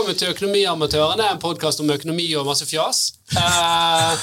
velkommen 0.00 0.16
til 0.16 0.30
Økonomiamatørene, 0.32 1.24
en 1.28 1.40
podkast 1.42 1.82
om 1.82 1.90
økonomi 1.92 2.24
og 2.40 2.46
masse 2.48 2.64
fjas. 2.64 3.00
Uh, 3.34 4.14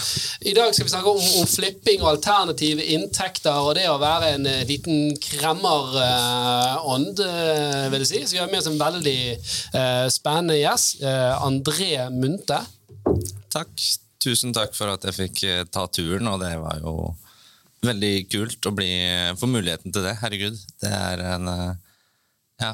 I 0.49 0.55
dag 0.57 0.71
skal 0.73 0.87
vi 0.87 0.89
snakke 0.89 1.11
om, 1.11 1.19
om, 1.37 1.45
flipping 1.45 2.01
og 2.01 2.15
alternative 2.15 2.81
inntekter 2.95 3.59
og 3.61 3.75
det 3.77 3.83
å 3.85 3.99
være 4.01 4.31
en 4.39 4.47
uh, 4.49 4.63
liten 4.65 5.11
kremmerånd, 5.21 7.21
uh, 7.21 7.83
vil 7.93 8.01
jeg 8.01 8.09
si. 8.09 8.21
Så 8.23 8.33
vi 8.33 8.41
har 8.41 8.49
med 8.49 8.63
oss 8.63 8.71
en 8.71 8.79
veldig 8.79 9.21
spennende 10.15 10.57
gjest. 10.57 11.05
André 11.45 11.91
Munthe. 12.15 12.57
Takk. 13.53 13.85
Tusen 14.17 14.57
takk 14.57 14.73
for 14.73 14.95
at 14.95 15.05
jeg 15.05 15.17
fikk 15.19 15.43
ta 15.69 15.85
turen, 15.93 16.25
og 16.33 16.41
det 16.41 16.55
var 16.57 16.81
jo 16.81 17.13
veldig 17.85 18.15
kult 18.33 18.65
å 18.65 18.73
bli, 18.81 18.89
få 19.37 19.53
muligheten 19.53 19.93
til 19.93 20.09
det. 20.09 20.17
Herregud. 20.25 20.57
Det 20.81 20.97
er 21.03 21.25
en 21.35 21.53
Ja 22.65 22.73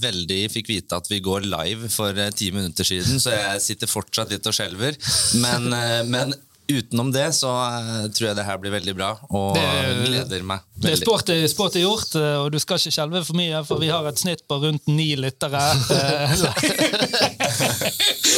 veldig 0.00 0.40
fikk 0.52 0.70
vite 0.70 0.98
at 0.98 1.08
vi 1.10 1.20
går 1.24 1.46
live 1.48 1.90
for 1.92 2.16
eh, 2.16 2.30
ti 2.36 2.50
minutter 2.54 2.86
siden, 2.86 3.20
så 3.22 3.34
jeg 3.34 3.64
sitter 3.64 3.90
fortsatt 3.90 4.32
litt 4.32 4.46
og 4.46 4.56
skjelver. 4.56 4.98
Men, 5.42 5.70
eh, 5.74 6.00
men 6.06 6.34
utenom 6.78 7.10
det 7.14 7.26
så 7.36 7.50
uh, 7.50 8.06
tror 8.14 8.30
jeg 8.30 8.38
det 8.38 8.46
her 8.46 8.60
blir 8.62 8.74
veldig 8.74 8.94
bra, 8.96 9.10
og 9.28 9.58
det, 9.58 9.66
gleder 10.06 10.46
meg. 10.46 10.64
Veldig. 10.76 10.86
Det 10.86 10.92
er 10.94 11.00
sport, 11.02 11.32
sport, 11.52 11.76
er 11.76 11.84
gjort, 11.84 12.14
og 12.20 12.50
du 12.54 12.58
skal 12.62 12.80
ikke 12.80 12.94
skjelve 12.94 13.24
for 13.26 13.38
mye, 13.38 13.64
for 13.68 13.82
vi 13.82 13.90
har 13.92 14.06
et 14.08 14.20
snitt 14.20 14.46
på 14.48 14.60
rundt 14.62 14.88
ni 14.88 15.12
lyttere. 15.20 15.60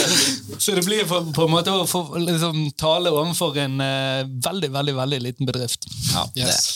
så 0.59 0.73
det 0.73 0.83
blir 0.83 1.05
på, 1.09 1.21
på 1.35 1.47
en 1.47 1.53
måte 1.53 1.75
å 1.75 1.87
få 1.89 2.05
liksom, 2.19 2.71
tale 2.79 3.13
overfor 3.13 3.57
en 3.63 3.81
uh, 3.81 4.23
veldig, 4.49 4.71
veldig, 4.75 4.95
veldig 4.99 5.21
liten 5.23 5.49
bedrift. 5.49 5.87
Ja, 6.13 6.27
yes. 6.37 6.67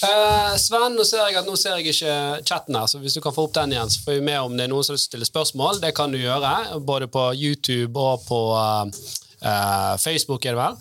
Uh, 0.00 0.56
Sven, 0.56 0.94
nå 0.96 1.04
ser 1.04 1.26
jeg 1.28 1.36
at 1.42 1.48
nå 1.48 1.56
ser 1.60 1.76
jeg 1.78 1.92
ikke 1.92 2.44
chatten 2.48 2.78
her, 2.78 2.88
så 2.88 3.00
hvis 3.02 3.16
du 3.16 3.22
kan 3.24 3.34
få 3.36 3.44
opp 3.48 3.56
den 3.58 3.74
igjen, 3.74 3.90
så 3.92 4.04
får 4.04 4.18
vi 4.18 4.28
med 4.30 4.40
om 4.40 4.56
det 4.56 4.66
er 4.66 4.72
noen 4.72 4.86
som 4.86 4.96
vil 4.96 5.02
stille 5.02 5.28
spørsmål. 5.28 5.82
Det 5.82 5.92
kan 5.96 6.12
du 6.12 6.20
gjøre, 6.20 6.54
både 6.86 7.10
på 7.12 7.30
YouTube 7.36 8.00
og 8.00 8.24
på 8.28 8.40
uh, 8.56 8.86
Uh, 9.40 9.96
Facebook 9.96 10.44
er 10.44 10.52
det 10.52 10.60
vel. 10.60 10.74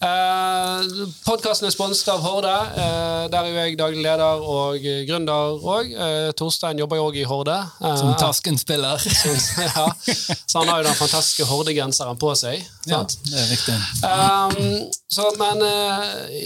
Uh, 0.00 1.08
Podkasten 1.26 1.68
er 1.68 1.74
sponset 1.74 2.08
av 2.08 2.22
Horde. 2.24 2.54
Uh, 2.72 3.26
der 3.28 3.42
er 3.42 3.50
jo 3.50 3.58
jeg 3.58 3.76
daglig 3.76 4.04
leder 4.06 4.44
og 4.54 4.86
gründer 5.08 5.58
òg. 5.74 5.92
Torstein 6.38 6.80
jobber 6.80 7.00
jo 7.00 7.08
òg 7.10 7.18
i 7.20 7.26
Horde. 7.28 7.58
som 7.82 8.14
Tasken-spiller. 8.20 9.04
ja. 9.66 9.84
Så 10.48 10.62
han 10.62 10.72
har 10.72 10.80
jo 10.80 10.88
den 10.88 10.96
fantastiske 10.96 11.48
Horde-genseren 11.50 12.16
på 12.20 12.32
seg. 12.38 12.64
Ja, 12.88 13.02
det 13.04 13.36
er 13.36 13.52
riktig. 13.52 13.76
Um, 14.00 14.88
så, 15.08 15.28
men 15.36 15.62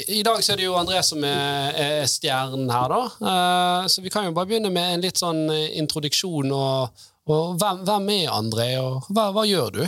i 0.09 0.23
dag 0.27 0.43
så 0.43 0.55
er 0.55 0.61
det 0.61 0.67
jo 0.67 0.77
André 0.79 1.03
som 1.07 1.23
er, 1.27 1.79
er 1.79 2.11
stjernen 2.11 2.71
her, 2.71 2.91
da. 2.91 3.87
så 3.91 4.03
vi 4.03 4.11
kan 4.11 4.27
jo 4.27 4.35
bare 4.35 4.51
begynne 4.51 4.71
med 4.73 4.97
en 4.97 5.03
litt 5.07 5.19
sånn 5.19 5.47
introduksjon. 5.51 6.51
og, 6.55 7.09
og 7.31 7.59
hvem, 7.59 7.83
hvem, 7.87 8.15
er 8.19 8.35
André, 8.35 8.71
og 8.83 9.11
hva, 9.11 9.31
hva 9.35 9.47
gjør 9.47 9.77
du? 9.79 9.83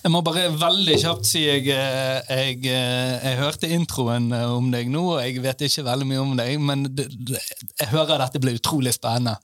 Jeg 0.00 0.12
må 0.14 0.22
bare 0.24 0.46
veldig 0.56 0.94
kjapt 1.02 1.28
si 1.28 1.42
jeg, 1.44 1.66
eh, 1.74 2.20
jeg, 2.24 2.60
eh, 2.72 3.16
jeg, 3.20 3.36
hørte 3.36 3.68
introen 3.68 4.30
eh, 4.32 4.46
om 4.48 4.70
deg 4.72 4.88
nå, 4.88 5.02
og 5.16 5.20
jeg 5.20 5.42
vet 5.44 5.64
ikke 5.66 5.84
veldig 5.84 6.06
mye 6.08 6.22
om 6.22 6.32
deg, 6.38 6.54
men 6.64 6.86
jeg 6.88 7.88
hører 7.90 8.16
at 8.16 8.30
dette 8.30 8.40
blir 8.42 8.56
utrolig 8.60 8.94
spennende. 8.96 9.36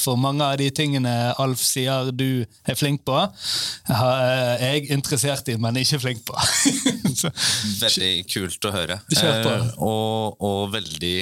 For 0.00 0.16
mange 0.16 0.40
av 0.40 0.54
de 0.56 0.70
tingene 0.72 1.10
Alf 1.42 1.60
sier 1.60 2.08
du 2.14 2.46
er 2.64 2.76
flink 2.78 3.02
på, 3.04 3.16
er 3.92 4.62
jeg 4.62 4.86
interessert 4.94 5.50
i, 5.52 5.58
men 5.60 5.76
ikke 5.82 5.98
flink 6.00 6.22
på. 6.24 6.36
veldig 7.82 8.12
kult 8.30 8.70
å 8.70 8.72
høre. 8.72 9.00
Eh, 9.12 9.50
og, 9.82 10.38
og, 10.40 10.62
veldig 10.72 11.18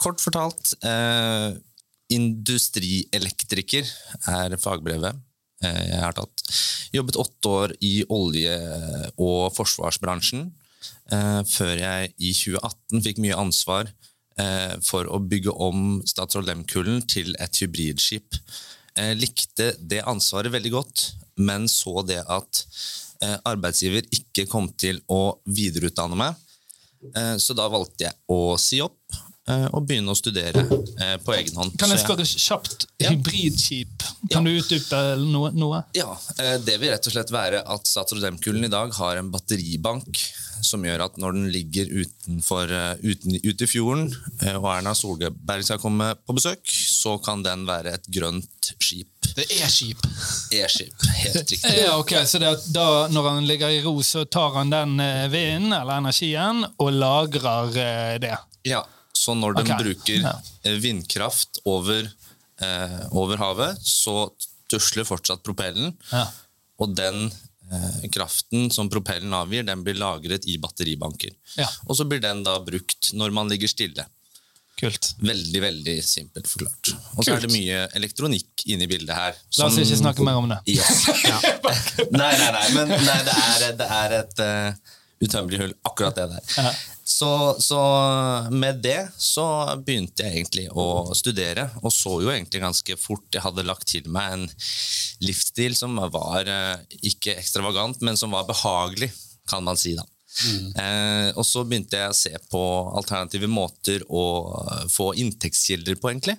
kort 0.00 0.22
fortalt 0.22 0.76
eh, 0.86 1.56
Industrielektriker 2.14 3.90
er 4.30 4.56
fagbrevet 4.60 5.18
jeg 5.68 6.00
har 6.00 6.16
tatt. 6.16 6.44
Jobbet 6.94 7.18
åtte 7.20 7.48
år 7.48 7.74
i 7.84 8.00
olje- 8.08 9.10
og 9.20 9.52
forsvarsbransjen, 9.54 10.50
eh, 11.12 11.42
før 11.44 11.74
jeg 11.76 12.12
i 12.18 12.32
2018 12.32 13.02
fikk 13.04 13.20
mye 13.22 13.36
ansvar 13.36 13.92
eh, 14.38 14.76
for 14.82 15.04
å 15.04 15.20
bygge 15.20 15.52
om 15.52 16.02
Statsråd 16.06 16.48
Lehmkullen 16.48 17.02
til 17.06 17.34
et 17.38 17.60
hybridskip. 17.60 18.38
Jeg 18.96 19.20
likte 19.20 19.74
det 19.78 20.02
ansvaret 20.08 20.52
veldig 20.52 20.72
godt, 20.72 21.12
men 21.36 21.68
så 21.68 22.02
det 22.06 22.22
at 22.26 22.64
eh, 23.22 23.36
arbeidsgiver 23.44 24.08
ikke 24.10 24.48
kom 24.50 24.70
til 24.80 25.02
å 25.08 25.40
videreutdanne 25.44 26.16
meg. 26.16 26.46
Så 27.40 27.54
da 27.56 27.64
valgte 27.72 28.04
jeg 28.04 28.12
å 28.28 28.58
si 28.60 28.76
opp 28.84 28.98
og 29.70 29.86
begynne 29.88 30.12
å 30.12 30.18
studere 30.18 30.64
på 31.24 31.34
egen 31.36 31.56
hånd. 31.56 31.74
Kan 31.80 31.92
jeg 31.94 32.02
spørre 32.02 32.26
kjapt? 32.26 32.86
Hybridskip, 33.00 34.04
kan 34.30 34.44
ja. 34.44 34.44
du 34.44 34.60
utdype 34.60 35.00
noe, 35.24 35.50
noe, 35.56 35.82
Ja, 35.96 36.12
Det 36.60 36.76
vil 36.80 36.92
rett 36.92 37.08
og 37.08 37.14
slett 37.14 37.32
være 37.34 37.64
at 37.64 37.88
Satrodemkulen 37.88 38.68
i 38.68 38.72
dag 38.72 38.92
har 38.98 39.20
en 39.20 39.32
batteribank 39.32 40.22
som 40.64 40.84
gjør 40.84 41.06
at 41.06 41.16
når 41.20 41.36
den 41.36 41.48
ligger 41.52 41.88
utenfor, 41.88 42.72
uten, 43.00 43.38
ute 43.42 43.64
i 43.64 43.70
fjorden, 43.70 44.10
og 44.58 44.68
Erna 44.74 44.94
Solberg 44.96 45.64
skal 45.66 45.80
komme 45.82 46.12
på 46.26 46.36
besøk, 46.36 46.60
så 46.68 47.16
kan 47.24 47.44
den 47.46 47.66
være 47.68 47.96
et 47.96 48.10
grønt 48.12 48.72
skip. 48.76 49.08
Det 49.36 49.46
er 49.60 49.70
skip. 49.70 50.04
E-skip, 50.52 51.06
helt 51.22 51.42
riktig. 51.42 51.74
Ja, 51.80 51.96
ok, 51.98 52.14
Så 52.26 52.40
da, 52.40 52.86
når 53.12 53.28
han 53.28 53.46
ligger 53.48 53.72
i 53.72 53.82
ro, 53.84 53.96
så 54.02 54.24
tar 54.24 54.56
han 54.58 54.72
den 54.72 54.96
vinden 55.32 55.72
eller 55.72 56.00
energien 56.00 56.64
og 56.76 56.92
lagrer 56.92 58.18
det? 58.22 58.36
Ja, 58.68 58.82
så 59.20 59.34
når 59.36 59.58
den 59.58 59.68
okay. 59.68 59.84
bruker 59.84 60.22
ja. 60.24 60.34
vindkraft 60.80 61.60
over, 61.68 62.08
eh, 62.64 63.00
over, 63.10 63.40
havet, 63.42 63.80
så 63.84 64.30
tusler 64.70 65.04
fortsatt 65.08 65.42
propellen. 65.44 65.92
Ja. 66.12 66.24
Og 66.80 66.94
den 66.96 67.26
eh, 67.26 68.06
kraften 68.14 68.70
som 68.72 68.88
propellen 68.92 69.34
avgir, 69.36 69.66
den 69.68 69.84
blir 69.84 69.98
lagret 70.00 70.48
i 70.48 70.56
batteribanker. 70.62 71.34
Ja. 71.60 71.68
Og 71.88 71.98
så 71.98 72.08
blir 72.08 72.22
den 72.24 72.40
da 72.46 72.56
brukt 72.64 73.12
når 73.12 73.36
man 73.36 73.52
ligger 73.52 73.68
stille. 73.68 74.06
Kult. 74.80 75.10
Veldig 75.20 75.60
veldig 75.60 75.98
simpelt 76.04 76.48
forklart. 76.48 76.94
Og 77.18 77.26
så 77.26 77.34
er 77.34 77.44
det 77.44 77.50
mye 77.52 77.82
elektronikk 77.98 78.64
inni 78.72 78.88
bildet 78.88 79.12
her. 79.12 79.36
La 79.58 79.66
oss 79.68 79.76
ikke 79.82 79.98
snakke 80.00 80.24
mer 80.24 80.40
om 80.40 80.48
det. 80.48 80.62
Ja. 80.70 81.36
nei, 82.16 82.32
nei, 82.40 82.48
nei, 82.56 82.64
men 82.72 82.88
nei, 82.94 83.18
det, 83.26 83.34
er, 83.36 83.66
det, 83.76 83.90
er, 83.98 84.14
et 84.22 84.40
uh, 84.40 84.96
utømmelig 85.20 85.60
hull, 85.60 85.74
akkurat 85.84 86.16
det 86.16 86.26
der. 86.32 86.76
Så, 87.04 87.56
så, 87.60 87.80
med 88.52 88.80
det 88.84 89.00
så 89.18 89.44
begynte 89.84 90.24
jeg 90.24 90.40
egentlig 90.40 90.66
å 90.70 91.10
studere, 91.16 91.66
og 91.82 91.92
så 91.92 92.20
jo 92.22 92.30
egentlig 92.30 92.62
ganske 92.62 92.96
fort 93.00 93.26
jeg 93.34 93.44
hadde 93.44 93.66
lagt 93.66 93.88
til 93.90 94.06
meg 94.12 94.36
en 94.36 94.46
livsstil 95.26 95.74
som 95.76 95.98
var 96.14 96.48
eh, 96.48 96.86
ikke 97.10 97.34
ekstravagant, 97.40 98.00
men 98.06 98.16
som 98.20 98.32
var 98.36 98.48
behagelig, 98.48 99.10
kan 99.50 99.66
man 99.66 99.80
si. 99.80 99.96
da. 99.98 100.06
Mm. 100.46 100.68
Eh, 100.78 101.28
og 101.34 101.44
så 101.46 101.64
begynte 101.66 101.98
jeg 101.98 102.12
å 102.12 102.16
se 102.16 102.32
på 102.52 102.62
alternative 103.00 103.50
måter 103.50 104.06
å 104.06 104.24
få 104.92 105.10
inntektskilder 105.18 105.98
på, 105.98 106.12
egentlig. 106.14 106.38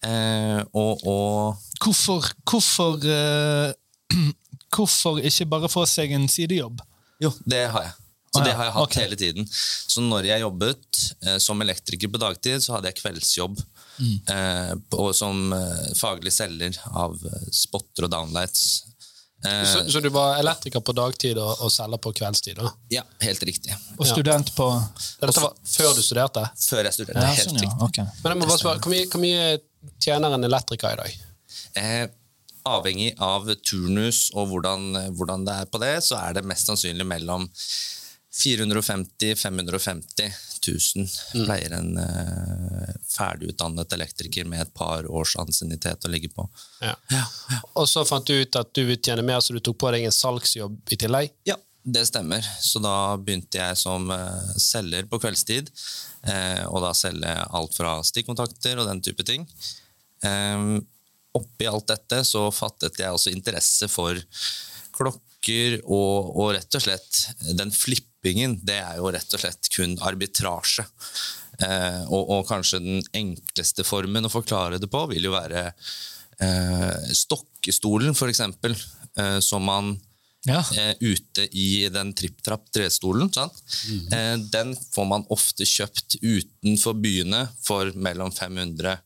Eh, 0.00 0.60
og, 0.72 1.04
og, 1.04 1.66
Hvorfor, 1.80 2.26
hvorfor, 2.44 2.98
uh, 3.08 3.70
hvorfor 4.74 5.20
ikke 5.24 5.46
bare 5.48 5.68
få 5.72 5.86
seg 5.88 6.12
en 6.12 6.26
sidejobb? 6.28 6.80
Jo, 7.20 7.32
det 7.44 7.66
har 7.72 7.88
jeg. 7.88 7.96
Så 8.30 8.44
det 8.44 8.52
har 8.54 8.68
jeg 8.68 8.74
hatt 8.76 8.86
okay. 8.86 9.02
hele 9.02 9.16
tiden. 9.18 9.48
Så 9.50 10.02
når 10.06 10.28
jeg 10.28 10.44
jobbet 10.44 11.00
eh, 11.26 11.38
som 11.42 11.62
elektriker 11.62 12.10
på 12.12 12.20
dagtid, 12.22 12.62
så 12.62 12.76
hadde 12.76 12.92
jeg 12.92 13.00
kveldsjobb 13.00 13.58
mm. 13.58 14.12
eh, 14.34 14.74
og 15.02 15.10
som 15.18 15.50
eh, 15.56 15.88
faglig 15.98 16.32
selger 16.36 16.78
av 16.94 17.16
eh, 17.26 17.48
spotter 17.54 18.06
og 18.06 18.12
downlights. 18.14 18.62
Eh, 19.42 19.64
så, 19.66 19.82
så, 19.90 20.02
du 20.04 20.12
var 20.14 20.38
elektriker 20.38 20.84
på 20.84 20.94
dagtid 20.94 21.40
og, 21.42 21.64
og 21.66 21.74
selger 21.74 22.02
på 22.06 22.12
kveldstid? 22.20 22.60
da? 22.60 22.70
Ja, 22.94 23.02
helt 23.24 23.42
riktig. 23.50 23.74
Og 23.98 24.06
student 24.06 24.54
på 24.54 24.68
Dette 25.24 25.34
var 25.42 25.58
før 25.74 25.90
du 25.98 26.04
studerte? 26.04 26.46
Før 26.68 26.86
jeg 26.86 26.98
studerte, 27.00 27.26
ja, 27.26 27.34
helt 27.34 27.50
sånn, 27.50 27.58
ja. 27.58 27.66
riktig. 27.66 27.88
Okay. 27.88 28.22
Men 28.22 28.36
jeg 28.36 28.42
må 28.44 28.50
bare 28.52 28.62
spørre, 28.62 28.84
Hvor 28.84 28.94
mye, 28.94 29.10
hvor 29.10 29.24
mye 29.26 29.50
tjener 29.98 30.38
en 30.38 30.46
elektriker 30.52 30.94
i 30.94 31.02
dag? 31.02 31.20
Avhengig 32.68 33.14
av 33.22 33.48
turnus 33.64 34.28
og 34.34 34.50
hvordan, 34.50 34.90
hvordan, 35.16 35.46
det 35.48 35.56
er 35.62 35.70
på 35.70 35.80
det, 35.82 35.94
så 36.04 36.18
er 36.20 36.36
det 36.36 36.46
mest 36.48 36.68
sannsynlig 36.68 37.06
mellom 37.08 37.48
450 38.30 39.34
550 39.36 40.32
000 40.68 41.06
mm. 41.34 41.44
pleier 41.46 41.72
en 41.74 41.96
uh, 41.98 42.90
ferdigutdannet 43.08 43.92
elektriker 43.92 44.44
med 44.44 44.62
et 44.62 44.74
par 44.74 45.06
års 45.10 45.34
ansiennitet 45.40 46.04
å 46.06 46.12
ligge 46.12 46.30
på. 46.34 46.46
Ja. 46.84 46.94
Ja. 47.10 47.24
Og 47.74 47.88
så 47.90 48.04
fant 48.06 48.26
du 48.26 48.36
ut 48.36 48.60
at 48.60 48.70
du 48.76 48.84
vil 48.86 49.00
tjene 49.00 49.24
mer, 49.26 49.40
så 49.42 49.56
du 49.56 49.60
tok 49.64 49.80
på 49.82 49.90
deg 49.94 50.06
en 50.06 50.14
salgsjobb 50.14 50.94
i 50.94 51.00
tillegg? 51.00 51.34
Ja, 51.48 51.56
det 51.82 52.06
stemmer. 52.06 52.46
Så 52.62 52.82
da 52.84 53.16
begynte 53.18 53.58
jeg 53.58 53.80
som 53.80 54.10
uh, 54.12 54.54
selger 54.60 55.10
på 55.10 55.20
kveldstid. 55.22 55.72
Uh, 56.22 56.62
og 56.70 56.84
da 56.84 56.94
selge 56.96 57.34
alt 57.34 57.74
fra 57.76 57.98
stikkontakter 58.06 58.78
og 58.78 58.90
den 58.92 59.02
type 59.04 59.26
ting. 59.26 59.48
Um, 60.22 60.78
oppi 61.38 61.68
alt 61.70 61.88
dette 61.90 62.22
så 62.26 62.48
fattet 62.54 62.98
jeg 63.00 63.14
også 63.14 63.32
interesse 63.32 63.88
for 63.90 64.18
klokker 64.96 65.78
og, 65.86 66.32
og 66.36 66.54
rett 66.56 66.76
og 66.76 66.84
slett 66.84 67.20
den 67.58 67.70
flippingen. 67.72 68.58
det 68.62 68.80
er 68.82 68.98
jo 68.98 69.12
rett 69.14 69.36
og 69.36 69.42
slett 69.42 69.70
kun 69.72 69.96
arbitrasje. 70.04 70.84
Eh, 71.60 72.02
og, 72.08 72.30
og, 72.32 72.46
kanskje 72.48 72.80
den 72.80 73.02
enkleste 73.16 73.84
formen 73.84 74.24
å 74.24 74.32
forklare 74.32 74.78
det 74.80 74.88
på 74.90 75.02
vil 75.10 75.28
jo 75.28 75.34
være 75.34 75.66
eh, 75.68 77.10
stokkestolen, 77.16 78.16
for 78.16 78.32
eksempel, 78.32 78.76
eh, 79.16 79.38
som 79.44 79.66
man 79.68 79.98
Ja. 80.48 80.62
eh, 80.72 80.94
ute 81.00 81.44
i 81.52 81.88
den 81.92 82.14
tripp-trapp-trestolen. 82.16 83.28
Mm. 83.28 84.12
Eh, 84.12 84.36
den 84.52 84.76
får 84.94 85.06
man 85.08 85.26
ofte 85.28 85.68
kjøpt 85.68 86.16
utenfor 86.22 86.96
byene 86.96 87.46
for 87.60 87.92
mellom 87.92 88.32
500 88.32 88.96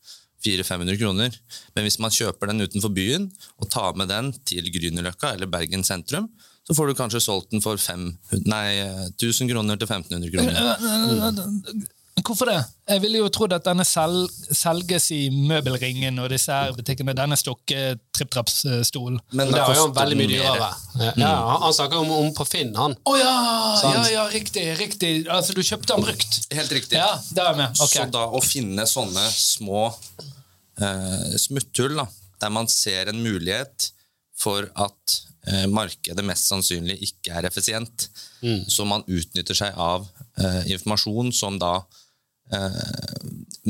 400-500 0.44 0.99
kroner. 1.00 1.37
Men 1.75 1.85
hvis 1.87 1.99
man 2.02 2.11
kjøper 2.14 2.50
den 2.52 2.61
utenfor 2.67 2.93
byen 2.94 3.31
og 3.58 3.70
tar 3.73 3.96
med 3.96 4.08
den 4.12 4.32
til 4.44 4.69
Grünerløkka 4.75 5.32
eller 5.35 5.46
Bergen 5.50 5.85
sentrum, 5.87 6.29
så 6.64 6.73
får 6.76 6.88
du 6.88 6.94
kanskje 6.96 7.20
solgt 7.20 7.50
den 7.52 7.61
for 7.64 7.76
500, 7.76 8.44
nei, 8.49 8.81
1000 9.19 9.50
kroner 9.52 9.76
til 9.76 9.88
1500 9.91 10.31
kroner. 10.32 11.52
Hvorfor 12.25 12.46
det? 12.49 12.61
Jeg 12.88 13.02
ville 13.02 13.19
jo 13.19 13.26
trodd 13.35 13.52
at 13.52 13.64
denne 13.67 13.82
sel 13.85 14.14
selges 14.55 15.08
i 15.12 15.26
møbelringen 15.35 16.17
og 16.23 16.31
disse 16.32 16.55
her 16.55 16.70
butikkene. 16.73 17.12
Denne 17.19 17.37
stokke-tripp-trapp-stolen. 17.37 19.19
Men 19.35 19.50
Det 19.52 19.61
er 19.61 19.75
jo 19.81 19.88
veldig 19.96 20.19
mye 20.20 20.31
dyrere. 20.31 20.69
Ja, 21.19 21.32
han- 21.50 21.62
han 21.67 21.73
snakker 21.75 21.99
om, 22.00 22.11
om 22.11 22.32
på 22.35 22.46
Finn, 22.49 22.75
han. 22.76 22.94
Å 23.05 23.17
ja! 23.19 23.35
Ja! 23.82 24.05
Ja, 24.14 24.25
riktig. 24.32 24.64
riktig. 24.79 25.26
Altså, 25.29 25.52
du 25.55 25.61
kjøpte 25.62 25.96
den 25.96 26.05
brukt? 26.06 26.46
Helt 26.55 26.70
riktig. 26.73 26.96
Ja, 26.96 27.19
der 27.35 27.43
er 27.43 27.49
jeg 27.52 27.56
med. 27.56 27.70
Okay. 27.81 28.05
Så 28.06 28.11
da 28.14 28.25
å 28.31 28.41
finne 28.43 28.87
sånne 28.88 29.26
små 29.35 29.87
eh, 29.91 30.25
smutthull, 31.38 31.94
da, 32.00 32.08
der 32.42 32.50
man 32.50 32.68
ser 32.70 33.10
en 33.10 33.20
mulighet 33.22 33.92
for 34.38 34.66
at 34.74 35.16
eh, 35.48 35.66
markedet 35.70 36.24
mest 36.26 36.50
sannsynlig 36.50 36.98
ikke 37.06 37.34
er 37.38 37.48
effisient, 37.48 38.08
så 38.68 38.86
man 38.88 39.04
utnytter 39.06 39.56
seg 39.56 39.76
av 39.80 40.06
eh, 40.40 40.62
informasjon 40.74 41.32
som 41.36 41.58
da 41.62 41.76
eh, 42.52 42.80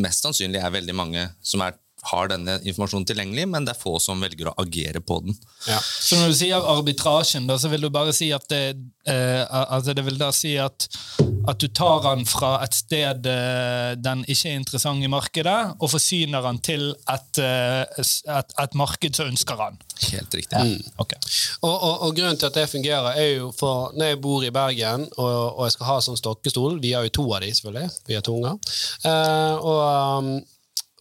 mest 0.00 0.24
sannsynlig 0.24 0.62
er 0.62 0.74
veldig 0.74 0.96
mange 0.96 1.26
som 1.44 1.62
er, 1.66 1.76
har 2.10 2.30
denne 2.32 2.58
informasjonen 2.62 3.06
tilgjengelig, 3.08 3.46
men 3.50 3.66
det 3.66 3.74
er 3.74 3.80
få 3.80 3.96
som 4.02 4.22
velger 4.22 4.50
å 4.50 4.56
agere 4.62 5.00
på 5.04 5.20
den. 5.24 5.36
Ja. 5.68 5.78
Så 5.80 6.18
når 6.20 6.32
du 6.32 6.38
sier 6.38 6.68
arbitrasjen, 6.74 7.48
da, 7.48 7.58
så 7.60 7.70
vil 7.72 7.86
du 7.86 7.90
bare 7.94 8.14
si 8.16 8.30
at 8.34 8.46
det, 8.52 8.62
eh, 9.08 9.42
altså 9.48 9.94
det 9.96 10.04
vil 10.06 10.20
da 10.20 10.30
si 10.34 10.54
at, 10.60 10.88
at 11.48 11.60
du 11.60 11.68
tar 11.68 12.02
den 12.08 12.24
fra 12.28 12.56
et 12.64 12.76
sted 12.76 13.28
eh, 13.30 13.94
den 14.00 14.24
ikke 14.28 14.52
er 14.52 14.60
interessant 14.60 15.04
i 15.04 15.10
markedet, 15.10 15.58
og 15.78 15.92
forsyner 15.92 16.44
den 16.48 16.60
til 16.64 16.90
et, 16.92 17.42
eh, 17.42 17.82
et, 18.04 18.56
et 18.66 18.78
marked 18.78 19.16
som 19.16 19.32
ønsker 19.32 19.60
den. 19.60 19.80
Helt 20.10 20.34
riktig. 20.34 20.62
Ok. 21.00 21.14
Og, 21.62 21.72
og, 21.72 21.94
og 22.08 22.16
grunnen 22.16 22.38
til 22.40 22.50
at 22.50 22.58
det 22.58 22.68
fungerer, 22.70 23.14
er 23.14 23.30
jo 23.38 23.52
for 23.56 23.94
når 23.96 24.12
jeg 24.12 24.22
bor 24.24 24.44
i 24.44 24.52
Bergen 24.54 25.06
og, 25.16 25.36
og 25.58 25.62
jeg 25.66 25.76
skal 25.76 25.88
ha 25.88 25.98
sånn 26.04 26.18
stokkestol 26.18 26.80
Vi 26.82 26.92
har 26.94 27.06
jo 27.06 27.14
to 27.14 27.26
av 27.36 27.44
de, 27.44 27.52
selvfølgelig. 27.54 28.00
Vi 28.08 28.18
har 28.18 28.24
to 28.26 28.34
unger. 28.38 28.58
Eh, 29.06 29.54
og, 29.60 29.80
um, 30.24 30.34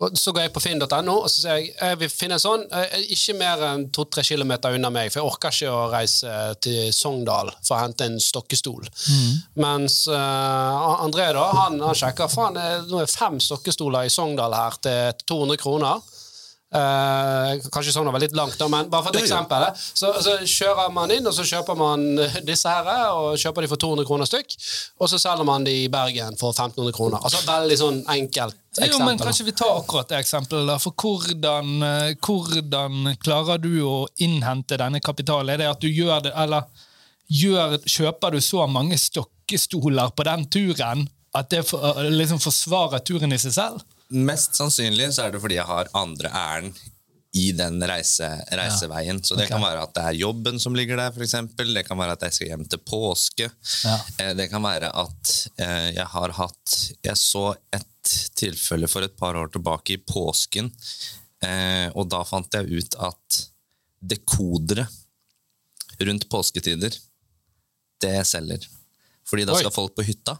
og 0.03 0.17
så 0.19 0.33
går 0.35 0.47
jeg 0.47 0.53
på 0.55 0.63
finn.no 0.63 1.15
og 1.15 1.29
så 1.29 1.43
sier 1.43 1.59
jeg, 1.59 1.73
jeg 1.77 1.99
vil 2.01 2.11
finne 2.11 2.37
en 2.37 2.43
sånn, 2.43 2.65
eh, 2.75 2.95
ikke 3.15 3.35
mer 3.39 3.63
enn 3.69 3.85
to-tre 3.95 4.23
kilometer 4.27 4.75
unna 4.77 4.91
meg, 4.93 5.11
for 5.13 5.21
jeg 5.21 5.31
orker 5.31 5.55
ikke 5.55 5.73
å 5.73 5.89
reise 5.93 6.33
til 6.63 6.91
Sogndal 6.95 7.51
for 7.61 7.77
å 7.77 7.83
hente 7.83 8.07
en 8.07 8.19
stokkestol. 8.21 8.87
Mens 9.59 10.03
uh, 10.11 11.03
André 11.03 11.29
da, 11.35 11.45
han, 11.63 11.79
han 11.83 11.97
sjekker 11.97 12.31
faen, 12.31 12.59
nå 12.89 13.01
er 13.01 13.11
fem 13.11 13.39
stokkestoler 13.43 14.07
i 14.07 14.13
Sogndal 14.13 14.55
her 14.57 14.79
til 14.83 15.23
200 15.29 15.61
kroner. 15.61 16.03
Eh, 16.73 17.59
kanskje 17.69 17.91
sånn 17.93 18.07
var 18.09 18.21
litt 18.23 18.33
langt, 18.33 18.55
da, 18.57 18.65
men 18.71 18.87
bare 18.89 19.03
for 19.05 19.13
et 19.13 19.21
eksempel. 19.21 19.61
eh, 19.67 19.73
Så, 19.93 20.09
så 20.25 20.31
kjører 20.41 20.89
man 20.95 21.11
inn, 21.13 21.27
og 21.29 21.35
så 21.37 21.45
kjøper 21.45 21.77
man 21.77 22.05
eh, 22.23 22.39
disse 22.47 22.65
her, 22.73 22.89
og 23.13 23.37
kjøper 23.37 23.61
de 23.61 23.69
for 23.69 23.81
200 23.83 24.07
kroner 24.09 24.25
stykk. 24.29 24.55
Og 24.99 25.11
så 25.11 25.19
selger 25.21 25.45
man 25.45 25.67
de 25.67 25.75
i 25.83 25.87
Bergen 25.93 26.33
for 26.39 26.49
1500 26.55 26.95
kroner. 26.97 27.19
Altså 27.21 27.43
Veldig 27.45 27.77
sånn 27.77 27.99
enkelt 28.15 28.57
eksempel. 28.73 28.89
Jo, 28.89 29.03
men 29.05 29.21
Kanskje 29.21 29.45
vi 29.45 29.53
tar 29.61 29.75
akkurat 29.77 30.09
det 30.09 30.17
eksempelet. 30.23 30.81
for 30.81 30.97
hvordan, 30.97 31.69
eh, 31.83 32.15
hvordan 32.25 33.17
klarer 33.21 33.61
du 33.61 33.71
å 33.85 34.07
innhente 34.17 34.77
denne 34.81 34.99
kapitalen? 34.99 35.53
Er 35.53 35.57
det 35.61 35.69
at 35.75 35.79
du 35.85 35.87
gjør 35.93 36.23
det, 36.25 36.33
eller 36.35 36.63
gjør, 37.29 37.77
kjøper 37.85 38.31
du 38.33 38.41
så 38.41 38.65
mange 38.67 38.97
stokkestoler 38.97 40.09
på 40.17 40.25
den 40.25 40.45
turen 40.49 41.05
at 41.35 41.49
det 41.49 41.63
for, 41.69 41.85
eh, 42.01 42.09
liksom 42.09 42.41
forsvarer 42.41 42.99
turen 43.05 43.31
i 43.33 43.37
seg 43.37 43.53
selv? 43.53 43.83
Mest 44.13 44.57
sannsynlig 44.59 45.09
så 45.15 45.27
er 45.27 45.33
det 45.33 45.41
fordi 45.41 45.57
jeg 45.57 45.69
har 45.69 45.89
andre 45.97 46.29
ærend 46.29 46.81
i 47.33 47.47
den 47.57 47.81
reise, 47.89 48.27
reiseveien. 48.53 49.17
Så 49.25 49.33
det 49.33 49.47
okay. 49.47 49.55
kan 49.55 49.63
være 49.63 49.85
at 49.87 49.93
det 49.95 50.03
er 50.05 50.17
jobben 50.19 50.59
som 50.61 50.75
ligger 50.77 50.99
der, 51.01 51.13
f.eks. 51.15 51.33
Det 51.57 51.83
kan 51.87 51.97
være 51.97 52.13
at 52.13 52.25
jeg 52.27 52.35
skal 52.35 52.51
hjem 52.51 52.65
til 52.69 52.81
påske. 52.85 53.47
Ja. 53.87 53.95
Eh, 54.21 54.33
Det 54.37 54.45
kan 54.51 54.61
være 54.61 54.91
at 54.93 55.31
eh, 55.57 55.89
jeg 55.95 56.05
har 56.13 56.35
hatt 56.37 56.75
Jeg 57.03 57.17
så 57.17 57.55
et 57.73 58.13
tilfelle 58.37 58.89
for 58.91 59.05
et 59.05 59.15
par 59.17 59.37
år 59.39 59.49
tilbake 59.49 59.95
i 59.95 59.97
påsken, 59.97 60.69
eh, 61.41 61.87
og 61.95 62.09
da 62.11 62.21
fant 62.27 62.53
jeg 62.53 62.69
ut 62.69 62.97
at 63.01 63.39
dekodere 64.03 64.85
rundt 66.03 66.27
påsketider, 66.29 66.93
det 68.03 68.17
selger. 68.27 68.67
Fordi 69.25 69.45
da 69.47 69.55
Oi. 69.55 69.63
skal 69.63 69.73
folk 69.73 69.95
på 69.95 70.03
hytta. 70.03 70.35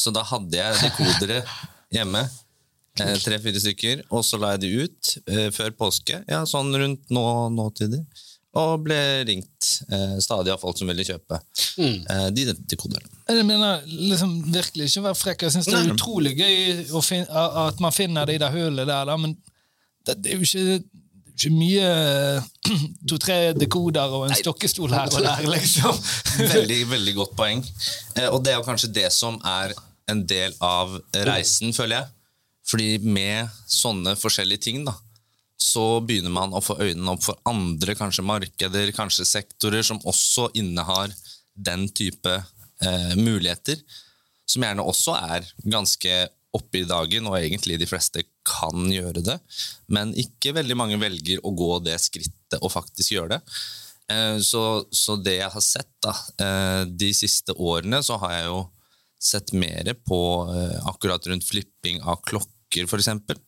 Så 0.00 0.12
da 0.12 0.20
hadde 0.28 0.56
jeg 0.56 0.80
dekodere 0.80 1.38
hjemme. 1.94 2.24
eh, 3.00 3.16
Tre-fire 3.22 3.60
stykker. 3.62 4.04
Og 4.14 4.22
så 4.26 4.38
la 4.42 4.54
jeg 4.54 4.64
de 4.66 4.72
ut 4.84 5.14
eh, 5.26 5.48
før 5.54 5.74
påske, 5.78 6.20
ja, 6.30 6.44
sånn 6.48 6.74
rundt 6.78 7.10
nå, 7.14 7.24
nåtider. 7.54 8.04
Og 8.54 8.84
ble 8.86 8.96
ringt 9.26 9.70
eh, 9.90 10.12
stadig 10.22 10.52
av 10.54 10.60
folk 10.62 10.78
som 10.78 10.86
ville 10.86 11.02
kjøpe 11.02 11.40
eh, 11.82 12.28
de 12.30 12.44
dekoderne. 12.70 13.08
Jeg 13.26 13.46
mener, 13.48 13.80
liksom, 13.88 14.36
virkelig 14.54 14.86
ikke 14.92 15.02
være 15.08 15.18
frekk. 15.18 15.42
Jeg 15.48 15.56
syns 15.56 15.66
det 15.66 15.74
er 15.74 15.88
Nei. 15.88 15.96
utrolig 15.96 16.36
gøy 16.38 16.84
å 16.94 17.02
at 17.66 17.82
man 17.82 17.96
finner 17.96 18.28
det 18.30 18.36
i 18.36 18.42
det 18.44 18.52
hullet 18.54 18.86
der, 18.86 19.08
da, 19.10 19.16
men 19.18 19.34
det, 20.06 20.20
det 20.22 20.30
er 20.30 20.38
jo 20.38 20.46
ikke, 20.46 21.02
ikke 21.34 21.50
mye 21.56 21.88
to-tre 23.10 23.38
dekoder 23.58 24.14
og 24.20 24.28
en 24.28 24.36
stokkestol 24.38 24.94
her 24.94 25.10
og 25.10 25.24
der, 25.26 25.42
liksom. 25.50 25.98
Veldig, 26.54 26.78
veldig 26.94 27.14
godt 27.18 27.34
poeng. 27.40 27.64
Eh, 28.14 28.28
og 28.30 28.38
det 28.46 28.54
er 28.54 28.60
jo 28.60 28.68
kanskje 28.68 28.92
det 29.00 29.08
som 29.16 29.40
er 29.42 29.74
en 30.10 30.26
del 30.28 30.54
av 30.64 30.98
reisen, 31.26 31.72
føler 31.76 32.00
jeg. 32.00 32.12
Fordi 32.64 32.88
med 33.04 33.50
sånne 33.68 34.14
forskjellige 34.16 34.64
ting, 34.68 34.84
da, 34.86 34.94
så 35.60 36.00
begynner 36.04 36.32
man 36.32 36.54
å 36.56 36.62
få 36.64 36.78
øynene 36.80 37.12
opp 37.14 37.24
for 37.26 37.40
andre 37.48 37.94
kanskje 37.98 38.24
markeder, 38.26 38.92
kanskje 38.96 39.26
sektorer, 39.28 39.84
som 39.86 40.00
også 40.04 40.50
innehar 40.58 41.12
den 41.54 41.86
type 41.94 42.32
eh, 42.34 43.12
muligheter. 43.20 43.80
Som 44.48 44.64
gjerne 44.66 44.84
også 44.84 45.16
er 45.16 45.46
ganske 45.62 46.16
oppe 46.54 46.82
i 46.82 46.88
dagen, 46.88 47.26
og 47.28 47.38
egentlig 47.38 47.78
de 47.80 47.88
fleste 47.88 48.24
kan 48.46 48.84
gjøre 48.92 49.24
det. 49.24 49.38
Men 49.90 50.12
ikke 50.20 50.54
veldig 50.54 50.76
mange 50.78 51.00
velger 51.00 51.40
å 51.42 51.54
gå 51.56 51.78
det 51.86 51.96
skrittet 52.02 52.60
og 52.60 52.72
faktisk 52.74 53.16
gjøre 53.16 53.36
det. 53.36 53.40
Eh, 54.12 54.36
Så, 54.44 54.84
så 54.92 55.16
det 55.16 55.38
jeg 55.40 55.50
har 55.50 55.64
sett 55.64 55.90
da, 56.04 56.14
eh, 56.44 56.82
de 56.86 57.12
siste 57.16 57.56
årene, 57.56 58.02
så 58.04 58.18
har 58.22 58.38
jeg 58.38 58.48
jo 58.52 58.62
sett 59.24 59.52
mer 59.56 59.94
på 60.06 60.20
eh, 60.52 60.78
akkurat 60.90 61.26
rundt 61.32 61.48
flipping 61.48 62.02
av 62.02 62.20
klokker, 62.28 62.86
for 62.90 63.00
eksempel. 63.02 63.40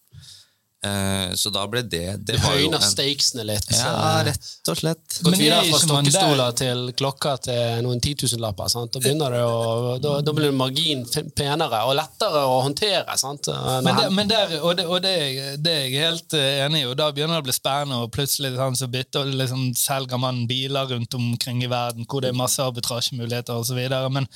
Eh, 0.84 1.32
Så 1.34 1.50
da 1.50 1.62
ble 1.66 1.80
det 1.82 2.18
Det 2.28 2.36
var 2.42 2.52
Høyner 2.54 2.76
en 2.78 2.84
stakesene 2.84 3.46
litt. 3.48 3.70
Ja, 3.74 4.20
rett 4.26 4.68
og 4.70 4.76
slett. 4.78 5.16
Gått 5.24 5.34
er 5.34 5.40
videre 5.40 5.62
fra 5.70 5.80
stokkestoler 5.82 6.52
til 6.60 6.82
klokker 7.00 7.40
til 7.46 7.80
noen 7.86 8.02
titusenlapper. 8.04 8.68
sant? 8.70 8.92
Da, 8.92 9.00
begynner 9.02 9.34
det 9.34 9.40
å, 9.48 9.96
da, 10.04 10.12
da 10.26 10.34
blir 10.36 10.52
margin 10.54 11.02
penere 11.34 11.80
og 11.88 11.96
lettere 11.98 12.44
å 12.44 12.60
håndtere. 12.66 13.16
sant? 13.18 13.48
Men, 13.48 13.90
det, 13.98 14.06
men 14.20 14.30
der, 14.30 14.54
og, 14.60 14.76
det, 14.78 14.86
og 14.86 15.02
det, 15.02 15.16
det 15.64 15.74
er 15.74 15.82
jeg 15.88 16.04
helt 16.04 16.38
eh, 16.38 16.62
enig 16.68 16.84
i, 16.84 16.88
og 16.92 16.94
da 17.00 17.08
begynner 17.10 17.40
det 17.40 17.46
å 17.46 17.48
bli 17.48 17.56
spennende, 17.56 18.02
og 18.04 18.12
plutselig 18.14 18.54
sånn, 18.60 18.78
så 18.78 18.90
bytter, 18.92 19.32
liksom, 19.42 19.70
selger 19.80 20.20
man 20.22 20.44
biler 20.46 20.92
rundt 20.92 21.16
omkring 21.18 21.64
i 21.64 21.72
verden 21.72 22.06
hvor 22.06 22.22
det 22.22 22.34
er 22.34 22.38
masse 22.44 22.62
arbitrasjemuligheter 22.62 23.56
osv. 23.64 23.80
Men 24.12 24.28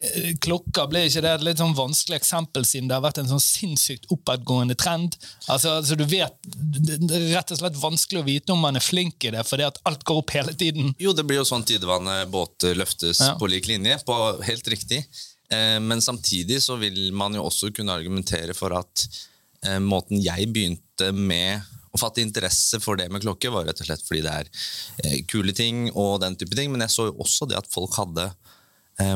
eh, 0.00 0.32
ble 0.40 0.58
blir 0.90 1.06
ikke 1.08 1.22
det 1.24 1.32
et 1.34 1.44
litt 1.44 1.60
sånn 1.60 1.74
vanskelig 1.76 2.16
eksempel, 2.20 2.64
siden 2.64 2.88
det 2.88 2.96
har 2.96 3.04
vært 3.04 3.18
en 3.22 3.28
sånn 3.30 3.42
sinnssykt 3.42 4.06
oppadgående 4.14 4.76
trend? 4.80 5.16
Altså, 5.48 5.76
altså 5.80 5.96
du 5.98 6.04
vet, 6.08 6.36
Det 6.44 7.10
er 7.16 7.34
rett 7.36 7.50
og 7.52 7.58
slett 7.60 7.76
vanskelig 7.80 8.20
å 8.22 8.26
vite 8.26 8.52
om 8.52 8.60
man 8.60 8.76
er 8.76 8.84
flink 8.84 9.24
i 9.24 9.30
det, 9.34 9.44
fordi 9.46 9.66
at 9.66 9.80
alt 9.84 10.04
går 10.04 10.22
opp 10.22 10.30
hele 10.30 10.54
tiden. 10.54 10.94
Jo, 10.98 11.12
det 11.12 11.24
blir 11.28 11.40
jo 11.42 11.44
sånn 11.48 11.64
tidevannet 11.64 12.30
båter 12.30 12.74
løftes 12.78 13.20
Ja. 13.20 13.34
på 13.38 13.48
lik 13.48 13.66
linje, 13.68 13.98
på 14.04 14.42
helt 14.44 14.66
riktig. 14.68 15.04
Eh, 15.50 15.78
Men 15.80 16.00
samtidig 16.00 16.62
så 16.62 16.78
vil 16.78 17.12
man 17.12 17.34
jo 17.34 17.42
også 17.44 17.72
kunne 17.74 17.92
argumentere 17.92 18.54
for 18.54 18.72
at 18.72 19.06
eh, 19.62 19.78
måten 19.78 20.22
jeg 20.22 20.46
begynte 20.52 21.12
med 21.12 21.60
å 21.92 21.98
fatte 21.98 22.22
interesse 22.22 22.78
for 22.80 22.96
det 22.96 23.10
med 23.10 23.20
klokke, 23.20 23.50
var 23.50 23.64
rett 23.66 23.80
og 23.82 23.86
slett 23.88 24.04
fordi 24.06 24.22
det 24.22 24.30
er 24.30 24.48
eh, 25.04 25.22
kule 25.26 25.52
ting 25.52 25.90
og 25.90 26.20
den 26.22 26.36
type 26.36 26.54
ting. 26.54 26.70
Men 26.70 26.80
jeg 26.86 26.90
så 26.94 27.08
jo 27.10 27.16
også 27.18 27.48
det 27.50 27.58
at 27.58 27.66
folk 27.68 27.92
hadde 27.98 28.28
eh, 28.30 28.49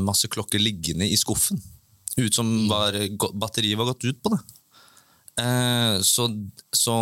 masse 0.05 0.29
klokker 0.33 0.63
liggende 0.63 1.07
i 1.11 1.17
skuffen. 1.21 1.61
Ut 2.17 2.35
som 2.37 2.51
var, 2.71 2.95
batteriet 3.35 3.79
var 3.79 3.89
gått 3.93 4.05
ut 4.07 4.21
på 4.23 4.31
det. 4.35 4.41
Eh, 5.43 5.97
Så, 6.07 6.29
så 6.71 6.95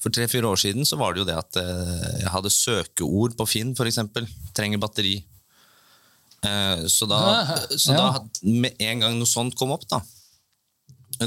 for 0.00 0.10
tre-fire 0.16 0.48
år 0.48 0.56
siden 0.56 0.86
så 0.88 0.96
var 0.96 1.12
det 1.14 1.20
jo 1.22 1.28
det 1.28 1.36
at 1.38 1.58
eh, 1.60 2.22
jeg 2.24 2.32
hadde 2.32 2.52
søkeord 2.54 3.36
på 3.38 3.46
Finn, 3.48 3.74
f.eks. 3.76 4.00
Trenger 4.56 4.80
batteri. 4.80 5.18
Eh, 6.42 6.86
så 6.88 7.04
da, 7.06 7.20
så 7.76 7.92
da, 7.96 8.06
med 8.42 8.80
en 8.80 9.02
gang 9.04 9.18
noe 9.20 9.28
sånt 9.28 9.54
kom 9.60 9.74
opp, 9.74 9.84
da 9.92 10.00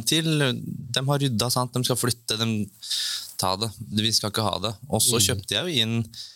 Til 0.10 0.26
de 0.42 1.04
har 1.06 1.22
rydda, 1.22 1.52
sant? 1.54 1.70
de 1.76 1.86
skal 1.86 2.00
flytte, 2.02 2.40
de 2.42 2.48
ta 3.38 3.54
det. 3.62 3.70
Vi 3.94 4.10
skal 4.16 4.34
ikke 4.34 4.46
ha 4.48 4.56
det. 4.64 4.74
Og 4.90 5.04
så 5.06 5.22
kjøpte 5.22 5.54
jeg 5.54 5.62
jo 5.70 5.84
inn 5.86 6.00
eh, 6.02 6.33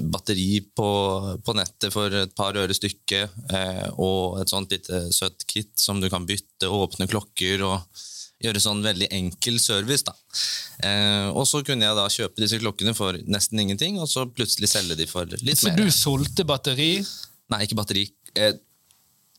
batteri 0.00 0.60
på, 0.76 0.88
på 1.44 1.54
nettet 1.58 1.92
for 1.92 2.12
et 2.22 2.32
par 2.38 2.56
øre 2.56 2.72
stykket, 2.76 3.34
eh, 3.52 3.86
og 4.00 4.40
et 4.40 4.48
sånt 4.52 4.72
lite 4.72 5.02
søtt 5.12 5.44
kit 5.50 5.72
som 5.76 6.00
du 6.00 6.08
kan 6.12 6.24
bytte, 6.28 6.70
åpne 6.72 7.08
klokker 7.10 7.64
og 7.66 8.04
gjøre 8.42 8.60
sånn 8.60 8.82
veldig 8.84 9.08
enkel 9.16 9.58
service. 9.60 10.04
da. 10.04 10.14
Eh, 10.86 11.28
og 11.32 11.44
så 11.48 11.62
kunne 11.64 11.84
jeg 11.88 11.96
da 11.96 12.06
kjøpe 12.12 12.40
disse 12.42 12.58
klokkene 12.60 12.94
for 12.96 13.16
nesten 13.28 13.60
ingenting, 13.60 14.00
og 14.00 14.08
så 14.12 14.26
plutselig 14.28 14.68
selge 14.72 14.96
de 14.98 15.06
for 15.08 15.28
litt 15.40 15.60
Så 15.60 15.70
mer. 15.72 15.76
du 15.80 15.92
solgte 15.92 16.44
batteri? 16.48 17.04
Nei, 17.52 17.62
ikke 17.64 17.78
batteri. 17.78 18.06
Jeg 18.36 18.58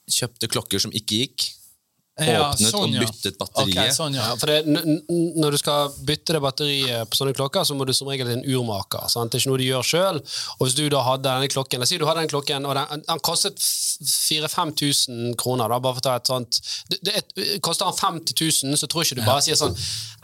kjøpte 0.09 0.49
klokker 0.49 0.81
som 0.81 0.93
ikke 0.95 1.21
gikk. 1.25 1.47
Ja, 2.17 2.47
Åpnet 2.49 2.71
sånn, 2.73 2.95
og 2.95 3.03
byttet 3.03 3.35
batteriet. 3.37 3.77
Okay, 3.77 3.91
sånn, 3.93 4.15
ja. 4.17 4.31
For 4.41 4.49
det, 4.49 4.55
n- 4.65 5.01
n- 5.07 5.33
Når 5.37 5.51
du 5.53 5.57
skal 5.61 5.91
bytte 6.07 6.33
det 6.33 6.41
batteriet 6.41 7.09
på 7.11 7.19
sånne 7.19 7.35
klokker, 7.37 7.61
så 7.67 7.75
må 7.77 7.85
du 7.85 7.93
som 7.93 8.07
regel 8.09 8.25
til 8.31 8.39
en 8.39 8.47
urmaker. 8.57 9.05
Sant? 9.13 9.29
Det 9.31 9.37
er 9.37 9.43
ikke 9.43 9.51
noe 9.51 9.61
du 9.61 9.67
gjør 9.67 9.85
sjøl. 9.85 10.21
Hvis 10.63 10.73
du 10.79 10.87
da 10.89 11.03
hadde 11.05 11.27
denne 11.29 11.47
klokken 11.53 11.85
si 11.85 11.99
du 12.01 12.07
hadde 12.09 12.23
den 12.25 12.31
klokken, 12.33 12.65
og 12.65 12.73
den, 12.79 13.03
den 13.05 13.19
kostet 13.21 13.61
4000-5000 13.61 15.35
kroner. 15.37 15.69
Da, 15.69 15.79
bare 15.81 15.97
for 15.97 16.01
å 16.01 16.07
ta 16.07 16.15
et 16.19 16.29
sånt 16.29 16.59
det, 16.91 16.99
det, 17.05 17.59
Koster 17.65 17.85
den 17.89 17.97
50 17.97 18.35
000, 18.65 18.77
så 18.79 18.89
tror 18.89 19.05
ikke 19.05 19.17
du 19.19 19.25
bare 19.25 19.43
sier 19.45 19.57
sånn 19.59 19.75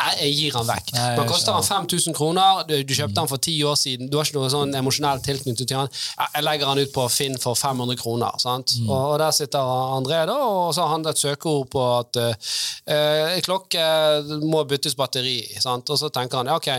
jeg 0.03 0.31
gir 0.35 0.55
den 0.57 0.65
vekk. 0.67 0.89
Nei, 0.97 1.03
Men 1.19 1.27
koster 1.29 1.53
den 1.55 1.63
5000 1.63 2.15
kroner, 2.17 2.63
du, 2.67 2.73
du 2.83 2.93
kjøpte 2.97 3.15
den 3.21 3.29
for 3.29 3.39
ti 3.45 3.53
år 3.63 3.77
siden, 3.79 4.09
du 4.11 4.17
har 4.17 4.25
ikke 4.27 4.39
noe 4.41 4.49
sånn 4.51 4.73
emosjonell 4.75 5.21
tilknytning 5.23 5.55
til 5.61 5.69
den. 5.69 5.91
Jeg 6.33 6.43
legger 6.43 6.71
den 6.73 6.87
ut 6.87 6.91
på 6.95 7.05
Finn 7.13 7.37
for 7.39 7.55
500 7.55 7.95
kroner. 8.01 8.35
Sant? 8.41 8.73
Og, 8.83 8.91
og 9.13 9.15
der 9.21 9.31
sitter 9.37 9.61
André, 9.95 10.23
da, 10.27 10.35
og 10.43 10.73
så 10.75 10.83
har 10.87 10.95
han 10.97 11.05
et 11.07 11.21
søkeord 11.21 11.69
på 11.71 11.82
at 11.99 12.19
eh, 12.21 13.39
klokke 13.45 13.85
må 14.43 14.63
byttes 14.69 14.97
batteri. 14.99 15.39
Sant? 15.61 15.89
Og 15.89 15.99
så 15.99 16.11
tenker 16.13 16.41
han 16.41 16.51
ja, 16.51 16.57
ok, 16.59 16.69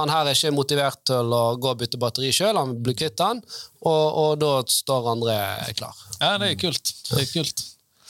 han 0.00 0.12
her 0.12 0.28
er 0.28 0.36
ikke 0.36 0.52
motivert 0.54 1.00
til 1.08 1.32
å 1.32 1.44
gå 1.60 1.70
og 1.72 1.80
bytte 1.80 2.00
batteri 2.00 2.32
sjøl, 2.34 2.58
han 2.58 2.74
blir 2.84 2.96
kvitt 2.98 3.16
den, 3.20 3.40
og, 3.86 4.04
og 4.22 4.34
da 4.42 4.52
står 4.68 5.12
andre 5.14 5.38
klar. 5.78 5.96
ja, 6.20 6.34
det 6.42 6.52
er 6.52 6.60
kult. 6.60 6.92
Det 7.08 7.22
er 7.22 7.30
kult. 7.30 7.64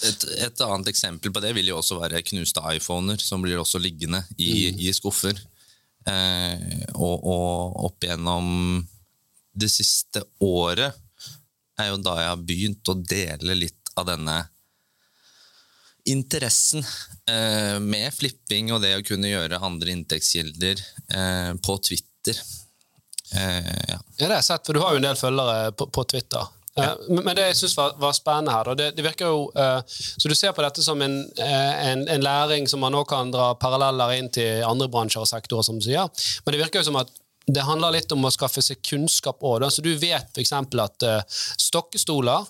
Et, 0.04 0.24
et 0.44 0.64
annet 0.66 0.90
eksempel 0.90 1.32
på 1.32 1.40
det 1.40 1.54
vil 1.56 1.70
jo 1.70 1.78
også 1.78 2.00
være 2.00 2.24
knuste 2.26 2.60
iPhoner, 2.74 3.20
som 3.22 3.44
blir 3.44 3.62
også 3.62 3.80
liggende 3.80 4.20
i, 4.36 4.68
i 4.88 4.92
skuffer. 4.92 5.38
Eh, 6.06 6.82
og, 6.94 7.16
og 7.22 7.78
opp 7.88 8.04
igjennom 8.04 8.84
det 9.56 9.70
siste 9.72 10.22
året 10.44 10.94
er 11.80 11.90
jo 11.90 11.96
da 12.02 12.18
jeg 12.20 12.30
har 12.30 12.44
begynt 12.48 12.92
å 12.92 12.98
dele 13.00 13.56
litt 13.56 13.94
av 13.96 14.08
denne 14.10 14.36
interessen 16.10 16.84
eh, 17.30 17.78
med 17.82 18.14
flipping 18.14 18.72
og 18.74 18.82
det 18.84 18.94
å 18.98 19.04
kunne 19.06 19.30
gjøre 19.30 19.62
andre 19.62 19.94
inntektskilder 19.94 20.82
eh, 21.14 21.52
på 21.62 21.78
Twitter. 21.88 22.42
Eh, 23.34 23.72
ja. 23.90 23.98
Ja, 23.98 24.02
det 24.18 24.28
har 24.30 24.38
jeg 24.38 24.48
sett, 24.50 24.66
for 24.66 24.76
du 24.76 24.82
har 24.84 24.94
jo 24.94 25.02
en 25.02 25.08
del 25.08 25.18
følgere 25.18 25.72
på, 25.76 25.88
på 25.92 26.06
Twitter. 26.12 26.46
Eh, 26.76 26.94
men 27.08 27.32
det 27.36 27.50
jeg 27.50 27.58
synes 27.62 27.76
var, 27.78 27.94
var 28.00 28.16
spennende 28.16 28.52
her, 28.52 28.72
det, 28.78 28.90
det 28.96 29.04
virker 29.04 29.30
jo 29.32 29.44
eh, 29.56 29.78
Så 29.88 30.28
du 30.28 30.34
ser 30.36 30.52
på 30.52 30.64
dette 30.64 30.84
som 30.84 31.00
en, 31.02 31.22
eh, 31.40 31.86
en, 31.90 32.04
en 32.12 32.24
læring 32.24 32.68
som 32.68 32.82
man 32.84 32.92
nå 32.92 33.04
kan 33.08 33.32
dra 33.32 33.54
paralleller 33.60 34.16
inn 34.18 34.28
til 34.32 34.64
andre 34.66 34.90
bransjer 34.92 35.24
og 35.24 35.30
sektorer, 35.30 35.66
som 35.66 35.80
du 35.80 35.88
sier. 35.88 36.10
Men 36.44 36.54
det 36.54 36.60
virker 36.66 36.82
jo 36.82 36.90
som 36.90 37.00
at 37.00 37.14
det 37.46 37.62
handler 37.62 37.94
litt 37.94 38.10
om 38.10 38.26
å 38.26 38.32
skaffe 38.34 38.62
seg 38.64 38.82
kunnskap 38.82 39.44
òg. 39.46 39.64
Så 39.70 39.82
du 39.84 39.92
vet 39.98 40.34
f.eks. 40.34 40.52
at 40.52 41.06
eh, 41.06 41.22
stokkestoler 41.62 42.48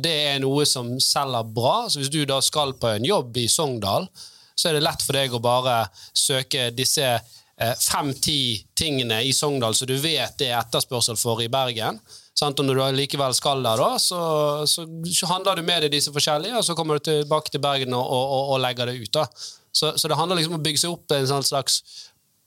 det 0.00 0.14
er 0.30 0.38
noe 0.42 0.64
som 0.68 0.94
selger 1.02 1.48
bra. 1.54 1.84
Så 1.90 2.00
hvis 2.00 2.12
du 2.12 2.22
da 2.28 2.40
skal 2.44 2.76
på 2.80 2.88
en 2.94 3.04
jobb 3.04 3.36
i 3.42 3.48
Sogndal, 3.50 4.08
så 4.54 4.68
er 4.70 4.76
det 4.76 4.84
lett 4.86 5.02
for 5.02 5.18
deg 5.18 5.34
å 5.34 5.42
bare 5.42 5.78
søke 6.14 6.68
disse 6.74 7.06
eh, 7.06 7.74
fem-ti 7.80 8.64
tingene 8.76 9.20
i 9.26 9.32
Sogndal 9.34 9.74
så 9.74 9.88
du 9.88 9.96
vet 9.98 10.38
det 10.38 10.50
er 10.50 10.60
etterspørsel 10.60 11.18
for 11.20 11.42
i 11.42 11.50
Bergen. 11.52 11.98
Sant? 12.34 12.58
Og 12.58 12.66
når 12.66 12.80
du 12.80 13.00
likevel 13.00 13.34
skal 13.36 13.62
der, 13.62 13.78
da, 13.78 13.98
så, 14.02 14.20
så 14.66 15.30
handler 15.30 15.58
du 15.58 15.66
med 15.66 15.84
deg 15.84 15.94
disse 15.94 16.14
forskjellige, 16.14 16.56
og 16.58 16.66
så 16.66 16.74
kommer 16.78 16.98
du 16.98 17.10
tilbake 17.10 17.52
til 17.52 17.62
Bergen 17.62 17.94
og, 17.94 18.02
og, 18.02 18.54
og 18.54 18.62
legger 18.62 18.90
det 18.90 18.98
ut. 19.02 19.12
da. 19.14 19.28
Så, 19.74 19.92
så 19.98 20.10
det 20.10 20.18
handler 20.18 20.38
liksom 20.38 20.56
om 20.56 20.62
å 20.62 20.64
bygge 20.64 20.84
seg 20.84 20.94
opp 20.94 21.14
en 21.14 21.30
sånn 21.30 21.46
slags 21.46 21.80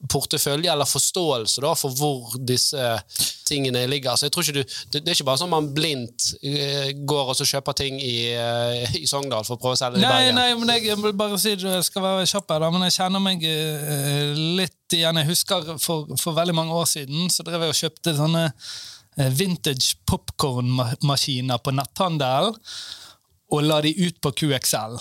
portefølje 0.06 0.70
eller 0.70 0.86
forståelse 0.86 1.62
da, 1.64 1.72
for 1.74 1.94
hvor 1.98 2.36
disse 2.46 2.90
tingene 3.48 3.82
ligger. 3.90 4.14
Så 4.14 4.28
jeg 4.28 4.34
tror 4.34 4.46
ikke 4.46 4.60
du, 4.60 4.76
det, 4.92 5.00
det 5.02 5.10
er 5.10 5.16
ikke 5.16 5.26
bare 5.26 5.40
sånn 5.40 5.50
man 5.50 5.70
blindt 5.74 6.28
eh, 6.38 6.92
går 7.08 7.32
og 7.32 7.38
så 7.38 7.46
kjøper 7.48 7.76
ting 7.80 7.98
i, 7.98 8.30
eh, 8.38 8.94
i 9.00 9.08
Sogndal 9.10 9.46
for 9.48 9.56
å 9.56 9.62
prøve 9.62 9.78
å 9.78 9.80
selge 9.80 9.98
det 9.98 10.06
i 10.06 10.12
Bergen. 10.12 10.38
nei, 10.38 10.52
men 10.60 10.74
jeg, 10.76 10.86
jeg 10.92 11.00
vil 11.02 11.16
bare 11.18 11.40
si 11.42 11.56
jeg 11.56 11.88
skal 11.88 12.04
være 12.04 12.28
kjapp 12.30 12.54
her, 12.54 12.62
da, 12.62 12.70
men 12.74 12.86
jeg 12.86 12.96
kjenner 13.00 13.24
meg 13.24 13.42
eh, 13.48 14.38
litt 14.60 14.98
igjen. 14.98 15.22
Jeg 15.22 15.30
husker 15.32 15.74
for, 15.82 16.14
for 16.20 16.38
veldig 16.38 16.56
mange 16.56 16.78
år 16.78 16.86
siden 16.90 17.32
så 17.34 17.46
drev 17.46 17.66
jeg 17.66 17.74
og 17.74 17.82
kjøpte 17.82 18.16
sånne 18.20 18.46
vintage 19.34 19.96
popkornmaskiner 20.06 21.58
på 21.58 21.72
netthandel 21.74 22.52
og 23.50 23.64
la 23.64 23.80
de 23.82 23.90
ut 23.98 24.20
på 24.22 24.34
QXL. 24.44 24.98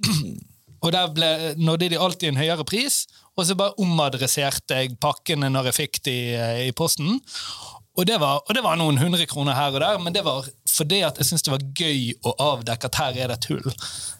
Og 0.80 0.94
der 0.94 1.10
ble, 1.12 1.28
nådde 1.60 1.90
de 1.92 1.98
alltid 2.00 2.30
en 2.30 2.38
høyere 2.40 2.64
pris, 2.64 3.02
og 3.40 3.48
så 3.48 3.56
bare 3.58 3.76
omadresserte 3.80 4.82
jeg 4.82 4.96
pakkene 5.00 5.50
når 5.52 5.70
jeg 5.70 5.78
fikk 5.78 6.00
de 6.06 6.16
eh, 6.36 6.64
i 6.68 6.74
posten. 6.76 7.20
Og 7.98 8.06
det, 8.06 8.20
var, 8.22 8.38
og 8.46 8.54
det 8.56 8.62
var 8.64 8.78
noen 8.80 9.00
hundre 9.00 9.26
kroner 9.28 9.56
her 9.56 9.74
og 9.74 9.82
der, 9.82 9.98
men 10.00 10.14
det 10.14 10.22
var 10.24 10.46
fordi 10.70 11.00
at 11.04 11.18
jeg 11.18 11.26
syntes 11.26 11.44
det 11.44 11.52
var 11.52 11.64
gøy 11.76 12.04
å 12.24 12.34
avdekke 12.52 12.88
at 12.88 13.00
her 13.00 13.18
er 13.18 13.32
det 13.32 13.40
et 13.40 13.48
hull. 13.50 13.66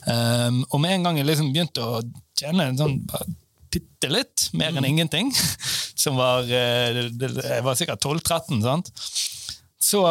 Um, 0.04 0.58
og 0.66 0.82
med 0.82 0.96
en 0.96 1.06
gang 1.06 1.20
jeg 1.20 1.28
liksom 1.28 1.52
begynte 1.54 1.86
å 1.86 2.02
tjene 2.36 2.66
en 2.66 2.80
sånn 2.80 2.98
bitte 3.70 4.10
litt, 4.10 4.48
mer 4.58 4.74
enn 4.74 4.88
ingenting, 4.88 5.30
som 6.02 6.18
var 6.18 6.48
eh, 6.50 7.06
Jeg 7.06 7.64
var 7.64 7.78
sikkert 7.78 8.04
12-13, 8.04 8.60
sant? 8.66 8.90
så 9.80 10.04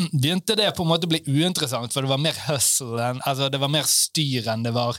begynte 0.12 0.56
det 0.58 0.70
på 0.76 0.84
en 0.84 0.90
måte 0.92 1.08
å 1.08 1.12
bli 1.12 1.22
uinteressant, 1.28 1.92
for 1.92 2.04
det 2.04 2.12
var 2.12 2.20
mer 2.22 2.38
hustle, 2.48 2.98
enn, 3.02 3.22
altså 3.28 3.48
det 3.52 3.60
var 3.62 3.72
mer 3.72 3.88
styr 3.88 4.50
enn 4.52 4.66
det 4.66 4.74
var 4.76 4.98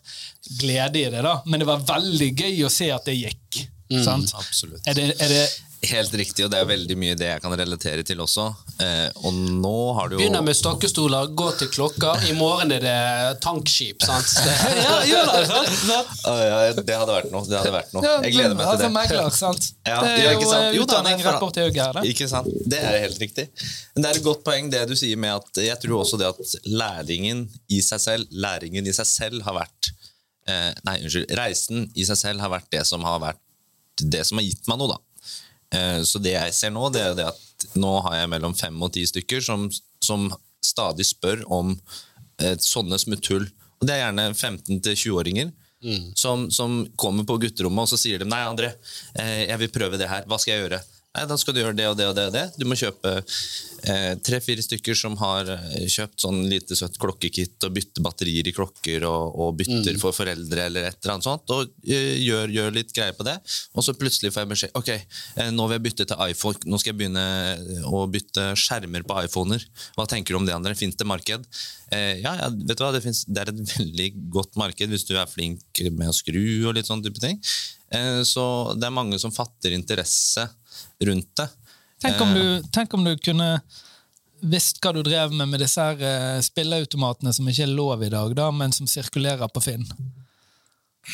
glede 0.62 1.02
i 1.02 1.12
det. 1.14 1.22
da. 1.26 1.38
Men 1.46 1.64
det 1.64 1.70
var 1.70 1.86
veldig 1.88 2.32
gøy 2.34 2.66
å 2.68 2.74
se 2.74 2.90
at 2.94 3.08
det 3.10 3.20
gikk. 3.20 3.64
sant? 4.04 4.34
absolutt. 4.40 4.82
Er 4.90 4.98
det, 4.98 5.12
er 5.22 5.30
det, 5.30 5.46
Helt 5.84 6.14
riktig, 6.16 6.46
og 6.46 6.52
det 6.54 6.60
er 6.62 6.68
veldig 6.70 6.96
mye 6.96 7.16
det 7.20 7.28
jeg 7.28 7.42
kan 7.44 7.54
relatere 7.60 8.06
til 8.08 8.22
også. 8.24 8.46
Eh, 8.80 9.10
og 9.28 9.36
nå 9.36 9.74
har 9.98 10.08
du 10.08 10.14
jo 10.16 10.20
Begynner 10.22 10.44
med 10.46 10.56
stokkestoler, 10.56 11.34
gå 11.36 11.48
til 11.60 11.68
klokka. 11.74 12.14
I 12.30 12.36
morgen 12.38 12.72
er 12.72 12.84
det 12.86 13.42
tankskip. 13.44 14.00
sant? 14.08 14.30
Det, 14.46 14.54
ja, 14.86 14.94
gjør 15.10 15.32
det, 15.34 15.42
sant? 15.50 15.74
sant? 15.82 16.14
Ja, 16.24 16.72
Det 16.78 16.96
hadde 17.02 17.18
vært 17.18 17.34
noe. 17.36 17.44
Det 17.50 17.60
hadde 17.60 17.74
vært 17.76 17.92
noe. 17.98 18.14
Jeg 18.24 18.36
gleder 18.38 18.56
meg 18.56 18.72
til 18.72 18.84
det. 18.86 18.92
Megler, 18.96 19.30
sant? 19.36 19.70
Ja, 19.94 20.00
det 20.00 20.14
ja, 20.24 20.32
er 20.32 20.38
jo 20.40 20.48
sant? 20.48 20.64
eh, 20.70 20.78
Jo 20.78 20.86
utdanning 20.88 21.20
rett 21.28 21.42
borti 21.44 21.66
øyet 21.68 22.00
Ikke 22.08 22.30
sant? 22.32 22.48
Det 22.72 22.80
er 22.80 23.00
helt 23.04 23.20
riktig. 23.20 23.50
Men 23.94 24.06
det 24.06 24.12
er 24.14 24.22
et 24.22 24.28
godt 24.32 24.44
poeng 24.48 24.72
det 24.72 24.86
du 24.88 24.96
sier 24.98 25.20
med 25.20 25.36
at 25.36 25.64
jeg 25.68 25.80
tror 25.84 26.06
også 26.06 26.20
det 26.22 26.32
at 26.32 26.56
læringen 26.70 27.44
i 27.68 27.84
seg 27.84 28.00
selv, 28.02 28.32
læringen 28.32 28.88
i 28.88 28.96
seg 28.96 29.10
selv 29.10 29.44
har 29.50 29.60
vært 29.60 29.92
eh, 30.48 30.72
Nei, 30.88 31.02
unnskyld. 31.04 31.28
Reisen 31.44 31.90
i 31.94 32.08
seg 32.08 32.24
selv 32.24 32.44
har 32.46 32.56
vært 32.56 32.72
det 32.72 32.88
som 32.88 33.04
har 33.04 33.20
vært 33.24 33.42
det 34.00 34.24
som 34.26 34.40
har 34.40 34.48
gitt 34.48 34.64
meg 34.72 34.80
noe, 34.80 34.96
da. 34.96 35.02
Eh, 35.74 36.02
Så 36.06 36.22
det 36.22 36.36
jeg 36.36 36.54
ser 36.54 36.72
nå, 36.76 36.88
det 36.94 37.02
er 37.02 37.18
det 37.18 37.28
at 37.32 37.68
nå 37.80 37.94
har 38.06 38.20
jeg 38.22 38.30
mellom 38.34 38.56
fem 38.58 38.76
og 38.84 38.94
ti 38.94 39.06
stykker 39.08 39.42
som, 39.44 39.68
som 40.04 40.30
stadig 40.64 41.06
spør 41.08 41.44
om 41.54 41.74
eh, 42.40 42.56
sånne 42.60 43.00
smutthull. 43.02 43.48
Og 43.82 43.88
det 43.88 43.96
er 43.98 44.06
gjerne 44.06 44.30
15-20-åringer. 44.34 45.52
Som, 46.16 46.46
som 46.52 46.78
kommer 46.96 47.26
på 47.28 47.36
gutterommet 47.44 47.84
og 47.84 47.90
så 47.92 47.98
sier 48.00 48.22
de 48.22 48.28
Nei, 48.30 48.40
André, 48.48 48.70
eh, 49.20 49.42
jeg 49.50 49.60
vil 49.66 49.72
prøve 49.76 49.98
det 50.00 50.08
her. 50.08 50.24
Hva 50.32 50.38
skal 50.40 50.54
jeg 50.56 50.62
gjøre? 50.64 50.80
Nei, 51.14 51.28
Da 51.30 51.36
skal 51.38 51.54
du 51.54 51.60
gjøre 51.62 51.78
det 51.78 51.86
og 51.92 51.98
det 51.98 52.08
og 52.10 52.16
det. 52.18 52.26
og 52.26 52.34
det. 52.34 52.44
Du 52.58 52.66
må 52.66 52.74
kjøpe 52.78 53.12
eh, 53.22 54.14
tre-fire 54.26 54.64
stykker 54.66 54.98
som 54.98 55.14
har 55.22 55.50
eh, 55.54 55.84
kjøpt 55.86 56.24
sånn 56.26 56.40
lite 56.50 56.74
søtt 56.78 56.98
klokkekit 57.02 57.68
og 57.68 57.76
bytte 57.76 58.02
batterier 58.02 58.50
i 58.50 58.54
klokker 58.56 59.06
og, 59.06 59.36
og 59.38 59.52
bytter 59.60 60.00
for 60.02 60.16
foreldre 60.18 60.66
eller 60.66 60.88
et 60.90 60.98
eller 61.04 61.14
annet 61.14 61.28
sånt. 61.28 61.54
Og 61.54 61.70
eh, 61.86 62.16
gjør, 62.24 62.50
gjør 62.56 62.74
litt 62.80 62.96
greier 62.98 63.14
på 63.18 63.28
det. 63.28 63.36
Og 63.78 63.86
så 63.86 63.94
plutselig 63.98 64.34
får 64.34 64.46
jeg 64.46 64.52
beskjed 64.56 64.80
ok, 64.82 64.90
eh, 64.96 65.52
nå 65.54 65.68
vil 65.70 65.78
jeg 65.78 65.86
bytte 65.90 66.10
til 66.10 66.26
iPhone. 66.34 66.64
Nå 66.66 66.82
skal 66.82 66.94
jeg 66.96 67.02
begynne 67.04 67.28
eh, 67.52 67.86
å 67.86 68.02
bytte 68.10 68.48
skjermer 68.58 69.06
på 69.06 69.20
iPhoner. 69.28 69.68
Hva 69.94 70.08
tenker 70.10 70.34
du 70.34 70.42
om 70.42 70.50
det, 70.50 70.58
André? 70.58 70.74
Fins 70.80 70.98
det 70.98 71.10
marked? 71.10 71.46
Eh, 71.94 72.24
ja, 72.24 72.34
ja, 72.42 72.50
vet 72.50 72.80
du 72.80 72.86
hva? 72.88 72.90
Det, 72.96 73.04
finnes, 73.06 73.22
det 73.30 73.46
er 73.46 73.54
et 73.54 73.62
veldig 73.78 74.10
godt 74.34 74.58
marked 74.58 74.90
hvis 74.90 75.06
du 75.06 75.14
er 75.14 75.30
flink 75.30 75.86
med 75.94 76.10
å 76.10 76.18
skru 76.18 76.42
og 76.66 76.74
litt 76.80 76.90
sånn 76.90 77.06
type 77.06 77.22
ting. 77.22 77.38
Eh, 77.94 78.22
så 78.26 78.44
det 78.82 78.90
er 78.90 78.98
mange 78.98 79.22
som 79.22 79.34
fatter 79.34 79.78
interesse 79.78 80.50
rundt 81.08 81.32
det. 81.40 81.50
Tenk 82.04 82.22
om, 82.22 82.34
du, 82.36 82.70
tenk 82.76 82.94
om 82.94 83.06
du 83.08 83.14
kunne 83.24 83.50
visst 84.44 84.82
hva 84.84 84.92
du 84.92 85.00
drev 85.06 85.32
med 85.32 85.48
med 85.54 85.62
disse 85.64 85.80
her 85.80 86.02
eh, 86.04 86.40
spilleautomatene 86.44 87.32
som 87.36 87.48
ikke 87.48 87.64
er 87.64 87.76
lov 87.78 88.04
i 88.04 88.12
dag, 88.12 88.36
da, 88.36 88.50
men 88.52 88.76
som 88.76 88.90
sirkulerer 88.90 89.48
på 89.52 89.64
Finn. 89.64 89.88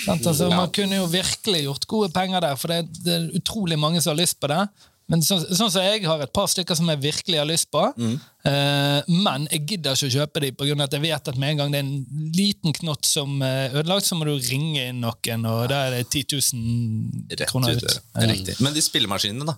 Altså, 0.10 0.50
Man 0.50 0.70
kunne 0.74 1.00
jo 1.00 1.08
virkelig 1.10 1.64
gjort 1.66 1.88
gode 1.90 2.10
penger 2.14 2.44
der, 2.46 2.58
for 2.62 2.74
det, 2.74 3.04
det 3.06 3.14
er 3.16 3.30
utrolig 3.38 3.78
mange 3.80 4.02
som 4.02 4.14
har 4.14 4.22
lyst 4.22 4.40
på 4.42 4.50
det. 4.52 4.64
Men 5.10 5.24
så, 5.26 5.40
sånn 5.42 5.72
som 5.74 5.86
jeg 5.86 6.04
har 6.06 6.22
et 6.22 6.34
par 6.36 6.48
stykker 6.52 6.78
som 6.78 6.90
jeg 6.92 7.02
virkelig 7.02 7.40
har 7.42 7.48
lyst 7.50 7.70
på, 7.74 7.82
eh, 8.46 9.00
men 9.10 9.48
jeg 9.50 9.66
gidder 9.72 9.98
ikke 9.98 10.10
å 10.10 10.16
kjøpe 10.20 10.44
dem 10.44 10.58
pga. 10.60 10.78
at 10.86 10.94
jeg 10.94 11.06
vet 11.08 11.32
at 11.34 11.40
med 11.42 11.54
en 11.56 11.62
gang 11.64 11.74
det 11.74 11.82
er 11.82 11.88
en 11.88 12.34
liten 12.38 12.76
knott 12.78 13.10
som 13.10 13.42
er 13.42 13.74
ødelagt, 13.74 14.06
så 14.06 14.18
må 14.20 14.30
du 14.30 14.36
ringe 14.38 14.86
inn 14.92 15.02
noen, 15.02 15.46
og 15.50 15.70
da 15.74 15.88
er 15.88 15.98
det 15.98 16.10
10 16.14 16.38
000 16.54 17.48
kroner 17.50 17.74
ut. 17.74 17.84
ut. 17.84 18.02
ja. 18.16 18.30
Riktig. 18.30 18.60
Men 18.62 18.78
de 18.78 18.86
spillemaskinene, 18.86 19.50
da. 19.50 19.58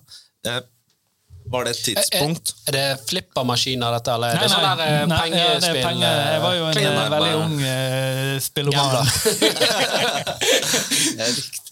Eh, 1.51 1.53
Var 1.57 1.63
det 1.67 1.71
et 1.75 1.81
tidspunkt 1.83 2.53
Er 2.67 2.71
det 2.77 2.83
flippermaskiner, 3.09 3.91
dette, 3.97 4.11
eller 4.15 4.27
Nei, 4.31 4.39
Nei, 4.39 4.41
det 4.41 4.47
sånn 4.53 4.63
nei, 4.63 4.75
der 4.79 4.87
eh, 4.87 5.05
nei, 5.11 5.25
ja, 5.29 5.35
det 5.59 5.67
er 5.67 5.73
pengespill? 5.83 6.31
Jeg 6.31 6.39
var 6.45 6.53
jo 6.55 6.63
en 6.65 6.73
Kliner 6.77 6.91
eh, 6.91 6.95
veldig 7.11 7.27
bare. 7.27 7.39
ung 7.43 7.55
uh, 7.61 8.39
spilloman. 8.39 8.91
Ja. 8.95 9.01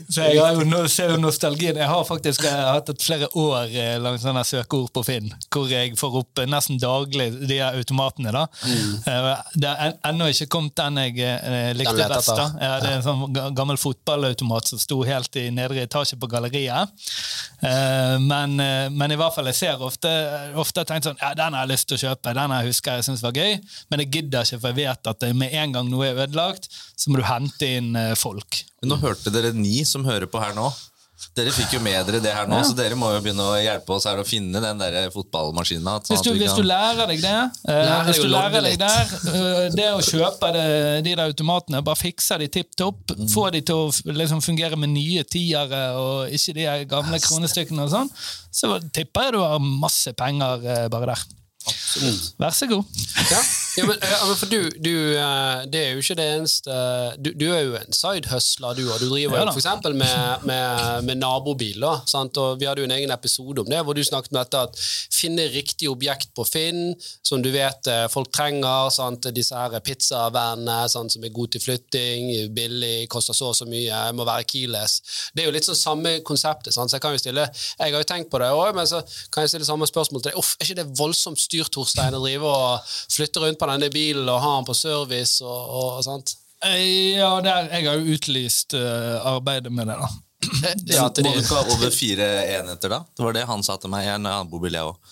Så 0.10 0.22
jeg 0.24 0.40
har 0.40 0.54
jo, 0.56 0.88
ser 0.90 1.10
jo 1.14 1.18
nostalgien. 1.20 1.76
Jeg 1.78 1.88
har 1.90 2.04
faktisk 2.08 2.44
eh, 2.48 2.54
hatt 2.74 2.90
et 2.94 3.02
flere 3.04 3.28
år 3.38 3.68
uh, 3.74 3.98
langs 4.02 4.22
sånne 4.24 4.44
søkeord 4.48 4.90
på 4.96 5.02
Finn, 5.06 5.28
hvor 5.52 5.68
jeg 5.70 5.98
får 6.00 6.16
opp 6.22 6.40
uh, 6.42 6.46
nesten 6.50 6.80
daglig 6.82 7.28
de 7.50 7.58
her 7.60 7.74
automatene. 7.80 8.32
da. 8.36 8.44
Eh, 8.64 9.38
Det 9.60 9.68
er 9.70 9.76
en- 9.90 9.98
ennå 10.12 10.26
ikke 10.32 10.48
kommet 10.56 10.76
den 10.80 10.96
jeg 11.04 11.14
eh, 11.26 11.74
likte 11.78 11.96
Den 12.00 12.10
best. 12.14 12.32
da. 12.38 12.46
Ja, 12.62 12.74
det 12.84 12.90
er 12.90 12.96
en 13.00 13.06
sånn 13.06 13.22
gammel 13.58 13.78
fotballautomat 13.82 14.66
som 14.72 14.80
sto 14.82 14.98
helt 15.08 15.36
i 15.40 15.50
nedre 15.54 15.80
etasje 15.86 16.16
på 16.20 16.28
galleriet. 16.32 16.88
Eh, 17.62 18.18
Men, 18.20 18.60
eh, 18.60 18.90
men 18.90 19.12
i 19.12 19.16
hvert 19.20 19.34
fall, 19.36 19.46
jeg 19.52 19.56
ser 19.60 19.69
ofte, 19.78 20.10
ofte 20.60 20.84
tenkt 20.88 21.08
sånn 21.08 21.20
ja, 21.22 21.34
den 21.38 21.56
har 21.56 21.66
jeg 21.66 21.74
lyst 21.74 21.90
til 21.90 21.98
å 22.00 22.02
kjøpe, 22.08 22.34
den 22.38 22.56
jeg 22.56 22.70
husker 22.70 23.00
jeg 23.00 23.08
syns 23.10 23.24
var 23.26 23.38
gøy, 23.38 23.58
men 23.92 24.04
jeg 24.04 24.12
gidder 24.18 24.48
ikke, 24.48 24.60
for 24.60 24.72
jeg 24.72 24.80
vet 24.82 25.12
at 25.14 25.28
med 25.38 25.56
en 25.64 25.76
gang 25.78 25.92
noe 25.92 26.08
er 26.10 26.24
ødelagt, 26.26 26.70
så 26.70 27.12
må 27.12 27.22
du 27.22 27.28
hente 27.28 27.74
inn 27.80 27.94
eh, 28.00 28.16
folk. 28.20 28.62
Nå 28.86 29.00
hørte 29.02 29.34
dere 29.34 29.54
ni 29.56 29.84
som 29.88 30.08
hører 30.08 30.30
på 30.32 30.42
her 30.42 30.56
nå. 30.58 30.70
Dere 31.36 31.52
fikk 31.52 31.74
jo 31.76 31.80
med 31.84 32.06
dere 32.08 32.20
det 32.24 32.32
her 32.34 32.48
nå, 32.48 32.58
Ja. 32.60 32.64
så 32.64 32.76
dere 32.76 32.96
må 33.00 33.10
jo 33.14 33.20
begynne 33.24 33.44
å 33.44 33.56
hjelpe 33.60 33.94
oss 33.96 34.06
her 34.08 34.18
å 34.20 34.26
finne 34.28 34.60
den 34.64 34.78
der 34.80 35.10
fotballmaskina. 35.14 35.98
sånn 36.04 36.16
Hvis 36.16 36.24
du, 36.26 36.30
kan... 36.32 36.40
hvis 36.42 36.56
du 36.56 36.64
lærer 36.64 37.08
deg 37.12 37.22
det, 37.22 37.34
eh, 37.68 37.86
Lærer 37.90 38.06
hvis 38.10 38.22
du 38.24 38.28
lærer 38.32 38.62
deg 38.68 38.78
der, 38.80 39.14
eh, 39.34 39.70
det 39.76 39.88
å 39.94 40.00
kjøpe 40.04 40.52
det, 40.56 40.66
de 41.04 41.16
der 41.16 41.24
automatene, 41.28 41.82
bare 41.84 41.96
fikse 42.00 42.38
de 42.40 42.48
tipp 42.48 42.76
topp, 42.76 43.02
Mm. 43.20 43.28
få 43.34 43.52
de 43.52 43.62
til 43.62 43.76
å 43.76 44.14
liksom, 44.16 44.42
fungere 44.42 44.78
med 44.78 44.90
nye 44.90 45.24
tiere 45.24 45.82
og 46.00 46.30
ikke 46.32 46.54
de 46.56 46.86
gamle 46.86 47.20
kronestykkene 47.20 47.84
og 47.84 47.90
sånn, 47.92 48.10
så 48.52 48.80
tipper 48.92 49.24
jeg 49.30 49.34
du 49.34 49.40
har 49.40 49.60
masse 49.60 50.14
penger 50.16 50.64
eh, 50.66 50.88
bare 50.88 51.06
der. 51.14 51.24
Vær 52.40 52.54
så 52.56 52.66
god. 52.70 52.86
Ja, 53.30 53.42
ja, 53.80 53.88
men, 53.88 53.98
ja, 54.04 54.20
men 54.28 54.38
for 54.40 54.52
du, 54.52 54.60
du 54.84 54.94
eh, 55.16 55.64
Det 55.72 55.80
er 55.80 55.96
jo 55.96 56.04
ikke 56.04 56.18
det 56.20 56.28
eneste 56.36 56.76
Du, 57.20 57.32
du 57.38 57.48
er 57.54 57.64
jo 57.66 57.78
en 57.80 57.96
sidehustler, 57.96 58.78
du 58.78 58.86
òg. 58.88 59.00
Du 59.02 59.08
driver 59.10 59.40
Ja 59.40 59.48
jo 59.50 59.60
eksempel 59.60 59.96
med, 59.98 60.46
med, 60.48 61.04
med 61.08 61.20
nabobil. 61.20 61.80
Da, 61.82 62.00
sant? 62.10 62.38
Og 62.40 62.60
vi 62.60 62.68
hadde 62.70 62.84
jo 62.84 62.88
en 62.90 62.96
egen 62.96 63.12
episode 63.14 63.64
om 63.64 63.70
det, 63.70 63.80
hvor 63.86 63.98
du 63.98 64.04
snakket 64.06 64.34
om 64.34 64.40
dette 64.40 64.62
at 64.70 64.80
finne 65.14 65.48
riktig 65.54 65.90
objekt 65.92 66.32
på 66.38 66.46
Finn, 66.48 66.94
som 67.26 67.44
du 67.44 67.50
vet 67.54 67.90
eh, 67.92 68.06
folk 68.12 68.32
trenger. 68.36 68.90
Sant? 68.94 69.30
Disse 69.36 69.58
her 69.58 69.80
pizzavennene 69.86 70.80
som 70.90 71.10
er 71.10 71.34
gode 71.36 71.56
til 71.56 71.64
flytting, 71.64 72.32
billig, 72.56 73.08
koster 73.12 73.38
så 73.38 73.52
og 73.52 73.58
så 73.58 73.68
mye, 73.70 74.02
må 74.16 74.28
være 74.28 74.48
keyless. 74.50 75.00
Det 75.34 75.44
er 75.44 75.50
jo 75.50 75.56
litt 75.56 75.68
sånn 75.68 75.80
samme 75.80 76.16
konseptet. 76.28 76.74
Sant? 76.76 76.92
Så 76.92 77.00
jeg 77.00 77.06
kan 77.06 77.16
jo 77.16 77.22
stille 77.22 77.48
Jeg 77.50 77.94
har 77.94 77.98
jo 77.98 78.08
tenkt 78.08 78.32
på 78.32 78.42
det 78.42 78.52
òg, 78.54 78.74
men 78.78 78.88
så 78.90 79.02
kan 79.34 79.46
jeg 79.46 79.54
stille 79.56 79.68
samme 79.68 79.88
spørsmål 79.90 80.24
til 80.24 80.32
deg. 80.32 80.40
Uff, 80.40 80.56
er 80.60 80.68
ikke 80.68 80.80
det 80.82 80.88
voldsomt 81.00 81.42
styr, 81.42 81.70
Torstein, 81.72 82.18
å 82.18 82.24
drive 82.24 82.50
og 82.50 82.96
flytte 83.16 83.44
rundt 83.44 83.60
på 83.60 83.69
denne 83.74 83.90
bilen 83.94 84.30
og 84.30 84.42
ha 84.44 84.56
den 84.58 84.68
på 84.68 84.76
service 84.78 85.44
og, 85.46 85.60
og, 85.70 85.90
og 86.00 86.06
sånt? 86.06 86.36
Eh, 86.66 87.18
Ja, 87.20 87.38
der, 87.44 87.70
jeg 87.72 87.88
har 87.88 88.00
jo 88.00 88.16
utlyst 88.18 88.76
uh, 88.76 89.20
arbeidet 89.36 89.72
med 89.72 89.88
det, 89.92 89.96
da. 90.00 90.10
Ja, 90.88 91.08
til 91.12 91.26
må 91.28 91.34
du 91.36 91.42
ikke 91.42 91.58
ha 91.58 91.64
over 91.76 91.92
fire 91.92 92.28
enheter, 92.58 92.94
da? 92.94 93.00
Det 93.16 93.24
var 93.26 93.36
det 93.36 93.46
han 93.48 93.64
sa 93.66 93.76
til 93.80 93.92
meg. 93.92 94.06
Jeg 94.08 94.22
er 94.24 94.46
bobil, 94.48 94.78
jeg 94.78 94.88
òg. 94.88 95.10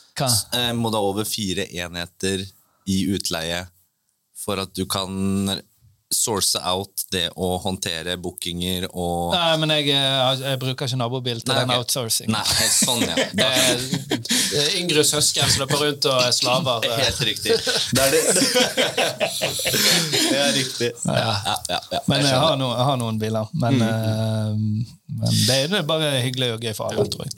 Må 0.79 0.91
du 0.91 0.97
ha 0.97 1.03
over 1.03 1.27
fire 1.27 1.67
enheter 1.67 2.45
i 2.87 3.01
utleie 3.11 3.65
for 4.39 4.61
at 4.63 4.71
du 4.75 4.85
kan 4.89 5.51
source 6.13 6.59
out 6.63 7.03
det 7.11 7.25
å 7.35 7.49
håndtere 7.59 8.13
bookinger 8.21 8.85
og 8.93 9.33
Nei, 9.33 9.57
men 9.59 9.73
jeg, 9.75 9.89
eh, 9.91 10.41
jeg 10.43 10.59
bruker 10.61 10.87
ikke 10.87 10.99
nabobil 11.01 11.41
til 11.43 11.51
Nei, 11.53 11.59
den 11.65 11.73
okay. 11.73 11.83
outsourcing. 11.83 12.31
Nei, 12.31 12.43
sånn, 12.71 13.03
ja. 13.03 13.15
Det 13.39 13.47
er, 13.47 14.69
yngre 14.79 15.03
søsken 15.07 15.49
som 15.51 15.65
løper 15.65 15.83
rundt 15.83 16.07
og 16.07 16.21
er 16.23 16.35
slaver. 16.35 16.87
Helt 17.03 17.23
riktig. 17.27 17.57
Det 17.91 18.05
er 18.05 18.15
det. 18.15 18.21
Det 19.27 20.37
er 20.37 20.53
riktig. 20.55 20.91
Ja, 21.05 21.15
ja, 21.45 21.55
ja, 21.69 21.79
ja. 21.91 21.99
Men 22.07 22.23
jeg 22.25 22.39
har, 22.39 22.55
noen, 22.59 22.73
jeg 22.77 22.87
har 22.91 23.01
noen 23.03 23.19
biler. 23.21 23.51
Men, 23.53 23.77
Mm. 23.77 23.83
eh, 24.81 24.96
men 25.07 25.71
det 25.71 25.79
er 25.79 25.87
bare 25.87 26.11
hyggelig 26.19 26.51
og 26.57 26.65
gøy 26.67 26.73
for 26.75 26.91
alle, 26.91 27.07
tror 27.11 27.27
jeg. 27.27 27.37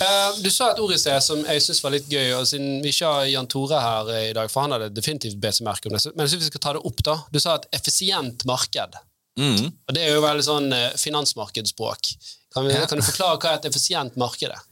Uh, 0.00 0.38
Du 0.40 0.48
sa 0.48 0.70
et 0.72 0.80
ord 0.80 0.94
i 0.94 0.98
sted 1.00 1.20
som 1.24 1.42
jeg 1.44 1.60
syns 1.64 1.82
var 1.84 1.92
litt 1.92 2.08
gøy, 2.08 2.32
og 2.38 2.46
siden 2.48 2.80
vi 2.80 2.94
ikke 2.94 3.12
har 3.12 3.28
Jan 3.28 3.50
Tore 3.52 3.80
her 3.84 4.10
i 4.22 4.32
dag, 4.36 4.48
for 4.52 4.64
han 4.64 4.76
hadde 4.76 4.88
definitivt 4.96 5.36
BC-merke 5.42 5.90
om 5.90 5.96
det, 5.96 6.02
men 6.14 6.24
jeg 6.24 6.34
synes 6.34 6.46
vi 6.46 6.52
skal 6.54 6.64
ta 6.64 6.74
det 6.78 6.84
opp, 6.88 7.04
da. 7.04 7.18
Du 7.28 7.40
sa 7.42 7.58
et 7.58 7.68
effisient 7.76 8.46
marked. 8.48 8.96
Mm. 9.40 9.68
Og 9.68 9.94
Det 9.94 10.02
er 10.02 10.14
jo 10.16 10.24
veldig 10.24 10.46
sånn 10.46 10.72
eh, 10.74 10.96
finansmarkedsspråk. 10.98 12.12
Kan, 12.54 12.66
vi, 12.66 12.74
kan 12.88 12.98
du 12.98 13.06
forklare 13.06 13.38
hva 13.38 13.54
et 13.56 13.68
effisient 13.68 14.16
marked 14.20 14.50
er? 14.50 14.64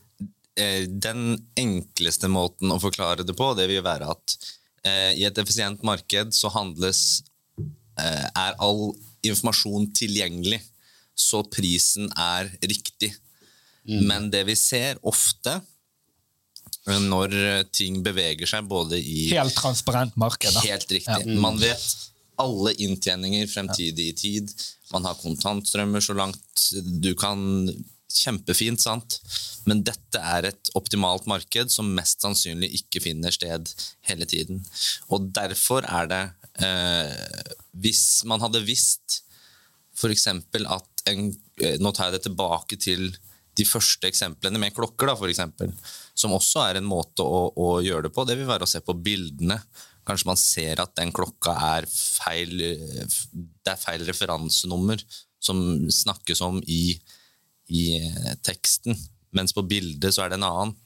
Eh, 0.59 0.87
Den 0.89 1.37
enkleste 1.59 2.31
måten 2.33 2.73
å 2.75 2.81
forklare 2.83 3.27
det 3.27 3.37
på, 3.39 3.53
det 3.59 3.69
vil 3.71 3.85
være 3.85 4.09
at 4.11 4.39
uh, 4.87 5.13
i 5.15 5.25
et 5.29 5.39
effisient 5.39 5.85
marked 5.87 6.35
så 6.35 6.51
handles 6.55 7.23
uh, 7.61 8.27
Er 8.33 8.59
all 8.59 8.91
informasjon 9.27 9.89
tilgjengelig, 9.99 10.61
så 11.19 11.43
prisen 11.51 12.11
er 12.15 12.51
riktig. 12.63 13.13
Men 13.89 14.29
det 14.31 14.43
vi 14.45 14.55
ser 14.59 14.99
ofte 15.09 15.55
eh, 16.89 16.99
når 17.09 17.33
ting 17.73 18.03
beveger 18.05 18.49
seg 18.51 18.67
både 18.69 18.99
i 19.01 19.31
Helt 19.33 19.57
transparent 19.57 20.17
marked. 20.21 20.53
da. 20.53 20.65
Helt 20.67 20.91
riktig. 20.93 21.39
Man 21.41 21.57
vet 21.63 21.87
alle 22.39 22.75
inntjeninger 22.85 23.49
fremtidig 23.51 24.11
i 24.13 24.17
tid. 24.17 24.53
Man 24.93 25.09
har 25.09 25.17
kontantstrømmer 25.23 26.05
så 26.05 26.17
langt 26.19 26.69
du 27.03 27.15
kan. 27.19 27.41
Kjempefint, 28.09 28.81
sant? 28.81 29.19
Men 29.69 29.83
dette 29.85 30.17
er 30.17 30.47
et 30.49 30.71
optimalt 30.79 31.27
marked 31.29 31.69
som 31.69 31.91
mest 31.93 32.23
sannsynlig 32.25 32.71
ikke 32.79 33.03
finner 33.05 33.35
sted 33.35 33.69
hele 34.09 34.25
tiden. 34.25 34.63
Og 35.13 35.27
derfor 35.37 35.85
er 35.85 36.09
det 36.09 36.23
eh, 36.65 37.51
Hvis 37.77 38.25
man 38.25 38.41
hadde 38.41 38.65
visst 38.65 39.19
f.eks. 39.99 40.27
at 40.31 41.03
en, 41.11 41.33
eh, 41.63 41.77
Nå 41.83 41.93
tar 41.93 42.09
jeg 42.09 42.19
det 42.19 42.27
tilbake 42.29 42.79
til 42.81 43.11
de 43.59 43.67
første 43.67 44.07
eksemplene 44.07 44.61
med 44.63 44.75
klokker, 44.75 45.11
da, 45.11 45.17
for 45.19 45.31
eksempel, 45.31 45.73
som 46.15 46.35
også 46.37 46.63
er 46.69 46.79
en 46.79 46.87
måte 46.87 47.25
å, 47.27 47.49
å 47.59 47.69
gjøre 47.83 48.07
det 48.07 48.15
på. 48.15 48.25
Det 48.29 48.37
vil 48.39 48.47
være 48.47 48.69
å 48.69 48.71
se 48.71 48.81
på 48.85 48.95
bildene. 48.95 49.59
Kanskje 50.07 50.31
man 50.31 50.39
ser 50.41 50.81
at 50.81 50.95
den 50.97 51.11
klokka 51.13 51.57
er 51.75 51.89
feil 51.91 52.55
eh, 52.65 53.17
Det 53.35 53.75
er 53.75 53.81
feil 53.81 54.07
referansenummer 54.09 55.03
som 55.43 55.61
snakkes 55.93 56.43
om 56.47 56.63
i, 56.67 56.97
i 57.75 57.85
eh, 57.99 58.35
teksten, 58.47 58.97
mens 59.35 59.55
på 59.55 59.67
bildet 59.67 60.15
så 60.15 60.25
er 60.25 60.33
det 60.33 60.39
en 60.41 60.49
annen. 60.49 60.77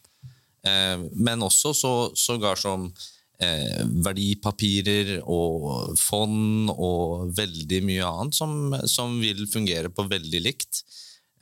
Men 1.19 1.43
også 1.43 1.73
så, 1.75 1.91
sågar 2.15 2.61
som 2.61 2.85
eh, 3.43 3.83
verdipapirer 4.07 5.17
og 5.23 5.97
fond 6.01 6.71
og 6.73 7.33
veldig 7.37 7.83
mye 7.89 8.09
annet 8.09 8.39
som, 8.39 8.77
som 8.89 9.19
vil 9.23 9.45
fungere 9.51 9.93
på 9.93 10.07
veldig 10.11 10.43
likt. 10.45 10.83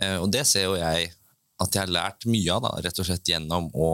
Eh, 0.01 0.17
og 0.19 0.31
det 0.33 0.47
ser 0.49 0.69
jo 0.69 0.79
jeg 0.81 1.11
at 1.61 1.77
jeg 1.77 1.85
har 1.85 1.93
lært 1.93 2.27
mye 2.31 2.57
av, 2.57 2.65
da, 2.65 2.73
rett 2.87 3.03
og 3.03 3.07
slett 3.07 3.29
gjennom 3.29 3.69
å 3.77 3.93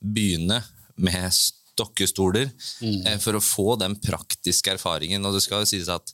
begynne 0.00 0.58
med 1.00 1.30
stokkestoler, 1.34 2.50
eh, 2.82 3.18
for 3.22 3.38
å 3.38 3.44
få 3.44 3.76
den 3.80 3.96
praktiske 4.02 4.74
erfaringen. 4.74 5.24
Og 5.24 5.36
det 5.36 5.44
skal 5.44 5.62
jo 5.62 5.70
sies 5.70 5.90
at 5.92 6.12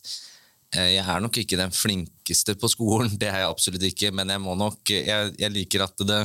eh, 0.74 0.96
jeg 0.98 1.04
er 1.04 1.22
nok 1.22 1.40
ikke 1.42 1.58
den 1.58 1.74
flinkeste 1.74 2.56
på 2.60 2.70
skolen, 2.70 3.14
det 3.20 3.30
er 3.30 3.42
jeg 3.42 3.54
absolutt 3.54 3.88
ikke, 3.88 4.12
men 4.14 4.34
jeg 4.34 4.42
må 4.42 4.56
nok 4.58 4.92
Jeg, 4.92 5.32
jeg 5.40 5.54
liker 5.54 5.86
at 5.86 6.06
det 6.06 6.22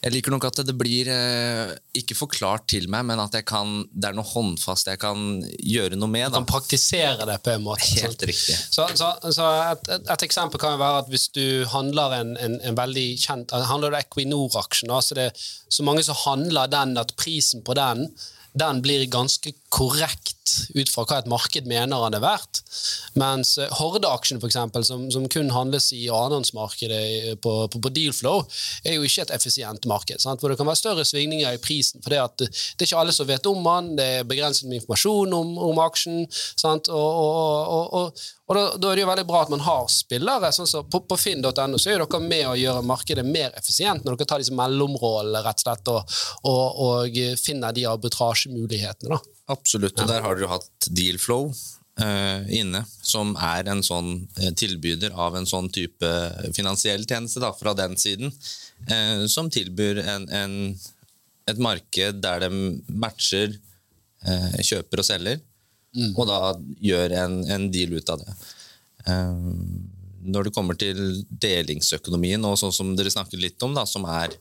jeg 0.00 0.14
liker 0.14 0.32
nok 0.32 0.46
at 0.48 0.60
det 0.64 0.74
blir 0.80 1.10
eh, 1.12 1.72
ikke 2.00 2.16
forklart 2.16 2.64
til 2.72 2.86
meg, 2.92 3.04
men 3.10 3.20
at 3.20 3.34
jeg 3.36 3.44
kan, 3.48 3.82
det 3.92 4.08
er 4.08 4.16
noe 4.16 4.24
håndfast 4.24 4.88
jeg 4.88 5.00
kan 5.02 5.42
gjøre 5.44 5.98
noe 6.00 6.08
med. 6.08 6.30
Du 6.30 6.38
kan 6.38 6.46
Da. 6.46 6.52
praktisere 6.54 7.28
det 7.28 7.36
på 7.44 7.52
en 7.52 7.66
måte. 7.66 7.84
sant? 7.84 8.00
Helt 8.06 8.24
riktig. 8.30 8.56
Så, 8.56 8.88
så, 8.96 9.12
så 9.28 9.50
et, 9.74 9.92
et, 10.00 10.24
eksempel 10.24 10.62
kan 10.62 10.78
være 10.80 11.04
at 11.04 11.12
hvis 11.12 11.28
du 11.36 11.66
handler 11.68 12.16
en, 12.16 12.34
en, 12.40 12.56
en 12.64 12.80
veldig 12.80 13.06
kjent 13.20 13.52
Handler 13.70 13.92
du 13.92 14.00
Equinor-aksjen, 14.00 14.92
så 15.04 15.16
det 15.18 15.28
er 15.28 15.48
så 15.68 15.84
mange 15.86 16.02
som 16.06 16.16
handler 16.24 16.70
den 16.72 16.96
at 17.00 17.12
prisen 17.20 17.64
på 17.66 17.76
den 17.76 18.06
den 18.52 18.82
blir 18.82 19.06
ganske 19.10 19.52
korrekt 19.70 20.36
ut 20.74 20.90
fra 20.90 21.04
hva 21.06 21.20
et 21.20 21.28
marked 21.30 21.68
mener 21.70 22.02
han 22.02 22.16
er 22.16 22.22
verdt. 22.22 22.62
Mens 23.18 23.52
eh, 23.60 23.70
Horde-aksjen, 23.78 24.40
eksempel, 24.42 24.84
som, 24.86 25.06
som 25.14 25.28
kun 25.30 25.52
handles 25.54 25.90
i 25.94 26.08
annonsmarkedet 26.14 27.36
på, 27.42 27.54
på, 27.70 27.82
på 27.82 27.92
Dealflow, 27.94 28.42
er 28.84 28.96
jo 28.96 29.06
ikke 29.06 29.26
et 29.26 29.34
effisient 29.36 29.86
marked. 29.90 30.22
Sant? 30.22 30.42
Hvor 30.42 30.52
det 30.52 30.58
kan 30.60 30.68
være 30.68 30.82
større 30.82 31.06
svingninger 31.06 31.54
i 31.54 31.62
prisen. 31.62 32.02
For 32.02 32.14
det 32.14 32.20
det 32.40 32.84
er 32.84 32.88
ikke 32.88 33.00
alle 33.00 33.14
som 33.14 33.28
vet 33.28 33.46
om 33.46 33.62
den, 33.64 33.94
det 33.98 34.08
er 34.18 34.28
begrenset 34.28 34.68
med 34.68 34.80
informasjon 34.80 35.34
om, 35.36 35.54
om 35.70 35.82
aksjen. 35.86 36.26
Sant? 36.58 36.90
Og, 36.90 37.10
og, 37.22 37.70
og, 37.76 37.94
og, 38.00 38.28
Og 38.50 38.56
da, 38.56 38.62
da 38.82 38.90
er 38.90 38.98
det 38.98 39.04
jo 39.04 39.10
veldig 39.12 39.26
bra 39.28 39.44
at 39.44 39.50
man 39.52 39.62
har 39.62 39.84
spillere. 39.92 40.50
sånn 40.50 40.66
som 40.66 40.86
På, 40.90 41.04
på 41.06 41.18
finn.no 41.20 41.78
så 41.78 41.92
er 41.92 42.00
jo 42.00 42.06
dere 42.06 42.22
med 42.24 42.48
å 42.50 42.56
gjøre 42.58 42.82
markedet 42.82 43.24
mer 43.26 43.54
effisient 43.58 44.02
når 44.02 44.18
dere 44.18 44.30
tar 44.32 44.42
disse 44.42 44.56
mellomrollene 44.58 45.42
rett 45.44 45.62
og 45.62 45.66
slett, 45.66 45.90
og, 45.92 46.16
og, 46.50 46.80
og 46.86 47.20
finner 47.38 47.76
de 47.76 47.86
arbitrasjemulighetene. 47.92 49.14
da. 49.14 49.36
Absolutt. 49.54 49.94
Og 50.02 50.10
der 50.10 50.24
har 50.24 50.34
dere 50.34 50.48
jo 50.48 50.50
hatt 50.56 50.88
Dealflow 50.90 51.52
eh, 52.02 52.50
inne, 52.58 52.82
som 53.06 53.36
er 53.38 53.70
en 53.70 53.84
sånn 53.86 54.12
eh, 54.40 54.50
tilbyder 54.58 55.14
av 55.14 55.38
en 55.38 55.46
sånn 55.46 55.70
type 55.70 56.10
finansiell 56.56 57.06
tjeneste 57.06 57.42
da, 57.42 57.52
fra 57.54 57.74
den 57.78 57.94
siden, 58.00 58.34
eh, 58.90 59.26
som 59.30 59.50
tilbyr 59.52 60.02
en, 60.02 60.26
en, 60.34 60.56
et 61.50 61.62
marked 61.62 62.18
der 62.24 62.48
de 62.48 62.50
matcher 62.90 63.54
eh, 64.26 64.58
kjøper 64.58 65.04
og 65.04 65.08
selger, 65.12 65.40
og 66.16 66.26
da 66.28 66.40
gjør 66.80 67.14
en, 67.24 67.40
en 67.50 67.70
deal 67.72 67.96
ut 67.96 68.12
av 68.12 68.22
det. 68.22 68.34
Um, 69.06 69.88
når 70.20 70.46
det 70.46 70.52
kommer 70.54 70.76
til 70.78 70.98
delingsøkonomien, 71.42 72.44
og 72.44 72.58
sånn 72.60 72.74
som 72.74 72.92
dere 72.96 73.12
snakket 73.12 73.40
litt 73.40 73.64
om, 73.64 73.72
da, 73.76 73.86
som 73.88 74.04
er 74.04 74.34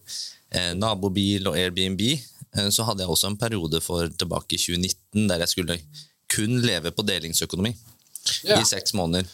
eh, 0.51 0.73
nabobil 0.75 1.47
og 1.47 1.55
Airbnb, 1.57 2.01
eh, 2.09 2.69
så 2.73 2.83
hadde 2.87 3.05
jeg 3.05 3.13
også 3.13 3.31
en 3.31 3.39
periode 3.39 3.79
for 3.83 4.09
tilbake 4.11 4.57
i 4.57 4.59
2019 4.59 5.29
der 5.31 5.45
jeg 5.45 5.53
skulle 5.53 5.79
kun 6.29 6.59
leve 6.65 6.91
på 6.93 7.05
delingsøkonomi 7.07 7.73
Ja. 8.43 8.59
i 8.59 8.65
seks 8.67 8.93
måneder. 8.93 9.25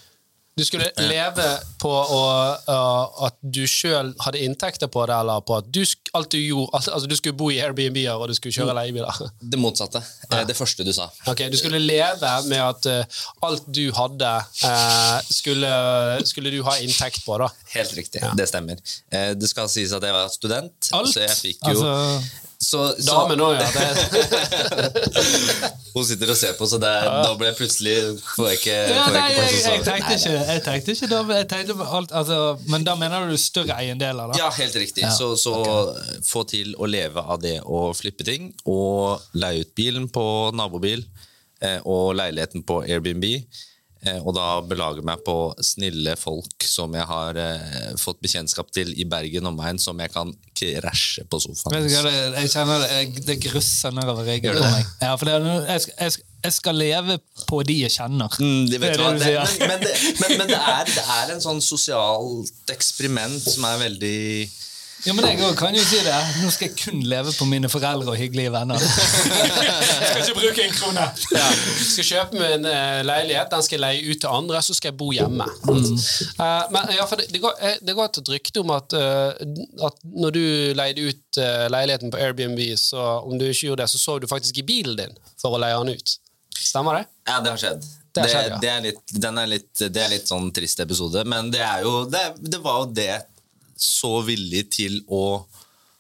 Du 0.56 0.64
skulle 0.64 0.86
leve 1.04 1.46
på 1.84 1.90
å, 1.92 2.20
uh, 2.64 3.26
at 3.28 3.36
du 3.44 3.66
sjøl 3.68 4.14
hadde 4.24 4.40
inntekter 4.46 4.88
på 4.88 5.02
det, 5.10 5.18
eller 5.20 5.42
på 5.44 5.58
at 5.58 5.66
du, 5.68 5.82
sk- 5.84 6.14
alt 6.16 6.30
du 6.32 6.38
gjorde 6.40 6.70
alt, 6.80 6.88
Altså, 6.96 7.10
du 7.12 7.16
skulle 7.20 7.36
bo 7.36 7.50
i 7.52 7.58
Airbnb-er, 7.60 8.14
og 8.16 8.30
du 8.32 8.36
skulle 8.38 8.56
kjøre 8.56 8.76
leiebiler. 8.78 9.20
Det 9.52 9.60
motsatte. 9.60 10.00
Ja. 10.32 10.46
Det 10.48 10.56
første 10.56 10.86
du 10.88 10.94
sa. 10.96 11.10
Ok, 11.28 11.44
Du 11.52 11.58
skulle 11.60 11.82
leve 11.84 12.32
med 12.48 12.62
at 12.64 12.88
uh, 12.88 13.20
alt 13.50 13.68
du 13.68 13.84
hadde, 14.00 14.32
uh, 14.64 15.20
skulle, 15.28 15.74
skulle 16.32 16.56
du 16.56 16.62
ha 16.70 16.78
inntekt 16.88 17.26
på, 17.28 17.36
da. 17.44 17.52
Helt 17.76 17.92
riktig. 18.00 18.24
Det 18.40 18.48
stemmer. 18.48 18.80
Eh, 19.12 19.34
Det 19.36 19.52
skal 19.52 19.68
sies 19.76 19.92
at 19.92 20.08
jeg 20.08 20.16
var 20.16 20.32
student, 20.32 20.92
Alt? 20.96 21.12
så 21.12 21.26
jeg 21.28 21.36
fikk 21.36 21.68
jo 21.68 21.84
Altså, 21.84 22.32
så, 22.66 22.96
så, 22.98 23.12
Damen 23.12 23.42
òg, 23.46 23.60
ja. 23.60 23.68
Hun 25.96 26.06
sitter 26.08 26.32
og 26.34 26.38
ser 26.40 26.54
på, 26.58 26.66
så 26.68 26.78
det, 26.82 26.92
nå 27.06 27.36
ble 27.40 27.48
jeg 27.52 27.58
plutselig 27.60 27.96
Får 28.34 28.46
jeg 28.50 28.56
ikke, 28.60 28.78
ja, 28.90 29.04
får 29.06 29.18
jeg 29.18 29.36
ikke 29.36 29.46
jeg, 29.46 29.52
tenkte 29.86 30.14
ikke, 30.18 30.34
jeg 30.50 30.62
tenkte 30.66 30.90
ikke 30.96 31.10
da, 31.12 31.20
jeg 31.38 31.48
tenkte 31.52 31.74
alt, 32.00 32.12
altså, 32.22 32.38
Men 32.72 32.80
da 32.88 32.94
mener 33.00 33.18
du 33.30 33.36
større 33.40 33.74
eiendeler, 33.78 34.26
da? 34.34 34.38
Ja, 34.42 34.50
helt 34.58 34.76
riktig. 34.82 35.04
Så, 35.14 35.28
så 35.40 35.54
få 36.26 36.44
til 36.50 36.74
å 36.82 36.86
leve 36.90 37.22
av 37.22 37.38
det 37.44 37.60
å 37.62 37.94
flippe 37.98 38.24
ting, 38.28 38.44
og 38.66 39.22
leie 39.38 39.62
ut 39.62 39.76
bilen 39.78 40.08
på 40.12 40.26
nabobil, 40.58 41.06
eh, 41.62 41.80
og 41.86 42.16
leiligheten 42.18 42.64
på 42.66 42.82
Airbnb. 42.88 43.26
Eh, 44.08 44.20
Og 44.24 44.36
da 44.38 44.46
belager 44.66 45.02
jeg 45.02 45.08
meg 45.10 45.24
på 45.26 45.36
snille 45.66 46.16
folk 46.20 46.66
som 46.66 46.94
jeg 46.98 47.06
har 47.10 47.40
eh, 47.42 47.90
fått 48.02 48.22
bekjentskap 48.24 48.72
til 48.76 48.94
i 49.00 49.06
Bergen 49.10 49.50
omegn, 49.52 49.80
som 49.82 50.00
jeg 50.02 50.14
kan 50.14 50.32
krasje 50.56 51.26
på 51.30 51.40
sofaen. 51.44 51.76
Vet 51.76 51.90
du 51.90 51.96
hva, 51.98 52.04
det, 52.08 52.44
jeg 52.46 52.54
kjenner 52.56 52.84
det, 52.86 52.90
jeg, 53.00 53.26
det 53.28 53.38
grusser 53.48 53.96
nedover 53.98 54.28
ryggen 54.30 54.56
på 54.60 54.70
meg. 54.72 54.94
Ja, 55.04 55.14
for 55.20 55.28
det, 55.30 55.36
er 55.40 55.46
noe- 55.46 55.66
jeg, 55.68 55.88
jeg, 56.00 56.26
jeg 56.46 56.56
skal 56.60 56.78
leve 56.80 57.18
på 57.50 57.62
de 57.68 57.80
jeg 57.82 57.96
kjenner. 57.98 58.38
Mm, 58.40 58.70
det 58.72 58.80
vet 58.82 58.86
Det 58.86 58.94
er 58.94 59.02
du 59.02 59.04
hva, 59.04 59.12
det 59.12 59.20
du 59.20 59.26
det, 59.26 59.34
sier. 59.34 59.66
men, 59.66 59.74
men, 59.74 59.84
det, 59.84 59.96
men, 60.22 60.38
men 60.44 60.54
det, 60.54 60.62
er, 60.76 60.94
det 60.94 61.06
er 61.20 61.34
en 61.36 61.44
sånn 61.44 61.64
sosialt 61.66 62.72
eksperiment 62.76 63.42
som 63.50 63.68
er 63.72 63.82
veldig 63.88 64.18
Ja, 65.06 65.14
men 65.14 65.26
jeg 65.30 65.54
kan 65.60 65.76
jo 65.78 65.84
si 65.86 66.00
det. 66.02 66.14
Nå 66.42 66.50
skal 66.50 66.72
jeg 66.72 66.78
kun 66.80 67.04
leve 67.06 67.30
på 67.38 67.46
mine 67.46 67.70
foreldre 67.70 68.10
og 68.10 68.18
hyggelige 68.18 68.50
venner. 68.54 68.82
jeg 68.82 70.08
skal 70.10 70.22
ikke 70.24 70.38
bruke 70.40 70.64
en 70.64 70.72
krone! 70.74 71.04
ja. 71.36 71.44
Jeg 71.46 71.90
skal 71.92 72.08
kjøpe 72.08 72.40
meg 72.40 72.56
en 72.56 72.66
eh, 72.72 73.02
leilighet, 73.06 73.52
den 73.54 73.66
skal 73.68 73.78
jeg 73.78 73.84
leie 73.84 74.16
ut 74.16 74.22
til 74.24 74.34
andre, 74.34 74.62
så 74.66 74.74
skal 74.74 74.90
jeg 74.90 74.98
bo 74.98 75.12
hjemme. 75.14 75.46
Eh, 75.46 76.64
men 76.74 76.90
ja, 76.96 77.06
for 77.06 77.22
det, 77.22 77.28
det, 77.36 77.42
går, 77.44 77.54
eh, 77.62 77.78
det 77.86 77.96
går 78.00 78.10
et 78.10 78.32
rykte 78.34 78.64
om 78.64 78.74
at, 78.74 78.96
at 78.98 80.02
når 80.10 80.34
du 80.34 80.42
leide 80.80 81.06
ut 81.12 81.42
leiligheten 81.76 82.14
på 82.14 82.24
Airbnb, 82.26 82.64
så 82.82 83.06
om 83.28 83.38
du 83.38 83.46
ikke 83.46 83.70
gjorde 83.70 83.86
det, 83.86 83.92
så 83.94 84.02
sov 84.02 84.24
du 84.24 84.28
faktisk 84.32 84.58
i 84.64 84.66
bilen 84.66 84.98
din 85.04 85.14
for 85.38 85.54
å 85.54 85.62
leie 85.62 85.78
den 85.84 86.00
ut. 86.00 86.16
Stemmer 86.56 86.98
det? 86.98 87.06
Ja, 87.30 87.38
det 87.46 87.54
har 87.54 87.62
skjedd. 87.62 87.86
Det 87.86 88.24
Det, 88.24 88.32
skjedd, 88.32 88.52
ja. 88.56 88.58
det, 88.64 88.74
er 88.74 88.84
litt, 88.90 89.16
den 89.22 89.38
er 89.38 89.54
litt, 89.54 89.72
det 89.92 90.02
er 90.02 90.12
litt 90.16 90.30
sånn 90.34 90.50
trist 90.56 90.82
episode, 90.82 91.26
men 91.30 91.54
det 91.54 91.62
er 91.62 91.82
jo 91.84 92.06
Det, 92.10 92.22
det 92.40 92.62
var 92.64 92.82
jo 92.82 92.92
det 92.96 93.14
så 93.76 94.20
villig 94.26 94.68
til 94.76 95.00
å 95.08 95.46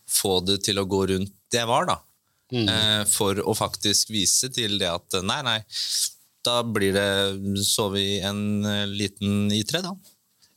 få 0.09 0.39
det 0.45 0.61
til 0.67 0.79
å 0.79 0.87
gå 0.89 1.05
rundt 1.13 1.33
det 1.51 1.61
jeg 1.63 1.69
var, 1.69 1.87
da. 1.89 1.99
Mm. 2.53 2.67
Eh, 2.69 3.03
for 3.09 3.39
å 3.41 3.55
faktisk 3.57 4.11
vise 4.13 4.51
til 4.53 4.77
det 4.81 4.89
at 4.91 5.17
nei, 5.25 5.39
nei, 5.45 5.59
da 6.45 6.59
blir 6.61 6.93
det 6.93 7.63
Så 7.65 7.87
vi 7.89 8.19
en 8.21 8.61
eh, 8.69 8.83
liten 8.85 9.49
I3, 9.49 9.81
da. 9.81 9.95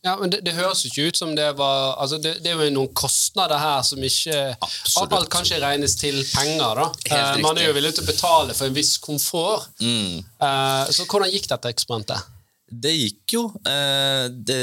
Ja, 0.06 0.14
men 0.20 0.30
det, 0.30 0.40
det 0.46 0.54
høres 0.54 0.84
ikke 0.86 1.08
ut 1.10 1.18
som 1.18 1.32
det 1.34 1.48
var 1.58 1.96
altså 1.98 2.20
det, 2.22 2.36
det 2.44 2.52
er 2.52 2.60
jo 2.62 2.70
noen 2.76 2.92
kostnader 2.96 3.58
her 3.58 3.80
som 3.86 4.02
ikke 4.04 4.36
Absolutt. 4.54 5.16
Alt 5.16 5.30
kan 5.32 5.46
ikke 5.46 5.58
regnes 5.64 5.96
til 5.98 6.20
penger. 6.30 6.78
da. 6.78 6.86
Eh, 7.10 7.40
man 7.42 7.58
er 7.58 7.68
jo 7.68 7.74
villig 7.76 7.96
til 7.96 8.06
å 8.06 8.08
betale 8.08 8.54
for 8.54 8.70
en 8.70 8.76
viss 8.76 8.94
komfort. 9.02 9.68
Mm. 9.82 10.20
Eh, 10.22 10.92
så 10.94 11.06
hvordan 11.08 11.32
gikk 11.34 11.50
dette 11.50 11.72
eksperimentet? 11.74 12.30
Det 12.68 12.94
gikk 12.94 13.34
jo. 13.34 13.44
Eh, 13.66 14.28
det, 14.30 14.62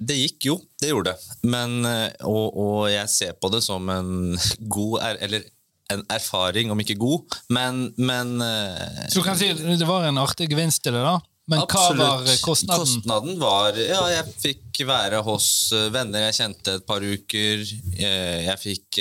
det 0.00 0.16
gikk 0.16 0.48
jo, 0.48 0.58
det 0.80 0.92
gjorde 0.92 1.12
det. 1.12 1.38
Men, 1.52 1.80
eh, 1.84 2.10
og, 2.28 2.56
og 2.56 2.84
jeg 2.90 3.08
ser 3.12 3.34
på 3.40 3.50
det 3.52 3.62
som 3.64 3.88
en 3.92 4.12
god 4.76 5.00
er, 5.10 5.18
Eller 5.26 5.48
en 5.90 6.04
erfaring, 6.14 6.70
om 6.70 6.78
ikke 6.78 6.94
god, 7.00 7.40
men, 7.50 7.88
men 7.98 8.36
eh, 8.44 9.08
Så 9.10 9.20
du 9.20 9.26
kan 9.26 9.38
si 9.38 9.50
det 9.50 9.88
var 9.88 10.06
en 10.06 10.20
artig 10.22 10.46
gevinst 10.52 10.84
til 10.84 10.94
det, 10.94 11.02
da. 11.02 11.18
Men 11.50 11.64
hva 11.66 11.86
var 11.98 12.28
kostnaden? 12.44 12.84
Kostnaden 12.86 13.40
var 13.40 13.74
Ja, 13.74 14.04
jeg 14.12 14.36
fikk 14.38 14.84
være 14.86 15.18
hos 15.26 15.48
eh, 15.74 15.88
venner 15.90 16.28
jeg 16.28 16.38
kjente 16.38 16.76
et 16.78 16.86
par 16.86 17.02
uker. 17.02 17.64
Jeg 17.98 18.56
fikk 18.62 19.00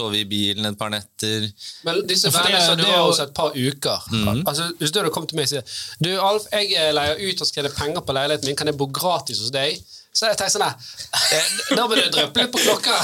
sove 0.00 0.18
i 0.20 0.24
bilen 0.28 0.66
et 0.72 0.78
par 0.80 0.90
netter. 0.92 1.46
Men 1.86 2.02
disse 2.08 2.32
vennene 2.34 2.64
som 2.66 2.76
du 2.80 2.84
det 2.86 2.90
var 2.90 3.06
hos 3.06 3.20
et 3.22 3.34
par 3.36 3.52
uker 3.54 4.08
Mhm. 4.10 4.42
altså, 4.48 4.70
Hvis 4.80 4.90
du 4.92 4.98
hadde 5.00 5.12
kommet 5.14 5.28
til 5.30 5.36
meg 5.40 5.48
og 5.48 5.54
sagt 5.54 6.02
Du, 6.02 6.10
Alf, 6.20 6.48
jeg 6.52 6.72
eh, 6.76 6.90
leier 6.96 7.20
ut 7.28 7.40
og 7.40 7.46
skal 7.46 7.62
tjene 7.62 7.74
penger 7.76 8.00
på 8.08 8.16
leiligheten 8.16 8.50
min, 8.50 8.56
kan 8.56 8.66
jeg 8.72 8.76
bo 8.80 8.86
gratis 9.00 9.38
hos 9.44 9.50
deg? 9.54 9.78
Så 10.10 10.26
jeg 10.26 10.38
tenkte 10.40 10.56
sånn 10.56 10.64
eh, 10.66 11.50
Da 11.76 11.84
må 11.86 11.94
du 11.94 12.02
dryppe 12.10 12.42
litt 12.42 12.50
på 12.50 12.58
klokka. 12.58 12.96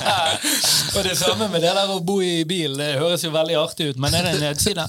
Og 0.96 1.02
det 1.02 1.16
samme 1.18 1.48
med 1.50 1.62
det 1.64 1.72
der 1.74 1.90
å 1.90 1.96
bo 2.06 2.20
i 2.22 2.44
bil. 2.46 2.76
Det 2.78 2.92
høres 3.00 3.24
jo 3.26 3.32
veldig 3.34 3.56
artig 3.58 3.88
ut, 3.90 3.98
men 4.02 4.14
er 4.14 4.28
det 4.28 4.32
en 4.36 4.44
nedside? 4.44 4.84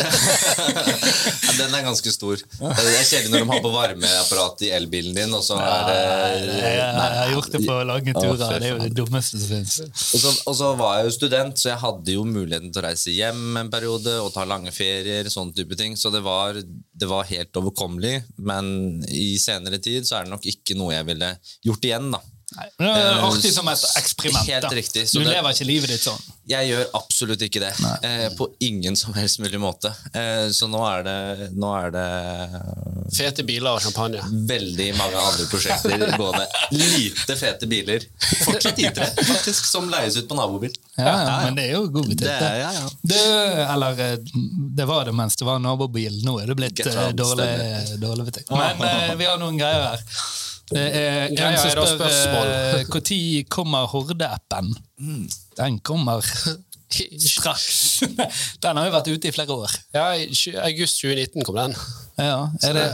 Ja, 0.00 1.52
den 1.60 1.76
er 1.78 1.84
ganske 1.86 2.12
stor. 2.14 2.42
Det 2.58 2.94
er 2.94 3.06
kjedelig 3.06 3.30
når 3.32 3.44
de 3.44 3.50
har 3.52 3.62
på 3.64 3.72
varmeapparat 3.74 4.64
i 4.66 4.72
elbilen 4.74 5.14
din, 5.16 5.34
og 5.36 5.44
så 5.46 5.58
er 5.62 5.86
det 5.86 5.96
Jeg, 6.00 6.74
jeg 6.74 7.20
har 7.20 7.32
gjort 7.36 7.50
det 7.54 7.62
på 7.66 7.78
lange 7.90 8.16
turer. 8.16 8.42
Det 8.58 8.68
er 8.68 8.74
jo 8.74 8.82
det 8.82 8.90
dummeste 8.98 9.40
som 9.40 9.52
fins. 9.54 9.78
Og 9.86 10.24
så, 10.24 10.34
og 10.50 10.58
så 10.58 10.72
var 10.80 10.98
jeg 10.98 11.08
jo 11.10 11.14
student, 11.20 11.60
så 11.62 11.72
jeg 11.72 11.82
hadde 11.84 12.16
jo 12.18 12.26
muligheten 12.26 12.70
til 12.74 12.82
å 12.82 12.86
reise 12.88 13.14
hjem 13.14 13.62
en 13.62 13.72
periode 13.72 14.16
og 14.24 14.32
ta 14.34 14.46
lange 14.48 14.74
ferier. 14.74 15.30
sånne 15.30 15.54
type 15.56 15.78
ting, 15.78 15.96
Så 15.96 16.10
det 16.14 16.22
var, 16.26 16.58
det 16.58 17.10
var 17.10 17.30
helt 17.30 17.62
overkommelig. 17.62 18.16
Men 18.38 19.02
i 19.06 19.38
senere 19.38 19.78
tid 19.82 20.08
så 20.08 20.18
er 20.20 20.26
det 20.26 20.34
nok 20.34 20.46
ikke 20.50 20.78
noe 20.80 20.96
jeg 20.96 21.08
ville 21.12 21.34
gjort 21.68 21.90
igjen. 21.92 22.10
da. 22.16 22.22
Men 22.80 22.88
det 22.96 23.02
er 23.06 23.20
artig 23.22 23.50
som 23.54 23.68
et 23.70 23.82
eksperiment. 24.00 24.48
Helt 24.50 24.72
riktig, 24.74 25.04
så 25.06 25.20
Du 25.20 25.22
det- 25.24 25.36
lever 25.36 25.52
ikke 25.54 25.66
livet 25.68 25.92
ditt 25.92 26.02
sånn. 26.02 26.18
Jeg 26.50 26.66
gjør 26.66 26.88
absolutt 26.98 27.42
ikke 27.46 27.60
det. 27.62 27.68
Eh, 28.02 28.24
på 28.34 28.48
ingen 28.66 28.96
som 28.98 29.14
helst 29.14 29.38
mulig 29.38 29.60
måte. 29.62 29.92
Eh, 30.10 30.48
så 30.50 30.66
nå 30.66 30.80
er, 30.82 31.04
det, 31.06 31.50
nå 31.54 31.70
er 31.78 31.92
det 31.94 32.06
Fete 33.14 33.44
biler 33.46 33.70
og 33.76 33.80
champagne. 33.84 34.18
veldig 34.50 34.88
mange 34.98 35.14
andre 35.28 35.46
prosjekter 35.46 36.02
gående. 36.18 36.48
Lite 36.74 37.36
fete 37.38 37.70
biler. 37.70 38.02
Fortsatt 38.42 38.82
I3, 38.82 39.06
faktisk, 39.30 39.64
som 39.70 39.86
leies 39.94 40.18
ut 40.18 40.26
på 40.26 40.34
nabobil. 40.38 40.74
Ja, 40.98 41.06
ja, 41.06 41.38
Men 41.46 41.54
det 41.54 41.68
er 41.68 41.72
jo 41.78 41.86
god 41.86 42.10
butikk. 42.10 42.26
Det 42.26 42.50
ja, 42.64 42.72
ja. 42.80 42.90
Det, 43.14 43.22
eller 43.76 44.04
eh, 44.08 44.16
det 44.82 44.90
var 44.90 45.04
det 45.06 45.14
mens 45.22 45.36
det 45.38 45.46
var 45.46 45.62
nabobil. 45.62 46.18
Nå 46.26 46.40
er 46.42 46.50
det 46.50 46.56
blitt 46.64 46.82
eh, 46.86 47.12
dårlig, 47.14 47.50
dårlig 48.02 48.26
butikk. 48.32 48.50
Men 48.50 48.82
eh, 48.90 49.14
vi 49.22 49.30
har 49.30 49.38
noen 49.38 49.58
greier 49.62 49.92
her. 49.92 50.02
En 50.78 51.34
Greier 51.34 51.58
som 51.58 51.70
er 51.70 51.78
da 51.80 51.86
spør 51.86 51.96
spørsmål. 51.96 52.50
når 52.94 53.48
kommer 53.50 53.86
Horde-appen. 53.90 54.72
Den 55.58 55.78
kommer 55.80 56.22
straks. 57.18 58.00
Den 58.62 58.76
har 58.76 58.86
jo 58.88 58.94
vært 58.94 59.10
ute 59.10 59.30
i 59.30 59.34
flere 59.34 59.54
år. 59.54 59.74
Ja, 59.94 60.08
i 60.14 60.30
august 60.62 61.00
2019 61.02 61.46
kom 61.46 61.58
den. 61.58 61.76
Ja, 62.18 62.50
er 62.66 62.76
det, 62.76 62.88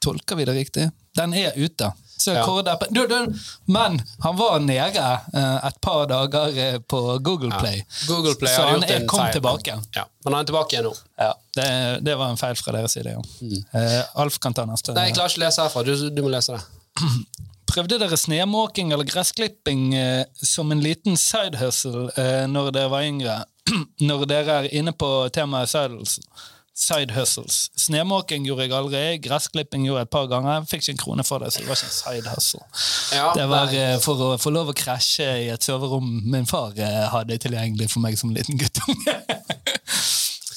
Tolker 0.00 0.38
vi 0.38 0.46
det 0.48 0.54
riktig? 0.56 0.90
Den 1.16 1.34
er 1.34 1.52
ute. 1.56 1.90
Så 2.20 2.32
Ja. 2.36 2.44
Du, 2.90 3.06
du, 3.08 3.34
men 3.64 4.02
han 4.20 4.36
var 4.36 4.58
nede 4.60 5.00
uh, 5.34 5.66
et 5.66 5.78
par 5.80 6.06
dager 6.06 6.52
uh, 6.74 6.78
på 6.84 7.00
Google 7.24 7.50
Play. 7.60 7.80
Google 8.08 8.34
Play 8.36 8.52
så 8.54 8.66
han 8.68 8.84
er 8.84 9.06
kom 9.08 9.22
feil. 9.24 9.32
tilbake. 9.38 9.78
Ja, 9.96 10.04
Men 10.24 10.34
han 10.36 10.42
er 10.44 10.50
tilbake 10.50 10.76
igjen 10.76 10.84
nå. 10.90 10.92
Ja, 11.18 11.30
det, 11.56 11.68
det 12.04 12.18
var 12.20 12.28
en 12.34 12.36
feil 12.40 12.60
fra 12.60 12.74
deres 12.76 12.92
side, 12.92 13.14
ja. 13.16 13.22
Eh, 13.72 14.02
Alf 14.20 14.36
kan 14.38 14.54
ta 14.54 14.66
neste. 14.68 14.92
Nei, 14.96 15.08
jeg 15.08 15.16
klarer 15.16 15.32
ikke 15.32 15.40
å 15.40 15.46
lese 15.46 15.64
herfra. 15.64 15.82
Du, 15.88 16.10
du 16.12 16.22
må 16.26 16.32
lese 16.32 16.58
det. 16.58 16.79
Prøvde 17.70 18.00
dere 18.02 18.16
snemåking 18.18 18.90
eller 18.92 19.06
gressklipping 19.06 19.92
eh, 19.94 20.24
som 20.42 20.72
en 20.74 20.80
liten 20.82 21.14
side 21.20 21.60
hustle 21.60 22.08
eh, 22.18 22.46
når 22.50 22.72
dere 22.74 22.90
var 22.90 23.04
yngre? 23.06 23.36
når 24.08 24.24
dere 24.26 24.56
er 24.64 24.72
inne 24.74 24.90
på 24.96 25.10
temaet 25.34 25.70
sidehustles. 25.70 26.18
Side 26.80 27.12
hustles. 27.12 27.66
Snemåking 27.76 28.46
gjorde 28.48 28.64
jeg 28.64 28.72
aldri. 28.72 29.00
Gressklipping 29.22 29.84
gjorde 29.84 30.00
jeg 30.00 30.08
et 30.08 30.12
par 30.14 30.26
ganger. 30.30 30.54
Jeg 30.62 30.70
Fikk 30.70 30.82
ikke 30.86 30.94
en 30.96 31.00
krone 31.04 31.24
for 31.28 31.42
det, 31.44 31.50
så 31.52 31.60
det 31.60 31.68
var 31.68 31.76
ikke 31.78 31.90
en 31.90 31.96
side 31.98 32.32
hustle. 32.34 32.62
Ja, 33.18 33.26
Det 33.36 33.46
var 33.52 33.66
nei. 33.68 33.82
eh, 33.84 33.96
for 34.02 34.22
å 34.24 34.30
få 34.40 34.52
lov 34.54 34.72
å 34.72 34.76
krasje 34.80 35.26
i 35.44 35.48
et 35.52 35.66
soverom 35.66 36.08
min 36.32 36.48
far 36.50 36.72
hadde 37.14 37.36
tilgjengelig 37.44 37.90
for 37.92 38.00
meg 38.02 38.16
som 38.18 38.32
liten 38.34 38.58
guttunge. 38.58 39.14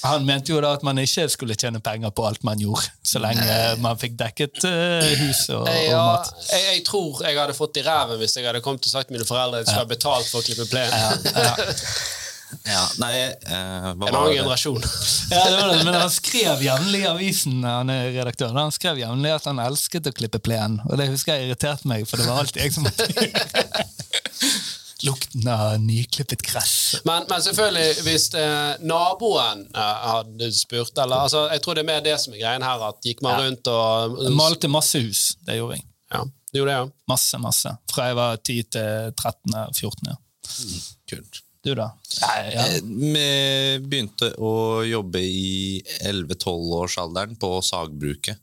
Han 0.04 0.26
mente 0.28 0.52
jo 0.52 0.60
da 0.63 0.74
at 0.76 0.84
man 0.84 1.00
ikke 1.00 1.28
skulle 1.32 1.56
tjene 1.60 1.80
penger 1.84 2.12
på 2.16 2.26
alt 2.28 2.44
man 2.44 2.60
gjorde, 2.60 2.89
så 3.08 3.22
lenge 3.24 3.46
man 3.84 4.00
fikk 4.00 4.18
dekket 4.20 4.60
uh, 4.68 5.13
hus 5.22 5.46
og, 5.54 5.63
og 5.63 5.94
mat. 5.96 6.34
jeg, 6.50 6.66
jeg 6.68 6.84
tror 6.89 7.24
jeg 7.24 7.39
hadde 7.39 7.56
fått 7.56 7.80
i 7.80 7.86
ræven 7.86 8.20
hvis 8.20 8.36
jeg 8.39 8.50
hadde 8.50 8.63
kommet 8.66 8.84
og 8.84 8.92
sagt 8.92 9.13
mine 9.16 9.28
foreldre 9.28 9.62
at 9.62 9.63
jeg 9.63 9.72
skulle 9.72 9.86
ha 9.86 9.94
betalt 9.94 10.28
for 10.28 10.44
å 10.44 10.48
klippe 10.50 10.68
plenen. 10.72 11.24
Ja, 12.63 12.84
nei, 13.02 13.12
eh, 13.18 13.88
hva 13.98 14.08
En 14.08 14.16
annen 14.16 14.36
generasjon. 14.38 14.84
Ja, 15.34 15.39
det 15.50 15.56
var 15.58 15.72
det, 15.72 15.80
men 15.88 15.96
han 15.98 16.12
skrev 16.13 16.62
jevnlig 16.62 17.00
i 17.02 17.08
avisen, 17.10 17.63
han 17.66 17.89
er 17.89 18.12
redaktør, 18.13 18.54
han 18.54 18.74
skrev 18.76 19.00
jevnlig 19.02 19.32
at 19.34 19.48
han 19.50 19.62
elsket 19.63 20.12
å 20.12 20.13
klippe 20.13 20.38
plen, 20.44 20.78
og 20.86 21.00
det 21.00 21.10
husker 21.10 21.34
jeg 21.39 21.48
irriterte 21.48 21.89
meg, 21.89 22.06
for 22.06 22.22
det 22.22 22.28
var 22.30 22.44
alltid 22.44 22.62
jeg 22.62 22.76
som 22.76 22.86
måtte 22.86 23.08
gjøre 23.10 23.88
Lukten 25.04 25.48
av 25.52 25.74
nyklippet 25.84 26.42
gress. 26.48 26.74
Men, 27.06 27.26
men 27.30 27.42
selvfølgelig, 27.44 28.04
hvis 28.06 28.28
eh, 28.39 28.76
naboen 28.88 29.66
eh, 29.76 30.04
hadde 30.13 30.50
spurt 30.56 30.98
eller, 31.04 31.26
altså, 31.28 31.46
Jeg 31.52 31.62
tror 31.66 31.76
det 31.76 31.84
er 31.84 31.89
mer 31.92 32.04
det 32.06 32.18
som 32.24 32.34
er 32.36 32.39
greien 32.44 32.63
her, 32.63 32.86
at 32.89 33.02
gikk 33.04 33.22
man 33.26 33.36
Ja. 33.39 33.46
rundt 33.48 33.68
og 33.74 34.20
Jeg 34.24 34.36
malte 34.38 34.72
masse 34.72 35.02
hus, 35.04 35.24
det 35.48 35.58
gjorde 35.60 35.80
jeg. 35.80 35.88
Ja, 36.13 36.24
du 36.24 36.60
gjorde 36.60 36.72
det, 36.72 36.78
ja. 36.84 36.89
Masse, 37.10 37.39
masse. 37.42 37.76
Fra 37.92 38.08
jeg 38.12 38.20
var 38.22 38.38
10 38.38 38.60
til 38.78 39.16
13-14, 39.18 40.12
ja. 40.13 40.16
Kult. 41.10 41.42
Du 41.63 41.72
da? 41.80 41.89
Nei, 42.22 42.39
ja. 42.52 42.63
Eh, 42.68 42.80
Vi 42.84 43.28
begynte 43.88 44.34
å 44.44 44.84
jobbe 44.84 45.22
i 45.24 45.80
11-12-årsalderen 46.04 47.38
på 47.39 47.54
sagbruket. 47.63 48.39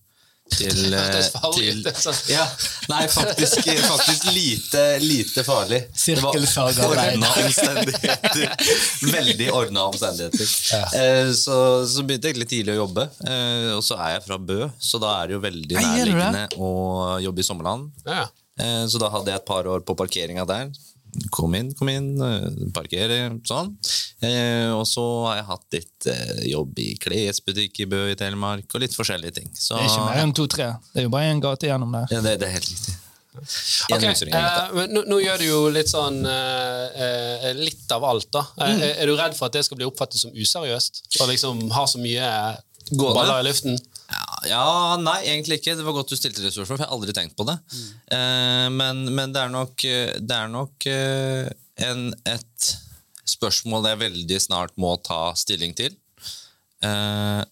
Til, 0.51 0.95
eh, 0.95 1.23
til 1.55 1.85
sånn. 1.97 2.19
ja, 2.33 2.45
Nei, 2.91 3.05
faktisk, 3.09 3.63
faktisk 3.87 4.27
lite, 4.35 4.83
lite 5.05 5.45
farlig. 5.47 5.81
Sirkelsagarbeid. 5.97 7.15
Ordna 7.17 7.31
omstendigheter. 7.45 8.69
Veldig 9.17 9.49
ordna 9.57 9.85
omstendigheter. 9.91 10.53
Ja. 10.73 10.83
Så, 11.37 11.57
så 11.89 12.05
begynte 12.05 12.29
jeg 12.29 12.35
egentlig 12.37 12.51
tidlig 12.53 12.75
å 12.77 12.81
jobbe. 12.83 13.07
Eh, 13.25 13.71
Og 13.79 13.85
så 13.87 13.97
er 14.03 14.17
jeg 14.19 14.27
fra 14.27 14.39
Bø, 14.51 14.61
så 14.83 15.01
da 15.03 15.15
er 15.23 15.31
det 15.31 15.39
jo 15.39 15.43
veldig 15.47 15.77
nærliggende 15.81 16.47
å 16.61 16.71
jobbe 17.25 17.43
i 17.45 17.47
sommerland. 17.47 17.91
ja. 18.09 18.27
Eh, 18.61 18.85
Så 18.91 18.99
da 19.01 19.09
hadde 19.09 19.31
jeg 19.33 19.41
et 19.41 19.47
par 19.49 19.65
år 19.65 19.81
på 19.87 19.95
parkeringa 19.97 20.45
der. 20.49 20.69
Kom 21.35 21.55
inn, 21.59 21.73
kom 21.75 21.89
inn, 21.93 22.09
eh, 22.23 22.49
parkere, 22.77 23.19
sånn. 23.49 23.73
Eh, 24.23 24.71
Og 24.75 24.87
så 24.87 25.05
har 25.27 25.37
jeg 25.41 25.47
hatt 25.51 25.77
litt 25.77 26.07
eh, 26.13 26.41
jobb 26.53 26.79
i 26.79 26.89
klesbutikk 27.03 27.81
i 27.81 27.87
Bø 27.91 28.03
i 28.13 28.17
Telemark, 28.21 28.67
og 28.75 28.81
litt 28.85 28.95
forskjellige 28.97 29.35
ting. 29.41 29.51
Så, 29.55 29.77
Det 29.77 29.85
er 29.85 29.91
ikke 29.91 30.09
mer 30.11 30.23
enn 30.25 30.35
to-tre. 30.37 30.67
Det 30.93 31.01
er 31.03 31.09
jo 31.09 31.13
bare 31.15 31.31
én 31.35 31.41
gate 31.43 31.67
gjennom 31.71 31.93
der. 31.93 32.07
ja, 32.15 32.21
det, 32.21 32.39
det 32.41 32.49
er 32.49 32.57
helt 32.59 32.69
riktig. 32.71 32.97
Ok, 33.41 33.93
En 33.95 34.03
rusring, 34.11 34.33
jeg 34.35 34.43
vet 34.43 34.57
det. 34.75 34.81
eh, 34.83 34.87
nå, 34.95 35.03
nå 35.07 35.19
gjør 35.23 35.39
du 35.39 35.45
jo 35.47 35.59
litt 35.71 35.87
sånn 35.89 36.17
eh, 36.27 37.05
eh, 37.47 37.53
Litt 37.55 37.93
av 37.95 38.03
alt, 38.05 38.27
da. 38.35 38.43
Eh, 38.59 38.73
Mm. 38.75 38.83
Er, 38.83 38.95
er 39.03 39.07
du 39.07 39.15
redd 39.17 39.37
for 39.39 39.47
at 39.47 39.53
det 39.55 39.65
skal 39.65 39.79
bli 39.79 39.87
oppfattet 39.87 40.19
som 40.21 40.33
useriøst? 40.35 41.05
Og 41.21 41.29
liksom 41.31 41.71
ha 41.71 41.85
så 41.87 41.99
mye 42.03 42.27
Gående? 42.91 43.15
baller 43.15 43.41
i 43.41 43.47
luften? 43.47 43.79
Ja, 44.49 44.97
nei, 45.01 45.19
egentlig 45.29 45.61
ikke. 45.61 45.75
Det 45.77 45.85
var 45.85 45.97
godt 45.97 46.13
du 46.13 46.17
stilte 46.19 46.43
det 46.43 46.53
spørsmålet, 46.55 46.79
for 46.79 46.85
jeg 46.85 46.89
har 46.89 46.97
aldri 46.97 47.15
tenkt 47.17 47.37
på 47.39 47.47
det. 47.49 47.57
Eh, 48.17 48.69
men, 48.73 49.03
men 49.17 49.35
det 49.35 49.43
er 49.43 49.53
nok, 49.53 49.85
eh, 49.89 50.15
det 50.17 50.37
er 50.37 50.49
nok 50.53 50.87
uh, 50.89 51.51
en, 51.87 52.07
et 52.31 52.71
spørsmål 53.29 53.91
jeg 53.91 54.01
veldig 54.01 54.41
snart 54.47 54.77
må 54.81 54.95
ta 55.05 55.31
stilling 55.39 55.77
til. 55.77 55.97
Uh, 56.85 57.45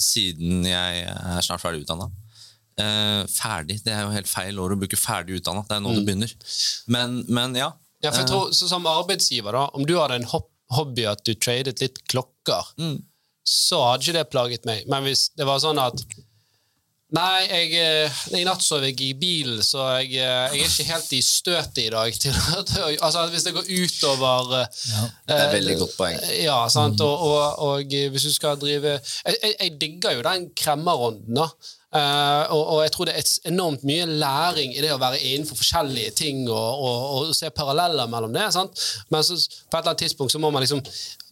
siden 0.00 0.66
jeg 0.66 1.06
er 1.06 1.46
snart 1.46 1.62
ferdig 1.62 1.84
utdanna. 1.84 2.10
Ferdig, 3.30 3.76
det 3.84 3.92
er 3.94 4.00
jo 4.02 4.10
helt 4.16 4.26
feil 4.26 4.56
år 4.58 4.72
å 4.74 4.78
bruke 4.80 4.98
ferdig 4.98 5.36
utdanna. 5.38 5.62
Det 5.68 5.76
er 5.76 5.82
nå 5.84 5.92
det 5.94 6.02
begynner. 6.08 6.32
Men, 6.90 7.20
men 7.30 7.54
ja. 7.54 7.68
Ja, 8.02 8.10
tror, 8.26 8.50
Som 8.50 8.88
arbeidsgiver, 8.90 9.54
da, 9.54 9.68
om 9.78 9.86
du 9.86 9.94
hadde 9.94 10.18
en 10.18 10.26
hobby 10.74 11.06
at 11.06 11.22
du 11.22 11.36
tradet 11.38 11.78
litt 11.84 12.02
klokker, 12.10 12.74
Mm. 12.80 12.98
Så 13.44 13.80
hadde 13.88 14.06
ikke 14.06 14.18
det 14.18 14.30
plaget 14.32 14.68
meg. 14.68 14.86
Men 14.90 15.04
hvis 15.06 15.28
det 15.36 15.46
var 15.48 15.62
sånn 15.62 15.80
at 15.82 16.06
Nei, 17.14 17.44
jeg, 17.46 17.68
eh, 17.78 18.14
i 18.40 18.42
natt 18.42 18.64
sov 18.64 18.82
jeg 18.82 18.96
i 19.04 19.12
bilen, 19.14 19.60
så 19.62 19.84
jeg, 20.00 20.16
eh, 20.18 20.56
jeg 20.56 20.64
er 20.64 20.70
ikke 20.72 20.86
helt 20.88 21.12
i 21.14 21.20
støtet 21.22 21.80
i 21.84 21.92
dag. 21.92 22.16
Til, 22.18 22.34
altså 23.06 23.26
Hvis 23.30 23.44
det 23.46 23.52
går 23.54 23.68
utover 23.70 24.56
ja, 24.64 25.04
Det 25.28 25.36
er 25.36 25.52
veldig 25.52 25.76
godt 25.84 25.94
poeng. 26.00 26.18
Ja, 26.40 26.56
sant? 26.72 27.04
Og, 27.04 27.22
og, 27.28 27.62
og 27.68 27.94
hvis 27.94 28.26
du 28.26 28.32
skal 28.34 28.58
drive 28.58 28.96
Jeg, 28.96 29.36
jeg, 29.36 29.54
jeg 29.60 29.76
digger 29.80 30.16
jo 30.16 30.26
den 30.26 30.48
kremmerånden, 30.58 31.38
da. 31.38 31.48
Eh, 31.94 32.44
og, 32.50 32.62
og 32.74 32.78
jeg 32.82 32.92
tror 32.96 33.06
det 33.06 33.18
er 33.20 33.50
enormt 33.52 33.84
mye 33.86 34.08
læring 34.10 34.72
i 34.74 34.82
det 34.82 34.90
å 34.90 34.98
være 34.98 35.20
innenfor 35.22 35.60
forskjellige 35.60 36.16
ting 36.18 36.40
og, 36.48 36.80
og, 36.88 37.04
og 37.28 37.36
se 37.38 37.52
paralleller 37.54 38.10
mellom 38.10 38.34
det. 38.34 38.48
Sant? 38.56 38.80
Men 39.14 39.22
så, 39.22 39.38
på 39.38 39.76
et 39.76 39.84
eller 39.84 39.92
annet 39.92 40.02
tidspunkt 40.08 40.34
så 40.34 40.42
må 40.42 40.50
man 40.50 40.66
liksom 40.66 40.82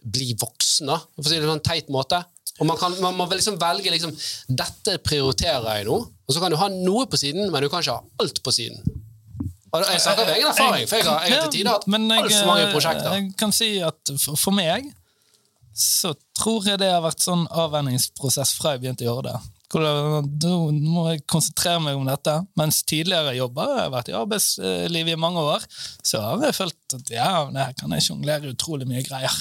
bli 0.03 0.33
voksen, 0.39 0.91
da, 0.91 0.99
for 1.17 1.27
å 1.27 1.31
si 1.31 1.39
det 1.41 1.49
på 1.49 1.57
en 1.57 1.65
teit 1.65 1.93
måte. 1.93 2.21
Og 2.61 2.69
man, 2.69 2.77
kan, 2.79 2.95
man 3.01 3.17
må 3.17 3.27
liksom 3.31 3.57
velge 3.61 3.91
liksom, 3.95 4.13
dette 4.49 4.99
prioriterer 5.03 5.79
jeg 5.79 5.89
nå. 5.89 5.99
Og 5.99 6.35
så 6.35 6.43
kan 6.43 6.53
du 6.53 6.59
ha 6.61 6.69
noe 6.73 7.07
på 7.11 7.19
siden, 7.21 7.49
men 7.51 7.65
du 7.65 7.71
kan 7.73 7.85
ikke 7.85 7.97
ha 7.97 8.23
alt 8.23 8.43
på 8.45 8.55
siden. 8.55 8.83
Og 9.73 9.87
jeg 9.89 10.03
snakker 10.05 10.27
av 10.27 10.35
egen 10.35 10.51
erfaring, 10.51 10.89
for 10.89 11.01
jeg 11.01 11.07
har, 11.09 11.23
jeg 11.25 11.39
har 11.39 11.47
til 11.47 11.55
tider 11.57 11.73
hatt 11.73 11.87
altfor 11.89 12.51
mange 12.51 12.67
prosjekter. 12.75 13.15
Jeg 13.17 13.31
kan 13.41 13.55
si 13.57 13.71
at 13.81 14.13
for 14.37 14.53
meg 14.53 14.91
så 15.73 16.13
tror 16.37 16.69
jeg 16.69 16.83
det 16.83 16.91
har 16.93 17.01
vært 17.01 17.25
sånn 17.25 17.47
avvenningsprosess 17.49 18.53
fra 18.59 18.75
jeg 18.75 18.83
begynte 18.83 19.07
å 19.07 19.09
gjøre 19.09 19.31
det. 19.31 19.39
Det- 19.73 20.53
må 20.93 21.07
jeg 21.11 21.25
konsentrere 21.27 21.81
meg 21.81 21.97
om 21.97 22.07
dette. 22.07 22.35
Mens 22.57 22.83
tidligere 22.83 23.35
jobber, 23.37 23.69
jeg 23.77 23.83
har 23.87 23.91
vært 23.95 24.09
i 24.13 24.17
arbeidslivet 24.19 25.15
i 25.15 25.21
mange 25.21 25.41
år, 25.41 25.65
så 26.05 26.21
har 26.21 26.45
jeg 26.45 26.55
følt 26.59 26.97
at 26.99 27.11
ja, 27.11 27.33
her 27.51 27.73
kan 27.79 27.91
jeg 27.97 28.03
sjonglere 28.03 28.53
utrolig 28.53 28.87
mye 28.87 29.03
greier. 29.07 29.33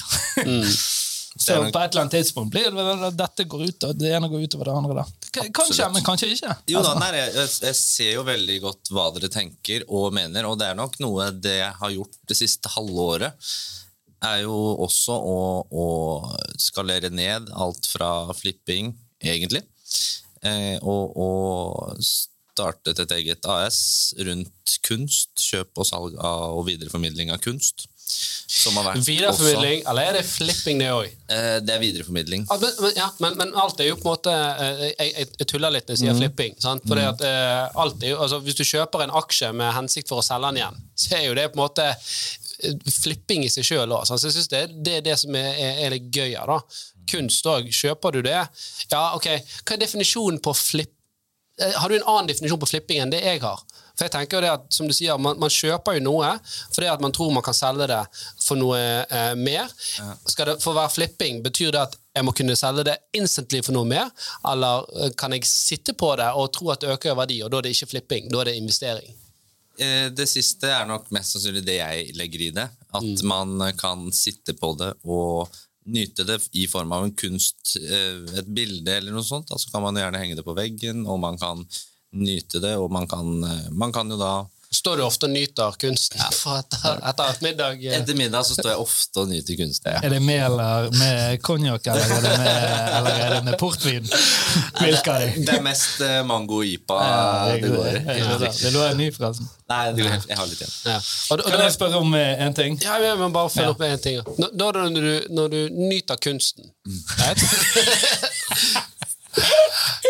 Mm. 0.46 0.64
så 1.44 1.58
på 1.72 1.80
et 1.80 1.90
eller 1.90 2.02
annet 2.02 2.16
tidspunkt 2.16 2.52
blir 2.52 2.70
det 2.72 3.12
dette 3.16 3.44
går 3.48 3.66
ut, 3.68 3.84
og 3.88 3.98
det 3.98 4.12
ene 4.12 4.28
går 4.28 4.46
ut 4.46 4.56
over 4.56 4.70
det 4.70 4.76
andre. 4.76 4.96
da. 5.02 5.48
Kanskje, 5.52 5.90
men 5.92 6.04
kanskje 6.04 6.32
ikke. 6.32 6.56
Jo 6.68 6.80
da, 6.80 6.92
Altså, 6.92 6.98
nei, 7.00 7.12
jeg, 7.18 7.52
jeg, 7.66 7.76
ser 7.78 8.10
jo 8.12 8.24
veldig 8.28 8.58
godt 8.64 8.92
hva 8.92 9.06
dere 9.16 9.32
tenker 9.32 9.86
og 9.88 10.12
mener, 10.16 10.48
og 10.48 10.58
det 10.60 10.70
er 10.70 10.78
nok 10.78 10.98
noe 11.04 11.30
det 11.36 11.58
jeg 11.60 11.78
har 11.80 11.94
gjort 11.96 12.18
det 12.28 12.38
siste 12.40 12.72
halvåret, 12.72 13.52
er 14.22 14.44
jo 14.44 14.56
også 14.84 15.14
å, 15.16 15.38
å 15.66 15.86
skalere 16.60 17.10
ned 17.10 17.48
alt 17.58 17.88
fra 17.90 18.10
flipping, 18.38 18.92
egentlig, 19.22 19.64
og, 20.82 21.16
og 21.22 21.96
startet 22.52 23.00
et 23.02 23.14
eget 23.16 23.48
AS 23.48 23.78
rundt 24.26 24.76
kunst, 24.86 25.32
kjøp 25.40 25.80
og 25.80 25.88
salg 25.88 26.18
av 26.18 26.58
og 26.58 26.66
videreformidling 26.68 27.32
av 27.32 27.40
kunst. 27.44 27.86
Som 28.12 28.76
har 28.76 28.84
vært 28.90 29.06
Videreformidling, 29.06 29.84
eller 29.88 30.10
er 30.10 30.16
det 30.18 30.24
flipping, 30.28 30.80
det 30.82 30.90
òg? 30.92 31.06
Også, 31.06 31.36
eh, 31.36 31.54
det 31.64 31.72
er 31.72 31.80
videreformidling. 31.80 32.44
Ah, 32.50 32.58
men, 32.60 32.74
men, 32.82 32.92
ja, 32.98 33.06
men, 33.24 33.38
men 33.40 33.54
alt 33.62 33.80
er 33.80 33.88
jo 33.88 33.96
på 33.96 34.10
en 34.10 34.10
måte 34.10 34.34
eh, 34.34 34.82
Jeg, 34.90 35.28
jeg, 35.38 35.46
tuller 35.48 35.72
litt 35.72 35.88
når 35.88 35.96
jeg 35.96 36.02
sier 36.02 36.18
flipping. 36.18 36.58
Sant? 36.60 36.84
Fordi 36.88 37.06
at 37.08 37.24
eh, 37.24 37.80
alt 37.84 38.04
er 38.04 38.12
jo, 38.12 38.18
altså, 38.26 38.42
Hvis 38.44 38.58
du 38.58 38.64
kjøper 38.68 39.06
en 39.06 39.14
aksje 39.22 39.52
med 39.56 39.72
hensikt 39.78 40.12
for 40.12 40.20
å 40.20 40.26
selge 40.26 40.50
den 40.50 40.60
igjen, 40.60 40.80
så 41.04 41.16
er 41.16 41.24
jo 41.30 41.38
det 41.38 41.48
på 41.54 41.58
en 41.58 41.62
måte 41.62 41.88
eh, 41.88 42.76
flipping 42.98 43.46
i 43.46 43.52
seg 43.54 43.70
sjøl 43.70 43.96
òg. 43.96 44.04
Så 44.10 44.18
jeg 44.18 44.36
synes 44.36 44.52
det, 44.52 44.64
det 44.84 44.98
er 44.98 45.06
det 45.08 45.16
som 45.22 45.38
er, 45.38 45.48
er, 45.54 45.84
er 45.86 45.96
litt 45.96 46.12
gøy 46.12 46.36
da. 46.36 46.60
Kunst 47.10 47.46
òg. 47.46 47.68
Kjøper 47.72 48.12
du 48.12 48.22
det? 48.22 48.38
Ja, 48.92 49.14
ok. 49.16 49.26
Hva 49.64 49.74
er 49.76 49.82
definisjonen 49.84 50.40
på 50.42 50.54
flipp? 50.56 50.92
Eh, 51.60 51.72
Har 51.76 51.88
du 51.88 51.96
en 51.98 52.06
annen 52.08 52.26
definisjon 52.30 52.60
på 52.62 52.68
flipping 52.70 53.00
enn 53.02 53.10
det 53.12 53.22
jeg 53.24 53.40
har? 53.42 53.60
For 53.92 54.06
jeg 54.06 54.12
tenker 54.14 54.38
jo 54.38 54.40
det 54.40 54.50
at, 54.54 54.62
som 54.72 54.86
du 54.88 54.94
sier, 54.96 55.18
Man, 55.20 55.36
man 55.38 55.50
kjøper 55.52 55.98
jo 55.98 56.00
noe 56.06 56.30
fordi 56.72 56.86
at 56.88 57.00
man 57.04 57.12
tror 57.12 57.30
man 57.34 57.42
kan 57.44 57.52
selge 57.54 57.86
det 57.90 57.98
for 58.40 58.56
noe 58.56 58.78
eh, 59.04 59.34
mer. 59.36 59.68
Skal 60.32 60.46
det 60.48 60.54
For 60.62 60.72
å 60.72 60.78
være 60.80 60.94
flipping, 60.94 61.42
betyr 61.44 61.72
det 61.74 61.82
at 61.82 61.98
jeg 62.16 62.24
må 62.24 62.32
kunne 62.32 62.56
selge 62.56 62.86
det 62.88 62.94
instantly 63.12 63.60
for 63.62 63.76
noe 63.76 63.84
mer? 63.84 64.08
Eller 64.48 64.86
eh, 64.96 65.10
kan 65.20 65.32
jeg 65.36 65.44
sitte 65.44 65.92
på 65.92 66.14
det 66.16 66.30
og 66.32 66.48
tro 66.56 66.70
at 66.72 66.80
det 66.80 66.94
øker 66.96 67.12
i 67.12 67.18
verdi, 67.20 67.42
og 67.44 67.52
da 67.52 67.60
er 67.60 67.68
det 67.68 67.74
ikke 67.76 67.90
flipping, 67.92 68.30
da 68.32 68.40
er 68.40 68.50
det 68.50 68.56
investering? 68.62 69.12
Eh, 69.78 70.08
Det 70.08 70.26
siste 70.28 70.72
er 70.72 70.88
nok 70.88 71.10
mest 71.12 71.36
sannsynlig 71.36 71.62
det 71.68 71.76
jeg 71.82 72.16
legger 72.16 72.46
i 72.48 72.50
det. 72.62 72.68
At 72.94 73.02
Mm. 73.02 73.26
man 73.28 73.72
kan 73.76 74.08
sitte 74.12 74.54
på 74.56 74.72
det 74.78 74.94
og 75.04 75.48
nyte 75.84 76.26
det 76.26 76.38
i 76.58 76.66
form 76.70 76.92
av 76.94 77.04
en 77.06 77.14
kunst, 77.14 77.76
eh, 77.80 78.22
et 78.38 78.48
bilde 78.48 78.96
eller 78.96 79.14
noe 79.14 79.26
sånt. 79.26 79.50
Altså 79.50 79.72
kan 79.72 79.82
man 79.84 79.98
gjerne 79.98 80.20
henge 80.22 80.38
det 80.38 80.46
på 80.46 80.56
veggen, 80.56 81.06
og 81.06 81.20
man 81.22 81.38
kan 81.40 81.64
nyte 82.12 82.60
det, 82.62 82.76
og 82.78 82.92
man 82.92 83.08
kan, 83.08 83.44
eh, 83.44 83.70
man 83.70 83.92
kan 83.92 84.10
jo 84.10 84.18
da 84.20 84.34
Står 84.72 84.96
du 84.96 85.02
ofte 85.04 85.26
og 85.28 85.32
nyter 85.34 85.74
kunsten 85.80 86.20
for 86.32 86.56
etter, 86.62 86.96
etter 87.10 87.36
middag? 87.44 87.76
eh, 87.84 87.92
Etter 87.98 88.14
middag 88.16 88.42
så 88.48 88.54
står 88.56 88.70
jeg 88.72 88.80
ofte 88.80 89.20
og 89.20 89.26
nyter 89.28 89.54
kunsten. 89.60 89.90
Ja. 89.92 89.98
Er 90.06 90.10
det 90.14 90.20
med 90.24 90.40
eller 90.46 90.88
med 90.96 91.42
konjakk, 91.44 91.86
eller, 91.92 92.06
er 92.16 92.20
det 92.24 92.32
med- 92.40 92.88
eller 92.96 93.14
er 93.26 93.30
det 93.34 93.42
med 93.50 93.56
portvin? 93.60 94.06
Hvilke 94.80 95.10
av? 95.12 95.20
Det 95.36 95.52
er 95.58 95.62
mest 95.64 96.00
eh, 96.00 96.22
mango 96.24 96.56
og 96.62 96.66
ipa 96.70 96.96
ja, 97.04 97.52
det 97.52 97.60
går 97.68 97.86
i. 97.90 97.92
Det 98.62 98.70
lå 98.72 98.80
en 98.88 98.96
ny, 99.02 99.08
forresten. 99.12 99.46
Nei, 99.72 99.84
det 99.92 100.00
går 100.06 100.10
jeg 100.28 100.36
har 100.40 100.46
litt 100.50 100.60
igjen. 100.64 100.74
Ja. 100.88 100.96
Og, 101.00 101.04
og, 101.38 101.42
Kan 101.52 101.60
jeg 101.66 101.72
spørre 101.76 101.96
om 102.00 102.10
én 102.16 102.40
en 102.48 102.54
ting? 102.56 102.72
Ja, 102.84 102.94
jeg 103.04 103.16
må 103.20 103.28
bare 103.32 103.50
følge 103.52 103.68
Ja. 103.68 103.72
opp 103.76 103.80
med 103.84 103.90
en 103.92 103.98
ting. 104.08 104.16
Når, 104.40 104.50
når, 104.56 104.70
du, 104.96 105.12
når 105.36 105.46
du 105.52 105.60
nyter 105.92 106.16
kunsten 106.16 106.64
Mm. 106.82 106.98
right? 107.20 107.38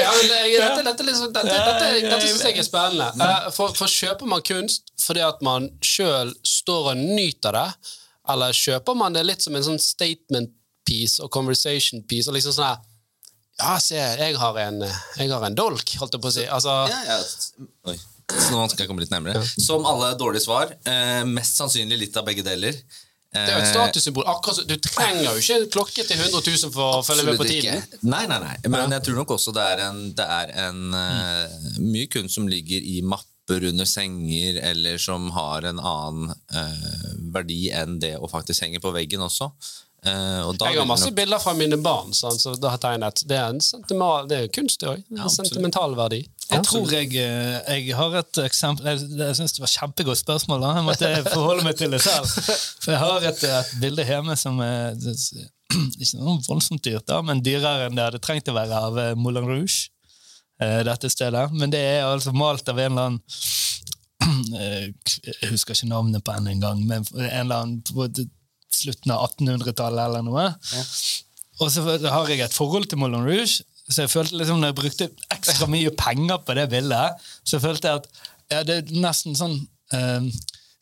dette, 0.03 0.83
dette, 0.87 1.15
sånn- 1.17 1.33
dette, 1.35 1.57
dette, 2.03 2.21
syns 2.27 2.45
jeg 2.47 2.59
er 2.63 2.67
spennende. 2.67 3.27
For, 3.57 3.75
for 3.79 3.91
kjøper 3.91 4.29
man 4.31 4.43
kunst 4.47 4.93
fordi 5.03 5.25
at 5.27 5.43
man 5.43 5.69
sjøl 5.83 6.33
står 6.47 6.93
og 6.93 7.01
nyter 7.03 7.57
det, 7.57 7.67
eller 8.33 8.55
kjøper 8.55 8.95
man 8.99 9.17
det 9.17 9.25
litt 9.27 9.43
som 9.43 9.57
en 9.59 9.65
sånn 9.67 9.81
statement 9.83 10.53
piece 10.87 11.23
og 11.23 11.31
conversation 11.35 12.03
piece? 12.07 12.29
og 12.31 12.37
liksom 12.39 12.55
sånn 12.57 12.69
her 12.71 12.81
Ja, 13.63 13.77
se, 13.83 13.99
jeg 13.99 14.37
har 14.41 14.57
en, 14.65 14.81
jeg 15.19 15.29
har 15.31 15.45
en 15.47 15.55
dolk, 15.59 15.91
holdt 16.01 16.15
jeg 16.17 16.23
på 16.25 16.31
å 16.31 16.35
si. 16.35 16.47
Altså, 16.51 16.73
Ja, 16.91 17.03
ja. 17.07 17.19
Oi. 17.91 17.99
Så 18.33 18.55
nå 18.55 18.63
skal 18.71 18.85
jeg 18.85 18.89
komme 18.89 19.03
litt 19.05 19.13
nærmere. 19.13 19.43
Som 19.61 19.85
alle 19.87 20.13
dårlige 20.17 20.47
svar. 20.47 20.71
Eh, 20.89 21.21
mest 21.29 21.59
sannsynlig 21.59 21.99
litt 22.01 22.17
av 22.17 22.25
begge 22.25 22.45
deler. 22.47 22.79
Det 23.33 23.43
er 23.49 23.55
jo 23.57 23.61
et 23.65 23.71
statussymbol. 23.71 24.27
Akkurat 24.29 24.67
Du 24.69 24.75
trenger 24.85 25.23
jo 25.25 25.41
ikke 25.41 25.69
klokke 25.73 26.05
til 26.05 26.19
100 26.21 26.43
000 26.45 26.73
for 26.75 26.99
å 26.99 27.05
følge 27.07 27.25
med 27.31 27.39
på 27.41 27.47
tiden. 27.49 27.79
ikke. 27.81 28.01
Nei, 28.05 28.27
nei, 28.29 28.39
nei. 28.43 28.57
Men 28.69 28.93
jeg 28.93 29.07
tror 29.07 29.23
nok 29.23 29.37
også 29.39 29.55
det 29.57 29.65
er, 29.75 29.85
en, 29.89 30.03
det 30.19 30.27
er 30.39 30.53
en, 30.67 30.83
uh, 30.93 31.71
mye 31.81 32.11
kunst 32.13 32.37
som 32.37 32.49
ligger 32.51 32.85
i 32.85 32.99
mapper 33.01 33.65
under 33.71 33.89
senger, 33.89 34.61
eller 34.73 35.01
som 35.01 35.31
har 35.33 35.65
en 35.71 35.81
annen 35.81 36.35
uh, 36.53 37.09
verdi 37.33 37.71
enn 37.73 37.97
det 38.05 38.19
å 38.21 38.29
faktisk 38.29 38.67
henge 38.67 38.83
på 38.85 38.93
veggen 38.95 39.25
også. 39.25 39.49
Uh, 40.03 40.43
og 40.51 40.59
Jeg 40.59 40.81
har 40.81 40.87
masse 40.91 41.07
nok- 41.07 41.17
bilder 41.17 41.39
fra 41.39 41.53
mine 41.55 41.77
barn 41.79 42.13
sånn, 42.13 42.37
som 42.39 42.57
da 42.61 42.75
har 42.75 42.81
tegnet. 42.83 43.23
Det 43.25 43.37
er, 43.39 43.49
en 43.55 43.61
sentimental, 43.63 44.29
det 44.29 44.39
er 44.43 44.49
kunst, 44.53 44.81
det 44.83 44.89
òg. 44.91 45.05
Ja, 45.15 45.29
sentimental 45.31 45.95
verdi. 45.97 46.25
Jeg 46.53 46.65
tror 46.69 46.93
jeg, 46.93 47.09
eh, 47.17 47.79
jeg 47.87 47.97
har 47.97 48.15
et 48.21 48.39
eksempel 48.45 48.89
Jeg, 48.91 49.01
jeg 49.19 49.37
syns 49.39 49.55
det 49.57 49.63
var 49.65 49.73
kjempegodt 49.73 50.21
spørsmål. 50.21 50.61
Da. 50.65 50.73
Jeg 50.79 50.87
måtte 50.89 51.11
forholde 51.33 51.65
meg 51.67 51.77
til 51.81 51.95
det 51.95 52.01
selv. 52.05 52.29
For 52.83 52.93
jeg 52.95 53.01
har 53.03 53.27
et, 53.31 53.43
et 53.49 53.73
bilde 53.83 54.05
hjemme 54.09 54.37
som 54.37 54.61
er 54.65 54.95
det, 55.01 55.15
ikke 56.03 56.21
noe 56.21 56.37
voldsomt 56.49 56.85
dyrt, 56.85 57.07
da, 57.09 57.23
men 57.25 57.41
dyrere 57.45 57.87
enn 57.89 57.97
det 57.97 58.05
hadde 58.05 58.21
trengt 58.25 58.51
å 58.53 58.57
være 58.57 58.83
av 58.91 58.99
eh, 59.01 59.15
Moulin 59.17 59.49
Rouge. 59.49 59.89
eh, 60.61 60.83
Dette 60.89 61.09
stedet. 61.13 61.47
Men 61.57 61.73
det 61.73 61.81
er 61.81 62.05
altså 62.11 62.35
malt 62.37 62.69
av 62.69 62.79
en 62.83 62.93
eller 62.93 63.11
annen 63.11 63.23
Jeg 65.43 65.51
husker 65.51 65.75
ikke 65.75 65.89
navnet 65.91 66.23
på 66.25 66.35
henne 66.37 66.53
engang, 66.55 66.83
men 66.87 67.03
en 67.17 67.27
eller 67.47 67.57
annen 67.65 67.81
på 67.89 68.07
slutten 68.73 69.11
av 69.15 69.25
1800-tallet 69.33 70.05
eller 70.09 70.23
noe. 70.27 70.45
Og 71.61 71.71
så 71.75 71.83
har 71.85 72.31
jeg 72.31 72.41
et 72.45 72.55
forhold 72.55 72.87
til 72.91 73.01
Moulin 73.03 73.25
Rouge, 73.27 73.65
så 73.93 74.07
jeg 74.07 74.13
følte 74.13 74.39
liksom 74.41 74.61
når 74.61 74.73
jeg 74.73 74.79
brukte 74.81 75.11
ekstra 75.35 75.69
mye 75.71 75.93
penger 75.99 76.43
på 76.47 76.57
det 76.59 76.69
bildet, 76.73 77.23
så 77.45 77.61
følte 77.63 77.89
jeg 77.89 78.03
at 78.03 78.11
ja, 78.53 78.65
det 78.69 78.79
er 78.79 78.99
nesten 79.03 79.37
sånn 79.39 79.57
eh, 79.95 80.27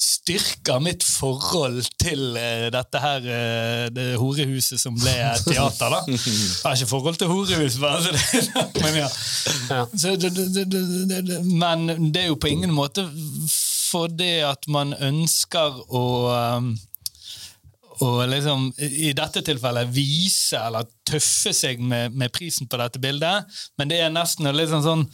styrker 0.00 0.80
mitt 0.80 1.04
forhold 1.04 1.84
til 2.00 2.36
eh, 2.40 2.66
dette 2.72 3.00
her 3.02 3.26
eh, 3.36 3.86
det 3.92 4.06
horehuset 4.20 4.80
som 4.80 4.96
ble 4.96 5.12
teater. 5.44 5.92
da. 5.92 6.00
Jeg 6.08 6.64
har 6.64 6.76
ikke 6.76 6.90
forhold 6.90 7.18
til 7.20 7.28
horehus, 7.28 7.76
bare 7.82 8.00
så 8.04 8.14
det 8.14 8.84
men 8.84 8.96
ja. 9.02 9.08
Så 9.92 10.14
det, 10.16 10.32
det, 10.34 11.40
men 11.44 12.12
det 12.14 12.24
er 12.24 12.30
jo 12.30 12.40
på 12.40 12.48
ingen 12.52 12.72
måte 12.72 13.04
fordi 13.90 14.38
at 14.46 14.68
man 14.70 14.94
ønsker 14.94 15.80
å 15.90 16.04
um, 16.30 16.72
og 18.00 18.22
liksom, 18.30 18.70
i 18.80 19.12
dette 19.16 19.42
tilfellet 19.44 19.90
vise 19.92 20.56
eller 20.56 20.88
tøffe 21.06 21.52
seg 21.56 21.82
med, 21.84 22.14
med 22.16 22.32
prisen 22.32 22.68
på 22.70 22.80
dette 22.80 23.02
bildet, 23.02 23.60
men 23.78 23.90
det 23.92 24.00
er 24.00 24.12
nesten 24.14 24.48
å 24.48 24.54
liksom 24.56 24.84
sånn, 24.84 25.04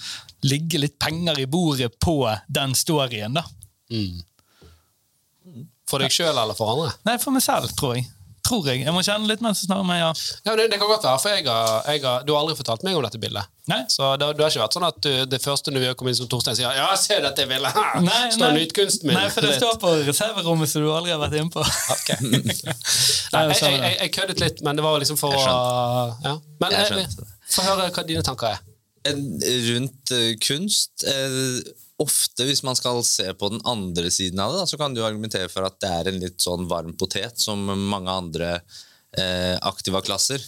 ligge 0.46 0.79
litt 0.79 0.99
penger 1.03 1.40
i 1.42 1.49
bordet 1.51 1.90
på 2.03 2.20
den 2.46 2.77
storyen. 2.79 3.38
da. 3.40 3.46
For 5.87 6.03
deg 6.03 6.14
sjøl 6.14 6.35
eller 6.35 6.57
for 6.59 6.75
andre? 6.75 6.94
Nei, 7.07 7.16
for 7.22 7.35
meg 7.35 7.44
selv, 7.46 7.70
tror 7.79 7.96
jeg. 7.99 8.07
Tror 8.47 8.67
jeg. 8.71 8.85
Jeg 8.87 8.95
må 8.95 9.03
kjenne 9.03 9.27
litt 9.29 9.43
mens 9.45 9.61
jeg 9.63 9.69
snakker 9.69 9.87
med 9.89 9.99
ja. 10.01 10.11
Ja, 10.47 10.55
det, 10.59 10.69
det 10.73 10.79
kan 10.79 10.91
godt 10.91 11.05
være, 11.07 11.21
for 11.23 11.35
jeg 11.35 11.45
har, 11.49 11.89
jeg 11.91 12.03
har, 12.05 12.25
Du 12.27 12.33
har 12.35 12.45
aldri 12.45 12.57
fortalt 12.59 12.85
meg 12.87 12.97
om 12.99 13.03
dette 13.07 13.19
bildet. 13.23 13.51
Nei. 13.67 13.81
Så 13.91 14.13
det, 14.21 14.29
det 14.39 14.45
har 14.45 14.53
ikke 14.53 14.63
vært 14.63 14.77
sånn 14.79 14.87
at 14.87 14.99
du, 15.03 15.11
det 15.27 15.41
første 15.43 15.73
når 15.75 15.83
vi 15.83 15.89
har 15.91 15.97
kommet 15.99 16.15
inn 16.15 16.21
som 16.21 16.29
Torstein 16.31 16.55
sier 16.59 16.71
'Ja, 16.79 16.87
se 17.01 17.19
dette 17.25 17.47
bildet 17.51 17.75
her!' 17.75 17.97
Nei, 18.07 18.21
Står 18.37 18.53
nei. 18.53 18.61
nyt 18.63 18.75
kunsten 18.77 19.11
min. 19.11 19.19
Nei, 19.19 19.27
for 19.35 19.43
det 19.43 19.57
står 19.59 19.81
på 19.83 19.91
reserverommet 20.07 20.71
som 20.71 20.85
du 20.87 20.93
aldri 20.95 21.11
har 21.15 21.21
vært 21.23 21.41
inne 21.41 21.51
på. 21.51 21.65
Ok. 21.97 22.13
Nei, 23.35 23.43
jeg, 23.51 23.59
jeg, 23.59 23.81
jeg, 23.83 23.97
jeg 24.01 24.13
køddet 24.15 24.41
litt, 24.45 24.63
men 24.63 24.79
det 24.79 24.85
var 24.87 25.01
liksom 25.03 25.19
for 25.19 25.35
å 25.35 25.43
ja. 26.23 26.37
Men 26.63 26.77
Jeg 26.77 27.03
eh, 27.03 27.19
få 27.51 27.65
høre 27.67 27.91
hva 27.91 28.07
dine 28.07 28.23
tanker 28.27 28.55
er. 28.55 28.63
Rundt 29.71 30.15
eh, 30.15 30.33
kunst 30.43 31.05
eh, 31.07 31.59
Ofte 32.03 32.45
hvis 32.45 32.61
man 32.67 32.77
skal 32.77 33.01
se 33.09 33.31
på 33.39 33.49
den 33.53 33.63
andre 33.65 34.11
siden 34.13 34.41
av 34.45 34.53
det, 34.53 34.67
så 34.69 34.77
kan 34.81 34.93
du 34.93 35.01
argumentere 35.05 35.49
for 35.53 35.65
at 35.65 35.79
det 35.81 35.93
er 35.93 36.11
en 36.11 36.21
litt 36.21 36.43
sånn 36.45 36.67
varm 36.69 36.93
potet, 37.01 37.41
som 37.41 37.63
mange 37.65 38.13
andre 38.13 38.51
eh, 39.17 39.57
aktiva-klasser 39.57 40.43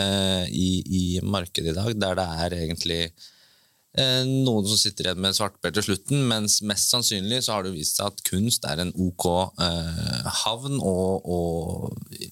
eh, 0.00 0.46
i, 0.48 0.70
i 0.86 1.04
markedet 1.20 1.74
i 1.74 1.76
dag, 1.76 1.92
der 2.00 2.16
det 2.16 2.26
er 2.46 2.56
egentlig 2.62 3.02
eh, 3.04 4.24
noen 4.24 4.68
som 4.70 4.80
sitter 4.80 5.10
igjen 5.10 5.20
med 5.20 5.36
svarteper 5.36 5.76
til 5.76 5.90
slutten, 5.90 6.24
mens 6.30 6.60
mest 6.64 6.94
sannsynlig 6.94 7.42
så 7.44 7.58
har 7.58 7.68
det 7.68 7.74
vist 7.76 8.00
seg 8.00 8.08
at 8.08 8.24
kunst 8.30 8.64
er 8.64 8.80
en 8.80 8.94
ok 8.96 9.28
eh, 9.60 10.30
havn 10.44 10.80
å 10.80 10.96
å 11.20 11.40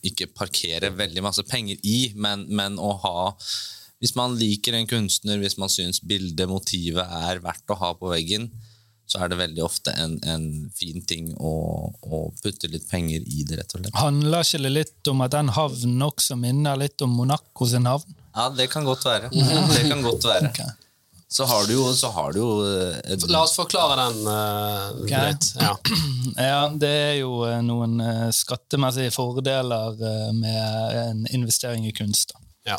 ikke 0.08 0.32
parkere 0.32 0.94
veldig 0.96 1.24
masse 1.28 1.44
penger 1.48 1.84
i, 1.84 2.14
men, 2.16 2.48
men 2.48 2.80
å 2.80 2.94
ha 3.04 3.18
hvis 3.98 4.14
man 4.14 4.36
liker 4.38 4.76
en 4.78 4.86
kunstner, 4.86 5.40
hvis 5.42 5.58
man 5.58 5.70
syns 5.72 6.00
bildet, 6.06 6.46
motivet 6.50 7.02
er 7.02 7.42
verdt 7.42 7.74
å 7.74 7.78
ha 7.80 7.92
på 7.98 8.12
veggen, 8.12 8.48
så 9.08 9.22
er 9.24 9.30
det 9.32 9.38
veldig 9.40 9.62
ofte 9.64 9.92
en, 9.96 10.18
en 10.28 10.48
fin 10.76 11.00
ting 11.08 11.30
å, 11.40 11.52
å 12.04 12.18
putte 12.42 12.68
litt 12.68 12.84
penger 12.90 13.24
i 13.24 13.44
det, 13.48 13.56
rett 13.56 13.72
og 13.72 13.80
slett. 13.80 13.94
Handler 13.96 14.44
ikke 14.44 14.60
det 14.66 14.72
litt 14.74 15.10
om 15.10 15.24
at 15.24 15.32
den 15.32 15.52
havnen 15.56 16.04
også 16.04 16.36
minner 16.38 16.76
litt 16.78 17.00
om 17.04 17.16
Monaco 17.16 17.68
sin 17.70 17.88
havn? 17.88 18.18
Ja, 18.36 18.50
det 18.54 18.68
kan 18.70 18.84
godt 18.86 19.06
være. 19.08 19.32
Det 19.32 19.88
kan 19.88 20.04
godt 20.04 20.28
være. 20.28 20.52
Okay. 20.58 20.76
Så 21.28 21.44
har 21.44 21.66
du 21.68 21.74
jo, 21.74 21.82
så 21.92 22.08
har 22.08 22.32
du 22.32 22.38
jo 22.40 22.52
eh, 22.64 22.94
et, 23.12 23.24
La 23.28 23.42
oss 23.44 23.52
forklare 23.58 23.98
den 24.00 24.22
uh, 24.24 25.02
okay. 25.02 25.26
litt. 25.28 25.50
Ja. 25.60 25.74
Ja, 26.48 26.62
det 26.72 26.88
er 26.88 27.14
jo 27.18 27.42
eh, 27.44 27.58
noen 27.66 28.00
skattemessige 28.32 29.12
fordeler 29.12 29.98
med 30.32 30.96
en 31.02 31.26
investering 31.36 31.84
i 31.84 31.92
kunst. 31.92 32.32
da. 32.32 32.47
Ja. 32.68 32.76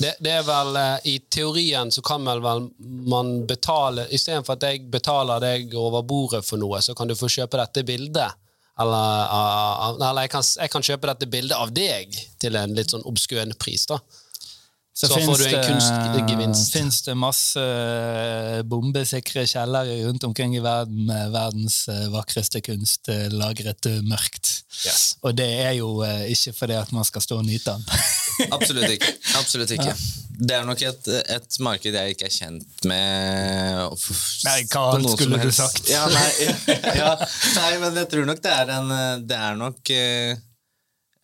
Det, 0.00 0.14
det 0.24 0.30
er 0.40 0.44
vel 0.46 0.76
eh, 0.80 1.08
I 1.12 1.16
teorien 1.30 1.92
så 1.94 2.02
kan 2.02 2.24
vel, 2.26 2.40
vel 2.42 2.64
man 3.10 3.44
betale 3.46 4.08
Istedenfor 4.10 4.56
at 4.56 4.64
jeg 4.66 4.86
betaler 4.90 5.42
deg 5.44 5.74
over 5.78 6.02
bordet 6.02 6.42
for 6.46 6.60
noe, 6.60 6.80
så 6.82 6.96
kan 6.98 7.10
du 7.10 7.14
få 7.18 7.30
kjøpe 7.30 7.60
dette 7.60 7.84
bildet. 7.86 8.38
Eller, 8.80 9.26
ah, 9.28 9.90
eller 9.92 10.24
jeg, 10.24 10.32
kan, 10.32 10.46
jeg 10.64 10.72
kan 10.72 10.84
kjøpe 10.86 11.10
dette 11.10 11.28
bildet 11.30 11.58
av 11.58 11.72
deg 11.76 12.16
til 12.40 12.56
en 12.56 12.74
litt 12.76 12.94
sånn 12.94 13.04
obskøn 13.08 13.52
pris. 13.60 13.84
da. 13.90 14.00
Så 14.92 15.08
får 15.08 15.20
finnes 15.20 15.38
du 15.38 15.56
en 15.56 15.66
kunstgevinst. 15.68 16.72
Fins 16.74 17.02
det 17.06 17.14
masse 17.16 17.62
eh, 17.62 18.60
bombesikre 18.68 19.46
kjellere 19.48 20.00
rundt 20.04 20.26
omkring 20.28 20.56
i 20.58 20.62
verden 20.64 21.06
med 21.08 21.30
verdens 21.32 21.84
eh, 21.88 22.08
vakreste 22.12 22.60
kunst 22.66 23.08
eh, 23.08 23.28
lagret 23.32 23.86
mørkt. 24.04 24.50
Yes. 24.84 25.14
Og 25.22 25.36
det 25.38 25.48
er 25.62 25.76
jo 25.78 26.00
ikke 26.02 26.52
fordi 26.56 26.76
at 26.80 26.92
man 26.96 27.06
skal 27.08 27.24
stå 27.24 27.38
og 27.40 27.46
nyte 27.48 27.76
den. 27.76 27.86
Absolutt 28.56 28.98
ikke. 28.98 29.14
Absolutt 29.38 29.78
ikke. 29.78 29.94
Det 30.40 30.54
er 30.56 30.64
nok 30.64 30.82
et, 30.88 31.08
et 31.34 31.58
marked 31.60 31.96
jeg 31.96 32.14
ikke 32.14 32.28
er 32.28 32.32
kjent 32.32 32.86
med 32.88 33.82
Uff, 33.92 34.06
Nei, 34.46 34.62
hva 34.72 34.84
annet 34.94 35.12
skulle 35.12 35.40
du 35.42 35.50
sagt? 35.52 35.90
Ja, 35.90 36.06
nei, 36.08 36.30
ja, 37.00 37.10
nei, 37.58 37.72
men 37.82 37.98
jeg 38.00 38.08
tror 38.14 38.28
nok 38.28 38.40
det 38.44 38.54
er 38.54 38.72
en 38.78 38.94
Det 39.28 39.36
er 39.36 39.58
nok 39.60 39.92
eh, 39.92 40.40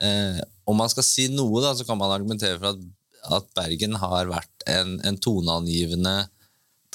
eh, 0.05 0.42
Om 0.68 0.81
man 0.83 0.92
skal 0.92 1.07
si 1.07 1.31
noe, 1.33 1.62
da, 1.64 1.72
så 1.79 1.87
kan 1.88 1.96
man 2.00 2.12
argumentere 2.12 2.59
for 2.61 2.74
at, 2.74 2.85
at 3.32 3.48
Bergen 3.56 3.96
har 4.00 4.30
vært 4.30 4.66
en, 4.70 4.98
en 5.06 5.18
toneangivende 5.22 6.26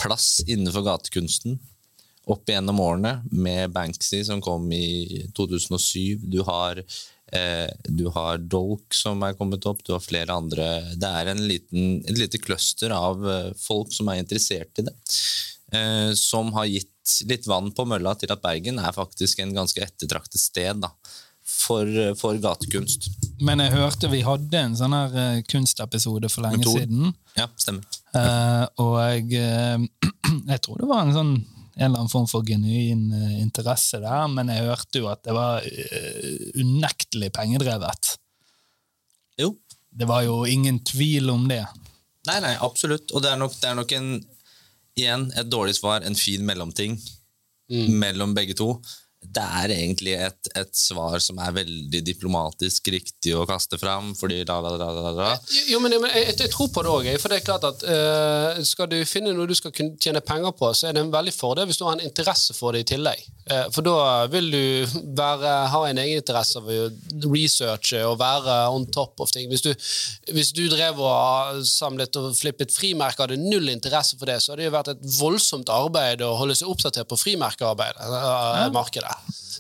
plass 0.02 0.40
innenfor 0.48 0.86
gatekunsten 0.88 1.60
opp 2.30 2.50
igjennom 2.50 2.80
årene, 2.82 3.16
med 3.32 3.72
Banksy 3.74 4.22
som 4.28 4.42
kom 4.44 4.70
i 4.76 5.26
2007. 5.38 6.22
Du 6.22 6.42
har, 6.48 6.82
eh, 7.32 7.70
du 7.84 8.08
har 8.14 8.38
Dolk 8.38 8.94
som 8.94 9.24
er 9.24 9.34
kommet 9.34 9.66
opp, 9.66 9.84
du 9.84 9.94
har 9.94 10.04
flere 10.04 10.30
andre. 10.30 10.68
Det 10.96 11.10
er 11.10 11.32
en 11.32 11.48
liten, 11.48 12.04
et 12.06 12.18
lite 12.18 12.38
cluster 12.38 12.94
av 12.96 13.26
eh, 13.28 13.52
folk 13.58 13.92
som 13.94 14.10
er 14.10 14.22
interessert 14.22 14.80
i 14.80 14.88
det. 14.88 14.96
Eh, 15.74 16.14
som 16.14 16.54
har 16.54 16.70
gitt 16.70 16.90
litt 17.26 17.48
vann 17.48 17.72
på 17.74 17.86
mølla 17.90 18.14
til 18.16 18.32
at 18.32 18.44
Bergen 18.44 18.78
er 18.80 18.94
faktisk 18.94 19.40
en 19.42 19.56
ganske 19.56 19.82
ettertraktet 19.82 20.40
sted 20.40 20.84
da, 20.84 20.92
for, 21.62 21.88
for 22.20 22.38
gatekunst. 22.42 23.10
Men 23.42 23.62
jeg 23.64 23.74
hørte 23.74 24.10
vi 24.12 24.22
hadde 24.26 24.60
en 24.60 24.78
sånn 24.78 24.94
her 24.96 25.16
eh, 25.18 25.40
kunstepisode 25.50 26.30
for 26.30 26.46
lenge 26.46 26.68
siden. 26.68 27.14
Ja, 27.38 27.48
stemmer. 27.60 27.86
Uh, 28.12 28.66
og 28.84 28.96
jeg, 29.00 29.40
eh, 29.40 30.12
jeg 30.54 30.64
tror 30.66 30.82
det 30.82 30.90
var 30.92 31.06
en 31.06 31.16
sånn 31.16 31.34
en 31.82 31.86
eller 31.86 32.02
annen 32.02 32.12
form 32.12 32.28
for 32.30 32.46
genuin 32.46 33.06
eh, 33.16 33.38
interesse 33.42 34.02
der, 34.04 34.28
men 34.30 34.52
jeg 34.52 34.68
hørte 34.68 35.02
jo 35.02 35.08
at 35.10 35.24
det 35.26 35.36
var 35.36 35.64
eh, 35.66 36.50
unektelig 36.60 37.32
pengedrevet. 37.34 38.16
Jo. 39.40 39.54
Det 39.90 40.08
var 40.08 40.26
jo 40.28 40.44
ingen 40.48 40.82
tvil 40.88 41.32
om 41.32 41.48
det. 41.50 41.64
Nei, 42.28 42.38
nei, 42.44 42.54
absolutt. 42.62 43.12
Og 43.16 43.24
det 43.24 43.32
er 43.32 43.40
nok, 43.40 43.56
det 43.58 43.72
er 43.72 43.80
nok 43.80 43.96
en, 43.98 44.12
igjen 45.00 45.26
et 45.40 45.50
dårlig 45.50 45.74
svar, 45.80 46.06
en 46.06 46.16
fin 46.16 46.44
mellomting 46.46 47.00
mellom 47.72 48.36
begge 48.36 48.54
to. 48.60 48.76
Det 49.22 49.44
er 49.62 49.72
egentlig 49.76 50.16
et, 50.18 50.50
et 50.58 50.72
svar 50.76 51.22
som 51.22 51.38
er 51.40 51.54
veldig 51.54 52.00
diplomatisk 52.04 52.90
riktig 52.92 53.36
å 53.38 53.46
kaste 53.46 53.78
fram, 53.78 54.16
fordi 54.18 54.40
da, 54.50 54.56
da, 54.66 54.72
da, 54.82 54.88
da, 54.96 55.12
da. 55.14 55.28
Jo, 55.70 55.78
men, 55.84 55.94
men 56.02 56.10
jeg, 56.10 56.34
jeg, 56.40 56.50
tror 56.52 56.72
på 56.74 56.82
det 56.82 56.92
òg. 56.92 57.10
For 57.22 57.30
det 57.30 57.38
er 57.38 57.46
klart 57.46 57.68
at 57.70 57.86
uh, 57.86 58.62
skal 58.66 58.90
du 58.90 58.98
finne 59.06 59.36
noe 59.38 59.46
du 59.48 59.54
skal 59.58 59.74
kunne 59.76 59.94
tjene 60.02 60.24
penger 60.26 60.56
på, 60.58 60.72
så 60.74 60.90
er 60.90 60.98
det 60.98 61.06
en 61.06 61.14
veldig 61.14 61.36
fordel 61.36 61.70
hvis 61.70 61.78
du 61.80 61.86
har 61.86 62.00
en 62.00 62.04
interesse 62.08 62.58
for 62.58 62.74
det 62.74 62.82
i 62.84 62.90
tillegg. 62.96 63.22
Uh, 63.46 63.68
for 63.76 63.86
da 63.86 64.26
vil 64.34 64.50
du 64.56 64.98
være, 65.18 65.54
ha 65.70 65.84
en 65.86 66.02
egen 66.02 66.24
interesse 66.24 66.58
av 66.58 66.68
å 66.74 66.90
researche 67.30 68.02
og 68.10 68.18
være 68.24 68.58
on 68.74 68.90
top 68.90 69.22
of 69.22 69.32
ting. 69.32 69.48
Hvis 69.54 69.64
du, 69.68 69.72
hvis 70.34 70.52
du 70.58 70.66
drev 70.74 70.98
og 70.98 71.62
samlet 71.70 72.18
og 72.18 72.34
flippet 72.42 72.74
frimerker 72.74 73.28
og 73.30 73.30
hadde 73.30 73.54
null 73.54 73.70
interesse 73.70 74.18
for 74.18 74.34
det, 74.34 74.42
så 74.42 74.56
hadde 74.56 74.66
det 74.66 74.72
jo 74.72 74.76
vært 74.80 74.94
et 74.96 75.08
voldsomt 75.20 75.70
arbeid 75.72 76.26
å 76.26 76.34
holde 76.42 76.58
seg 76.58 76.74
oppdatert 76.74 77.10
på 77.12 77.22
frimerkearbeidet. 77.22 78.10
Uh, 78.10 78.68
markedet. 78.74 79.11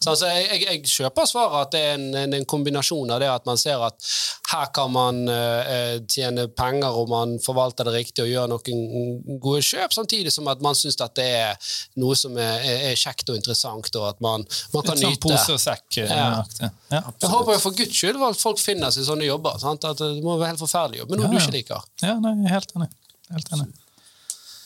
Så 0.02 0.10
altså, 0.10 0.30
jeg, 0.34 0.45
jeg, 0.49 0.62
jeg, 0.66 0.89
kjøper 0.89 1.28
svaret 1.30 1.68
at 1.68 1.74
det 1.76 1.80
er 1.86 1.91
en, 1.93 2.06
en, 2.18 2.32
en, 2.34 2.45
kombinasjon 2.49 3.12
av 3.14 3.20
det 3.22 3.28
at 3.30 3.43
man 3.45 3.60
ser 3.62 3.84
at 3.86 4.08
her 4.49 4.72
kan 4.74 4.89
man 4.89 5.20
uh, 5.30 5.99
tjene 6.10 6.47
penger 6.58 6.97
og 6.97 7.12
man 7.12 7.36
forvalter 7.43 7.86
det 7.86 7.93
riktig 7.99 8.24
og 8.24 8.32
gjør 8.32 8.49
noen 8.49 9.20
gode 9.43 9.62
kjøp, 9.68 9.93
samtidig 9.93 10.34
som 10.34 10.49
at 10.49 10.64
man 10.66 10.78
syns 10.80 10.97
at 11.06 11.14
det 11.20 11.28
er 11.43 11.76
noe 12.02 12.18
som 12.18 12.34
er, 12.34 12.66
er, 12.66 12.88
er, 12.89 12.97
kjekt 12.97 13.30
og 13.30 13.38
interessant, 13.38 13.91
og 13.99 14.08
at 14.10 14.24
man, 14.26 14.47
man 14.74 14.88
kan 14.88 14.97
nyte. 14.97 15.12
Litt 15.12 15.22
sånn 15.22 15.38
pose 15.38 15.60
og 15.60 15.62
sekk. 15.62 15.86
Eh, 16.02 16.10
ja. 16.10 16.72
Ja, 16.89 17.04
jeg 17.06 17.32
håper 17.36 17.54
jo 17.54 17.62
for 17.68 17.78
guds 17.78 18.02
skyld 18.02 18.26
at 18.26 18.41
folk 18.41 18.60
finner 18.64 18.95
seg 18.95 19.06
sånne 19.06 19.30
jobber. 19.30 19.62
Sant? 19.62 19.86
At 19.86 20.02
Det 20.02 20.26
må 20.26 20.39
være 20.41 20.56
helt 20.56 20.66
forferdelig 20.66 21.04
jobb, 21.04 21.14
men 21.14 21.24
noe 21.24 21.32
du 21.36 21.39
ikke 21.43 21.56
liker. 21.60 21.88
Ja, 22.02 22.18
nei, 22.26 22.34
helt 22.49 22.74
enig. 22.76 22.89
Helt 23.30 23.54
enig. 23.54 23.70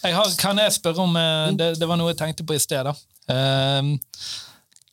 Jeg 0.06 0.16
har, 0.16 0.34
kan 0.40 0.64
jeg 0.64 0.80
spørre 0.80 1.04
om 1.04 1.16
mm. 1.18 1.60
det, 1.60 1.70
det, 1.82 1.92
var 1.92 2.00
noe 2.00 2.14
jeg 2.14 2.22
tenkte 2.24 2.48
på 2.48 2.56
i 2.56 2.62
sted. 2.62 2.88
da. 2.88 2.96
Uh, 3.26 3.96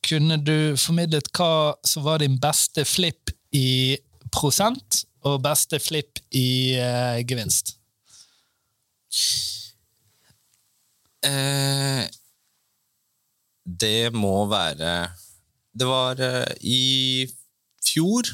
kunne 0.03 0.37
du 0.41 0.75
formidlet 0.79 1.29
hva 1.37 1.75
som 1.87 2.05
var 2.05 2.23
din 2.23 2.39
beste 2.41 2.85
flipp 2.87 3.31
i 3.55 3.97
prosent, 4.33 5.03
og 5.23 5.41
beste 5.45 5.79
flipp 5.79 6.19
i 6.35 6.75
uh, 6.75 7.21
gevinst? 7.23 7.77
Eh, 11.23 12.03
det 13.63 14.11
må 14.11 14.43
være 14.51 14.89
Det 15.71 15.85
var 15.87 16.19
eh, 16.19 16.49
I 16.67 16.81
fjor 17.85 18.27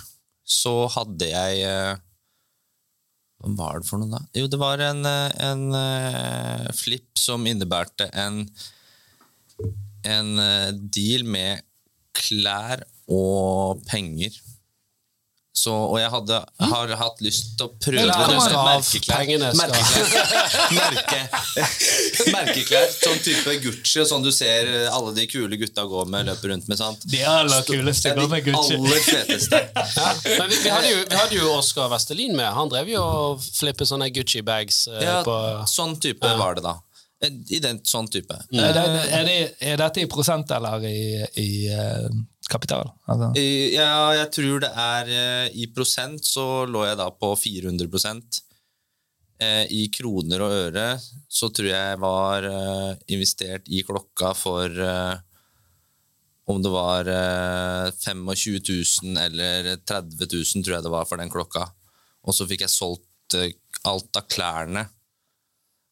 så 0.49 0.87
hadde 0.95 1.27
jeg 1.29 1.59
eh, 1.67 1.99
Hva 3.43 3.51
var 3.59 3.83
det 3.83 3.89
for 3.91 4.01
noe, 4.01 4.09
da? 4.09 4.23
Jo, 4.33 4.47
det 4.49 4.59
var 4.59 4.81
en, 4.81 5.05
en 5.05 5.67
uh, 5.75 6.65
flipp 6.75 7.19
som 7.19 7.45
innebærte 7.47 8.09
en 8.17 8.41
en 10.07 10.39
eh, 10.39 10.69
deal 10.73 11.25
med 11.27 11.65
klær 12.15 12.85
og 13.09 13.81
penger. 13.89 14.35
Så, 15.59 15.73
og 15.73 15.97
jeg 15.99 16.07
hadde, 16.13 16.37
har 16.71 16.91
hatt 17.01 17.21
lyst 17.25 17.55
til 17.59 17.67
å 17.67 17.71
prøve 17.81 18.05
merkeklær. 18.05 19.25
Merke, 20.77 21.19
merkeklær. 22.31 22.85
Sånn 22.93 23.19
type 23.25 23.55
Gucci 23.65 24.05
sånn 24.07 24.23
du 24.23 24.29
ser 24.31 24.69
alle 24.87 25.11
de 25.17 25.25
kule 25.27 25.59
gutta 25.59 25.83
gå 25.89 26.05
med, 26.11 26.29
løper 26.29 26.53
rundt 26.53 26.69
med. 26.69 26.79
sant? 26.79 27.03
De 27.11 27.23
aller 27.27 27.65
kuleste 27.67 28.13
går 28.15 28.29
med 28.31 28.45
Gucci. 28.45 28.77
De 28.77 28.79
aller 28.79 29.05
feteste. 29.09 29.63
Ja, 29.99 30.11
men 30.39 30.51
vi, 30.51 30.57
vi, 30.61 30.69
hadde 30.71 30.89
jo, 30.91 30.99
vi, 31.01 31.15
hadde 31.17 31.35
jo, 31.35 31.47
Oskar 31.57 31.89
Vestelin 31.91 32.35
med. 32.37 32.47
Han 32.55 32.69
drev 32.71 32.91
jo 32.93 33.01
og 33.01 33.41
flippet 33.43 33.89
sånne 33.89 34.07
Gucci-bags. 34.15 34.85
Eh, 34.93 35.01
ja, 35.03 35.17
på, 35.25 35.35
sånn 35.67 35.97
type 35.99 36.29
ja. 36.29 36.37
var 36.39 36.55
det 36.59 36.63
da. 36.67 36.77
I 37.27 37.59
den 37.59 37.81
sånn 37.83 38.07
type. 38.07 38.35
Mm. 38.47 38.59
Er, 38.63 38.75
det, 38.75 38.83
er, 39.11 39.25
det, 39.27 39.37
er, 39.59 39.79
dette 39.81 40.03
i 40.03 40.07
prosent 40.07 40.51
eller 40.55 40.85
i, 40.87 41.19
i 41.41 41.49
uh, 41.67 42.07
kapital? 42.47 42.93
Altså. 43.11 43.33
I, 43.39 43.75
ja, 43.75 44.13
jeg 44.21 44.29
tror 44.37 44.61
det 44.63 44.69
er 44.71 45.09
I 45.51 45.67
prosent 45.75 46.23
så 46.23 46.63
lå 46.69 46.85
jeg 46.87 46.99
da 47.01 47.09
på 47.11 47.33
400 47.35 47.89
uh, 47.91 48.13
eh, 49.43 49.65
I 49.67 49.81
kroner 49.91 50.45
og 50.45 50.55
øre 50.61 50.85
så 51.27 51.49
tror 51.51 51.67
jeg 51.73 51.99
var 51.99 52.47
investert 53.11 53.67
i 53.67 53.83
klokka 53.87 54.31
for 54.37 54.79
om 56.49 56.63
det 56.63 56.71
var 56.73 57.05
25 57.93 58.55
000 59.03 59.19
eller 59.21 59.75
30 59.85 60.25
000, 60.25 60.63
tror 60.65 60.75
jeg 60.79 60.85
det 60.87 60.91
var 60.95 61.05
for 61.05 61.21
den 61.21 61.29
klokka. 61.29 61.67
Og 62.25 62.33
så 62.33 62.47
fikk 62.49 62.63
jeg 62.65 62.73
solgt 62.73 63.37
alt 63.85 64.17
av 64.17 64.25
klærne 64.25 64.87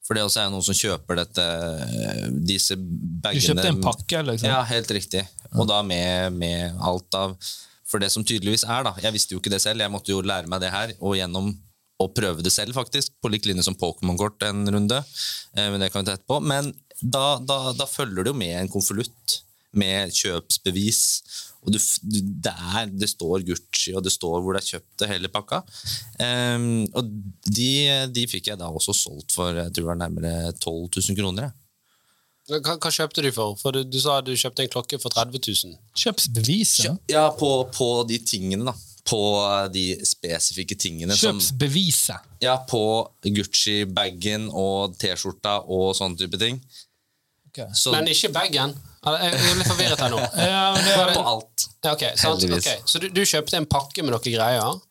for 0.08 0.16
det 0.16 0.24
også 0.24 0.45
er 0.45 0.51
noen 0.53 0.64
som 0.64 0.76
kjøper 0.78 1.20
dette, 1.20 1.45
disse 2.47 2.78
bagene. 2.80 3.41
Du 3.41 3.47
kjøpte 3.49 3.72
en 3.74 3.82
pakke? 3.84 4.22
liksom? 4.30 4.47
Ja, 4.47 4.62
helt 4.70 4.91
riktig. 4.95 5.26
Og 5.51 5.68
da 5.68 5.82
med, 5.84 6.38
med, 6.39 6.78
alt 6.84 7.18
av 7.18 7.36
For 7.88 8.03
det 8.03 8.10
som 8.12 8.26
tydeligvis 8.28 8.66
er, 8.68 8.84
da 8.84 8.91
Jeg 8.99 9.16
visste 9.16 9.32
jo 9.32 9.39
ikke 9.39 9.51
det 9.53 9.62
selv, 9.64 9.80
jeg 9.80 9.91
måtte 9.91 10.12
jo 10.12 10.20
lære 10.24 10.47
meg 10.51 10.64
det 10.64 10.72
her. 10.72 10.93
Og 10.99 11.18
gjennom 11.20 11.51
å 11.97 12.08
prøve 12.14 12.45
det 12.45 12.53
selv, 12.53 12.76
faktisk, 12.78 13.16
på 13.20 13.32
lik 13.34 13.47
linje 13.49 13.66
som 13.66 13.76
Pokémon-kort 13.76 14.43
en 14.47 14.68
runde. 14.70 15.01
Eh, 15.58 15.68
men 15.74 15.82
det 15.82 15.89
kan 15.91 16.03
vi 16.03 16.12
ta 16.12 16.16
etterpå. 16.16 16.39
Men 16.45 16.72
da, 17.01 17.39
da, 17.43 17.74
da 17.76 17.89
følger 17.89 18.24
det 18.24 18.32
jo 18.32 18.39
med 18.39 18.53
en 18.62 18.72
konvolutt 18.72 19.41
med 19.78 20.14
kjøpsbevis 20.16 21.01
og 21.68 21.76
du, 21.76 21.80
det, 22.47 22.53
er, 22.80 22.88
det, 22.88 23.09
står 23.11 23.43
Gucci, 23.47 23.91
og 23.91 24.05
det 24.05 24.13
står 24.13 24.39
hvor 24.39 24.55
det 24.55 24.63
er 24.63 24.70
kjøpt, 24.72 24.91
det 25.01 25.09
hele 25.11 25.32
pakka. 25.32 25.61
Um, 26.24 26.86
og 26.95 27.11
de, 27.43 27.72
de, 28.15 28.24
fikk 28.32 28.53
jeg 28.53 28.61
da 28.61 28.72
også 28.72 28.95
solgt 28.95 29.36
for 29.36 29.51
jeg 29.51 29.74
tror 29.74 29.84
det 29.84 29.89
var 29.89 29.99
nærmere 29.99 30.53
12 30.55 31.01
000 31.11 31.20
kroner. 31.20 31.51
Hva, 32.47 32.78
hva, 32.80 32.91
kjøpte 32.93 33.26
du 33.26 33.28
for? 33.36 33.57
For 33.59 33.76
du, 33.76 33.82
du, 33.84 33.99
sa 33.99 34.22
du 34.24 34.32
kjøpte 34.32 34.63
en 34.63 34.72
klokke 34.72 34.99
for 35.03 35.11
30 35.11 35.41
000. 35.43 35.76
Kjøpsbevis? 35.99 36.78
Ja, 36.86 36.93
ja 37.11 37.26
på, 37.36 37.49
på, 37.76 37.89
de 38.07 38.22
tingene, 38.24 38.70
da. 38.70 38.76
På 39.07 39.20
de 39.72 39.89
spesifikke 40.07 40.76
tingene. 40.80 41.15
Kjøpsbeviset? 41.15 42.32
ja, 42.43 42.57
på 42.70 42.82
Gucci-bagen 43.24 44.47
og 44.55 44.95
T-skjorta 44.99 45.59
og 45.68 45.91
sånne 45.97 46.20
type 46.20 46.39
ting. 46.39 46.59
Okay. 47.48 47.68
Så, 47.74 47.93
Men 47.95 48.10
ikke 48.12 48.32
bagen? 48.36 48.74
Jeg 49.08 49.30
er 49.32 49.56
litt 49.58 49.70
forvirret 49.70 50.02
her 50.04 50.12
nå. 50.12 50.20
ja, 50.52 50.66
det 50.76 50.95
er 50.95 51.14
på 51.16 51.24
alt. 51.32 51.68
Ja, 51.86 51.93
okay, 51.93 52.12
okay, 52.18 52.76
Så 52.86 53.00
du, 53.00 53.08
du, 53.14 53.22
kjøpte 53.24 53.60
en 53.60 53.70
pakke 53.70 54.04
med 54.04 54.12
noen 54.12 54.34
greier? 54.34 54.82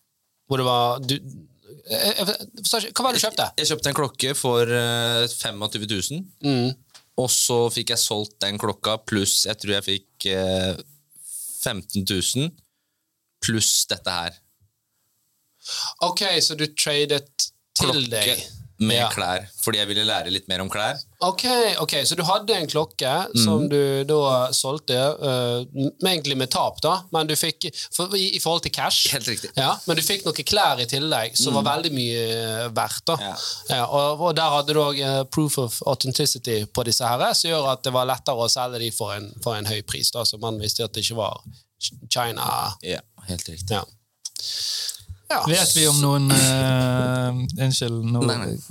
Hvor 0.47 0.63
det 0.63 0.67
var 0.67 1.03
du, 1.03 1.17
jeg, 1.91 2.15
jeg, 2.17 2.93
Hva 2.95 3.05
var 3.05 3.15
det 3.15 3.21
du 3.21 3.25
kjøpte? 3.27 3.49
Jeg 3.61 3.71
kjøpte 3.71 3.91
en 3.93 3.99
klokke 3.99 4.35
for 4.39 4.73
uh, 4.73 5.27
25 5.29 5.87
000. 5.91 6.25
Mm. 6.47 6.71
Og 7.23 7.31
så 7.33 7.59
fikk 7.73 7.95
jeg 7.95 8.03
solgt 8.03 8.39
den 8.45 8.61
klokka 8.61 8.99
pluss 9.09 9.45
jeg 9.49 9.61
tror 9.61 9.79
jeg 9.79 9.87
fikk 9.87 10.29
uh, 10.33 10.81
15 11.67 12.07
000 12.07 12.51
pluss 13.45 13.73
dette 13.91 14.13
her. 14.13 14.41
Ok, 16.07 16.23
så 16.41 16.55
du 16.59 16.67
tradet 16.79 17.27
til 17.77 17.91
Klokke. 17.91 18.11
deg? 18.13 18.47
Med 18.79 18.99
ja. 18.99 19.09
klær, 19.13 19.47
fordi 19.63 19.81
jeg 19.81 19.89
ville 19.89 20.05
lære 20.05 20.33
litt 20.33 20.49
mer 20.51 20.61
om 20.61 20.71
klær. 20.73 20.99
Ok, 21.25 21.45
ok, 21.81 21.95
Så 22.05 22.17
du 22.19 22.23
hadde 22.29 22.53
en 22.53 22.69
klokke 22.69 23.13
mm. 23.31 23.37
som 23.41 23.65
du 23.71 24.05
da 24.05 24.49
solgte, 24.53 24.97
uh, 25.17 25.63
egentlig 26.05 26.37
med 26.37 26.51
tap, 26.53 26.81
da, 26.85 26.99
men 27.15 27.29
du 27.29 27.33
fikk 27.39 27.71
for, 27.95 28.13
i, 28.19 28.35
i, 28.37 28.41
forhold 28.43 28.67
til 28.67 28.75
cash. 28.77 29.09
Helt 29.15 29.29
riktig. 29.29 29.51
Ja, 29.57 29.73
Men 29.87 29.97
du 29.97 30.05
fikk 30.05 30.27
noen 30.27 30.47
klær 30.47 30.83
i 30.83 30.89
tillegg 30.91 31.39
som 31.41 31.55
mm. 31.55 31.59
var 31.61 31.69
veldig 31.71 31.93
mye 31.97 32.27
eh, 32.37 32.67
verdt. 32.77 33.05
da. 33.09 33.17
Ja. 33.23 33.35
Ja, 33.71 33.83
og, 33.87 34.21
og, 34.21 34.35
der 34.37 34.53
hadde 34.59 34.77
du 34.77 34.83
òg 34.83 35.01
uh, 35.01 35.23
proof 35.33 35.57
of 35.63 35.81
authenticity 35.89 36.63
på 36.69 36.85
disse 36.89 37.09
her, 37.09 37.25
som 37.33 37.51
gjør 37.51 37.71
at 37.73 37.87
det 37.87 37.95
var 37.97 38.09
lettere 38.09 38.45
å 38.45 38.51
selge 38.53 38.83
de 38.85 38.93
for 38.95 39.17
en, 39.17 39.31
for 39.45 39.57
en 39.57 39.69
høy 39.71 39.81
pris. 39.89 40.13
da, 40.13 40.27
Så 40.29 40.41
man 40.43 40.61
visste 40.61 40.85
at 40.85 40.93
det 40.93 41.07
ikke 41.07 41.21
var 41.23 41.41
China. 42.13 42.75
Ja, 42.85 43.01
helt 43.31 43.49
riktig. 43.49 43.73
Ja. 43.73 43.85
Ja. 45.29 45.43
Vet 45.49 45.77
vi 45.77 45.89
om 45.91 45.97
noen 45.99 46.31
uh, 46.31 47.41
Unnskyld, 47.65 47.99
nå 48.15 48.23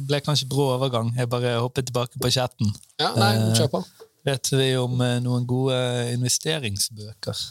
ble 0.07 0.21
kanskje 0.23 0.47
brå 0.51 0.69
overgang. 0.77 1.11
Jeg 1.17 1.29
bare 1.31 1.57
hoppet 1.59 1.89
tilbake 1.89 2.21
på 2.21 2.31
chatten. 2.31 2.71
Ja, 3.01 3.11
nei, 3.19 3.33
kjør 3.57 3.71
på. 3.73 3.81
Uh, 3.83 4.05
vet 4.29 4.51
vi 4.53 4.69
om 4.79 4.95
uh, 5.01 5.17
noen 5.23 5.47
gode 5.49 5.77
investeringsbøker? 6.13 7.45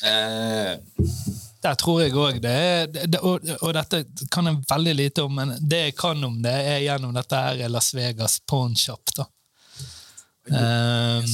Der 0.00 1.76
tror 1.76 1.98
jeg 2.00 2.14
òg 2.16 2.38
det 2.40 2.52
er 2.56 2.86
det, 2.88 3.18
og, 3.20 3.44
og, 3.58 3.74
dette 3.76 3.98
kan 4.32 4.48
jeg 4.48 4.62
veldig 4.70 4.94
lite 4.96 5.26
om, 5.26 5.34
men 5.36 5.52
det 5.60 5.82
jeg 5.90 5.96
kan 5.98 6.24
om 6.24 6.38
det, 6.40 6.54
er 6.70 6.80
gjennom 6.86 7.12
dette 7.12 7.42
her 7.44 7.68
Las 7.68 7.92
Vegas 7.92 8.38
Pawnshop. 8.48 9.12
da. 9.18 9.28
Um, 10.50 11.26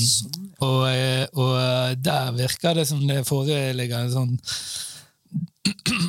og, 0.67 0.83
og, 1.39 1.55
der 2.03 2.35
virker 2.35 2.75
det 2.75 2.89
som 2.91 3.07
det 3.07 3.23
foreligger 3.29 4.03
en 4.03 4.13
sånn 4.13 4.35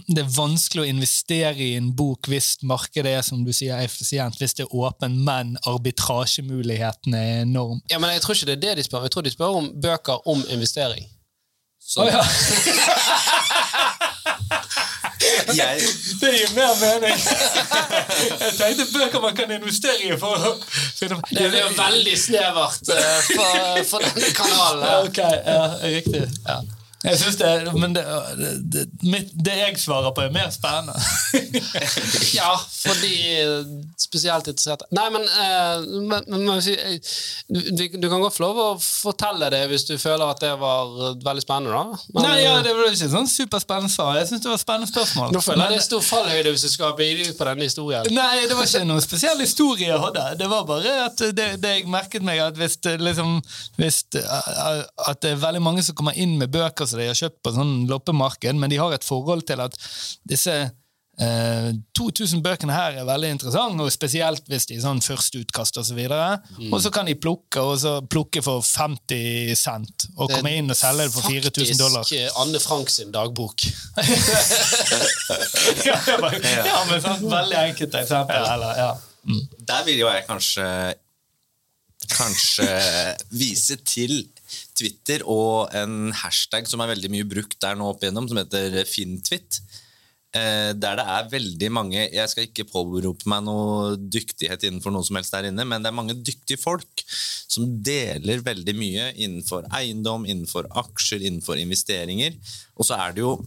det 0.08 0.22
er 0.22 0.30
vanskelig 0.32 0.84
å 0.84 0.88
investere 0.90 1.64
i 1.64 1.76
en 1.78 1.90
bok 1.96 2.30
hvis 2.32 2.58
markedet 2.68 3.12
er 3.18 3.26
som 3.26 3.44
du 3.46 3.52
sier, 3.56 3.78
effisient, 3.82 4.38
hvis 4.40 4.56
det 4.58 4.66
er 4.68 4.76
åpen, 4.76 5.20
men 5.28 5.56
arbitrasjemulighetene 5.68 7.18
er 7.18 7.42
enorm. 7.46 7.82
Ja, 7.92 8.00
men 8.00 8.14
Jeg 8.16 8.22
tror 8.24 8.36
ikke 8.36 8.50
det 8.52 8.58
er 8.58 8.66
det 8.66 8.76
de 8.80 8.88
spør 8.88 9.08
Jeg 9.08 9.14
tror 9.16 9.26
de 9.28 9.34
spør 9.34 9.62
om 9.62 9.70
bøker 9.84 10.28
om 10.30 10.44
investering. 10.50 11.06
Så. 11.82 12.04
Oh, 12.04 12.08
ja. 12.12 12.24
jeg, 15.56 15.82
det 16.22 16.32
gir 16.36 16.56
mer 16.56 16.74
mening! 16.82 17.18
Jeg 18.42 18.54
tenkte 18.58 18.88
bøker 18.94 19.24
man 19.24 19.36
kan 19.38 19.52
investere 19.56 20.02
i 20.04 20.18
for 20.20 20.36
å 20.36 20.56
finne 20.98 21.20
Det 21.32 21.48
blir 21.52 21.62
jo 21.64 21.70
veldig 21.78 22.18
snevert 22.20 22.92
uh, 22.92 22.98
for, 23.30 23.84
for, 23.92 24.10
denne 24.10 24.34
kanalen. 24.36 24.84
Ja, 24.84 24.98
ok, 25.06 25.22
ja, 25.22 25.64
riktig. 25.98 26.26
Ja. 26.48 26.60
Jeg 27.08 27.20
synes 27.22 27.38
det, 27.40 27.74
Men 27.74 27.96
det, 27.96 28.04
det, 28.74 28.86
det, 29.46 29.56
jeg 29.58 29.80
svarer 29.80 30.12
på, 30.16 30.26
er 30.26 30.34
mer 30.34 30.50
spennende. 30.54 30.96
ja, 32.40 32.52
fordi 32.58 33.16
spesielt 34.00 34.48
interesserte 34.48 34.88
Nei, 34.96 35.06
men, 35.14 35.24
uh, 35.28 35.84
men, 36.10 36.28
men 36.28 36.62
du, 37.48 37.84
du, 37.98 38.08
kan 38.10 38.22
godt 38.22 38.36
få 38.38 38.44
lov 38.44 38.60
å 38.62 38.68
fortelle 38.82 39.50
det 39.54 39.64
hvis 39.72 39.88
du 39.88 39.96
føler 40.02 40.26
at 40.28 40.42
det 40.44 40.54
var 40.60 40.94
veldig 41.24 41.44
spennende. 41.44 41.74
da. 41.74 42.02
Men, 42.14 42.28
Nei, 42.28 42.38
ja, 42.44 42.56
Det 42.66 42.76
var 42.76 42.92
ikke 42.92 43.10
sånn 43.12 43.30
superspennende 43.32 43.94
svar. 43.94 44.18
Jeg 44.20 44.32
synes 44.32 44.44
det 44.44 44.52
var 44.52 44.60
et 44.60 44.66
spennende 44.66 44.92
spørsmål. 44.92 45.34
Nå 45.36 45.44
føler 45.44 45.64
jeg 45.66 45.78
det 45.78 45.82
er 45.82 45.88
stor 45.88 46.06
fallhøyde 46.06 46.54
hvis 46.56 46.66
du 46.68 46.72
skal 46.74 46.96
bygge 46.98 47.30
ut 47.32 47.40
på 47.40 47.50
denne 47.50 47.70
historien. 47.70 48.12
Nei, 48.18 48.46
det 48.48 48.58
var 48.58 48.70
ikke 48.70 48.84
noen 48.88 49.06
spesiell 49.06 49.44
historie 49.44 49.92
jeg 49.92 50.02
hadde. 50.04 50.26
Det 50.42 50.50
var 50.52 50.68
bare 50.68 50.96
at 51.08 51.26
det, 51.38 51.48
det 51.64 51.74
jeg 51.76 51.88
merket 51.92 52.26
meg, 52.26 52.42
at 52.44 52.58
hvis, 52.60 52.80
liksom, 53.02 53.38
hvis 53.80 54.04
at 54.18 55.22
det 55.24 55.34
er 55.34 55.42
veldig 55.42 55.64
mange 55.64 55.84
som 55.86 55.96
kommer 55.98 56.18
inn 56.18 56.38
med 56.40 56.52
bøker 56.54 56.88
som 56.90 56.97
de 57.00 57.08
har 57.12 57.18
kjøpt 57.18 57.40
på 57.46 57.56
sånn 57.56 57.78
loppemarked, 57.90 58.60
men 58.60 58.74
de 58.74 58.82
har 58.82 58.96
et 58.96 59.08
forhold 59.08 59.46
til 59.48 59.64
at 59.64 59.78
disse 60.28 60.58
eh, 61.22 61.70
2000 61.98 62.42
bøkene 62.46 62.74
her 62.76 62.92
er 63.02 63.06
veldig 63.08 63.30
interessante, 63.36 63.84
og 63.84 63.92
spesielt 63.94 64.44
hvis 64.52 64.66
de 64.70 64.74
er 64.78 64.84
sånn 64.86 65.02
førsteutkast 65.04 65.78
osv. 65.82 66.00
Og, 66.04 66.10
så 66.12 66.62
mm. 66.62 66.72
og 66.72 66.78
så 66.84 66.90
kan 66.94 67.06
de 67.10 67.16
plukke 67.20 67.60
og 67.64 67.76
så 67.82 67.94
plukke 68.06 68.42
for 68.46 68.58
50 68.66 69.56
cent 69.58 69.96
og 70.16 70.32
komme 70.34 70.52
inn 70.60 70.72
og 70.72 70.78
selge 70.80 71.04
det 71.08 71.14
for 71.16 71.24
4000 71.30 71.82
dollar. 71.82 72.02
Faktisk 72.06 72.22
eh, 72.22 72.42
Anne 72.44 72.60
Frank 72.64 72.88
sin 72.94 73.12
dagbok. 73.16 73.58
ja, 75.88 75.98
bare, 76.22 76.38
ja, 76.44 76.80
men 76.90 76.98
sånn 77.04 77.22
veldig 77.26 77.60
enkelt 77.66 77.94
eksempel. 78.04 78.42
Eller, 78.54 78.72
ja. 78.86 78.92
mm. 79.28 79.44
Der 79.68 79.82
vil 79.90 79.98
jo 80.06 80.10
jeg 80.12 80.22
kanskje 80.30 80.66
kanskje 82.08 82.68
vise 83.36 83.76
til 83.84 84.14
Twitter 84.78 85.24
og 85.26 85.74
en 85.76 86.14
hashtag 86.16 86.70
som 86.70 86.84
er 86.84 86.94
veldig 86.94 87.12
mye 87.14 87.28
brukt 87.28 87.58
der 87.64 87.78
nå 87.78 87.90
opp 87.92 88.04
igjennom, 88.04 88.30
som 88.30 88.40
heter 88.40 88.82
Finntwit. 88.90 89.60
Eh, 90.36 90.74
der 90.76 90.98
det 91.00 91.06
er 91.08 91.30
veldig 91.32 91.68
mange 91.72 92.02
Jeg 92.12 92.28
skal 92.28 92.48
ikke 92.50 92.66
påberope 92.68 93.30
meg 93.32 93.46
noe 93.46 93.94
dyktighet 93.96 94.66
innenfor 94.68 94.92
noe 94.92 95.06
som 95.08 95.16
helst 95.16 95.34
der 95.34 95.48
inne, 95.50 95.64
men 95.64 95.82
det 95.82 95.90
er 95.90 95.96
mange 95.96 96.18
dyktige 96.20 96.60
folk 96.60 97.04
som 97.48 97.70
deler 97.82 98.44
veldig 98.44 98.76
mye 98.76 99.08
innenfor 99.16 99.70
eiendom, 99.80 100.28
innenfor 100.28 100.68
aksjer, 100.84 101.24
innenfor 101.24 101.62
investeringer. 101.62 102.36
Og 102.76 102.90
så 102.90 103.00
er 103.00 103.16
det 103.16 103.24
jo, 103.24 103.38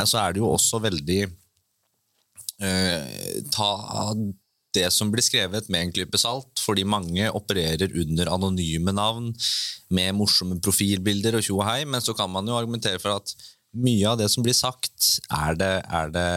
er 0.00 0.32
det 0.32 0.40
jo 0.40 0.48
også 0.50 0.80
veldig 0.88 1.20
eh, 2.64 3.42
ta 3.52 3.70
det 4.74 4.88
som 4.94 5.10
blir 5.12 5.24
skrevet 5.24 5.68
med 5.72 5.86
en 5.86 5.92
klype 5.94 6.20
salt, 6.20 6.60
fordi 6.62 6.84
mange 6.88 7.28
opererer 7.36 7.92
under 8.02 8.30
anonyme 8.32 8.94
navn 8.96 9.30
med 9.92 10.16
morsomme 10.16 10.58
profilbilder 10.64 11.38
og 11.38 11.44
tjo 11.46 11.58
og 11.60 11.66
hei, 11.68 11.82
men 11.88 12.04
så 12.04 12.14
kan 12.16 12.30
man 12.32 12.48
jo 12.48 12.56
argumentere 12.58 13.00
for 13.02 13.18
at 13.18 13.34
mye 13.72 14.08
av 14.08 14.18
det 14.20 14.28
som 14.32 14.44
blir 14.44 14.56
sagt, 14.56 15.18
er 15.32 15.56
det, 15.60 15.74
er 15.88 16.12
det 16.12 16.32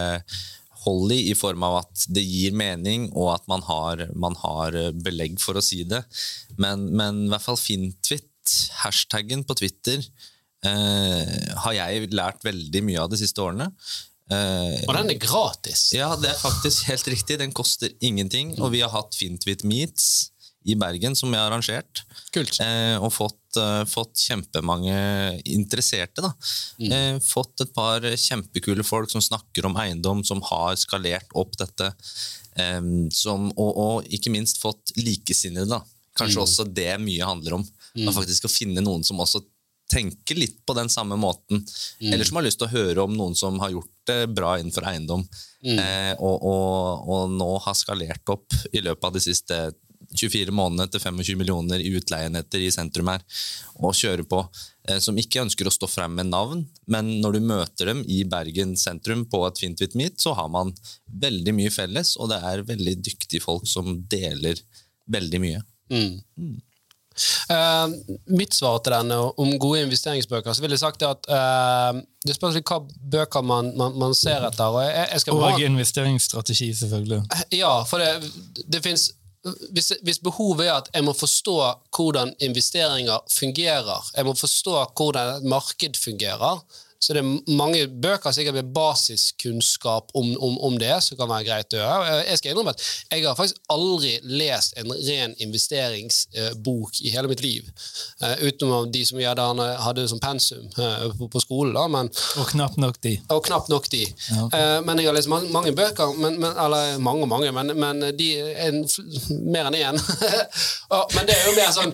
hold 0.86 1.12
i, 1.16 1.22
i 1.32 1.36
form 1.38 1.66
av 1.68 1.82
at 1.82 2.06
det 2.14 2.24
gir 2.24 2.56
mening, 2.56 3.10
og 3.16 3.34
at 3.36 3.48
man 3.52 3.64
har, 3.68 4.06
man 4.16 4.38
har 4.44 4.78
belegg 5.06 5.40
for 5.44 5.58
å 5.58 5.64
si 5.64 5.84
det. 5.88 6.04
Men, 6.62 6.88
men 6.96 7.26
i 7.26 7.34
hvert 7.34 7.46
fall 7.46 7.60
Fintwit, 7.60 8.32
hashtaggen 8.84 9.44
på 9.48 9.58
Twitter, 9.58 10.04
eh, 10.66 11.38
har 11.64 11.78
jeg 11.80 12.12
lært 12.14 12.46
veldig 12.46 12.84
mye 12.86 13.02
av 13.02 13.12
de 13.12 13.20
siste 13.20 13.42
årene. 13.42 13.72
Uh, 14.26 14.80
og 14.88 14.96
den 14.98 15.12
er 15.14 15.20
gratis? 15.22 15.92
Ja, 15.94 16.10
det 16.18 16.32
er 16.32 16.40
faktisk 16.40 16.88
helt 16.90 17.08
riktig. 17.14 17.38
Den 17.42 17.54
koster 17.56 17.92
ingenting. 18.02 18.56
Og 18.58 18.74
vi 18.74 18.82
har 18.82 18.94
hatt 18.94 19.18
Fintvit 19.18 19.66
Meets 19.68 20.32
i 20.66 20.74
Bergen, 20.82 21.14
som 21.14 21.30
vi 21.30 21.38
har 21.38 21.52
arrangert. 21.52 22.02
Kult. 22.34 22.58
Uh, 22.58 22.98
og 23.06 23.12
fått, 23.14 23.60
uh, 23.62 23.84
fått, 23.90 24.18
kjempemange 24.26 24.98
interesserte. 25.54 26.26
da. 26.26 26.34
Mm. 26.82 27.22
fått 27.22 27.62
et 27.68 27.74
par 27.76 28.02
kjempekule 28.02 28.84
folk 28.84 29.14
som 29.14 29.22
snakker 29.22 29.70
om 29.70 29.78
eiendom, 29.82 30.26
som 30.26 30.42
har 30.50 30.74
skalert 30.82 31.30
opp 31.38 31.54
dette. 31.62 31.94
Som, 33.12 33.50
og, 33.60 33.72
og, 33.76 34.06
ikke 34.16 34.32
minst 34.32 34.62
fått 34.64 34.96
likesinnede. 34.98 35.68
da. 35.70 35.84
Kanskje 36.16 36.40
mm. 36.40 36.46
også 36.48 36.66
det 36.72 36.94
mye 37.04 37.28
handler 37.28 37.60
om. 37.60 37.66
Mm. 37.96 38.14
Faktisk 38.16 38.48
å 38.48 38.52
finne 38.52 38.84
noen 38.84 39.04
som 39.04 39.20
også 39.20 39.44
tenker 39.92 40.36
litt 40.40 40.60
på 40.66 40.74
den 40.74 40.90
samme 40.90 41.18
måten. 41.20 41.64
Mm. 42.02 42.14
Eller 42.14 42.26
som 42.26 42.40
har 42.40 42.46
lyst 42.48 42.60
til 42.62 42.70
å 42.70 42.74
høre 42.74 43.06
om 43.06 43.16
noen 43.16 43.36
som 43.38 43.60
har 43.62 43.74
gjort 43.74 43.92
det 44.10 44.22
bra 44.34 44.56
innenfor 44.60 44.86
eiendom, 44.90 45.24
mm. 45.66 45.80
eh, 45.80 46.14
og, 46.20 46.46
og, 46.46 47.10
og, 47.10 47.34
nå 47.34 47.50
har 47.66 47.78
skalert 47.78 48.34
opp 48.34 48.54
i 48.72 48.84
løpet 48.86 49.10
av 49.10 49.16
de 49.16 49.24
siste 49.24 49.60
24 50.16 50.54
månedene 50.54 50.88
til 50.92 51.02
25 51.02 51.40
millioner 51.40 51.82
i 51.82 51.92
utleienheter 51.98 52.62
i 52.62 52.72
sentrum 52.74 53.10
her, 53.12 53.24
og 53.82 53.96
kjører 53.98 54.26
på. 54.30 54.44
Eh, 54.88 55.00
som 55.02 55.18
ikke 55.18 55.42
ønsker 55.46 55.68
å 55.68 55.74
stå 55.74 55.90
frem 55.90 56.14
med 56.20 56.30
navn, 56.30 56.66
men 56.92 57.16
når 57.24 57.38
du 57.38 57.48
møter 57.50 57.92
dem 57.92 58.04
i 58.06 58.22
Bergen 58.30 58.76
sentrum 58.80 59.26
på 59.30 59.42
et 59.48 59.62
fint 59.62 59.80
Fintwit 59.80 59.98
Meet, 59.98 60.22
så 60.22 60.36
har 60.38 60.52
man 60.54 60.74
veldig 61.26 61.56
mye 61.58 61.74
felles, 61.74 62.16
og 62.22 62.30
det 62.34 62.42
er 62.46 62.66
veldig 62.68 62.96
dyktige 63.10 63.44
folk 63.44 63.66
som 63.70 63.98
deler 64.12 64.62
veldig 65.12 65.42
mye. 65.42 65.66
Mm. 65.94 66.22
Uh, 67.50 67.92
mitt 68.36 68.56
svar 68.56 68.82
til 68.84 68.96
denne 68.96 69.18
om 69.40 69.52
gode 69.62 69.84
investeringsbøker, 69.86 70.54
så 70.54 70.64
vil 70.64 70.76
jeg 70.76 70.82
sagt 70.82 71.06
at 71.08 71.30
uh, 71.32 72.02
det 72.26 72.36
spørs 72.36 72.58
hva 72.60 72.82
bøker 73.16 73.46
man, 73.46 73.72
man, 73.78 73.96
man 74.02 74.16
ser 74.18 74.44
etter. 74.48 74.66
Og, 74.68 74.82
jeg, 74.84 75.08
jeg 75.14 75.36
og 75.36 75.44
bare, 75.44 75.62
investeringsstrategi, 75.70 76.74
selvfølgelig. 76.82 77.22
Ja, 77.56 77.78
for 77.88 78.04
det, 78.04 78.34
det 78.68 78.84
finnes 78.84 79.12
hvis, 79.46 79.92
hvis, 80.02 80.20
behovet 80.26 80.66
er 80.66 80.80
at 80.80 80.88
jeg 80.94 81.06
må 81.06 81.14
forstå 81.14 81.56
hvordan 81.94 82.34
investeringer 82.42 83.20
fungerer, 83.30 84.10
jeg 84.16 84.26
må 84.26 84.34
forstå 84.34 84.80
hvordan 84.98 85.36
et 85.36 85.46
marked 85.50 86.00
fungerer, 86.02 86.64
så 87.00 87.14
det 87.14 87.22
er 87.22 87.56
mange 87.58 87.86
bøker 88.02 88.34
sikkert 88.34 88.56
med 88.56 88.72
basiskunnskap 88.74 90.14
om, 90.18 90.32
om, 90.42 90.56
om, 90.64 90.78
det 90.80 90.96
som 91.04 91.18
kan 91.20 91.30
være 91.30 91.46
greit 91.46 91.76
å 91.76 91.82
gjøre. 91.82 92.14
Jeg 92.26 92.40
skal 92.40 92.54
innrømme 92.54 92.74
at 92.74 92.86
jeg 93.12 93.26
har 93.26 93.36
faktisk 93.38 93.60
aldri 93.74 94.14
lest 94.26 94.78
en 94.80 94.94
ren 94.94 95.36
investeringsbok 95.44 97.02
i 97.04 97.12
hele 97.14 97.30
mitt 97.30 97.44
liv. 97.44 97.68
Uh, 98.24 98.48
utenom 98.48 98.88
de 98.92 99.04
som 99.06 99.20
jeg 99.20 99.36
hadde 99.86 100.08
som 100.10 100.22
pensum 100.24 100.66
uh, 100.80 101.12
på, 101.20 101.28
på, 101.30 101.44
skolen. 101.44 101.76
Da, 101.76 101.86
men, 101.92 102.10
og 102.40 102.50
knapt 102.54 102.80
nok 102.82 102.98
de. 103.04 103.18
Og 103.36 103.44
knapt 103.46 103.70
nok 103.70 103.90
de. 103.92 104.06
Ja, 104.06 104.48
okay. 104.48 104.82
men 104.88 105.04
jeg 105.04 105.12
har 105.12 105.18
lest 105.20 105.32
mange, 105.32 105.52
mange 105.54 105.76
bøker, 105.76 106.16
men, 106.18 106.40
men, 106.42 106.58
eller 106.66 106.98
mange 107.04 107.28
og 107.28 107.32
mange, 107.36 107.52
men, 107.54 107.76
men 107.76 108.08
de 108.18 108.32
en, 108.66 108.82
mer 109.52 109.70
enn 109.70 109.80
én. 109.82 110.02
men 111.16 111.28
det 111.28 111.38
er 111.38 111.46
jo 111.52 111.56
mer 111.60 111.76
sånn 111.76 111.94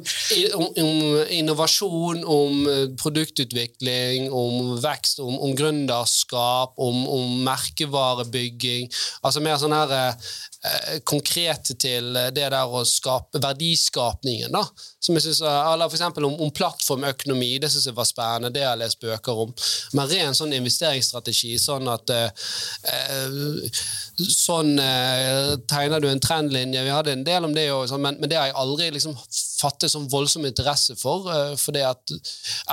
om, 0.55 0.69
om 0.85 1.03
innovasjon, 1.41 2.23
om 2.23 2.63
produktutvikling, 3.01 4.29
om 4.31 4.75
vekst 4.79 4.90
vekst, 4.91 5.21
om, 5.23 5.39
om 5.39 5.55
gründerskap, 5.57 6.75
om, 6.77 7.03
om, 7.07 7.37
merkevarebygging. 7.47 8.89
Altså 9.23 9.43
mer 9.43 9.59
sånn 9.61 9.75
her 9.75 9.95
eh, 10.65 10.99
konkret 11.03 11.73
til 11.79 12.13
det 12.13 12.49
der 12.53 12.57
å 12.65 12.85
skape 12.87 13.41
verdiskapningen. 13.41 14.51
da, 14.51 14.65
som 15.01 15.15
jeg 15.17 15.25
synes, 15.25 15.41
eller 15.41 15.89
for 15.89 15.97
eksempel 15.97 16.27
om, 16.27 16.35
om 16.45 16.51
plattformøkonomi, 16.53 17.55
det 17.61 17.71
syns 17.73 17.87
jeg 17.89 17.97
var 17.97 18.05
spennende. 18.05 18.51
Det 18.53 18.61
har 18.61 18.75
jeg 18.75 18.83
lest 18.83 18.99
bøker 19.01 19.43
om. 19.45 19.53
Men 19.97 20.09
ren 20.11 20.37
sånn 20.37 20.53
investeringsstrategi, 20.53 21.55
sånn 21.61 21.89
at 21.91 22.13
eh, 22.13 22.49
eh 22.91 23.79
Sånn 24.21 24.75
eh, 24.77 25.55
tegner 25.71 26.01
du 26.03 26.05
en 26.09 26.19
trendlinje. 26.21 26.83
Vi 26.85 26.91
hadde 26.93 27.13
en 27.15 27.23
del 27.25 27.45
om 27.47 27.53
det 27.55 27.63
òg, 27.73 27.87
sånn, 27.89 28.03
men, 28.03 28.19
men, 28.19 28.29
det 28.29 28.37
har 28.37 28.49
jeg 28.51 28.57
aldri 28.59 28.89
liksom 28.93 29.15
fattet 29.61 29.89
sånn 29.93 30.05
voldsom 30.11 30.45
interesse 30.45 30.93
for. 30.99 31.25
Eh, 31.31 31.53
for 31.57 31.73
det 31.73 31.85
at 31.87 32.13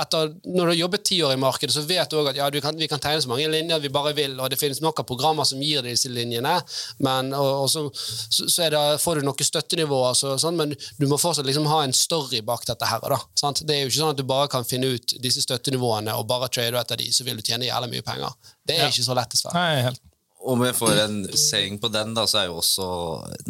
etter, 0.03 0.35
Når 0.45 0.59
du 0.59 0.71
har 0.71 0.79
jobbet 0.83 1.05
ti 1.09 1.17
år 1.25 1.33
i 1.33 1.41
markedet, 1.41 1.73
så 1.73 1.81
vet 1.89 2.11
du 2.11 2.19
òg 2.19 2.29
at 2.31 2.37
ja, 2.37 2.49
du 2.53 2.59
kan, 2.61 2.77
vi 2.77 2.89
kan 2.91 3.01
tegne 3.01 3.23
så 3.23 3.31
mange 3.31 3.49
linjer 3.49 3.81
vi 3.81 3.91
bare 3.93 4.13
vil, 4.17 4.37
og 4.37 4.51
det 4.51 4.59
finnes 4.61 4.81
nok 4.83 5.01
av 5.01 5.07
programmer 5.09 5.47
som 5.47 5.61
gir 5.63 5.81
disse 5.85 6.11
linjene, 6.11 6.59
men, 7.05 7.33
og, 7.33 7.49
og 7.63 7.71
så, 7.71 7.78
så 7.93 8.69
det, 8.73 8.81
får 9.03 9.19
du 9.19 9.27
noen 9.27 9.47
støttenivåer, 9.47 10.11
altså, 10.11 10.35
sånn, 10.41 10.59
men 10.59 10.73
du 10.73 11.07
må 11.09 11.19
fortsatt 11.21 11.47
liksom 11.47 11.69
ha 11.71 11.81
en 11.85 11.95
story 11.95 12.41
bak 12.45 12.67
dette 12.69 12.89
her. 12.89 13.03
Da, 13.13 13.19
sant? 13.39 13.63
Det 13.67 13.75
er 13.75 13.83
jo 13.83 13.91
ikke 13.91 13.99
sånn 14.01 14.13
at 14.13 14.21
du 14.21 14.27
bare 14.27 14.51
kan 14.51 14.67
finne 14.67 14.93
ut 14.95 15.15
disse 15.23 15.43
støttenivåene 15.45 16.15
og 16.19 16.27
bare 16.29 16.51
trade 16.53 16.79
etter 16.79 17.01
de, 17.01 17.09
så 17.15 17.27
vil 17.27 17.39
du 17.39 17.45
tjene 17.45 17.69
jævlig 17.69 17.95
mye 17.95 18.05
penger. 18.05 18.37
Det 18.63 18.77
er 18.77 18.87
ja. 18.87 18.93
ikke 18.93 19.07
så 19.07 19.17
lett, 19.17 19.33
dessverre. 19.33 19.93
Om 20.39 20.61
jeg 20.63 20.75
får 20.77 21.01
en 21.03 21.19
saying 21.35 21.81
på 21.83 21.89
den, 21.91 22.13
da, 22.15 22.23
så 22.29 22.37
er 22.39 22.45
jo 22.47 22.61
også 22.61 22.85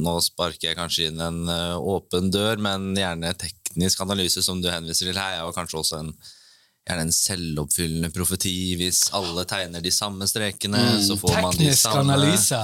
Nå 0.01 0.15
sparker 0.25 0.71
jeg 0.71 0.77
kanskje 0.79 1.11
inn 1.11 1.21
en 1.21 1.43
uh, 1.45 1.77
åpen 1.77 2.31
dør, 2.33 2.57
men 2.65 2.95
gjerne 2.97 3.35
teknisk 3.37 4.01
analyse, 4.01 4.41
som 4.45 4.61
du 4.63 4.71
henviser 4.71 5.11
til 5.11 5.19
her, 5.21 5.37
er 5.37 5.45
jo 5.45 5.53
kanskje 5.53 5.83
også 5.83 6.01
en 6.01 6.13
gjerne 6.89 7.05
en 7.05 7.13
selvoppfyllende 7.13 8.09
profeti. 8.13 8.75
Hvis 8.79 9.09
alle 9.15 9.45
tegner 9.49 9.83
de 9.83 9.91
samme 9.93 10.27
strekene, 10.29 10.81
mm, 10.95 11.03
så 11.05 11.17
får 11.19 11.35
man 11.37 11.57
de 11.57 11.69
samme 11.75 11.75
Teknisk 11.75 11.89
analyse. 12.01 12.61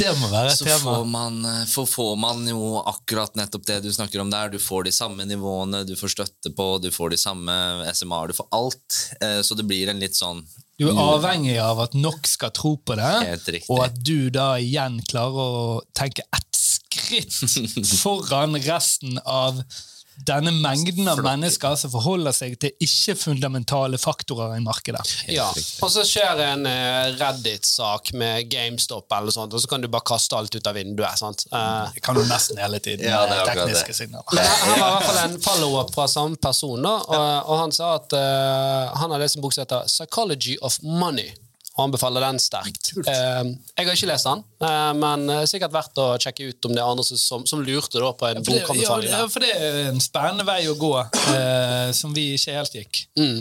Det 0.00 0.12
må 0.16 0.30
være 0.32 0.50
et 0.54 0.58
Så 0.58 0.64
tema. 0.64 0.94
får 0.96 1.04
man, 1.12 1.34
eh, 1.44 1.64
for 1.68 1.88
får 1.88 2.14
man 2.20 2.46
jo 2.48 2.80
akkurat 2.80 3.34
nettopp 3.36 3.66
det 3.68 3.76
du 3.84 3.90
snakker 3.92 4.22
om 4.22 4.30
der. 4.32 4.48
Du 4.54 4.58
får 4.58 4.84
de 4.88 4.92
samme 4.96 5.26
nivåene, 5.28 5.82
du 5.86 5.92
får 5.98 6.14
støtte 6.14 6.54
på, 6.56 6.68
du 6.80 6.88
får 6.94 7.12
de 7.14 7.18
samme 7.20 7.52
SMA-er, 7.92 8.32
du 8.32 8.38
får 8.40 8.48
alt. 8.56 8.98
Eh, 9.20 9.40
Så 9.44 9.56
det 9.58 9.66
blir 9.68 9.90
en 9.92 10.00
litt 10.00 10.16
sånn 10.16 10.40
Du 10.80 10.88
er 10.88 10.96
avhengig 10.96 11.58
av 11.60 11.78
at 11.84 11.92
nok 11.92 12.24
skal 12.26 12.50
tro 12.56 12.76
på 12.78 12.96
det, 12.96 13.60
og 13.68 13.82
at 13.84 13.98
du 14.02 14.30
da 14.32 14.54
igjen 14.56 15.02
klarer 15.04 15.36
å 15.36 15.80
tenke 15.92 16.22
ett 16.32 16.56
skritt 16.56 17.36
foran 18.02 18.56
resten 18.64 19.18
av 19.26 19.60
denne 20.26 20.52
mengden 20.52 21.08
av 21.08 21.20
mennesker 21.24 21.76
som 21.80 21.90
forholder 21.92 22.34
seg 22.36 22.56
til 22.60 22.72
ikke-fundamentale 22.84 23.98
faktorer 24.00 24.56
i 24.56 24.60
markedet. 24.64 25.02
Ja, 25.32 25.46
og 25.82 25.90
så 25.92 26.04
skjer 26.06 26.40
en 26.44 26.66
eh, 26.68 27.10
Reddit-sak 27.20 28.12
med 28.20 28.48
GameStop, 28.52 29.06
eller 29.16 29.34
sånt, 29.34 29.54
og 29.56 29.62
så 29.62 29.70
kan 29.70 29.84
du 29.84 29.88
bare 29.92 30.06
kaste 30.10 30.36
alt 30.36 30.54
ut 30.54 30.66
av 30.70 30.76
vinduet. 30.76 31.18
sant? 31.20 31.46
Eh, 31.52 31.90
Det 31.94 32.04
kan 32.04 32.18
du 32.18 32.24
nesten 32.28 32.60
hele 32.60 32.78
tiden. 32.78 33.06
Ja, 33.08 33.24
det 33.30 33.40
er 33.40 33.52
tekniske 33.54 33.92
det. 33.94 33.98
signaler. 34.02 34.24
men 34.32 34.44
her 34.44 34.80
var 34.80 34.88
i 34.88 34.96
hvert 34.96 35.08
fall 35.10 35.22
en 35.24 35.38
follow-up 35.44 35.94
fra 35.94 36.08
samme 36.08 36.36
person, 36.36 36.84
og, 36.86 37.14
og 37.16 37.54
han 37.64 37.72
sa 37.72 37.94
at 37.98 38.12
uh, 38.16 38.96
han 39.00 39.10
har 39.14 39.22
det 39.22 39.30
som 39.32 39.42
bok 39.42 39.54
som 39.56 39.64
heter 39.64 39.86
'Psychology 39.88 40.56
of 40.60 40.78
Money'. 40.82 41.32
Anbefaler 41.82 42.24
den 42.24 42.40
sterkt. 42.42 42.92
Eh, 43.00 43.44
jeg 43.76 43.88
har 43.88 43.96
ikke 43.96 44.10
lest 44.10 44.28
den, 44.28 44.42
eh, 44.66 44.90
men 44.98 45.26
eh, 45.32 45.44
sikkert 45.50 45.74
verdt 45.74 46.00
å 46.02 46.08
sjekke 46.20 46.50
ut 46.50 46.68
om 46.68 46.74
det 46.76 46.82
er 46.82 46.90
andre 46.90 47.06
som, 47.08 47.46
som, 47.48 47.62
lurte 47.64 48.00
på 48.00 48.28
en 48.28 48.40
ja, 48.40 48.44
bokanbefaling. 48.44 49.12
ja, 49.12 49.22
for 49.30 49.44
det 49.44 49.54
er 49.56 49.80
en 49.90 50.02
spennende 50.02 50.46
vei 50.48 50.62
å 50.70 50.76
gå, 50.78 50.92
som 51.96 52.14
vi 52.16 52.32
ikke 52.36 52.56
helt 52.56 52.78
gikk. 52.80 53.02
Mm. 53.20 53.40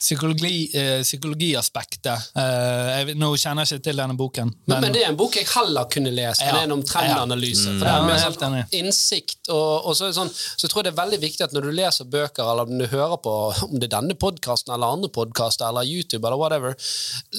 Psykologi, 0.00 0.70
eh, 0.74 1.02
psykologiaspektet. 1.04 2.30
Eh, 2.40 2.90
jeg, 3.04 3.16
nå 3.20 3.28
kjenner 3.36 3.66
jeg 3.68 3.76
ikke 3.78 3.84
til 3.90 4.00
denne 4.00 4.16
boken. 4.16 4.52
Men, 4.70 4.80
men 4.86 4.94
det 4.94 5.02
er 5.04 5.10
en 5.10 5.18
bok 5.20 5.36
jeg 5.36 5.44
heller 5.52 5.84
kunne 5.92 6.12
lest 6.16 6.40
enn 6.40 6.54
Ja. 6.54 6.62
en 6.64 6.72
om 6.72 6.82
trendanalyse. 6.82 7.66
For 7.76 7.84
det 7.84 7.90
Ja, 7.90 7.98
er 7.98 8.06
mer 8.08 8.16
er 8.16 8.32
sånn 8.32 8.56
innsikt, 8.80 9.50
og, 9.52 9.86
og 9.90 9.96
så, 9.98 10.08
sånn, 10.16 10.32
så 10.32 10.68
tror 10.70 10.80
jeg 10.82 10.88
det 10.90 10.94
er 10.98 11.02
veldig 11.04 11.20
viktig 11.20 11.44
at 11.44 11.52
når 11.52 11.68
du 11.68 11.72
leser 11.76 12.08
bøker, 12.08 12.48
eller 12.48 12.64
om 12.70 12.78
du 12.80 12.86
hører 12.86 13.20
på 13.20 13.36
om 13.68 13.76
det 13.78 13.90
er 13.90 13.96
denne 14.00 14.16
podkasten 14.16 14.72
eller 14.74 14.96
andre 14.96 15.12
podkaster 15.12 15.68
eller 15.68 15.84
YouTube, 15.84 16.24
eller 16.26 16.40
whatever, 16.40 16.74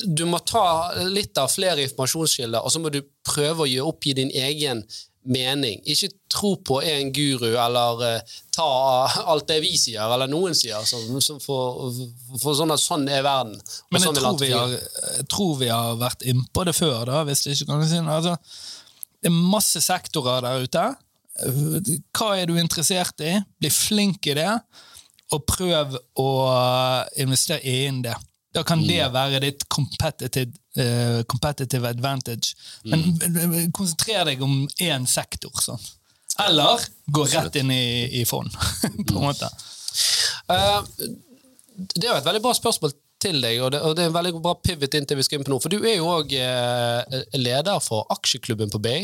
du 0.05 0.26
må 0.30 0.38
ta 0.45 0.93
litt 1.09 1.38
av 1.41 1.49
flere 1.49 1.82
informasjonskilder, 1.88 2.62
og 2.62 2.72
så 2.72 2.80
må 2.84 2.93
du 2.93 3.01
prøve 3.26 3.66
å 3.66 3.70
gi 3.70 3.80
oppgi 3.82 4.14
din 4.22 4.30
egen 4.34 4.86
mening. 5.24 5.82
Ikke 5.86 6.09
tro 6.32 6.55
på 6.65 6.80
en 6.86 7.11
guru, 7.13 7.51
eller 7.59 8.01
uh, 8.01 8.38
ta 8.53 8.67
alt 9.32 9.47
det 9.49 9.59
vi 9.63 9.74
sier, 9.80 10.01
eller 10.05 10.30
noen 10.32 10.55
sier, 10.57 10.82
som, 10.88 11.19
som 11.24 11.39
for, 11.43 11.91
for 12.41 12.57
sånn 12.57 12.74
at 12.74 12.82
sånn 12.82 13.07
er 13.11 13.26
verden. 13.26 13.57
Men 13.91 14.01
jeg 14.01 14.09
sånn 14.09 14.19
tror 14.19 14.41
vi 14.41 14.51
har, 14.55 14.76
jeg 15.19 15.28
tror 15.32 15.53
vi 15.61 15.72
har 15.72 15.99
vært 16.01 16.26
innpå 16.32 16.65
det 16.67 16.76
før, 16.78 17.03
da, 17.09 17.24
hvis 17.28 17.45
det 17.45 17.57
ikke 17.57 17.69
kan 17.74 17.86
si 17.88 18.01
noe. 18.01 18.17
Altså, 18.19 18.38
det 19.22 19.30
er 19.30 19.38
masse 19.53 19.84
sektorer 19.86 20.47
der 20.47 20.65
ute. 20.65 20.88
Hva 22.17 22.34
er 22.38 22.49
du 22.49 22.57
interessert 22.59 23.22
i? 23.24 23.36
Bli 23.61 23.72
flink 23.74 24.28
i 24.32 24.38
det, 24.38 24.49
og 25.32 25.45
prøv 25.47 25.95
å 26.19 26.30
investere 27.22 27.61
inn 27.86 28.01
det. 28.03 28.17
Da 28.52 28.64
kan 28.68 28.82
det 28.84 29.04
være 29.14 29.39
ditt 29.45 29.66
competitive, 29.72 30.52
uh, 30.80 31.22
competitive 31.32 31.88
advantage. 31.88 32.56
Men 32.84 33.06
mm. 33.16 33.72
konsentrer 33.76 34.26
deg 34.28 34.43
om 34.43 34.66
én 34.84 35.08
sektor. 35.08 35.54
Sånn. 35.64 35.80
Eller 36.47 36.84
gå 37.12 37.26
rett 37.32 37.60
inn 37.62 37.72
i, 37.72 37.86
i 38.22 38.26
fond, 38.28 38.52
på 39.08 39.16
en 39.16 39.30
måte. 39.30 39.47
Uh, 40.52 40.84
det 41.95 42.04
er 42.04 42.12
jo 42.12 42.20
et 42.20 42.28
veldig 42.28 42.43
bra 42.43 42.54
spørsmål 42.58 42.93
til 43.22 43.39
deg, 43.43 43.62
og 43.62 43.72
det, 43.76 43.82
og 43.86 43.95
det 43.95 44.04
er 44.04 44.12
en 44.12 44.18
veldig 44.18 44.36
bra 44.41 44.56
pivot 44.58 44.95
inn 44.97 45.08
til 45.08 45.20
vi 45.20 45.26
skal 45.28 45.39
inn 45.39 45.47
på 45.47 45.54
noe. 45.54 45.64
For 45.64 45.72
du 45.72 45.80
er 45.80 45.99
jo 45.99 46.10
òg 46.10 46.34
leder 47.38 47.84
for 47.86 48.10
aksjeklubben 48.16 48.72
på 48.74 48.82
BI. 48.82 49.04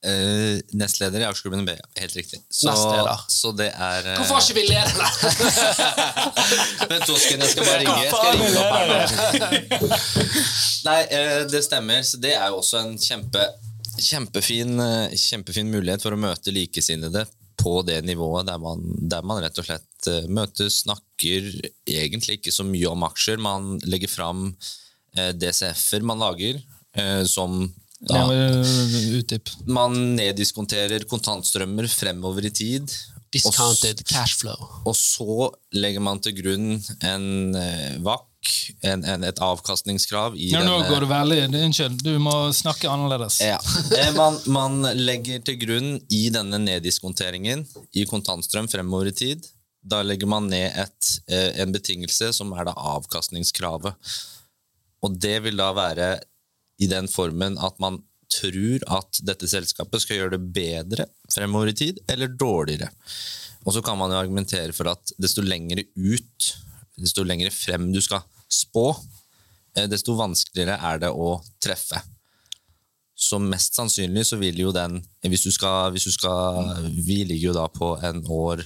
Eh, 0.00 0.60
nestleder 0.72 1.20
i 1.20 1.26
aksjeklubben 1.28 1.66
BA. 1.68 1.76
Helt 2.00 2.16
riktig. 2.16 2.40
Så, 2.48 2.72
så 3.28 3.50
det 3.52 3.68
er 3.68 4.06
uh... 4.06 4.14
Hvorfor 4.16 4.38
har 4.38 4.44
ikke 4.46 4.56
vi 4.56 4.62
leder 4.70 4.94
Vent 6.88 7.04
Vent, 7.04 7.10
sekunder, 7.10 7.44
jeg 7.44 7.50
skal 7.52 7.66
bare 7.68 7.80
ringe. 7.82 7.98
Jeg 8.06 8.12
skal 8.14 8.32
ringe 8.40 8.62
opp 8.62 8.72
her 8.78 8.86
nå. 8.88 9.98
Nei, 10.88 11.00
uh, 11.12 11.42
det 11.52 11.60
stemmer. 11.66 12.00
Så 12.08 12.22
det 12.22 12.32
er 12.38 12.48
jo 12.48 12.62
også 12.62 12.80
en 12.80 12.96
kjempe, 12.96 13.44
kjempefin, 14.00 14.80
kjempefin 15.12 15.68
mulighet 15.68 16.06
for 16.06 16.16
å 16.16 16.22
møte 16.22 16.54
likesinnede 16.54 17.26
på 17.60 17.82
det 17.84 18.00
nivået 18.08 18.48
der 18.48 18.56
man, 18.62 18.80
der 19.04 19.26
man 19.26 19.42
rett 19.44 19.58
og 19.60 19.66
slett 19.68 20.08
møtes, 20.32 20.80
snakker 20.86 21.50
egentlig 21.84 22.38
ikke 22.38 22.54
så 22.54 22.64
mye 22.64 22.88
om 22.88 23.04
aksjer. 23.04 23.36
Man 23.42 23.74
legger 23.84 24.08
fram 24.08 24.46
eh, 25.16 25.32
DCF-er 25.36 26.06
man 26.06 26.24
lager, 26.24 26.60
eh, 26.96 27.22
som 27.28 27.66
da 28.08 28.24
Utdyp. 29.18 29.50
man 29.68 29.96
neddiskonterer 30.16 31.04
kontantstrømmer 31.10 31.88
fremover 31.92 32.46
i 32.48 32.52
tid. 32.54 32.94
Discounted 33.30 34.00
cashflow. 34.08 34.58
Og 34.88 34.96
så 34.96 35.50
legger 35.76 36.02
man 36.02 36.18
til 36.24 36.34
grunn 36.40 36.80
en 37.06 37.28
vakk 38.02 38.26
VAK, 38.40 38.50
en, 38.82 39.04
en, 39.04 39.24
et 39.24 39.38
avkastningskrav 39.38 40.36
i 40.36 40.50
Ja, 40.50 40.62
nå 40.64 40.78
denne 40.78 40.88
går 40.88 41.04
du 41.04 41.06
veldig 41.10 41.64
Unnskyld, 41.66 42.02
du 42.02 42.18
må 42.18 42.52
snakke 42.52 42.88
annerledes. 42.88 43.40
ja. 43.40 43.58
Eh, 43.96 44.12
man, 44.16 44.38
man 44.46 44.80
legger 44.96 45.40
til 45.44 45.58
grunn 45.60 46.00
i 46.08 46.30
denne 46.32 46.58
neddiskonteringen 46.58 47.66
i 47.92 48.06
kontantstrøm 48.06 48.68
fremover 48.68 49.10
i 49.10 49.12
tid. 49.12 49.46
Da 49.82 50.02
legger 50.02 50.28
man 50.28 50.48
ned 50.48 50.72
et, 50.72 51.12
eh, 51.28 51.60
en 51.62 51.72
betingelse 51.72 52.32
som 52.32 52.52
er 52.52 52.64
da 52.64 52.72
avkastningskravet. 52.72 53.94
Og 55.02 55.16
det 55.20 55.42
vil 55.44 55.56
da 55.56 55.70
være 55.72 56.20
i 56.80 56.88
den 56.90 57.08
formen 57.10 57.58
at 57.60 57.76
man 57.82 58.00
tror 58.30 58.84
at 58.98 59.20
dette 59.26 59.48
selskapet 59.50 60.02
skal 60.02 60.20
gjøre 60.20 60.36
det 60.36 60.52
bedre 60.54 61.06
fremover 61.30 61.72
i 61.72 61.76
tid, 61.76 61.98
eller 62.10 62.30
dårligere. 62.30 62.90
Og 63.66 63.74
så 63.74 63.82
kan 63.84 63.98
man 64.00 64.12
jo 64.12 64.20
argumentere 64.20 64.72
for 64.76 64.92
at 64.92 65.12
desto 65.20 65.44
lengre 65.44 65.84
ut, 65.98 66.52
desto 67.00 67.26
lengre 67.26 67.50
frem 67.52 67.90
du 67.92 68.00
skal 68.04 68.22
spå, 68.50 68.88
eh, 69.76 69.88
desto 69.90 70.16
vanskeligere 70.18 70.78
er 70.78 71.02
det 71.04 71.10
å 71.12 71.34
treffe. 71.62 72.00
Så 73.20 73.36
mest 73.42 73.76
sannsynlig 73.76 74.22
så 74.24 74.38
vil 74.40 74.62
jo 74.62 74.70
den 74.72 75.02
hvis 75.28 75.44
du 75.44 75.50
skal, 75.52 75.90
hvis 75.92 76.06
du 76.08 76.12
skal, 76.14 76.88
Vi 76.88 77.18
ligger 77.28 77.50
jo 77.50 77.52
da 77.58 77.66
på 77.68 77.92
en 78.00 78.22
år 78.24 78.64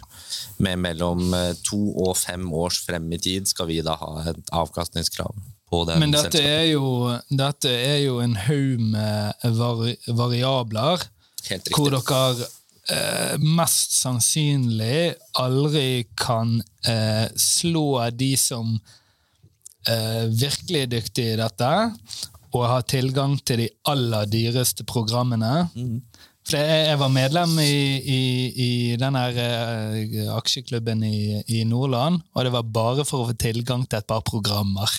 med 0.62 0.78
mellom 0.78 1.34
eh, 1.34 1.56
to 1.66 1.80
og 2.04 2.14
fem 2.16 2.46
års 2.52 2.78
frem 2.84 3.10
i 3.12 3.18
tid, 3.18 3.48
skal 3.50 3.66
vi 3.66 3.82
da 3.82 3.96
ha 3.98 4.12
et 4.30 4.54
avkastningskrav 4.54 5.34
på 5.70 5.84
den 5.88 6.02
Men 6.02 6.14
dette 6.14 6.42
er 6.42 6.66
jo, 6.72 7.14
dette 7.30 7.70
er 7.70 8.02
jo 8.04 8.18
en 8.24 8.36
haug 8.46 8.84
med 8.94 9.48
vari 9.58 9.96
variabler 10.08 11.08
Helt 11.48 11.68
hvor 11.76 11.92
dere 11.92 12.48
eh, 12.92 13.36
mest 13.40 13.96
sannsynlig 13.98 15.14
aldri 15.40 16.04
kan 16.18 16.56
eh, 16.88 17.26
slå 17.36 18.00
de 18.16 18.32
som 18.40 18.76
eh, 19.88 20.24
virkelig 20.30 20.84
er 20.84 20.92
dyktige 20.98 21.34
i 21.34 21.40
dette, 21.40 21.72
og 22.54 22.68
har 22.70 22.86
tilgang 22.88 23.36
til 23.42 23.64
de 23.64 23.70
aller 23.90 24.28
dyreste 24.30 24.86
programmene. 24.86 25.66
For 26.44 26.60
jeg, 26.60 26.98
var 27.00 27.10
medlem 27.12 27.56
i, 27.62 27.76
i, 27.98 28.22
i 28.64 28.72
den 29.00 29.16
eh, 29.16 30.28
aksjeklubben 30.36 31.02
i, 31.08 31.40
i 31.48 31.64
Nordland, 31.68 32.20
og 32.34 32.46
det 32.46 32.52
var 32.54 32.68
bare 32.68 33.06
for 33.08 33.24
å 33.24 33.30
få 33.32 33.36
tilgang 33.40 33.86
til 33.88 34.00
et 34.00 34.08
par 34.08 34.22
programmer. 34.26 34.92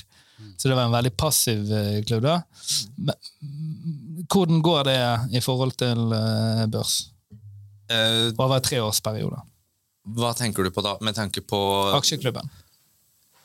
Så 0.57 0.67
det 0.69 0.75
var 0.75 0.88
en 0.88 0.95
veldig 0.95 1.11
passiv 1.17 1.71
eh, 1.73 2.03
klubb. 2.07 2.23
da. 2.23 2.41
Men, 2.95 3.15
mm, 3.41 4.25
hvordan 4.31 4.61
går 4.65 4.83
det 4.89 4.99
i 5.38 5.41
forhold 5.43 5.75
til 5.79 6.13
eh, 6.17 6.65
børs? 6.71 6.95
Eh, 7.91 8.31
Over 8.38 8.57
en 8.57 8.65
treårsperiode. 8.65 9.41
hva 10.15 10.33
tenker 10.38 10.63
du 10.63 10.71
på 10.73 10.83
da, 10.86 10.97
med 11.01 11.15
tanke 11.17 11.41
på 11.41 11.59
Aksjeklubben. 11.97 12.49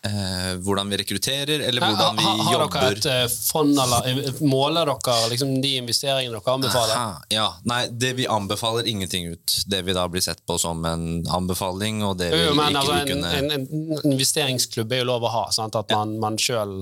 Eh, 0.07 0.57
hvordan 0.65 0.91
vi 0.91 0.97
rekrutterer, 0.97 1.61
eller 1.61 1.81
hvordan 1.81 2.17
vi 2.17 2.23
har, 2.23 2.43
har 2.45 2.53
jobber? 2.53 2.81
dere 2.81 2.99
et 2.99 3.07
eh, 3.07 3.37
fond, 3.51 3.79
eller 3.79 4.09
eh, 4.11 4.41
måler 4.41 4.91
dere 4.91 5.29
liksom, 5.33 5.53
de 5.63 5.75
investeringene 5.81 6.37
dere 6.37 6.55
anbefaler? 6.55 6.95
Aha, 6.97 7.23
ja, 7.33 7.47
nei, 7.69 7.83
det 7.91 8.15
Vi 8.21 8.27
anbefaler 8.31 8.89
ingenting 8.89 9.31
ut. 9.33 9.57
Det 9.67 9.83
vi 9.87 9.97
da 9.97 10.07
blir 10.09 10.25
sett 10.25 10.43
på 10.47 10.59
som 10.59 10.85
en 10.89 11.07
anbefaling, 11.29 12.03
og 12.07 12.19
det 12.21 12.33
vi 12.35 12.43
Jo, 12.45 12.55
men 12.59 12.75
ikke 12.75 12.83
altså, 12.83 12.93
vil 12.93 13.01
en, 13.01 13.25
kunne 13.25 13.33
en, 13.39 13.97
en 13.97 14.13
investeringsklubb 14.13 14.93
er 14.93 15.03
jo 15.05 15.11
lov 15.13 15.29
å 15.29 15.35
ha, 15.37 15.47
sant? 15.55 15.77
at 15.77 15.93
man, 15.95 16.17
man 16.21 16.39
sjøl 16.41 16.81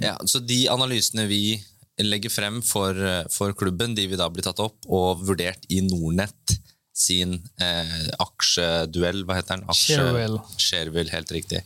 ja, 0.00 0.16
Så 0.26 0.40
de 0.42 0.64
analysene 0.72 1.26
vi 1.30 1.58
legger 2.02 2.32
frem 2.32 2.58
for, 2.64 2.96
for 3.30 3.54
klubben, 3.54 3.94
de 3.94 4.08
vil 4.10 4.18
da 4.18 4.26
bli 4.32 4.42
tatt 4.42 4.58
opp 4.62 4.88
og 4.90 5.22
vurdert 5.26 5.68
i 5.70 5.82
Nordnett 5.84 6.56
sin 6.94 7.32
eh, 7.58 7.94
aksjeduell, 8.22 9.24
hva 9.26 9.34
heter 9.40 9.56
den? 9.58 9.64
Aksje- 9.72 9.96
Shareville. 9.98 10.40
Shareville, 10.62 11.10
helt 11.10 11.32
riktig. 11.34 11.62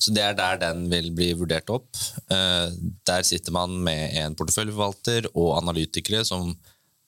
Så 0.00 0.14
det 0.16 0.22
er 0.24 0.36
der 0.38 0.56
den 0.62 0.86
vil 0.92 1.10
bli 1.16 1.30
vurdert 1.36 1.68
opp. 1.74 1.90
Eh, 2.32 2.70
der 3.06 3.26
sitter 3.28 3.52
man 3.52 3.74
med 3.84 4.16
en 4.22 4.36
porteføljeforvalter 4.40 5.28
og 5.34 5.52
analytikere 5.60 6.24
som 6.24 6.54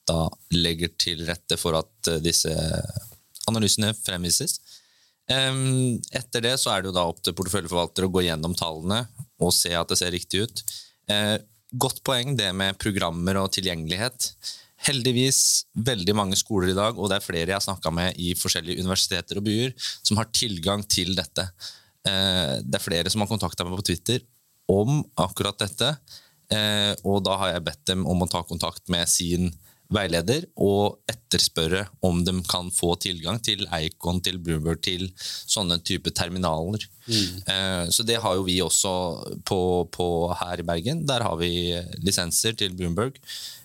da 0.05 0.27
legger 0.53 0.91
til 0.99 1.23
rette 1.25 1.57
for 1.57 1.79
at 1.79 2.11
eh, 2.11 2.21
disse 2.21 2.53
analysene 3.49 3.93
fremvises. 3.97 4.59
Eh, 5.31 5.57
Etter 6.19 6.45
det 6.45 6.57
så 6.61 6.75
er 6.75 6.83
det 6.85 6.91
jo 6.91 6.97
da 6.99 7.07
opp 7.09 7.23
til 7.25 7.33
porteføljeforvalter 7.37 8.05
å 8.05 8.11
gå 8.13 8.25
gjennom 8.27 8.53
tallene 8.59 9.05
og 9.43 9.49
se 9.55 9.73
at 9.75 9.89
det 9.89 9.97
ser 9.99 10.13
riktig 10.13 10.45
ut. 10.45 10.63
Eh, 11.09 11.39
Godt 11.73 12.03
poeng 12.05 12.35
det 12.37 12.51
med 12.53 12.77
programmer 12.77 13.39
og 13.41 13.47
tilgjengelighet. 13.55 14.27
Heldigvis 14.87 15.39
veldig 15.87 16.15
mange 16.17 16.37
skoler 16.39 16.73
i 16.73 16.77
dag, 16.77 16.97
og 16.97 17.09
det 17.09 17.19
er 17.19 17.25
flere 17.25 17.51
jeg 17.51 17.57
har 17.57 17.65
snakka 17.65 17.93
med 17.95 18.19
i 18.19 18.33
forskjellige 18.37 18.83
universiteter 18.83 19.39
og 19.39 19.47
byer, 19.47 19.73
som 20.03 20.19
har 20.19 20.31
tilgang 20.35 20.83
til 20.87 21.13
dette. 21.17 21.47
Eh, 22.07 22.59
det 22.63 22.79
er 22.79 22.83
flere 22.83 23.11
som 23.11 23.23
har 23.23 23.31
kontakta 23.31 23.67
meg 23.67 23.79
på 23.79 23.89
Twitter 23.91 24.23
om 24.71 25.01
akkurat 25.19 25.59
dette, 25.59 25.93
eh, 26.51 26.93
og 27.03 27.23
da 27.27 27.37
har 27.41 27.53
jeg 27.53 27.67
bedt 27.69 27.85
dem 27.93 28.07
om 28.09 28.25
å 28.25 28.31
ta 28.31 28.43
kontakt 28.47 28.91
med 28.91 29.07
sin 29.11 29.53
veileder 29.93 30.47
og 30.63 31.03
etterspørre 31.11 31.83
om 32.07 32.23
de 32.25 32.33
kan 32.49 32.71
få 32.73 32.95
tilgang 33.03 33.37
til 33.43 33.67
Eikon, 33.77 34.23
til 34.25 34.39
Bloomberg, 34.41 34.79
til 34.81 35.03
sånne 35.19 35.77
type 35.85 36.09
terminaler. 36.15 36.81
Mm. 37.05 37.91
Så 37.93 38.05
det 38.07 38.15
har 38.23 38.39
jo 38.39 38.45
vi 38.47 38.55
også 38.63 38.93
på, 39.45 39.59
på 39.93 40.07
her 40.39 40.63
i 40.63 40.65
Bergen. 40.65 41.03
Der 41.05 41.27
har 41.27 41.37
vi 41.37 41.51
lisenser 42.01 42.57
til 42.57 42.73
Bloomberg. 42.79 43.19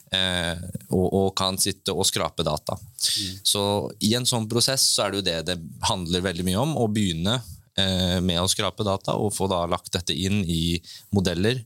Eh, 0.08 0.60
og, 0.88 1.06
og, 1.12 1.26
kan 1.36 1.58
sitte 1.60 1.92
og 1.92 2.06
skrape 2.08 2.44
data. 2.46 2.78
Mm. 2.78 3.32
Så 3.44 3.62
i 4.04 4.14
en 4.16 4.26
sånn 4.28 4.48
prosess 4.48 4.86
så 4.94 5.04
er 5.04 5.12
det 5.12 5.18
jo 5.20 5.26
det 5.26 5.38
det 5.50 5.58
handler 5.88 6.24
veldig 6.24 6.46
mye 6.48 6.62
om. 6.62 6.76
Å 6.80 6.86
begynne 6.92 7.38
eh, 7.78 8.18
med 8.24 8.40
å 8.40 8.48
skrape 8.48 8.86
data 8.86 9.18
og 9.20 9.34
få 9.36 9.50
da 9.52 9.64
lagt 9.68 9.92
dette 9.96 10.16
inn 10.16 10.40
i 10.44 10.78
modeller 11.14 11.60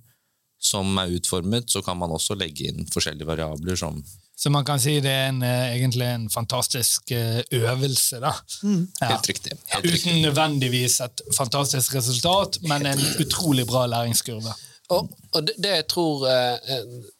som 0.62 0.90
er 0.98 1.14
utformet. 1.18 1.70
Så 1.70 1.84
kan 1.86 1.98
man 2.00 2.14
også 2.14 2.38
legge 2.38 2.70
inn 2.70 2.88
forskjellige 2.90 3.30
variabler 3.30 3.78
som 3.78 4.02
så 4.42 4.50
man 4.50 4.64
kan 4.66 4.80
si 4.80 4.96
det 4.98 5.10
er 5.12 5.28
en, 5.28 5.42
eh, 5.46 5.74
egentlig 5.76 6.06
en 6.08 6.24
fantastisk 6.32 7.12
øvelse. 7.14 8.18
da. 8.18 8.32
Mm. 8.64 8.88
Ja. 8.98 9.10
Helt 9.12 9.28
riktig. 9.28 9.52
Helt 9.70 9.84
Uten 9.84 9.92
riktig. 9.92 10.22
nødvendigvis 10.24 10.96
et 11.04 11.22
fantastisk 11.36 11.94
resultat, 11.94 12.58
men 12.66 12.86
en 12.90 13.04
utrolig 13.22 13.66
bra 13.68 13.84
læringskurve. 13.86 14.56
Og, 14.92 15.10
og 15.32 15.46
det, 15.46 15.54
det, 15.62 15.74
jeg 15.78 15.86
tror 15.92 16.26
eh, 16.28 16.78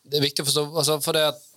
det 0.09 0.19
er 0.19 0.27
viktig 0.27 0.45
å 0.45 0.49
forstå 0.49 0.69
altså 0.73 1.01
for 1.05 1.19
det 1.19 1.27
at 1.33 1.49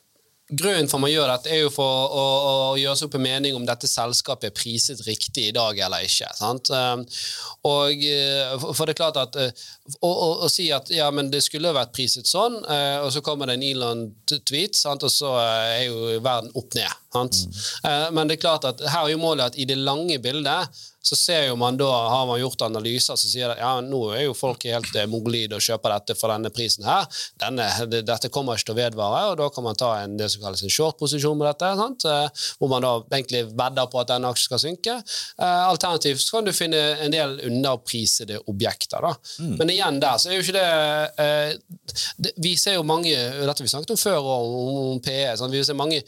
Grunnen 0.45 0.85
for 0.85 1.01
man 1.01 1.09
gjør 1.09 1.25
dette, 1.25 1.49
er 1.49 1.63
jo 1.63 1.71
for 1.73 2.11
å, 2.13 2.23
å, 2.45 2.73
gjøre 2.77 2.99
seg 2.99 3.07
opp 3.07 3.15
en 3.17 3.23
mening 3.23 3.55
om 3.57 3.63
dette 3.65 3.87
selskapet 3.89 4.51
er 4.51 4.53
priset 4.53 4.99
riktig 5.07 5.47
i 5.49 5.55
dag 5.55 5.79
eller 5.87 6.05
ikke. 6.05 6.27
Sant? 6.37 6.69
Um, 6.69 7.01
og 7.65 8.03
eh, 8.05 8.53
for 8.67 8.85
det 8.85 8.93
er 8.93 8.99
klart 8.99 9.17
at 9.17 9.39
eh, 9.41 9.63
Å, 10.05 10.11
å, 10.11 10.27
å 10.45 10.49
si 10.53 10.67
at 10.73 10.91
ja, 10.93 11.07
men 11.13 11.31
det 11.33 11.41
skulle 11.41 11.73
vært 11.73 11.95
priset 11.97 12.29
sånn, 12.29 12.59
eh, 12.61 12.99
og 13.01 13.09
så 13.15 13.23
kommer 13.25 13.49
det 13.49 13.57
en 13.57 13.65
Elon-tweet, 13.65 14.77
og 14.93 15.09
så 15.09 15.33
er 15.41 15.87
jo 15.87 16.13
verden 16.21 16.53
opp 16.53 16.77
ned. 16.77 16.93
Sant? 17.15 17.45
Mm. 17.45 18.17
Men 18.17 18.27
det 18.27 18.37
er 18.37 18.43
klart 18.43 18.67
at 18.67 18.83
her 18.83 19.05
er 19.05 19.15
jo 19.15 19.21
målet 19.21 19.53
at 19.53 19.57
i 19.59 19.67
det 19.69 19.79
lange 19.79 20.19
bildet 20.23 20.75
så 21.05 21.15
ser 21.15 21.43
jo 21.49 21.55
man 21.59 21.77
da, 21.77 21.87
har 22.09 22.25
man 22.25 22.39
gjort 22.41 22.65
analyser 22.65 23.17
som 23.19 23.29
sier 23.29 23.51
at 23.53 23.61
ja, 23.61 23.73
nå 23.83 23.99
er 24.15 24.25
jo 24.25 24.33
folk 24.37 24.63
helt 24.65 24.89
mogelige 24.89 25.11
mongolide 25.11 25.57
og 25.57 25.63
kjøper 25.63 25.93
dette 25.93 26.15
for 26.17 26.33
denne 26.33 26.51
prisen 26.53 26.85
her. 26.87 27.05
Denne, 27.41 27.67
det, 27.91 28.01
dette 28.07 28.31
kommer 28.33 28.57
ikke 28.57 28.71
til 28.71 28.75
å 28.75 28.79
vedvare, 28.79 29.21
og 29.31 29.37
da 29.39 29.49
kan 29.53 29.65
man 29.65 29.77
ta 29.79 29.91
en, 30.01 30.17
det 30.19 30.31
som 30.33 30.43
kalles 30.43 30.63
en 30.65 30.73
short-posisjon 30.73 31.37
med 31.37 31.47
dette. 31.51 31.71
Sant? 31.79 32.07
Eh, 32.09 32.43
hvor 32.59 32.71
man 32.71 32.85
da 32.85 32.93
egentlig 33.05 33.45
vedder 33.51 33.89
på 33.91 34.01
at 34.01 34.11
denne 34.11 34.31
aksjen 34.33 34.49
skal 34.49 34.63
synke. 34.65 34.97
Eh, 35.37 35.63
alternativt 35.69 36.23
så 36.23 36.37
kan 36.37 36.49
du 36.49 36.53
finne 36.55 36.81
en 37.05 37.13
del 37.13 37.37
underprisede 37.49 38.41
objekter. 38.49 39.05
da. 39.05 39.13
Mm. 39.39 39.55
Men 39.61 39.73
igjen 39.75 40.01
der 40.03 40.21
så 40.21 40.31
er 40.31 40.39
jo 40.39 40.45
ikke 40.45 40.57
det, 40.57 40.69
eh, 41.25 42.05
det 42.17 42.33
Vi 42.41 42.55
ser 42.59 42.79
jo 42.79 42.85
mange 42.87 43.13
dette 43.13 43.63
vi 43.63 43.71
snakket 43.71 43.93
om 43.93 43.99
før, 43.99 44.21
om, 44.21 44.79
om 44.95 45.03
PE. 45.03 45.35
Sant? 45.37 45.53
Vi 45.53 45.63
ser 45.63 45.77
mange 45.77 46.01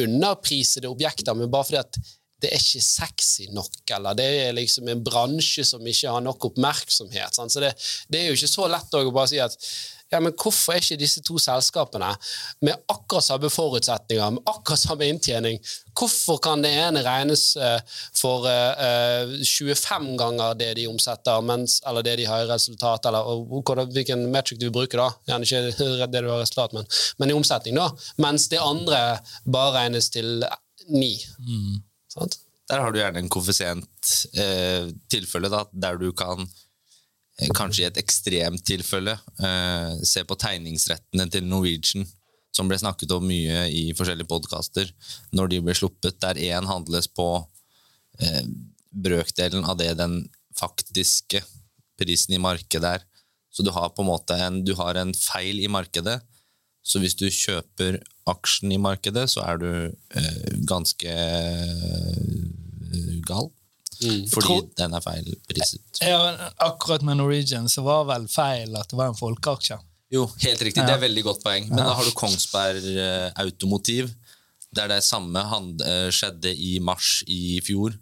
underprisede 0.00 0.90
objekter, 0.90 1.36
men 1.38 1.50
bare 1.52 1.68
fordi 1.68 1.82
at 1.82 1.98
det 2.42 2.50
er 2.52 2.60
ikke 2.60 2.82
sexy 2.84 3.46
nok, 3.54 3.76
eller 3.96 4.16
det 4.18 4.26
er 4.42 4.56
liksom 4.56 4.88
en 4.90 5.02
bransje 5.04 5.64
som 5.64 5.86
ikke 5.86 6.12
har 6.12 6.24
nok 6.24 6.50
oppmerksomhet. 6.50 7.36
Sant? 7.36 7.54
Så 7.54 7.62
det, 7.62 7.72
det, 8.12 8.20
er 8.20 8.28
jo 8.28 8.36
ikke 8.36 8.50
så 8.50 8.68
lett 8.68 8.96
å 8.98 9.04
bare 9.14 9.30
si 9.30 9.40
at 9.40 9.54
ja, 10.14 10.20
men 10.22 10.34
hvorfor 10.38 10.74
er 10.74 10.82
ikke 10.82 10.98
disse 11.00 11.22
to 11.26 11.38
selskapene 11.42 12.12
med 12.64 12.74
akkurat 12.90 13.26
samme 13.26 13.50
forutsetninger, 13.52 14.36
med 14.36 14.50
akkurat 14.50 14.80
samme 14.80 15.08
inntjening, 15.10 15.58
hvorfor 15.94 16.38
kan 16.42 16.62
det 16.64 16.72
ene 16.78 17.02
regnes 17.06 17.42
uh, 17.58 17.80
for 18.16 18.46
uh, 18.46 19.26
uh, 19.26 19.34
25 19.42 20.14
ganger 20.20 20.54
det 20.58 20.70
de 20.78 20.86
omsetter, 20.90 21.42
mens, 21.46 21.80
eller 21.86 22.06
det 22.06 22.16
de 22.22 22.28
har 22.30 22.44
i 22.44 22.50
resultat, 22.50 23.10
eller 23.10 23.26
og, 23.34 23.82
hvilken 23.94 24.26
metric 24.34 24.62
du 24.62 24.70
bruker, 24.74 25.02
da, 25.02 25.10
gjerne 25.32 25.48
ikke 25.48 26.06
det 26.14 26.22
du 26.22 26.30
har 26.30 26.38
i 26.38 26.46
resultat, 26.46 26.76
men, 26.78 26.88
men 27.18 27.34
i 27.34 27.38
omsetning, 27.38 27.78
da, 27.78 27.90
mens 28.22 28.48
det 28.52 28.62
andre 28.62 29.02
bare 29.44 29.74
regnes 29.80 30.10
til 30.14 30.46
ni. 30.94 31.16
Mm. 31.42 31.82
Sant? 32.14 32.38
Der 32.70 32.80
har 32.80 32.92
du 32.92 32.98
gjerne 32.98 33.20
en 33.20 33.32
koeffisient 33.32 34.12
eh, 34.40 34.88
tilfelle 35.12 35.50
da, 35.52 35.64
der 35.72 35.98
du 36.00 36.08
kan 36.16 36.40
eh, 36.40 36.62
kanskje 37.56 37.84
i 37.84 37.88
et 37.88 37.98
ekstremt 37.98 38.62
tilfelle 38.66 39.16
eh, 39.42 39.94
se 40.06 40.22
på 40.26 40.36
tegningsrettene 40.38 41.26
til 41.32 41.48
Norwegian, 41.48 42.06
som 42.54 42.70
ble 42.70 42.78
snakket 42.78 43.10
om 43.16 43.26
mye 43.26 43.64
i 43.74 43.88
forskjellige 43.96 44.30
podkaster, 44.30 44.92
når 45.34 45.50
de 45.50 45.62
ble 45.66 45.74
sluppet, 45.74 46.20
der 46.22 46.38
én 46.38 46.68
handles 46.70 47.10
på 47.10 47.28
eh, 48.22 48.44
brøkdelen 48.94 49.66
av 49.66 49.80
det 49.80 49.96
den 49.98 50.20
faktiske 50.54 51.42
prisen 51.98 52.36
i 52.36 52.42
markedet 52.42 53.00
er. 53.00 53.08
Så 53.54 53.66
du 53.66 53.70
har 53.74 53.90
på 53.94 54.02
en 54.02 54.10
måte 54.10 54.38
en, 54.38 54.62
en 54.62 55.14
feil 55.14 55.60
i 55.62 55.70
markedet 55.70 56.20
så 56.84 57.00
hvis 57.00 57.16
du 57.16 57.24
kjøper 57.32 57.96
aksjen 58.28 58.72
i 58.74 58.80
markedet, 58.80 59.24
så 59.32 59.40
er 59.48 59.60
du 59.60 59.70
eh, 59.88 60.48
ganske 60.68 61.08
eh, 61.08 62.34
gal. 63.24 63.48
Mm. 64.02 64.22
Fordi 64.32 64.46
tror, 64.46 64.68
den 64.80 64.96
er 64.96 65.04
feil 65.04 65.28
priset. 65.48 66.00
Ja, 66.02 66.20
akkurat 66.66 67.04
med 67.06 67.20
Norwegian 67.20 67.68
så 67.70 67.84
var 67.86 68.06
vel 68.10 68.28
feil 68.32 68.74
at 68.78 68.90
det 68.90 68.98
var 68.98 69.12
en 69.12 69.18
folkeaksje. 69.18 69.78
Jo, 70.14 70.26
helt 70.44 70.62
riktig. 70.62 70.82
Ja. 70.82 70.88
Det 70.88 70.96
er 70.98 71.04
veldig 71.08 71.24
godt 71.26 71.44
poeng. 71.44 71.68
Men 71.70 71.82
ja. 71.82 71.90
da 71.90 71.98
har 71.98 72.06
du 72.06 72.14
Kongsberg 72.16 72.88
eh, 72.92 73.28
Automotiv, 73.42 74.12
der 74.74 74.90
det 74.90 75.02
samme 75.06 75.42
eh, 75.42 76.08
skjedde 76.14 76.52
i 76.54 76.76
mars 76.82 77.22
i 77.30 77.60
fjor 77.64 77.96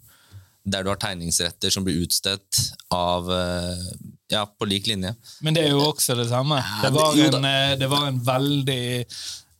der 0.63 0.85
du 0.85 0.93
har 0.93 0.99
tegningsretter 0.99 1.73
som 1.73 1.83
blir 1.83 2.05
utstedt 2.05 2.59
av 2.95 3.27
eh, 3.31 3.87
Ja, 4.31 4.45
på 4.47 4.65
lik 4.65 4.87
linje. 4.87 5.11
Men 5.45 5.53
det 5.53 5.65
er 5.67 5.73
jo 5.75 5.81
også 5.83 6.15
det 6.17 6.29
samme. 6.29 6.55
Det 6.81 6.89
var 6.95 7.19
en, 7.19 7.43
det 7.77 7.89
var 7.91 8.07
en 8.07 8.21
veldig 8.25 8.85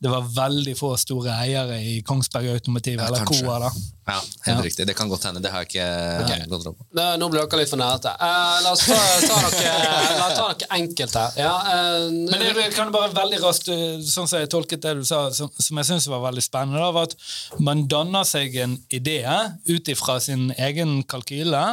det 0.04 0.10
var 0.12 0.26
veldig 0.36 0.74
få 0.76 0.90
store 1.00 1.32
eiere 1.46 1.78
i 1.80 1.92
Kongsberg 2.04 2.50
Automotiv, 2.52 2.98
ja, 2.98 3.06
eller 3.06 3.24
Koa. 3.24 3.54
da. 3.62 3.70
Ja, 4.04 4.18
helt 4.18 4.58
ja. 4.58 4.64
riktig. 4.66 4.84
Det 4.86 4.94
kan 4.98 5.08
godt 5.08 5.24
hende. 5.24 5.40
Det 5.40 5.48
har 5.48 5.64
jeg 5.64 5.70
ikke 5.70 5.86
okay. 6.20 6.42
kontroll 6.50 6.74
på. 6.76 6.84
Nå 7.22 7.28
blir 7.32 7.46
dere 7.46 7.60
litt 7.62 7.72
for 7.72 7.80
nærete. 7.80 8.12
Uh, 8.20 8.58
la 8.66 8.74
oss 8.74 8.82
ta, 8.84 8.98
ta, 9.24 9.38
noe, 9.46 9.70
la 10.18 10.26
ta 10.34 10.50
noe 10.50 10.68
enkelt 10.76 11.16
her. 11.16 11.38
Ja, 11.40 11.54
uh, 11.64 12.10
Men 12.12 12.44
det 12.58 12.66
kan 12.76 12.92
bare 12.92 13.14
veldig 13.16 13.40
raskt, 13.46 13.72
sånn 14.10 14.28
som 14.28 14.42
jeg 14.42 14.50
tolket 14.52 14.84
det 14.84 14.92
du 15.00 15.06
sa, 15.08 15.22
som, 15.32 15.48
som 15.56 15.80
jeg 15.80 15.88
syns 15.88 16.10
var 16.12 16.20
veldig 16.26 16.44
spennende, 16.44 16.84
da, 16.84 16.92
var 16.92 17.08
at 17.08 17.16
man 17.64 17.86
danner 17.88 18.28
seg 18.28 18.60
en 18.60 18.76
idé 18.92 19.22
ut 19.70 19.88
ifra 19.94 20.18
sin 20.20 20.50
egen 20.68 20.98
kalkyle 21.08 21.64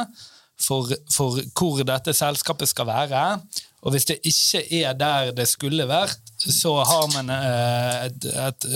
for, 0.56 0.88
for 1.12 1.36
hvor 1.52 1.84
dette 1.84 2.16
selskapet 2.16 2.72
skal 2.72 2.88
være. 2.88 3.26
Og 3.82 3.94
hvis 3.94 4.06
det 4.08 4.20
ikke 4.22 4.62
er 4.82 4.94
der 4.94 5.32
det 5.36 5.48
skulle 5.50 5.86
vært, 5.90 6.20
så 6.38 6.74
har 6.86 7.06
man 7.16 7.30
eh, 7.34 8.06
et, 8.06 8.26
et, 8.48 8.66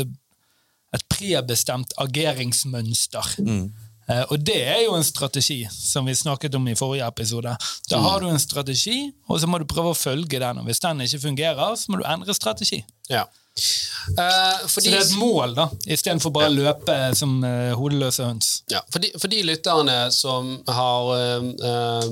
et 0.97 1.05
prebestemt 1.13 1.95
ageringsmønster. 2.03 3.37
Mm. 3.39 3.67
Uh, 4.07 4.23
og 4.31 4.39
det 4.47 4.61
er 4.63 4.85
jo 4.85 4.93
en 4.95 5.05
strategi, 5.05 5.65
som 5.67 6.07
vi 6.07 6.13
snakket 6.15 6.55
om 6.55 6.69
i 6.71 6.77
forrige 6.79 7.07
episode. 7.11 7.57
Da 7.91 7.99
har 7.99 8.21
du 8.23 8.29
en 8.31 8.39
strategi, 8.39 9.11
og 9.27 9.41
så 9.43 9.49
må 9.51 9.59
du 9.59 9.67
prøve 9.67 9.91
å 9.91 9.99
følge 9.99 10.39
den. 10.39 10.61
Og 10.63 10.69
hvis 10.69 10.83
den 10.85 11.03
ikke 11.03 11.25
fungerer, 11.25 11.75
så 11.75 11.91
må 11.91 11.99
du 11.99 12.07
endre 12.07 12.37
strategi. 12.37 12.85
Ja. 13.11 13.25
Uh, 13.57 14.67
så 14.69 14.83
det 14.85 14.93
er 14.93 15.01
et 15.01 15.17
mål, 15.19 15.55
da, 15.57 15.65
istedenfor 15.89 16.31
bare 16.35 16.51
å 16.51 16.53
ja. 16.53 16.57
løpe 16.69 16.97
som 17.17 17.39
uh, 17.43 17.73
hodeløse 17.79 18.27
høns. 18.29 18.51
Ja, 18.71 18.83
for 18.93 19.03
de, 19.03 19.11
for 19.17 19.33
de, 19.33 19.41
lytterne 19.49 19.97
som 20.15 20.53
har 20.69 21.09
uh, 21.17 22.11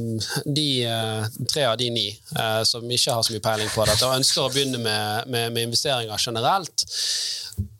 de 0.48 0.66
tre 1.50 1.66
av 1.68 1.76
de 1.80 1.90
ni 1.92 2.06
som 2.66 2.88
ikke 2.88 3.14
har 3.14 3.26
så 3.26 3.34
mye 3.34 3.44
peiling 3.44 3.70
på 3.74 3.86
dette, 3.86 4.08
og 4.08 4.16
ønsker 4.18 4.46
å 4.46 4.50
begynne 4.52 4.80
med, 4.82 5.30
med, 5.30 5.52
med 5.54 5.68
investeringer 5.68 6.18
generelt, 6.18 6.86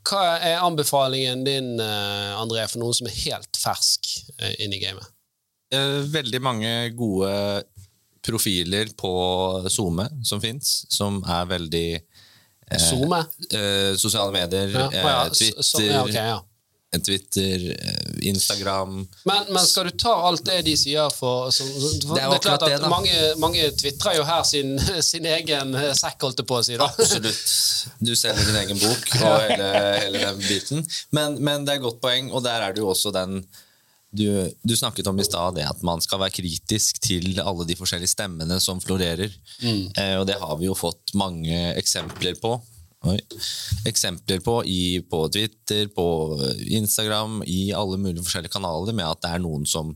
hva 0.04 0.36
er 0.36 0.60
anbefalingen 0.62 1.42
din, 1.46 1.74
André, 1.80 2.66
for 2.68 2.82
noen 2.82 2.94
som 2.94 3.08
er 3.08 3.16
helt 3.24 3.58
fersk 3.58 4.10
inn 4.60 4.74
i 4.76 4.82
gamet? 4.82 5.08
Veldig 6.12 6.40
mange 6.44 6.74
gode 6.94 7.32
profiler 8.24 8.92
på 8.96 9.12
SoMe 9.72 10.06
som 10.24 10.42
fins, 10.44 10.84
som 10.92 11.22
er 11.24 11.48
veldig 11.50 11.88
Zoome? 12.82 13.20
Eh, 13.50 13.92
sosiale 14.00 14.32
medier, 14.34 14.74
ja. 14.74 14.88
Oh, 14.88 14.98
ja. 14.98 15.28
Twitter, 15.30 15.62
så, 15.62 15.82
ja, 15.82 16.02
okay, 16.02 16.34
Twitter, 17.04 17.70
eh, 17.70 18.28
Instagram 18.28 19.08
men, 19.24 19.44
men, 19.48 19.66
skal 19.66 19.84
du 19.84 19.90
ta 19.90 20.12
alt 20.28 20.44
det 20.46 20.60
de 20.62 20.76
sier 20.78 21.10
for, 21.10 21.50
så, 21.50 21.66
for 21.66 22.14
Det 22.14 22.22
er, 22.22 22.34
er 22.34 22.44
klart 22.44 22.66
at 22.66 22.76
det, 22.76 22.90
mange, 22.90 23.16
mange 23.42 23.66
tvitrer 23.80 24.18
jo 24.18 24.26
her 24.28 24.42
sin, 24.46 24.76
sin 25.10 25.26
egen 25.26 25.74
sekk, 25.96 26.20
holdt 26.22 26.42
jeg 26.42 26.48
på 26.48 26.60
å 26.60 26.64
si. 26.66 26.78
Da. 26.78 26.88
Absolutt. 26.90 27.42
Du 27.98 28.14
selger 28.18 28.46
din 28.50 28.60
egen 28.62 28.80
bok 28.80 29.14
og 29.20 29.36
hele, 29.48 29.68
hele 30.04 30.24
den 30.28 30.40
biten. 30.44 30.86
Men, 31.10 31.38
men, 31.40 31.66
det 31.66 31.74
er 31.74 31.82
et 31.82 31.86
godt 31.86 32.02
poeng, 32.04 32.30
og 32.32 32.44
der 32.46 32.62
er 32.62 32.74
det 32.74 32.84
jo 32.84 32.90
også 32.94 33.12
den 33.14 33.42
du, 34.14 34.28
du, 34.62 34.76
snakket 34.76 35.08
om 35.10 35.18
i 35.20 35.26
stad 35.26 35.58
at 35.62 35.82
man 35.86 36.02
skal 36.04 36.22
være 36.22 36.36
kritisk 36.38 37.00
til 37.02 37.40
alle 37.42 37.66
de 37.66 37.76
forskjellige 37.78 38.14
stemmene 38.14 38.60
som 38.62 38.80
florerer. 38.82 39.32
Mm. 39.62 39.90
Eh, 39.90 40.14
og 40.20 40.28
det 40.30 40.38
har 40.40 40.54
vi 40.60 40.68
jo 40.68 40.78
fått 40.78 41.14
mange 41.18 41.58
eksempler 41.74 42.38
på. 42.42 42.56
oi, 43.04 43.18
eksempler 43.90 44.40
på 44.40 44.60
i, 44.64 45.02
på 45.10 45.26
Twitter, 45.34 45.90
på 45.92 46.06
Instagram, 46.78 47.42
i 47.46 47.72
alle 47.76 47.98
mulige 48.00 48.24
forskjellige 48.24 48.54
kanaler, 48.54 48.96
med 48.96 49.10
at 49.10 49.24
det 49.24 49.32
er 49.34 49.44
noen 49.44 49.66
som, 49.68 49.92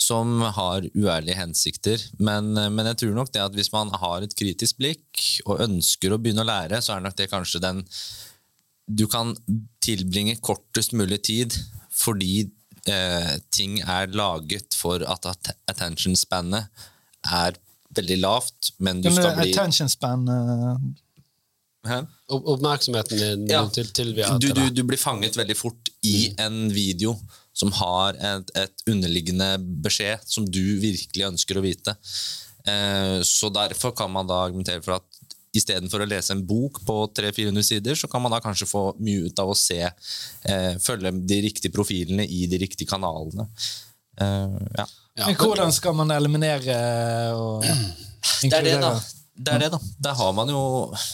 som 0.00 0.40
har 0.56 0.88
uærlige 0.96 1.38
hensikter. 1.38 2.02
Men, 2.18 2.50
men 2.56 2.92
jeg 2.92 3.02
tror 3.04 3.16
nok 3.20 3.32
det 3.34 3.44
at 3.44 3.54
hvis 3.54 3.72
man 3.76 3.94
har 3.94 4.26
et 4.26 4.36
kritisk 4.38 4.80
blikk 4.80 5.22
og 5.46 5.62
ønsker 5.68 6.14
å 6.14 6.18
begynne 6.18 6.42
å 6.42 6.50
lære, 6.50 6.82
så 6.82 6.96
er 6.96 7.06
nok 7.06 7.20
det 7.20 7.30
kanskje 7.32 7.62
den 7.62 7.84
Du 8.86 9.08
kan 9.10 9.34
tilbringe 9.82 10.38
kortest 10.38 10.92
mulig 10.94 11.24
tid 11.26 11.54
fordi 11.96 12.46
eh, 12.88 13.32
ting 13.50 13.80
er 13.82 14.06
laget 14.14 14.74
for 14.78 15.02
at 15.06 15.26
at 15.26 15.52
attention-spannet 15.72 16.68
er 17.26 17.56
veldig 17.96 18.18
lavt, 18.20 18.72
men 18.78 19.00
du 19.02 19.08
Men 19.10 19.16
skal 19.18 19.36
bli 19.40 19.52
attention 19.54 19.88
span 19.88 20.28
uh... 20.28 20.76
Opp- 22.28 22.48
Oppmerksomheten 22.56 23.18
din 23.18 23.44
Ja. 23.50 23.60
til, 23.70 23.86
til 23.94 24.08
vi 24.16 24.24
du, 24.42 24.48
du, 24.50 24.64
du 24.74 24.82
blir 24.82 24.98
fanget 24.98 25.36
veldig 25.38 25.56
fort 25.56 25.90
i 26.02 26.32
en 26.42 26.66
video 26.74 27.14
som 27.56 27.70
har 27.72 28.18
et, 28.18 28.50
et 28.58 28.82
underliggende 28.90 29.52
beskjed 29.84 30.24
som 30.26 30.44
du 30.44 30.80
virkelig 30.82 31.24
ønsker 31.30 31.56
å 31.56 31.62
vite. 31.64 31.94
Eh, 32.66 33.22
så 33.22 33.48
derfor 33.54 33.94
kan 33.96 34.10
man 34.12 34.26
da 34.26 34.42
argumentere 34.48 34.82
for 34.82 34.98
at 34.98 35.15
istedenfor 35.58 36.04
å 36.04 36.08
lese 36.08 36.34
en 36.34 36.44
bok 36.46 36.82
på 36.86 36.98
300-400 37.16 37.66
sider, 37.70 37.98
så 37.98 38.10
kan 38.10 38.22
man 38.24 38.34
da 38.34 38.40
kanskje 38.44 38.68
få 38.70 38.84
mye 39.02 39.30
ut 39.30 39.42
av 39.42 39.52
å 39.52 39.58
se, 39.58 39.80
eh, 39.86 40.72
følge 40.82 41.12
de 41.26 41.40
riktige 41.48 41.74
profilene 41.74 42.26
i 42.26 42.46
de 42.50 42.60
riktige 42.62 42.90
kanalene. 42.90 43.48
Eh, 44.20 44.56
ja. 44.78 44.86
Ja. 45.16 45.26
Men 45.26 45.36
hvordan 45.40 45.72
skal 45.72 45.94
man 45.96 46.12
eliminere 46.12 46.76
og 47.32 47.62
Det 47.64 48.52
er 48.52 48.66
det, 48.66 48.74
da. 48.82 48.90
Det 49.36 49.52
er 49.52 49.62
det, 49.64 49.70
da. 49.72 49.78
Der 50.08 50.16
har 50.16 50.32
man 50.36 50.48
jo 50.48 50.60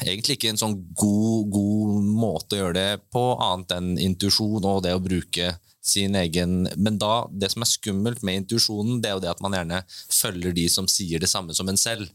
egentlig 0.02 0.38
ikke 0.38 0.52
en 0.52 0.58
sånn 0.58 0.76
god, 0.94 1.50
god 1.54 2.06
måte 2.06 2.56
å 2.56 2.60
gjøre 2.62 2.76
det 2.78 3.02
på, 3.14 3.22
annet 3.42 3.74
enn 3.76 3.92
intuisjon 4.02 4.62
og 4.62 4.82
det 4.86 4.94
å 4.96 5.02
bruke 5.02 5.52
sin 5.82 6.14
egen 6.14 6.68
Men 6.76 6.98
da, 7.00 7.26
det 7.30 7.50
som 7.52 7.64
er 7.64 7.70
skummelt 7.70 8.22
med 8.22 8.42
intuisjonen, 8.42 9.00
det 9.02 9.10
er 9.10 9.16
jo 9.16 9.22
det 9.24 9.32
at 9.32 9.42
man 9.42 9.56
gjerne 9.56 9.82
følger 10.14 10.54
de 10.54 10.68
som 10.70 10.88
sier 10.90 11.22
det 11.22 11.30
samme 11.30 11.54
som 11.58 11.68
en 11.68 11.80
selv. 11.80 12.06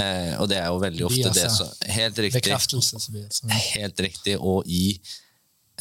Eh, 0.00 0.32
og 0.40 0.48
det 0.48 0.58
er 0.62 0.70
jo 0.72 0.80
veldig 0.82 1.08
ofte 1.10 1.32
det 1.36 1.48
som 1.52 1.68
Helt 1.92 2.18
riktig. 2.24 2.40
Bekreftelse. 2.40 3.02
Så 3.02 3.50
Helt 3.76 4.00
riktig. 4.00 4.38
Og 4.40 4.64
i, 4.64 4.96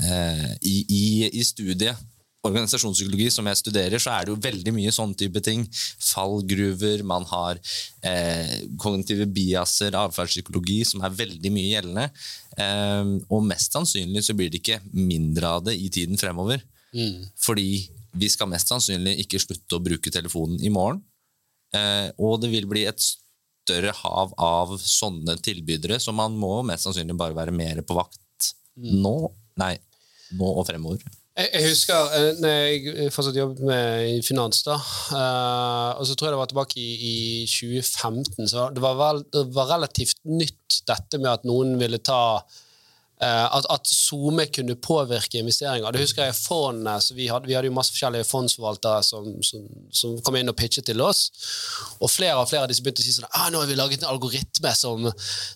eh, 0.03 0.49
i, 0.59 0.77
i, 0.87 1.05
i 1.31 1.45
studiet 1.47 1.95
organisasjonspsykologi 2.47 3.27
som 3.33 3.45
jeg 3.49 3.59
studerer, 3.59 4.01
så 4.01 4.15
er 4.15 4.25
det 4.25 4.33
jo 4.33 4.41
veldig 4.41 4.73
mye 4.73 4.93
sånne 4.93 5.17
type 5.17 5.43
ting. 5.45 5.63
Fallgruver, 6.01 7.03
man 7.05 7.25
har 7.29 7.59
eh, 8.07 8.55
kognitive 8.81 9.27
biaser, 9.29 9.95
atferdspsykologi, 9.97 10.79
som 10.89 11.05
er 11.05 11.15
veldig 11.21 11.53
mye 11.53 11.69
gjeldende. 11.75 12.07
Eh, 12.57 13.15
og 13.29 13.45
mest 13.47 13.77
sannsynlig 13.77 14.25
så 14.25 14.37
blir 14.37 14.51
det 14.51 14.63
ikke 14.63 14.81
mindre 14.97 15.55
av 15.57 15.67
det 15.69 15.77
i 15.77 15.89
tiden 15.93 16.19
fremover. 16.21 16.65
Fordi 17.39 17.69
vi 18.19 18.29
skal 18.31 18.49
mest 18.51 18.71
sannsynlig 18.71 19.17
ikke 19.23 19.39
slutte 19.41 19.77
å 19.77 19.83
bruke 19.83 20.11
telefonen 20.13 20.59
i 20.63 20.71
morgen. 20.73 21.01
Eh, 21.75 22.09
og 22.19 22.41
det 22.43 22.51
vil 22.51 22.67
bli 22.67 22.83
et 22.89 22.99
større 23.01 23.93
hav 24.01 24.33
av 24.41 24.75
sånne 24.81 25.37
tilbydere, 25.43 25.99
så 26.01 26.13
man 26.15 26.35
må 26.39 26.59
mest 26.67 26.87
sannsynlig 26.87 27.15
bare 27.19 27.37
være 27.37 27.55
mer 27.55 27.81
på 27.85 27.95
vakt 27.95 28.51
nå. 28.75 29.15
Nei, 29.61 29.75
nå 30.35 30.51
og 30.51 30.65
fremover. 30.67 31.03
Jeg, 31.31 31.47
jeg 31.53 31.67
husker 31.69 32.15
eh, 32.17 32.41
når 32.43 32.57
jeg 32.57 33.11
fortsatt 33.15 33.37
jobbet 33.39 33.61
med 33.63 34.07
i 34.17 34.17
finans, 34.25 34.65
da, 34.67 34.75
eh, 35.15 35.91
og 36.01 36.07
så 36.07 36.17
tror 36.17 36.27
jeg 36.27 36.35
det 36.35 36.41
var 36.41 36.51
tilbake 36.51 36.81
i, 36.81 36.89
i 37.11 37.15
2015, 37.47 38.49
så 38.51 38.67
det 38.75 38.83
var, 38.83 38.97
vel, 38.99 39.23
det 39.31 39.45
var 39.55 39.71
relativt 39.77 40.19
nytt 40.27 40.81
dette 40.89 41.21
med 41.21 41.31
at 41.31 41.47
noen 41.47 41.77
ville 41.79 42.01
ta 42.03 42.41
at, 43.25 43.67
at 43.69 43.85
SoMe 43.85 44.47
kunne 44.53 44.75
påvirke 44.81 45.41
investeringer. 45.41 45.93
Det 45.93 46.01
husker 46.01 46.25
jeg 46.25 46.37
fondene, 46.37 46.95
vi 47.13 47.27
hadde, 47.29 47.49
vi 47.49 47.53
hadde 47.57 47.69
jo 47.69 47.75
masse 47.75 47.93
forskjellige 47.93 48.27
fondsforvaltere 48.29 49.03
som, 49.05 49.27
som, 49.45 49.67
som 49.93 50.15
kom 50.25 50.39
inn 50.39 50.49
og 50.49 50.57
pitchet 50.57 50.87
til 50.89 51.03
oss. 51.05 51.27
Og 51.99 52.09
flere 52.09 52.39
og 52.41 52.49
flere 52.49 52.65
av 52.65 52.71
disse 52.71 52.81
begynte 52.81 53.03
å 53.03 53.07
si 53.07 53.13
sånn 53.15 53.29
ah, 53.29 53.51
nå 53.53 53.61
har 53.61 53.69
vi 53.69 53.77
laget 53.77 54.01
en 54.01 54.11
algoritme 54.13 54.73
som, 54.77 55.05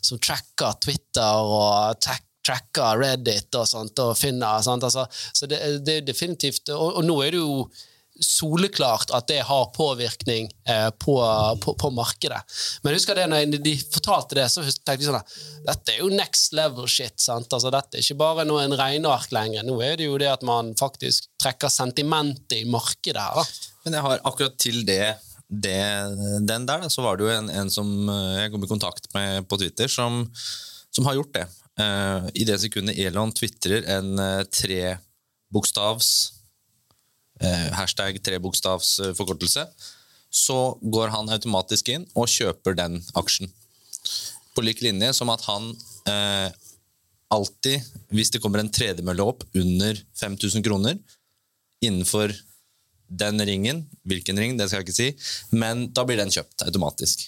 som 0.05 0.21
tracker 0.21 0.77
Twitter 0.85 1.41
og 1.41 1.97
track, 2.05 2.23
tracker 2.45 3.01
Reddit 3.01 3.57
og 3.57 3.67
sånt, 3.69 3.99
og 4.03 4.13
finner 4.19 4.61
sant? 4.65 4.85
Altså, 4.85 5.07
Så 5.09 5.49
det, 5.49 5.61
det 5.85 5.99
er 5.99 6.07
definitivt 6.07 6.69
og, 6.75 6.99
og 6.99 7.05
nå 7.07 7.19
er 7.25 7.33
det 7.33 7.41
jo 7.41 7.65
soleklart 8.21 9.11
at 9.15 9.27
det 9.27 9.41
har 9.47 9.65
påvirkning 9.75 10.47
eh, 10.69 10.89
på, 10.89 11.15
på, 11.61 11.73
på 11.79 11.89
markedet. 11.91 12.39
Men 12.81 12.93
jeg 12.93 13.01
husker 13.01 13.19
det 13.19 13.25
når 13.31 13.59
de 13.63 13.75
fortalte 13.91 14.37
det, 14.39 14.47
så 14.51 14.63
tenkte 14.63 14.95
jeg 14.95 15.09
sånn 15.09 15.19
at 15.19 15.35
dette 15.67 15.95
er 15.95 16.03
jo 16.03 16.11
next 16.13 16.55
level 16.55 16.87
shit. 16.91 17.17
sant? 17.21 17.51
Altså, 17.51 17.71
dette 17.73 17.99
er 17.99 18.05
ikke 18.05 18.19
bare 18.21 18.45
noe 18.47 18.63
en 18.63 18.77
regneark 18.79 19.33
lenger. 19.35 19.65
Nå 19.67 19.77
er 19.83 19.99
det 19.99 20.07
jo 20.07 20.19
det 20.21 20.31
at 20.31 20.45
man 20.47 20.73
faktisk 20.79 21.27
trekker 21.41 21.73
sentimentet 21.73 22.61
i 22.61 22.69
markedet 22.69 23.21
her. 23.21 23.41
da. 23.41 23.73
Men 23.85 23.97
jeg 23.97 24.07
har 24.07 24.23
akkurat 24.23 24.55
til 24.61 24.79
det, 24.87 25.17
det 25.49 25.81
den 26.47 26.69
der, 26.69 26.85
da, 26.85 26.89
så 26.89 27.03
var 27.05 27.17
det 27.17 27.27
jo 27.27 27.33
en, 27.35 27.51
en 27.51 27.73
som 27.73 27.91
eh, 28.09 28.45
jeg 28.45 28.55
kom 28.55 28.63
i 28.65 28.71
kontakt 28.71 29.11
med 29.17 29.49
på 29.49 29.59
Twitter, 29.61 29.91
som, 29.91 30.23
som 30.95 31.09
har 31.09 31.19
gjort 31.19 31.35
det. 31.35 31.45
Uh, 31.75 32.29
I 32.31 32.45
det 32.47 32.55
sekundet 32.63 32.95
Elon 33.03 33.33
tvitrer 33.35 33.83
en 33.97 34.13
uh, 34.15 34.45
trebokstavs 34.47 36.34
eh, 37.41 37.69
hashtag 37.75 38.21
trebokstavsforkortelse, 38.23 39.67
så 40.35 40.59
går 40.81 41.13
han 41.13 41.31
automatisk 41.31 41.93
inn 41.93 42.07
og 42.13 42.29
kjøper 42.31 42.75
den 42.77 42.99
aksjen. 43.15 43.51
På 44.55 44.63
lik 44.63 44.81
linje 44.83 45.11
som 45.15 45.31
at 45.31 45.43
han 45.47 45.71
eh, 46.11 46.49
alltid, 47.35 47.85
hvis 48.13 48.31
det 48.33 48.41
kommer 48.43 48.61
en 48.61 48.71
tredemølle 48.71 49.23
opp 49.23 49.45
under 49.55 49.99
5000 50.19 50.65
kroner, 50.65 50.99
innenfor 51.83 52.33
den 53.07 53.41
ringen, 53.45 53.83
hvilken 54.07 54.39
ring, 54.39 54.55
det 54.57 54.67
skal 54.69 54.81
jeg 54.81 54.87
ikke 54.87 54.97
si, 54.97 55.09
men 55.55 55.87
da 55.93 56.05
blir 56.07 56.19
den 56.19 56.33
kjøpt 56.33 56.65
automatisk. 56.65 57.27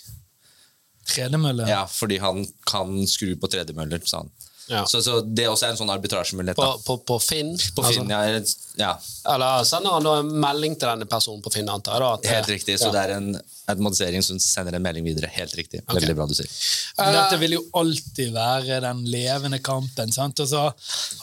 Tredemølle. 1.08 1.68
Ja, 1.70 1.86
fordi 1.88 2.18
han 2.20 2.44
kan 2.68 3.00
skru 3.08 3.36
på 3.40 3.50
tredemøller, 3.52 4.02
sa 4.08 4.24
han. 4.24 4.32
Ja. 4.68 4.82
Så, 4.86 5.00
så 5.02 5.22
det 5.22 5.46
også 5.48 5.66
er 5.68 5.74
en 5.74 5.78
sånn 5.80 5.92
arbitrasjemulighet. 5.94 6.58
På, 6.60 6.74
på, 6.86 6.98
på 7.08 7.18
Finn. 7.24 7.54
På 7.76 7.84
altså. 7.86 8.02
Finn, 8.02 8.10
ja, 8.12 8.42
ja. 8.82 8.90
Eller 9.34 9.64
sender 9.68 9.94
han 9.96 10.04
da 10.04 10.16
en 10.22 10.32
melding 10.44 10.76
til 10.76 10.90
denne 10.92 11.08
personen 11.10 11.42
på 11.46 11.54
Finn, 11.54 11.70
antar 11.72 11.96
jeg? 11.96 12.04
da? 12.04 12.10
at- 12.18 12.28
Helt 12.36 12.52
riktig. 12.56 12.76
Så 12.82 12.90
Ja. 12.90 12.92
det 12.98 13.04
er 13.06 13.14
en 13.18 13.30
automatisering 13.68 14.24
som 14.24 14.40
sender 14.40 14.76
en 14.76 14.84
melding 14.84 15.04
videre. 15.08 15.28
Helt 15.32 15.56
riktig. 15.60 15.82
Veldig 15.88 16.16
bra 16.16 16.26
du 16.28 16.34
sier. 16.38 16.52
Men 17.00 17.14
Dette 17.16 17.40
vil 17.42 17.56
jo 17.58 17.64
alltid 17.80 18.34
være 18.36 18.82
den 18.84 19.06
levende 19.12 19.60
kampen. 19.64 20.12
sant? 20.12 20.40
Og 20.40 20.48
så 20.52 20.66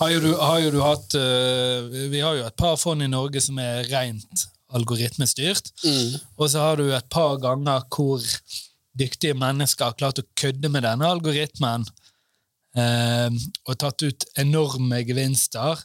har 0.01 0.11
jo 0.17 0.21
du, 0.21 0.31
har 0.41 0.59
jo 0.65 0.71
du 0.75 0.81
hatt 0.85 1.15
øh, 1.21 1.89
Vi 2.13 2.21
har 2.21 2.35
jo 2.41 2.47
et 2.47 2.57
par 2.57 2.77
fond 2.81 3.03
i 3.03 3.09
Norge 3.09 3.41
som 3.45 3.59
er 3.59 3.85
rent 3.93 4.47
algoritmestyrt. 4.75 5.69
Og 6.39 6.49
så 6.51 6.59
har 6.65 6.77
du 6.81 6.89
et 6.95 7.09
par 7.13 7.37
ganger 7.43 7.85
hvor 7.95 8.23
dyktige 8.99 9.35
mennesker 9.35 9.91
har 9.91 9.97
klart 9.99 10.21
å 10.23 10.27
kødde 10.39 10.71
med 10.71 10.85
denne 10.87 11.07
algoritmen 11.09 11.83
eh, 11.83 12.04
og 12.79 13.77
tatt 13.79 14.03
ut 14.03 14.25
enorme 14.43 15.03
gevinster. 15.07 15.85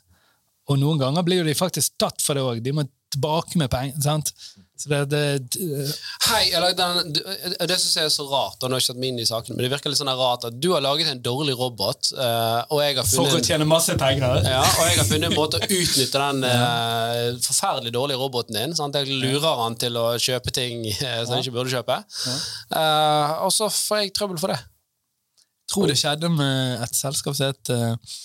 Og 0.69 0.77
noen 0.81 0.99
ganger 1.01 1.25
blir 1.25 1.41
jo 1.43 1.49
de 1.49 1.57
faktisk 1.57 1.97
tatt 2.01 2.21
for 2.21 2.37
det 2.37 2.43
òg. 2.45 2.63
De 2.65 2.71
må 2.77 2.83
tilbake 3.09 3.57
med 3.57 3.71
penger. 3.73 3.95
sant? 4.05 4.29
Så 4.79 4.87
det, 4.87 4.99
det, 5.11 5.21
Hei, 6.29 6.51
eller 6.55 6.71
den, 6.77 7.09
du- 7.11 7.23
Det 7.67 7.75
syns 7.81 7.95
jeg 7.97 8.05
er 8.05 8.11
så 8.13 8.23
rart, 8.29 8.61
og 8.63 8.69
nå 8.69 8.77
har 8.77 8.79
jeg 8.79 8.85
ikke 8.93 9.01
meg 9.01 9.09
inn 9.09 9.17
i 9.19 9.25
saken, 9.27 9.55
men 9.57 9.65
det 9.65 9.71
virker 9.73 9.91
litt 9.91 9.99
sånn 9.99 10.11
rart 10.15 10.45
at 10.47 10.55
du 10.61 10.69
har 10.71 10.79
laget 10.85 11.09
en 11.11 11.19
dårlig 11.25 11.57
robot, 11.59 12.11
eh, 12.15 12.61
og 12.69 12.79
jeg 12.85 12.95
har 12.95 13.03
for 13.09 13.25
å 13.25 13.33
funnet 13.33 13.49
tjene 13.49 13.67
masse 13.67 13.97
penger. 13.99 14.39
ja, 14.47 14.61
og 14.63 14.85
jeg 14.87 15.01
har 15.01 15.09
funnet 15.09 15.27
en 15.31 15.35
måte 15.35 15.59
å 15.59 15.67
utnytte 15.67 16.21
den 16.21 16.43
eh, 16.53 17.25
forferdelig 17.43 17.91
dårlige 17.97 18.21
roboten 18.21 18.55
din. 18.61 18.77
Sant? 18.77 18.95
Jeg 18.95 19.09
lurer 19.19 19.59
han 19.65 19.75
til 19.75 19.99
å 19.99 20.05
kjøpe 20.15 20.53
ting 20.55 20.85
eh, 20.93 21.19
som 21.25 21.33
han 21.35 21.43
ikke 21.43 21.57
burde 21.57 21.73
kjøpe. 21.75 21.99
Eh, 22.71 23.35
og 23.43 23.51
så 23.57 23.67
får 23.73 24.05
jeg 24.05 24.13
trøbbel 24.15 24.39
for 24.39 24.53
det. 24.55 24.61
Tror 25.69 25.89
det 25.89 25.97
skjedde 26.01 26.31
med 26.33 26.85
et 26.85 26.97
selskap 26.97 27.37
som 27.37 27.51
het 27.51 27.73
uh, 27.73 28.15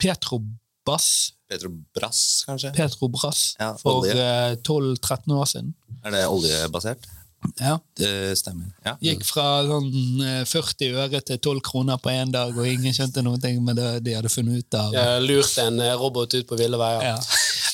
Petrobras. 0.00 1.08
Petrobras, 1.50 2.20
kanskje? 2.46 2.72
Petrobras 2.76 3.40
Ja, 3.58 3.72
for 3.80 4.06
eh, 4.06 4.54
12-13 4.62 5.34
år 5.34 5.48
siden. 5.50 5.74
Er 6.04 6.14
det 6.14 6.26
oljebasert? 6.30 7.08
Ja. 7.56 7.78
Det 7.96 8.38
stemmer. 8.38 8.68
Ja. 8.84 8.94
Gikk 9.00 9.24
fra 9.24 9.46
sånn 9.68 9.88
eh, 10.24 10.42
40 10.48 10.96
øre 11.00 11.20
til 11.24 11.38
12 11.40 11.62
kroner 11.64 12.00
på 12.02 12.12
én 12.12 12.32
dag, 12.32 12.52
og 12.56 12.68
ingen 12.68 12.94
skjønte 12.94 13.24
noe 13.24 13.40
med 13.64 13.80
det 13.80 13.88
de 14.04 14.16
hadde 14.18 14.32
funnet 14.32 14.60
ut 14.60 14.76
av. 14.76 14.94
Jeg 14.94 15.24
lurte 15.24 15.64
en 15.64 15.80
eh, 15.84 15.96
robot 15.98 16.36
ut 16.36 16.48
på 16.48 16.58
ville 16.60 16.80
veier. 16.80 17.14
Ja. 17.14 17.16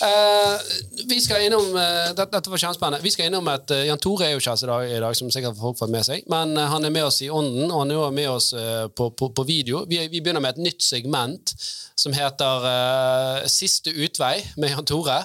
Eh, 0.06 0.60
vi 1.08 1.18
skal 1.20 1.46
innom 1.46 1.74
uh, 1.74 2.10
dette, 2.14 2.30
dette 2.32 2.50
var 2.52 2.60
kjempespennende. 2.60 3.02
Vi 3.04 3.12
skal 3.14 3.30
innom 3.30 3.48
et 3.50 3.72
uh, 3.74 3.82
Jan 3.88 4.00
Tore 4.02 4.28
er 4.28 4.34
jo 4.34 4.40
ikke 4.42 4.54
her 4.54 4.64
i 4.64 4.70
dag, 4.70 4.96
i 4.96 5.00
dag, 5.04 5.16
som 5.18 5.30
sikkert 5.34 5.58
folk 5.58 5.78
får 5.80 5.92
med 5.92 6.06
seg, 6.06 6.26
men 6.30 6.56
eh, 6.56 6.68
han 6.70 6.86
er 6.86 6.94
med 6.94 7.06
oss 7.08 7.20
i 7.24 7.30
ånden, 7.32 7.70
og 7.70 7.82
han 7.82 7.92
er 7.92 8.00
også 8.00 8.16
med 8.18 8.28
oss 8.30 8.48
eh, 8.56 8.86
på, 8.88 9.10
på, 9.18 9.30
på 9.36 9.46
video. 9.48 9.84
Vi, 9.88 10.00
vi 10.12 10.20
begynner 10.20 10.44
med 10.44 10.56
et 10.56 10.66
nytt 10.68 10.84
segment 10.84 11.54
som 11.96 12.14
heter 12.16 12.68
eh, 12.70 13.46
Siste 13.50 13.94
utvei 13.94 14.36
med 14.60 14.74
Jan 14.74 14.88
Tore. 14.88 15.22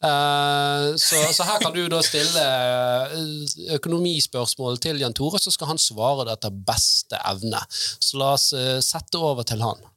Eh, 0.00 0.86
så, 0.96 1.20
så 1.36 1.44
her 1.44 1.60
kan 1.60 1.74
du 1.76 1.82
da 1.92 2.00
stille 2.04 2.44
eh, 2.44 3.74
økonomispørsmål 3.76 4.80
til 4.82 5.00
Jan 5.02 5.16
Tore, 5.16 5.40
så 5.42 5.52
skal 5.54 5.74
han 5.74 5.80
svare 5.80 6.26
det 6.28 6.38
etter 6.38 6.60
beste 6.72 7.20
evne. 7.28 7.60
Så 7.70 8.20
la 8.20 8.34
oss 8.38 8.50
eh, 8.56 8.78
sette 8.84 9.20
over 9.20 9.46
til 9.48 9.64
han. 9.64 9.90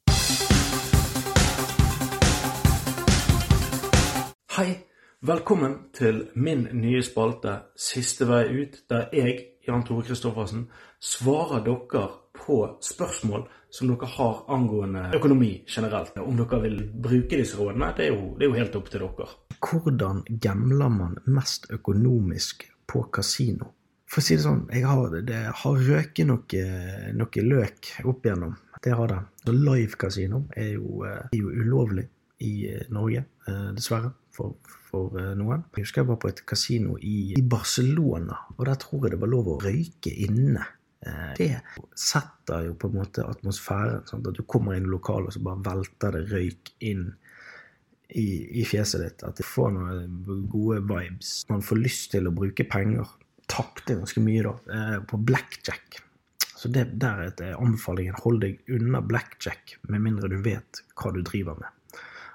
Hei, 4.54 4.76
velkommen 5.26 5.72
til 5.97 6.28
min 6.36 6.68
nye 6.78 6.99
spalte 7.01 7.56
Siste 7.74 8.28
vei 8.30 8.43
ut, 8.54 8.76
der 8.86 9.08
jeg, 9.10 9.39
Jan 9.66 9.82
Tore 9.82 10.06
Kristoffersen, 10.06 10.68
svarer 11.01 11.64
dere 11.66 12.04
på 12.38 12.58
spørsmål 12.86 13.47
som 13.74 13.89
dere 13.89 14.12
har 14.14 14.43
angående 14.54 15.08
økonomi 15.18 15.49
generelt. 15.66 16.14
Om 16.22 16.38
dere 16.38 16.62
vil 16.68 16.78
bruke 16.93 17.41
disse 17.41 17.58
rådene, 17.58 17.89
det 17.97 18.06
er 18.12 18.14
jo, 18.14 18.30
det 18.38 18.45
er 18.45 18.54
jo 18.54 18.60
helt 18.62 18.78
opp 18.78 18.93
til 18.93 19.08
dere. 19.08 19.30
Hvordan 19.58 20.24
gambler 20.45 20.95
man 21.01 21.18
mest 21.26 21.66
økonomisk 21.74 22.70
på 22.86 23.08
kasino? 23.10 23.74
For 24.06 24.22
å 24.22 24.28
si 24.30 24.38
det 24.38 24.45
sånn, 24.45 24.68
jeg 24.70 24.86
har, 24.86 25.22
det 25.34 25.45
har 25.66 25.86
røket 25.89 26.30
noe, 26.30 26.66
noe 27.18 27.49
løk 27.49 27.95
opp 28.06 28.28
igjennom. 28.30 28.54
Det 28.86 28.93
har 29.01 29.18
det. 29.18 29.24
Live 29.49 29.97
kasino 29.97 30.45
er 30.54 30.76
jo, 30.76 31.08
eh, 31.10 31.24
er 31.34 31.41
jo 31.41 31.49
ulovlig 31.58 32.06
i 32.45 32.68
eh, 32.70 32.91
Norge, 32.93 33.26
eh, 33.47 33.72
dessverre, 33.74 34.14
for, 34.34 34.56
for 34.90 35.18
eh, 35.22 35.34
noen. 35.40 35.66
Jeg 35.76 35.86
husker 35.88 36.04
jeg 36.04 36.10
var 36.12 36.22
på 36.22 36.32
et 36.32 36.44
kasino 36.50 36.98
i, 37.02 37.34
i 37.38 37.44
Barcelona, 37.46 38.40
og 38.58 38.64
der 38.70 38.80
tror 38.82 39.06
jeg 39.06 39.16
det 39.16 39.22
var 39.24 39.32
lov 39.34 39.52
å 39.54 39.60
røyke 39.64 40.14
inne. 40.28 40.66
Eh, 41.06 41.34
Det 41.38 41.50
setter 42.00 42.70
jo 42.70 42.78
på 42.80 42.90
en 42.90 43.00
måte 43.02 43.26
atmosfæren. 43.28 44.06
Sånn 44.10 44.24
At 44.26 44.40
du 44.40 44.46
kommer 44.48 44.78
inn 44.78 44.88
i 44.88 44.94
lokalet, 44.94 45.30
og 45.32 45.38
så 45.38 45.44
bare 45.44 45.66
velter 45.68 46.18
det 46.18 46.24
røyk 46.32 46.74
inn 46.90 47.10
i, 48.14 48.28
i 48.62 48.64
fjeset 48.68 49.04
ditt. 49.04 49.26
At 49.28 49.40
du 49.40 49.46
får 49.48 49.74
noen 49.76 50.48
gode 50.52 50.82
vibes. 50.90 51.36
Man 51.50 51.66
får 51.66 51.82
lyst 51.82 52.12
til 52.14 52.30
å 52.30 52.36
bruke 52.36 52.66
penger. 52.70 53.10
Tapte 53.52 53.98
ganske 54.00 54.24
mye, 54.24 54.46
da, 54.46 54.56
eh, 54.74 54.98
på 55.10 55.20
blackjack. 55.20 56.00
Så 56.64 56.72
det, 56.72 56.86
der 57.02 57.26
er 57.26 57.42
eh, 57.44 57.56
anbefalingen. 57.60 58.16
Hold 58.24 58.44
deg 58.46 58.62
unna 58.72 59.02
blackjack, 59.04 59.78
med 59.92 60.06
mindre 60.06 60.30
du 60.32 60.38
vet 60.46 60.84
hva 60.96 61.12
du 61.12 61.20
driver 61.26 61.60
med. 61.60 61.83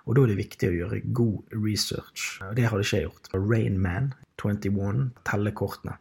Og 0.08 0.16
da 0.16 0.24
er 0.24 0.30
det 0.32 0.38
viktig 0.40 0.70
å 0.70 0.76
gjøre 0.76 1.00
god 1.12 1.56
research. 1.60 2.38
Og 2.46 2.54
det 2.56 2.68
hadde 2.70 2.84
ikke 2.84 3.00
jeg 3.02 3.08
gjort. 3.10 3.28
Rainman 3.36 4.12
21, 4.40 5.10
teller 5.28 5.54
kortene. 5.56 5.98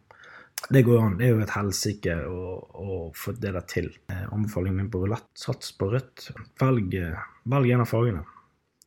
Det 0.68 0.82
går 0.82 1.02
an. 1.02 1.18
Det 1.18 1.26
er 1.28 1.34
jo 1.34 1.42
et 1.44 1.52
helsike 1.54 2.14
å, 2.26 2.54
å 2.58 2.96
få 3.16 3.34
det 3.36 3.52
der 3.54 3.66
til. 3.70 3.92
Eh, 4.10 4.24
Anbefalingen 4.34 4.80
min 4.80 4.90
på 4.90 5.02
rulett. 5.04 5.28
Sats 5.38 5.70
på 5.76 5.90
rødt. 5.92 6.30
Velg, 6.60 6.96
eh, 6.98 7.28
velg 7.52 7.74
en 7.74 7.84
av 7.84 7.90
fargene. 7.90 8.24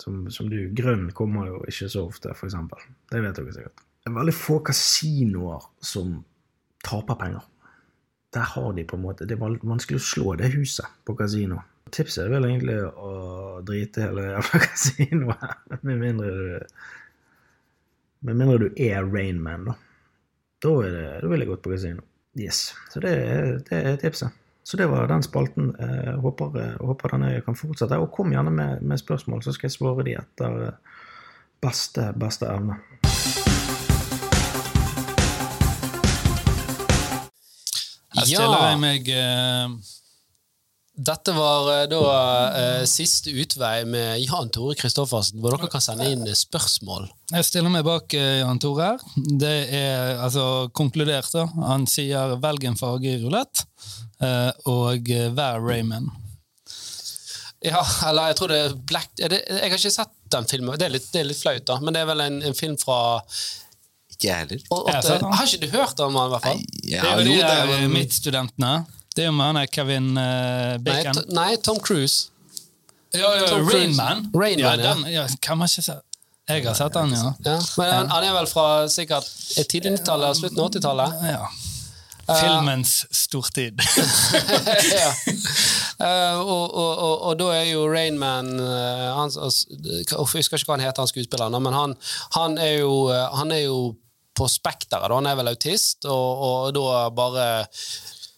Som, 0.02 0.26
som 0.34 0.50
du, 0.50 0.58
Grønn 0.76 1.12
kommer 1.16 1.48
jo 1.52 1.62
ikke 1.70 1.88
så 1.94 2.08
ofte, 2.10 2.34
eksempel. 2.34 2.82
Det 3.14 3.22
vet 3.22 3.38
dere 3.38 3.56
sikkert. 3.56 3.86
Det 4.02 4.10
er 4.10 4.18
veldig 4.18 4.34
få 4.34 4.60
kasinoer 4.66 5.70
som 5.86 6.18
taper 6.82 7.20
penger. 7.22 7.46
Der 8.34 8.48
har 8.56 8.72
de 8.74 8.86
på 8.88 8.96
en 8.96 9.04
måte 9.04 9.28
Det 9.28 9.36
er 9.36 9.42
vanskelig 9.44 10.00
å 10.00 10.06
slå 10.08 10.34
det 10.40 10.50
huset 10.56 10.88
på 11.06 11.14
kasino. 11.20 11.60
Tipset 11.92 12.24
er 12.24 12.32
vel 12.32 12.46
egentlig 12.48 12.78
å 12.88 13.14
drite 13.68 14.06
hele 14.06 14.30
jævla 14.30 14.60
kasinoet. 14.66 15.56
Med 15.82 15.98
mindre 16.00 16.30
du 16.32 16.76
Med 18.22 18.38
mindre 18.38 18.58
du 18.62 18.68
er 18.78 19.04
Rainman, 19.04 19.66
da. 19.72 19.74
Da, 20.62 20.76
er 20.86 20.94
det, 20.94 21.08
da 21.24 21.32
vil 21.32 21.42
jeg 21.42 21.50
gått 21.50 21.64
på 21.66 21.74
kasino. 21.74 22.06
Yes. 22.38 22.70
Så 22.94 23.02
det, 23.04 23.16
det 23.68 23.80
er 23.82 23.98
tipset. 24.00 24.38
Så 24.64 24.78
det 24.78 24.88
var 24.92 25.10
den 25.10 25.24
spalten. 25.26 25.72
Jeg 25.80 26.20
håper, 26.22 26.54
jeg 26.60 26.76
håper 26.86 27.16
denne 27.16 27.32
kan 27.44 27.58
fortsette. 27.58 27.98
Og 27.98 28.12
kom 28.14 28.32
gjerne 28.32 28.54
med, 28.54 28.84
med 28.86 29.02
spørsmål, 29.02 29.42
så 29.44 29.56
skal 29.56 29.68
jeg 29.68 29.76
svare 29.76 30.06
de 30.06 30.14
etter 30.22 30.60
eh, 30.68 31.00
beste, 31.66 32.12
beste 32.22 32.46
evne. 32.46 32.78
Jeg 38.12 38.38
stiller 38.38 38.78
meg 38.80 39.10
eh, 39.10 39.74
Dette 41.02 41.34
var 41.34 41.70
eh, 41.74 41.86
da 41.90 42.02
eh, 42.60 42.84
siste 42.90 43.32
utvei 43.34 43.86
med 43.90 44.22
Jan 44.22 44.52
Tore 44.54 44.76
Kristoffersen, 44.78 45.40
hvor 45.42 45.56
dere 45.56 45.70
kan 45.72 45.82
sende 45.82 46.10
inn 46.12 46.28
spørsmål. 46.38 47.08
Jeg 47.32 47.48
stiller 47.48 47.74
meg 47.74 47.86
bak 47.88 48.14
eh, 48.18 48.42
Jan 48.42 48.62
Tore 48.62 48.92
her. 48.92 49.06
Det 49.42 49.54
er 49.78 50.22
altså 50.22 50.68
konkludert, 50.78 51.32
da. 51.34 51.48
Han 51.72 51.88
sier 51.90 52.36
'velg 52.42 52.68
en 52.70 52.78
farge 52.78 53.16
i 53.16 53.22
rulett', 53.24 53.64
eh, 54.22 54.52
og 54.70 55.10
eh, 55.10 55.32
'vær 55.34 55.64
Raymond'. 55.66 56.12
Ja, 57.62 57.82
eller 58.10 58.32
jeg 58.32 58.38
tror 58.40 58.50
det 58.50 58.60
er 58.60 58.78
Black 58.90 59.20
er 59.22 59.30
det, 59.30 59.44
Jeg 59.46 59.70
har 59.70 59.78
ikke 59.78 59.94
sett 59.94 60.16
den 60.34 60.48
filmen. 60.50 60.78
Det 60.82 60.88
er 60.88 60.96
litt, 60.96 61.12
det 61.14 61.20
er 61.22 61.28
litt 61.30 61.42
flaut, 61.42 61.66
da. 61.66 61.78
Men 61.82 61.94
det 61.94 62.02
er 62.02 62.08
vel 62.10 62.24
en, 62.26 62.40
en 62.42 62.58
film 62.58 62.78
fra 62.82 63.22
Ikke 64.16 64.28
jeg 64.28 64.38
heller. 64.38 64.64
Jeg 64.90 65.22
har 65.22 65.46
ikke 65.46 65.66
du 65.66 65.78
hørt 65.78 66.00
om 66.02 66.14
den, 66.14 66.26
i 66.26 66.34
hvert 66.34 66.48
fall? 66.48 66.66
Ja, 66.84 67.02
Det 67.02 67.12
er 67.12 67.22
jo 67.22 67.22
jo, 67.22 67.30
de 67.30 67.38
det 67.38 67.54
er 67.54 67.70
der 67.70 67.86
jo 67.86 67.94
midtstudentene. 67.94 68.74
Det 69.16 69.26
er 69.26 69.28
jo 69.28 69.34
med 69.36 69.46
han 69.46 69.68
Kevin 69.68 70.14
uh, 70.16 70.78
Bacon. 70.84 71.18
Nei, 71.28 71.36
nei, 71.36 71.58
Tom 71.64 71.80
Cruise. 71.84 72.30
Ja, 73.14 73.36
ja, 73.36 73.48
Tom. 73.48 73.68
Rainman. 73.68 74.32
Rain 74.34 74.60
ja, 74.60 74.78
den, 74.80 75.06
ja, 75.12 75.28
kan 75.42 75.60
man 75.60 75.68
ikke 75.68 75.84
se. 75.84 75.98
Jeg 76.48 76.66
har 76.66 76.76
sett 76.76 76.94
den, 76.94 77.12
ja. 77.16 77.34
Ja. 77.46 77.58
Men 77.78 77.92
han, 77.94 78.10
han 78.12 78.24
er 78.28 78.34
vel 78.36 78.48
fra 78.50 78.88
sikkert 78.92 79.28
eh, 79.58 79.68
tidlig 79.68 79.98
90-tallet 80.00 80.32
og 80.32 80.40
slutten 80.40 80.64
av 80.64 80.72
80-tallet? 80.72 81.20
ja. 81.32 81.44
Filmens 82.32 82.92
stortid. 83.12 83.82
ja. 85.02 85.10
Uh, 86.00 86.40
og, 86.54 86.76
og, 86.76 86.92
og, 86.92 87.16
og 87.28 87.40
da 87.42 87.50
er 87.58 87.66
jo 87.74 87.82
Rainman 87.92 88.54
uh, 88.60 89.08
han, 89.18 89.34
altså, 89.36 89.66
Jeg 89.84 90.06
husker 90.16 90.60
ikke 90.60 90.70
hva 90.70 90.78
han 90.78 90.86
heter, 90.86 91.02
han 91.04 91.12
skuespilleren, 91.12 91.58
men 91.66 91.76
han, 91.76 91.98
han, 92.38 92.56
er 92.62 92.78
jo, 92.86 92.94
eh, 93.12 93.26
han 93.36 93.52
er 93.52 93.66
jo 93.66 93.82
på 94.38 94.48
spekteret. 94.48 95.12
Han 95.12 95.28
er 95.28 95.36
vel 95.42 95.52
autist, 95.52 96.08
og 96.08 96.72
da 96.78 97.10
bare 97.16 97.48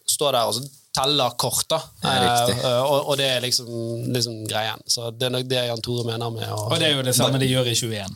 står 0.06 0.32
der 0.36 0.48
og 0.50 0.54
så 0.54 0.64
teller 0.94 1.30
kort. 1.40 1.64
da. 1.70 1.78
Ja, 2.04 2.12
riktig. 2.22 2.58
Eh, 2.64 2.82
og, 2.84 3.08
og 3.08 3.16
det 3.18 3.26
er 3.26 3.40
liksom, 3.42 3.66
liksom 4.14 4.44
greien. 4.50 4.78
Så 4.86 5.10
det 5.10 5.26
er 5.26 5.30
nok 5.34 5.48
det 5.50 5.64
Jan 5.66 5.82
Tore 5.82 6.04
mener 6.06 6.30
med 6.30 6.46
å 6.54 6.60
Og 6.70 6.78
det 6.78 6.88
er 6.90 6.96
jo 6.96 7.02
det 7.02 7.14
samme 7.16 7.38
de 7.42 7.46
gjør 7.50 7.66
i 7.72 7.74
21. 7.74 8.14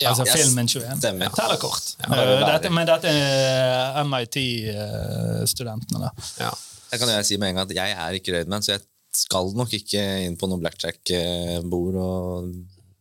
Ja, 0.00 0.10
altså 0.12 0.24
yes. 0.26 0.32
filmen 0.36 0.68
21. 0.68 0.98
Stemmer. 1.00 1.30
Teller 1.36 1.56
kort. 1.60 1.94
Ja, 2.02 2.12
Eh, 2.12 2.32
er 2.40 2.52
dette, 2.52 2.70
men 2.72 2.86
dette 2.88 3.08
er 3.08 4.04
MIT-studentene, 4.04 6.00
da. 6.06 6.10
ja. 6.40 6.50
Jeg 6.92 7.00
kan 7.02 7.10
jo 7.10 7.22
si 7.26 7.36
med 7.40 7.48
en 7.50 7.56
gang 7.58 7.66
at 7.70 7.74
jeg 7.74 7.94
er 7.98 8.16
ikke 8.16 8.32
Raidman, 8.36 8.62
så 8.62 8.76
jeg 8.76 8.84
skal 9.16 9.48
nok 9.58 9.72
ikke 9.74 10.02
inn 10.26 10.36
på 10.38 10.46
noe 10.50 10.60
blackjack-bord. 10.62 11.96
og 11.98 12.52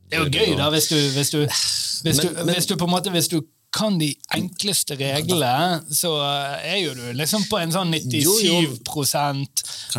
Det 0.09 0.17
er 0.17 0.23
jo 0.23 0.31
gøy, 0.33 0.55
da, 0.57 0.69
hvis 0.73 0.87
du, 0.89 0.95
hvis 1.15 1.29
du, 1.35 1.37
hvis 1.45 2.17
du, 2.23 2.29
Men- 2.31 2.45
men- 2.45 2.55
hvis 2.55 2.65
du 2.65 2.75
på 2.79 2.85
en 2.87 2.91
måte 2.95 3.11
hvis 3.13 3.27
du 3.29 3.41
kan 3.75 3.97
de 3.99 4.07
enkleste 4.37 4.95
reglene, 4.99 5.81
så 5.91 6.13
er 6.23 6.77
jo 6.79 6.93
du 6.95 7.03
liksom 7.17 7.43
på 7.49 7.59
en 7.59 7.73
sånn 7.75 7.91
97 7.91 8.15
Jo, 8.23 8.35
jo. 8.39 8.75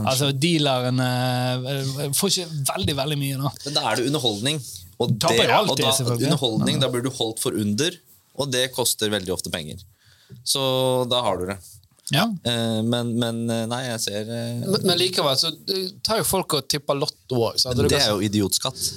Altså 0.03 0.31
dealerne 0.33 1.09
eh, 1.75 2.03
får 2.17 2.33
ikke 2.33 2.61
veldig, 2.73 2.97
veldig 3.03 3.19
mye, 3.21 3.39
da. 3.43 3.53
Men 3.67 3.77
da 3.77 3.85
er 3.91 4.01
det 4.01 4.09
underholdning. 4.11 4.61
Og, 4.97 5.13
det, 5.13 5.45
alltid, 5.53 5.85
og 5.85 6.09
da, 6.09 6.15
underholdning, 6.17 6.79
da 6.81 6.89
blir 6.93 7.05
du 7.05 7.11
holdt 7.13 7.43
for 7.43 7.57
under, 7.61 7.99
og 8.41 8.49
det 8.53 8.71
koster 8.73 9.13
veldig 9.13 9.35
ofte 9.35 9.53
penger. 9.53 9.83
Så 10.41 10.63
da 11.11 11.21
har 11.27 11.37
du 11.43 11.51
det. 11.51 11.59
Ja. 12.15 12.25
Eh, 12.49 12.81
Men, 12.87 13.13
men 13.19 13.43
eh, 13.51 13.67
nei, 13.69 13.83
jeg 13.91 14.01
ser 14.05 14.31
Men, 14.31 14.79
men 14.87 14.97
likevel 15.01 15.37
så 15.37 15.53
tar 16.07 16.23
jo 16.23 16.27
folk 16.29 16.57
og 16.61 16.69
tipper 16.71 16.97
lotto 16.97 17.43
òg. 17.51 17.61
Det 17.91 18.01
er 18.01 18.09
jo 18.15 18.25
idiotskatt. 18.25 18.89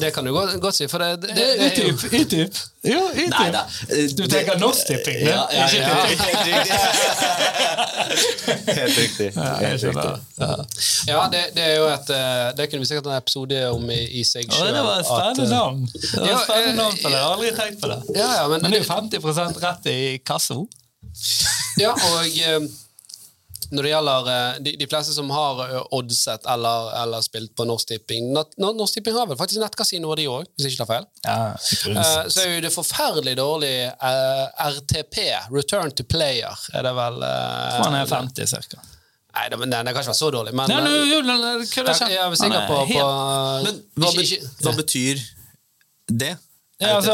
Det 0.00 0.10
kan 0.14 0.24
du 0.26 0.32
godt, 0.32 0.60
godt 0.60 0.74
si, 0.74 0.86
for 0.88 0.98
det, 0.98 1.22
det, 1.22 1.28
det, 1.36 1.44
det 1.58 1.78
er 1.78 1.88
jo. 1.88 1.94
Y-typ. 2.12 2.56
Jo, 2.84 3.00
eh, 3.14 4.08
Du 4.18 4.26
tenker 4.28 4.58
Norsk 4.58 4.86
Tipping? 4.86 5.20
Ja, 5.24 5.44
ja, 5.52 5.66
Ikke 5.66 5.78
ja, 5.80 6.06
Tipping. 6.08 6.54
Helt 8.74 8.98
riktig. 8.98 9.32
Helt 9.66 9.82
riktig. 9.84 10.10
Ja, 11.06 11.28
det, 11.32 11.42
det 11.56 11.64
er 11.64 11.74
jo 11.78 11.86
et 11.88 12.10
eh, 12.14 12.50
Det 12.58 12.68
kunne 12.70 12.84
vi 12.84 12.88
sikkert 12.90 13.06
en 13.10 13.16
episode 13.16 13.60
om 13.70 13.90
i, 13.90 14.00
i 14.20 14.24
seg 14.28 14.50
sjøl. 14.52 14.72
det 14.74 14.84
var 14.84 15.00
et 15.00 15.08
spennende 15.08 15.48
navn. 15.50 15.84
Det 15.92 16.14
var 16.20 16.28
Ja, 16.28 16.36
et 16.38 16.46
spennende 16.46 16.70
eh, 16.70 16.78
navn 16.82 16.96
på 17.02 17.08
det. 17.08 17.16
Jeg 17.16 17.24
har 17.24 17.34
aldri 17.36 17.52
tenkt 17.60 17.80
på 17.84 17.92
det. 17.92 17.98
Ja, 18.18 18.30
ja, 18.40 18.46
men, 18.48 18.62
Men 18.62 18.72
det 18.72 18.80
er 18.80 18.84
jo 18.84 18.92
50 18.92 19.62
rett 19.64 19.90
i 19.92 19.98
kasso. 20.26 20.64
ja, 21.80 21.92
og 21.94 22.26
eh, 22.26 22.60
når 23.72 23.86
det 23.86 23.90
gjelder 23.92 24.30
eh, 24.32 24.56
de, 24.66 24.72
de 24.80 24.88
fleste 24.90 25.14
som 25.16 25.30
har 25.34 25.60
eh, 25.64 25.82
oddset 25.96 26.48
eller, 26.54 26.88
eller 27.02 27.24
spilt 27.24 27.54
på 27.56 27.66
Norsk 27.68 27.88
Tipping 27.92 28.32
Norsk 28.34 28.98
Tipping 28.98 29.16
har 29.16 29.28
vel 29.30 29.38
faktisk 29.40 29.62
nettkasinoer, 29.62 30.20
de 30.20 30.26
òg, 30.30 30.48
hvis 30.54 30.66
jeg 30.66 30.74
ikke 30.74 30.84
tar 30.84 30.90
feil. 30.90 31.06
Ja, 31.24 31.36
uh, 31.54 32.26
så 32.32 32.44
er 32.44 32.50
jo 32.56 32.64
det 32.64 32.72
forferdelig 32.74 33.36
dårlig 33.38 33.74
uh, 33.92 34.68
RTP, 34.78 35.20
Return 35.54 35.94
to 35.96 36.06
Player, 36.08 36.66
er 36.74 36.86
det 36.86 36.94
vel 36.96 37.22
uh, 37.24 37.80
Han 37.84 37.98
er 38.00 38.10
50 38.10 38.52
cirka. 38.56 38.82
Nei, 39.34 39.48
det, 39.50 39.58
men 39.58 39.72
det 39.72 39.80
kan 39.82 39.90
ikke 39.90 40.12
være 40.12 40.18
så 40.20 40.30
dårlig, 40.30 40.54
men 40.54 40.70
Nei, 40.70 40.78
eh, 40.78 41.06
jo, 41.10 41.20
ikke- 44.22 44.50
hva 44.62 44.74
betyr 44.78 45.22
det? 46.06 46.34
Ja, 46.78 46.96
altså, 46.96 47.12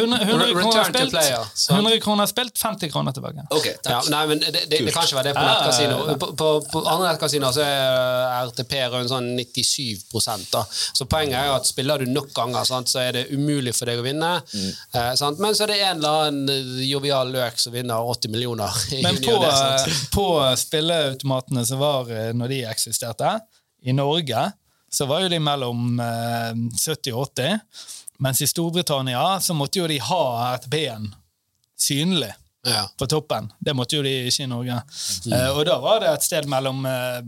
100, 0.00 0.22
100 0.22 0.54
kroner 0.54 0.84
spilt, 0.84 1.10
player, 1.10 1.46
100 1.70 2.00
kroner 2.00 2.26
spilt, 2.26 2.58
50 2.58 2.90
kroner 2.90 3.12
tilbake. 3.12 3.42
Ok, 3.50 3.66
Ja, 3.84 3.98
nei, 4.08 4.22
men 4.30 4.40
det, 4.40 4.52
det, 4.54 4.78
det 4.86 4.94
kan 4.94 5.04
ikke 5.04 5.18
være 5.18 5.28
det 5.28 5.34
på 5.36 5.42
nettkasino. 5.44 5.98
ja, 5.98 6.06
ja. 6.14 6.16
På, 6.22 6.30
på, 6.40 6.48
på 6.72 6.82
andre 6.88 7.10
nettkasinoer 7.10 7.52
så 7.52 7.66
er 7.66 8.46
RTP 8.48 8.72
rundt 8.94 9.12
sånn 9.12 9.28
97 9.36 10.48
da. 10.54 10.62
Så 10.70 11.04
poenget 11.04 11.36
er 11.42 11.50
jo 11.50 11.58
at 11.58 11.68
spiller 11.68 12.00
du 12.00 12.08
nok 12.08 12.32
ganger, 12.36 12.64
sant, 12.64 12.88
så 12.88 13.02
er 13.04 13.18
det 13.18 13.26
umulig 13.36 13.74
for 13.76 13.90
deg 13.90 14.00
å 14.00 14.06
vinne. 14.06 14.32
Mm. 14.54 14.70
Eh, 14.72 15.12
sant? 15.20 15.44
Men 15.44 15.52
så 15.52 15.66
er 15.66 15.74
det 15.74 15.80
en 15.82 16.00
eller 16.00 16.22
annen 16.30 16.54
eh, 16.56 16.86
jovial 16.88 17.34
løk 17.36 17.60
som 17.60 17.76
vinner 17.76 18.12
80 18.16 18.32
millioner. 18.32 18.80
i 18.96 19.02
Men 19.06 19.20
på, 19.20 19.36
det, 19.44 19.96
på 20.16 20.26
spilleautomatene 20.64 21.66
som 21.68 21.84
var 21.84 22.08
eh, 22.08 22.32
når 22.32 22.54
de 22.54 22.62
eksisterte, 22.72 23.36
i 23.86 23.92
Norge, 23.94 24.40
så 24.90 25.06
var 25.06 25.20
jo 25.22 25.28
de 25.30 25.38
mellom 25.42 26.00
eh, 26.00 26.64
70 26.80 27.12
og 27.12 27.28
80. 27.28 27.60
Mens 28.18 28.40
i 28.42 28.46
Storbritannia 28.48 29.40
så 29.40 29.54
måtte 29.54 29.78
jo 29.82 29.86
de 29.90 29.98
ha 30.00 30.54
et 30.54 30.66
ben 30.72 31.10
synlig 31.76 32.32
Ja. 32.66 32.84
på 32.98 33.06
toppen. 33.10 33.50
Det 33.58 33.74
måtte 33.76 33.96
jo 33.98 34.02
de 34.02 34.12
ikke 34.28 34.44
i 34.44 34.50
Norge. 34.50 34.76
Eh, 35.32 35.50
og 35.52 35.64
da 35.68 35.78
var 35.82 36.00
det 36.02 36.10
et 36.12 36.26
sted 36.26 36.48
mellom 36.50 36.84
uh, 36.86 37.20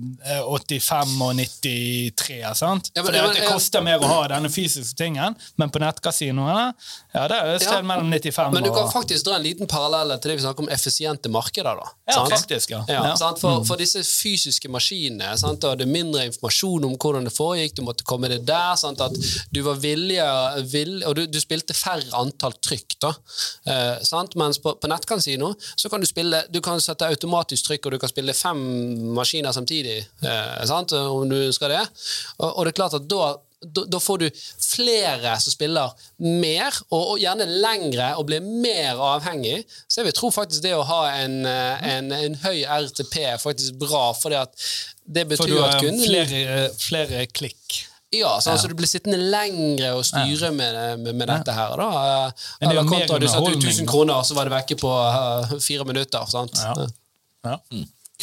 85 0.48 1.14
og 1.24 1.34
93. 1.38 2.38
sant? 2.58 2.90
Ja, 2.94 3.02
men- 3.02 3.14
ja, 3.14 3.24
at 3.28 3.34
det 3.34 3.40
men- 3.40 3.48
ja. 3.48 3.52
koster 3.54 3.84
mer 3.84 3.98
å 4.02 4.08
ha 4.10 4.28
denne 4.28 4.50
fysiske 4.50 4.96
tingen, 4.98 5.36
men 5.56 5.70
på 5.70 5.78
nettkasinoene 5.82 6.72
ja, 7.14 7.28
det 7.28 7.36
er 7.38 7.54
et 7.54 7.62
sted 7.62 7.84
mellom 7.84 8.10
95 8.10 8.52
Men 8.54 8.62
du 8.66 8.70
kan 8.70 8.86
og 8.86 8.92
faktisk 8.92 9.24
dra 9.26 9.36
en 9.36 9.42
liten 9.42 9.66
parallell 9.70 10.14
til 10.18 10.32
det 10.32 10.38
vi 10.38 10.44
snakker 10.46 10.66
om 10.66 10.68
effisiente 10.74 11.28
markeder. 11.32 11.78
da. 11.78 11.88
Ja, 12.08 12.14
sant? 12.14 12.32
faktisk, 12.34 12.70
ja. 12.70 12.84
Ja. 12.88 13.14
sant? 13.16 13.40
For, 13.40 13.64
for 13.64 13.80
disse 13.80 14.02
fysiske 14.04 14.68
maskinene 14.72 15.36
sant? 15.38 15.64
og 15.64 15.78
det 15.78 15.86
er 15.86 15.92
mindre 15.92 16.26
informasjon 16.28 16.84
om 16.84 16.96
hvordan 16.96 17.24
det 17.28 17.34
foregikk, 17.34 17.76
du 17.78 17.82
måtte 17.86 18.04
komme 18.08 18.28
det 18.28 18.44
der. 18.48 18.74
Sant? 18.80 19.00
At 19.00 19.14
du 19.52 19.62
var 19.66 19.78
villig, 19.82 20.20
vill, 20.72 21.02
og 21.06 21.16
du, 21.18 21.26
du 21.26 21.40
spilte 21.42 21.76
færre 21.76 22.08
antall 22.18 22.56
trykk. 22.64 22.98
da. 23.02 23.12
Uh, 23.68 23.96
sant? 24.06 24.36
Mens 24.38 24.60
på, 24.62 24.74
på 24.80 24.90
nettkasino 25.28 25.54
så 25.76 25.88
kan 25.88 26.00
du 26.00 26.06
spille, 26.06 26.44
du 26.50 26.60
kan 26.60 26.80
sette 26.80 27.08
automatisk 27.08 27.68
trykk, 27.68 27.86
og 27.86 27.92
du 27.92 27.98
kan 27.98 28.08
spille 28.08 28.34
fem 28.34 28.62
maskiner 29.14 29.52
samtidig, 29.52 29.98
eh, 30.22 30.64
sant? 30.66 30.92
om 30.92 31.28
du 31.28 31.36
ønsker 31.36 31.68
det. 31.68 31.84
Og, 32.38 32.58
og 32.58 32.64
det 32.64 32.72
er 32.72 32.80
klart 32.82 32.94
at 32.94 33.08
da 33.08 33.36
da, 33.58 33.82
da 33.90 33.98
får 33.98 34.18
du 34.18 34.28
flere 34.62 35.32
som 35.42 35.50
spiller 35.50 35.90
mer, 36.22 36.76
og, 36.92 37.00
og 37.14 37.16
gjerne 37.18 37.48
lengre, 37.58 38.12
og 38.14 38.28
blir 38.28 38.38
mer 38.38 39.00
avhengig. 39.02 39.64
Så 39.88 39.98
jeg 39.98 40.06
vil 40.06 40.14
tro 40.14 40.30
faktisk 40.30 40.62
det 40.62 40.76
å 40.76 40.84
ha 40.86 41.00
en, 41.24 41.40
eh, 41.42 41.88
en, 41.96 42.12
en 42.14 42.38
høy 42.44 42.62
RTP 42.62 43.16
er 43.32 43.42
faktisk 43.42 43.80
bra, 43.82 44.12
for 44.14 44.30
det 44.30 44.44
at 44.44 44.54
For 44.54 45.32
betyr 45.32 45.50
du 45.50 45.58
at 45.58 45.74
har 45.74 45.82
kunden 45.82 46.06
flere, 46.06 46.62
flere 46.78 47.26
klikk. 47.34 47.80
Ja, 48.10 48.40
så 48.40 48.50
altså, 48.50 48.68
du 48.68 48.74
blir 48.78 48.88
sittende 48.88 49.18
lengre 49.20 49.90
og 49.98 50.04
styre 50.08 50.48
med, 50.56 50.76
med, 51.02 51.12
med 51.12 51.28
dette 51.28 51.52
her. 51.52 51.74
Da. 51.76 51.88
Men 52.60 52.70
det 52.70 52.70
er 52.70 52.78
jo 52.78 52.80
Eller 52.80 52.86
mer 52.86 52.92
kontra 52.94 53.18
du 53.20 53.26
satte 53.28 53.42
ut 53.42 53.56
underholdning, 53.56 53.74
1000 53.74 53.90
kroner, 53.90 54.22
så 54.24 54.38
var 54.38 54.48
det 54.48 54.54
vekke 54.54 54.78
på 54.80 54.92
uh, 54.96 55.58
fire 55.60 55.84
minutter. 55.88 56.30
Sant? 56.32 56.62
Ja. 56.62 56.86
Ja. 57.44 57.58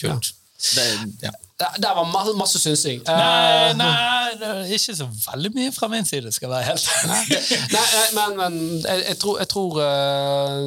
Kult. 0.01 0.31
Det, 0.75 1.31
der 1.57 1.93
var 1.95 2.03
masse, 2.11 2.33
masse 2.35 2.59
synsing. 2.59 2.99
Eh, 3.07 3.73
Nei, 3.79 4.33
nei, 4.41 4.65
er 4.67 4.73
ikke 4.75 4.95
så 4.97 5.05
veldig 5.07 5.51
mye 5.55 5.71
fra 5.71 5.87
min 5.87 6.03
side, 6.05 6.31
skal 6.35 6.49
være 6.51 6.65
helt. 6.67 6.89
Nei, 7.07 7.21
nei, 7.71 8.07
men, 8.17 8.35
men 8.41 8.57
jeg, 8.83 9.05
jeg 9.07 9.17
tror, 9.21 9.37
jeg 9.39 9.47
tror 9.53 9.79
eh, 9.85 10.65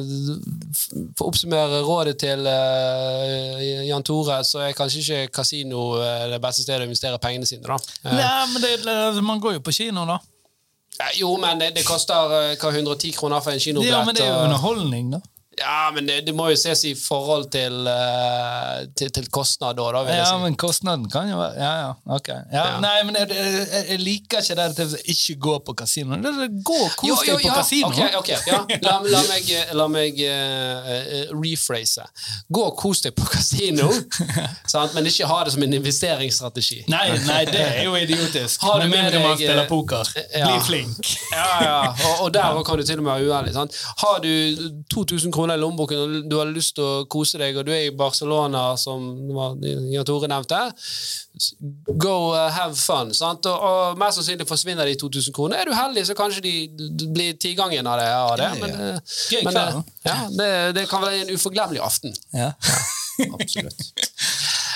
For 1.13 1.27
å 1.27 1.29
oppsummere 1.29 1.83
rådet 1.85 2.15
til 2.23 2.49
eh, 2.49 3.85
Jan 3.89 4.03
Tore, 4.07 4.39
så 4.49 4.63
er 4.65 4.73
kanskje 4.77 5.03
ikke 5.03 5.21
kasino 5.41 5.83
eh, 6.01 6.25
det 6.33 6.41
beste 6.43 6.65
stedet 6.65 6.81
å 6.85 6.89
investere 6.89 7.21
pengene 7.21 7.45
sine. 7.49 7.61
da. 7.69 7.77
Eh, 8.09 8.15
Nei, 8.17 8.33
men 8.55 8.65
det, 8.65 8.73
det- 8.87 9.23
man 9.29 9.41
går 9.45 9.59
jo 9.59 9.65
på 9.69 9.75
kino, 9.75 10.05
da. 10.09 10.17
jo, 11.19 11.35
men 11.39 11.61
det, 11.61 11.73
det 11.77 11.85
koster 11.87 12.33
eh, 12.39 12.55
hva, 12.59 12.73
110 12.73 13.13
kroner 13.19 13.45
for 13.45 13.53
en 13.53 13.61
kinobillett. 13.61 13.93
Ja, 13.93 14.05
men 14.09 14.17
det 14.17 14.25
er 14.25 14.33
jo 14.33 14.47
underholdning, 14.49 15.13
da. 15.19 15.21
Ja, 15.59 15.91
men 15.95 16.07
det, 16.07 16.21
det 16.27 16.35
må 16.35 16.49
jo 16.51 16.57
ses 16.59 16.83
i 16.87 16.93
forhold 16.95 17.49
til, 17.53 17.75
uh, 17.87 18.85
til, 18.97 19.11
til 19.15 19.29
kostnad, 19.33 19.77
da, 19.79 19.89
da 19.95 20.03
Ja, 20.09 20.25
si. 20.31 20.37
men 20.43 20.55
kostnaden 20.59 21.09
kan 21.11 21.29
jo 21.29 21.39
være 21.39 21.59
Ja, 21.59 21.71
ja, 21.83 21.91
ok. 22.15 22.27
Ja, 22.29 22.65
Ja. 22.69 22.79
Nei, 22.83 23.03
men 23.07 23.15
jeg, 23.15 23.29
jeg, 23.35 23.83
jeg 23.89 23.99
liker 23.99 24.43
ikke 24.43 24.55
det 24.55 24.65
at 24.69 24.79
jeg 24.79 25.03
ikke 25.13 25.35
gå 25.45 25.55
på 25.65 25.73
kasino. 25.81 26.17
Gå 26.65 26.77
og 26.85 26.95
kos 26.99 27.23
deg 27.25 27.41
på 27.43 27.53
kasino. 27.55 27.89
ok, 27.89 28.17
ok, 28.19 28.29
ja. 28.47 28.59
La, 28.85 28.95
la 29.13 29.21
meg, 29.31 29.51
la 29.79 29.87
meg 29.91 30.21
uh, 30.23 30.89
eh, 30.95 31.33
rephrase. 31.33 32.05
Gå 32.49 32.65
og 32.71 32.75
kos 32.79 33.03
deg 33.05 33.15
på 33.17 33.27
kasino, 33.29 33.89
men 34.95 35.09
ikke 35.11 35.29
ha 35.29 35.39
det 35.45 35.55
som 35.55 35.65
en 35.65 35.77
investeringsstrategi. 35.79 36.83
Nei, 36.91 37.05
nei, 37.27 37.41
det 37.49 37.63
er 37.65 37.83
jo 37.87 37.95
idiotisk. 37.99 38.61
Har 38.65 38.83
Med 38.83 38.93
mindre 38.95 39.23
man 39.23 39.37
spiller 39.37 39.63
eh, 39.63 39.69
poker. 39.69 40.13
Bli 40.35 40.59
flink. 40.67 41.13
Ja, 41.33 41.47
ja, 41.63 41.77
og, 41.93 42.25
og 42.25 42.33
der 42.33 42.61
kan 42.67 42.79
du 42.79 42.85
til 42.85 42.99
og 42.99 43.03
med 43.03 43.13
være 43.13 43.29
uærlig. 43.29 43.55
Har 44.03 44.19
du 44.23 44.31
2000 44.93 45.33
kroner 45.33 45.48
i 45.57 45.61
lommeboken 45.61 45.99
og 46.03 46.27
du 46.29 46.35
har 46.39 46.49
lyst 46.51 46.75
til 46.77 46.83
å 46.85 47.05
kose 47.11 47.39
deg, 47.41 47.57
og 47.57 47.65
du 47.67 47.71
er 47.73 47.87
i 47.87 47.93
Barcelona, 47.95 48.75
som 48.77 49.05
Jan 49.63 50.05
Tore 50.07 50.29
nevnte, 50.31 50.59
go 51.97 52.33
uh, 52.33 52.49
have 52.53 52.75
fun. 52.77 53.13
Sant? 53.15 53.47
Og, 53.49 53.65
og 53.69 53.99
mest 54.01 54.19
sannsynlig 54.19 54.47
forsvinner 54.49 54.89
de 54.89 54.95
2000 54.99 55.35
kroner. 55.35 55.61
Er 55.61 55.69
du 55.71 55.75
heldig, 55.77 56.05
så 56.09 56.15
kanskje 56.17 56.43
de 56.45 56.53
blir 57.15 57.37
tigangen 57.41 57.87
av 57.89 57.99
det. 58.01 58.09
Av 58.19 58.35
det. 58.39 58.49
Men, 58.61 58.69
ja, 58.77 58.93
ja. 58.93 59.43
men 59.45 59.53
kveld, 59.53 59.59
eh, 59.59 60.07
ja, 60.09 60.17
det, 60.39 60.49
det 60.79 60.87
kan 60.91 61.03
være 61.05 61.23
en 61.25 61.33
uforglemmelig 61.35 61.83
aften. 61.85 62.15
Ja. 62.35 62.51
Absolutt. 63.35 63.85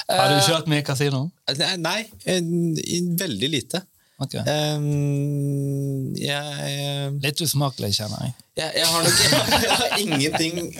Har 0.10 0.34
du 0.34 0.40
kjørt 0.44 0.68
mye 0.72 0.84
kasino? 0.86 1.26
Nei, 1.58 1.74
nei 1.80 2.00
en- 2.28 2.76
en- 2.78 3.14
veldig 3.20 3.50
lite. 3.54 3.80
Ok. 4.22 4.36
Um, 4.46 6.14
jeg, 6.16 7.12
Litt 7.24 7.42
usmakelig, 7.44 7.94
kjenner 7.98 8.28
jeg. 8.28 8.34
jeg, 8.62 8.72
jeg, 8.78 8.88
har 8.92 9.04
nok, 9.04 9.22
jeg 9.66 9.78
har 9.82 9.96
ingenting 10.04 10.74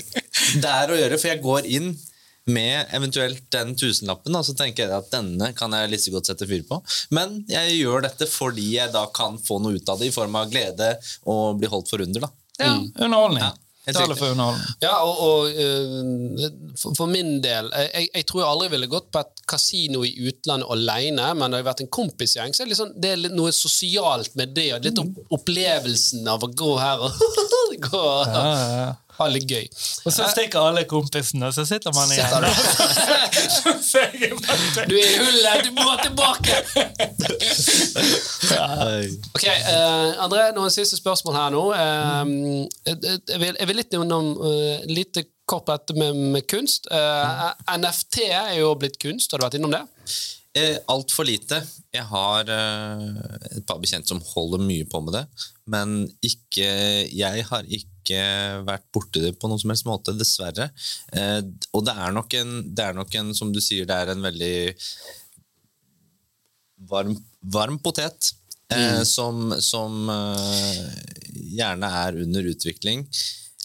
der 0.64 0.94
å 0.94 1.00
gjøre, 1.00 1.18
for 1.20 1.32
jeg 1.32 1.42
går 1.44 1.70
inn 1.80 1.94
med 2.46 2.92
eventuelt 2.92 3.46
den 3.56 3.72
tusenlappen, 3.80 4.36
og 4.36 4.44
så 4.46 4.54
tenker 4.60 4.84
jeg 4.86 4.96
at 4.98 5.12
denne 5.14 5.54
kan 5.56 5.72
jeg 5.78 5.92
litt 5.94 6.04
så 6.04 6.12
godt 6.12 6.28
sette 6.28 6.48
fyr 6.50 6.66
på. 6.68 6.82
Men 7.16 7.40
jeg 7.52 7.78
gjør 7.80 8.04
dette 8.08 8.28
fordi 8.28 8.74
jeg 8.76 8.92
da 8.94 9.06
kan 9.16 9.38
få 9.40 9.62
noe 9.64 9.80
ut 9.80 9.92
av 9.94 10.02
det 10.02 10.12
i 10.12 10.16
form 10.16 10.36
av 10.40 10.52
glede 10.52 10.94
og 11.32 11.60
bli 11.62 11.72
holdt 11.72 11.92
for 11.94 12.04
under. 12.04 12.28
da. 12.28 12.32
Ja, 12.60 12.74
Underholdning. 13.08 13.44
Ja, 13.48 13.54
helt 13.88 14.18
for 14.20 14.32
underholdning. 14.32 14.76
Ja, 14.84 14.94
og, 15.04 15.22
og 15.28 15.50
eh, 15.52 16.48
for, 16.80 16.96
for 16.98 17.12
min 17.12 17.36
del 17.44 17.68
jeg, 17.74 18.08
jeg 18.14 18.28
tror 18.30 18.44
jeg 18.44 18.50
aldri 18.50 18.70
ville 18.76 18.90
gått 18.92 19.10
på 19.14 19.24
et 19.24 19.44
kasino 19.50 20.06
i 20.08 20.14
utlandet 20.30 20.72
alene, 20.72 21.30
men 21.36 21.52
det 21.52 21.62
har 21.62 21.68
vært 21.68 21.84
en 21.84 21.92
kompisgjeng, 21.94 22.56
så 22.56 22.64
er 22.64 22.72
det, 22.72 22.80
sånn, 22.80 22.94
det 23.04 23.14
er 23.16 23.36
noe 23.36 23.52
sosialt 23.56 24.38
med 24.40 24.56
det, 24.56 24.70
litt 24.86 25.02
opp, 25.04 25.20
opplevelsen 25.40 26.28
av 26.32 26.46
å 26.46 26.52
gå 26.54 26.74
her 26.80 27.04
og 27.08 27.24
gå 27.90 28.04
Ja, 28.04 28.44
ja, 28.44 28.68
ja. 28.80 28.92
Ha 29.18 29.28
det 29.28 29.34
litt 29.38 29.50
gøy. 29.52 29.68
Og 30.06 30.16
så 30.16 30.28
stikker 30.32 30.60
alle 30.70 30.84
kompisene, 30.90 31.50
og 31.50 31.56
så 31.56 31.66
sitter 31.70 31.94
man 31.96 32.12
igjen. 32.14 32.30
Du 33.94 34.96
er 34.98 35.06
i 35.06 35.18
hullet, 35.20 35.64
du 35.66 35.72
må 35.78 35.94
tilbake! 36.02 36.56
Ok, 39.34 39.46
uh, 39.46 40.24
André, 40.24 40.48
noen 40.56 40.74
siste 40.74 40.98
spørsmål 41.00 41.38
her 41.38 41.54
nå. 41.54 41.64
Uh, 41.74 42.26
jeg, 42.90 43.40
vil, 43.40 43.54
jeg 43.54 43.70
vil 43.70 43.80
litt 43.80 43.96
innom 43.98 44.34
uh, 44.42 44.82
litt 44.90 45.22
kort 45.46 45.66
på 45.66 45.76
dette 45.76 45.96
med, 46.00 46.16
med 46.16 46.48
kunst. 46.50 46.88
Eh, 46.92 47.50
NFT 47.78 48.24
er 48.30 48.54
jo 48.62 48.74
blitt 48.80 49.00
kunst, 49.02 49.32
har 49.32 49.42
du 49.42 49.48
vært 49.48 49.60
innom 49.60 49.74
det? 49.74 49.84
Eh, 50.58 50.78
Altfor 50.92 51.28
lite. 51.28 51.60
Jeg 51.94 52.06
har 52.10 52.50
eh, 52.54 53.08
et 53.58 53.66
par 53.68 53.82
bekjente 53.82 54.12
som 54.12 54.22
holder 54.34 54.64
mye 54.64 54.88
på 54.90 55.02
med 55.04 55.18
det, 55.18 55.24
men 55.70 55.98
ikke, 56.26 56.70
jeg 57.10 57.48
har 57.50 57.68
ikke 57.68 57.93
vært 58.68 58.84
borti 58.94 59.22
det 59.24 59.34
på 59.40 59.48
noen 59.48 59.62
som 59.62 59.72
helst 59.72 59.88
måte, 59.88 60.14
dessverre. 60.18 60.70
Eh, 61.14 61.40
og 61.72 61.86
det 61.88 61.94
er, 61.96 62.12
nok 62.16 62.34
en, 62.40 62.52
det 62.76 62.84
er 62.84 62.98
nok 62.98 63.16
en, 63.16 63.34
som 63.38 63.54
du 63.54 63.62
sier, 63.64 63.86
det 63.88 63.96
er 63.96 64.12
en 64.14 64.24
veldig 64.24 64.56
varm, 66.90 67.16
varm 67.42 67.80
potet. 67.80 68.34
eh, 68.74 69.04
Som, 69.04 69.54
som 69.62 70.10
eh, 70.10 70.84
gjerne 71.56 71.90
er 72.04 72.20
under 72.24 72.44
utvikling. 72.50 73.08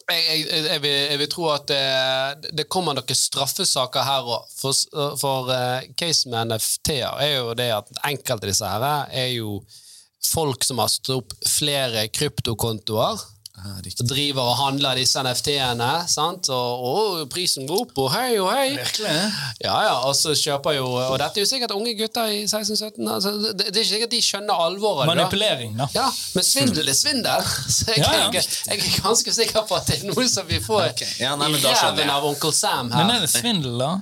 Jeg, 0.09 0.23
jeg, 0.25 0.65
jeg, 0.65 0.81
vil, 0.81 0.95
jeg 1.11 1.19
vil 1.21 1.29
tro 1.29 1.49
at 1.53 1.67
det, 1.69 2.53
det 2.57 2.65
kommer 2.73 2.97
noen 2.97 3.19
straffesaker 3.19 4.07
her 4.07 4.25
òg. 4.25 4.47
For, 4.57 4.73
for 5.21 5.51
uh, 5.53 5.85
casen 6.01 6.33
med 6.33 6.49
NFT-er 6.49 7.21
er 7.21 7.35
jo 7.35 7.51
det 7.59 7.67
at 7.77 7.91
enkelte 8.09 8.39
av 8.39 8.49
disse 8.49 8.71
her 8.73 8.87
er 9.13 9.29
jo 9.35 9.59
folk 10.25 10.65
som 10.65 10.81
har 10.81 10.89
stått 10.89 11.13
opp 11.13 11.35
flere 11.47 12.07
kryptokontoer. 12.09 13.21
Ah, 13.59 13.79
og 13.83 14.07
driver 14.07 14.47
og 14.53 14.57
handler 14.61 14.99
disse 15.01 15.19
NFT-ene, 15.25 15.89
sant? 16.11 16.47
Og, 16.55 16.85
og 16.89 17.25
prisen 17.33 17.67
går 17.67 17.81
opp, 17.85 17.97
og 18.05 18.13
hei 18.13 18.37
og 18.39 18.53
hei. 18.53 18.69
Virkelig? 18.77 19.15
Ja, 19.65 19.75
ja, 19.89 19.95
og 20.07 20.15
så 20.15 20.35
kjøper 20.39 20.77
jo 20.77 20.87
Og 20.93 21.17
dette 21.19 21.41
er 21.41 21.45
jo 21.45 21.49
sikkert 21.51 21.75
unge 21.75 21.95
gutter 21.99 22.31
i 22.31 22.45
16-17. 22.45 23.03
Altså, 23.03 23.33
det, 23.49 23.57
det 23.59 23.73
er 23.73 23.83
ikke 23.83 23.91
sikkert 23.91 24.15
de 24.15 24.23
skjønner 24.23 24.63
alvoret. 24.69 25.11
Manipulering, 25.11 25.75
da. 25.81 25.89
Ja, 25.97 26.07
men 26.37 26.47
svindel 26.47 26.93
er 26.93 26.99
svindel. 26.99 27.51
Så 27.79 27.91
jeg, 27.91 28.05
Ja, 28.05 28.13
ja. 28.15 28.29
jeg, 28.39 28.47
jeg 28.71 28.79
er 28.79 29.01
ganske 29.03 29.35
sikker 29.35 29.67
på 29.69 29.79
at 29.81 29.91
det 29.91 29.99
er 29.99 30.07
noe 30.13 30.29
som 30.31 30.47
vi 30.49 30.61
får 30.63 30.85
okay. 30.93 31.11
ja, 31.21 31.35
nei, 31.41 31.51
i 31.59 31.65
ræven 31.67 32.15
av 32.15 32.29
onkel 32.31 32.55
Sam 32.55 32.93
her. 32.95 33.03
Men 33.03 33.19
er 33.19 33.27
det 33.27 33.33
svindel, 33.33 33.75
da? 33.81 33.97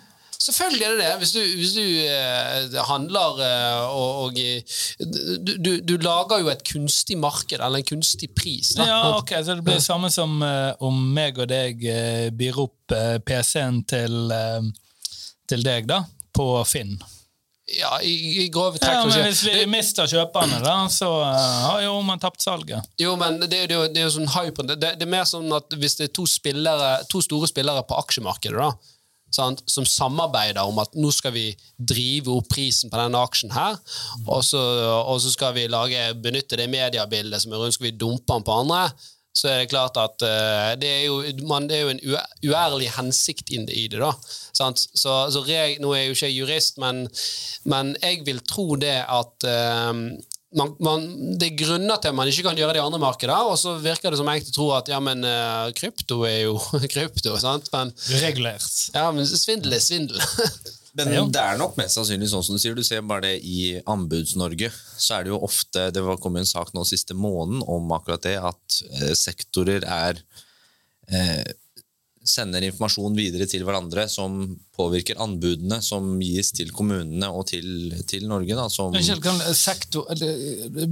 Selvfølgelig 0.47 0.85
er 0.86 0.93
det 0.94 1.01
det. 1.02 1.12
Hvis 1.23 1.32
du, 1.35 1.40
hvis 1.59 1.73
du 1.74 1.82
eh, 2.06 2.77
handler 2.89 3.40
eh, 3.43 3.81
og, 3.90 4.20
og 4.27 4.36
du, 4.36 5.52
du, 5.59 5.70
du 5.82 5.94
lager 6.05 6.44
jo 6.44 6.51
et 6.52 6.62
kunstig 6.68 7.18
marked, 7.18 7.59
eller 7.59 7.82
en 7.82 7.89
kunstig 7.89 8.31
pris. 8.36 8.74
Da. 8.78 8.86
Ja, 8.86 9.01
ok, 9.18 9.35
Så 9.43 9.56
det 9.59 9.66
blir 9.66 9.81
det 9.81 9.86
samme 9.86 10.10
som 10.14 10.39
eh, 10.47 10.70
om 10.86 11.01
meg 11.16 11.40
og 11.43 11.51
deg 11.51 11.82
uh, 11.82 12.28
byr 12.36 12.62
opp 12.62 12.94
eh, 12.94 13.18
PC-en 13.27 13.82
til, 13.90 14.16
eh, 14.35 14.70
til 15.51 15.66
deg, 15.66 15.90
da, 15.90 16.02
på 16.36 16.48
Finn. 16.68 16.97
Ja, 17.66 17.97
i, 17.98 18.44
i 18.44 18.48
grove 18.55 18.78
trekk. 18.78 18.93
Ja, 18.94 19.06
men 19.10 19.24
Hvis 19.27 19.40
vi 19.43 19.64
mister 19.66 20.06
kjøperne, 20.06 20.60
da, 20.62 20.77
så 20.93 21.09
eh, 21.27 21.55
har 21.66 21.81
jo 21.82 21.97
man 22.06 22.20
tapt 22.23 22.44
salget. 22.44 22.86
Jo, 23.02 23.16
men 23.18 23.40
det, 23.43 23.64
er 23.64 23.73
jo- 23.74 23.89
det 23.90 24.05
er 24.05 24.06
jo 24.06 24.12
sånn 24.20 24.31
hype 24.36 24.62
det. 24.68 24.77
det. 24.85 24.93
Det 25.01 25.09
er 25.09 25.10
mer 25.16 25.27
sånn 25.27 25.51
at 25.56 25.74
hvis 25.74 25.98
det 25.98 26.06
er 26.06 26.12
to, 26.14 26.28
spillere, 26.31 26.93
to 27.10 27.23
store 27.27 27.51
spillere 27.51 27.82
på 27.89 27.98
aksjemarkedet, 28.05 28.55
da, 28.62 28.70
sant, 29.36 29.62
som 29.70 29.86
samarbeider 29.88 30.64
om 30.66 30.80
at 30.82 30.96
nå 30.96 31.10
skal 31.14 31.34
vi 31.36 31.50
drive 31.76 32.32
opp 32.32 32.48
prisen 32.52 32.92
på 32.92 33.00
denne 33.00 33.20
aksjen 33.20 33.52
her, 33.54 33.76
og 34.26 34.40
så, 34.46 34.62
og 35.02 35.20
så 35.22 35.32
skal 35.34 35.56
vi 35.56 35.68
lage, 35.70 36.08
benytte 36.24 36.58
det 36.58 36.70
mediebildet 36.72 37.44
som 37.44 37.52
er 37.52 37.62
rundt, 37.62 37.76
skal 37.76 37.90
vi 37.90 37.98
dumpe 38.00 38.32
den 38.32 38.46
på 38.46 38.56
andre, 38.64 38.88
så 39.36 39.50
er 39.50 39.58
det 39.60 39.68
klart 39.68 39.98
at 40.00 40.22
uh, 40.24 40.70
det, 40.80 40.88
er 40.88 41.02
jo, 41.04 41.18
man, 41.48 41.66
det 41.68 41.76
er 41.76 41.82
jo 41.84 41.92
en 41.92 42.00
uærlig 42.48 42.88
hensikt 42.96 43.52
i 43.52 43.84
det. 43.92 44.00
da. 44.00 44.14
Sant? 44.56 44.80
Så, 44.80 45.12
så 45.32 45.42
reg, 45.44 45.76
Nå 45.82 45.92
er 45.92 46.06
jeg 46.06 46.08
jo 46.08 46.16
ikke 46.16 46.32
jurist, 46.32 46.80
men, 46.80 47.04
men 47.68 47.92
jeg 48.00 48.24
vil 48.24 48.40
tro 48.48 48.78
det 48.80 48.96
at 49.04 49.48
uh, 49.50 49.92
man, 50.55 50.73
man, 50.78 51.06
det 51.40 51.51
er 51.51 51.59
grunner 51.59 51.98
til 51.98 52.12
at 52.12 52.16
man 52.16 52.31
ikke 52.31 52.44
kan 52.47 52.59
gjøre 52.59 52.77
det 52.77 52.81
i 52.81 52.85
andre 52.85 53.01
markeder, 53.02 53.51
og 53.51 53.59
så 53.59 53.74
virker 53.82 54.14
det 54.14 54.20
som 54.20 54.31
enkelte 54.31 54.55
tror 54.55 54.77
at 54.78 54.90
ja, 54.93 55.01
men 55.02 55.27
uh, 55.27 55.73
krypto 55.77 56.23
er 56.28 56.44
jo 56.47 56.56
krypto. 56.94 57.35
sant? 57.43 57.70
Men, 57.74 57.90
Regulert. 58.23 58.68
Ja, 58.94 59.09
men 59.14 59.27
svindel 59.27 59.77
er 59.77 59.82
svindel. 59.85 60.20
Men 60.97 61.10
det 61.28 61.36
er 61.36 61.59
nok 61.60 61.74
mest 61.77 61.98
sannsynlig 61.98 62.31
sånn 62.31 62.40
som 62.40 62.56
du 62.56 62.60
sier. 62.62 62.73
Du 62.73 62.81
ser 62.81 63.02
bare 63.05 63.27
det 63.27 63.35
i 63.44 63.74
Anbuds-Norge. 63.85 64.70
Så 64.97 65.18
er 65.18 65.27
det 65.27 65.28
jo 65.35 65.43
ofte 65.44 65.90
Det 65.93 66.01
var 66.01 66.16
kommet 66.16 66.40
en 66.40 66.48
sak 66.48 66.70
nå 66.73 66.86
siste 66.89 67.12
måneden 67.12 67.60
om 67.68 67.93
akkurat 67.93 68.24
det, 68.24 68.39
at 68.40 68.78
uh, 69.02 69.10
sektorer 69.12 69.85
er 69.85 70.23
eh, 71.12 71.44
Sender 72.26 72.64
informasjon 72.66 73.14
videre 73.16 73.46
til 73.48 73.62
hverandre 73.66 74.06
som 74.10 74.40
påvirker 74.76 75.20
anbudene 75.22 75.78
som 75.84 76.16
gis 76.20 76.50
til 76.56 76.72
kommunene 76.74 77.28
og 77.30 77.46
til, 77.52 77.94
til 78.08 78.26
Norge. 78.28 78.56
Da, 78.58 78.66
som, 78.72 78.96
kan 79.22 79.38
sektor 79.56 80.10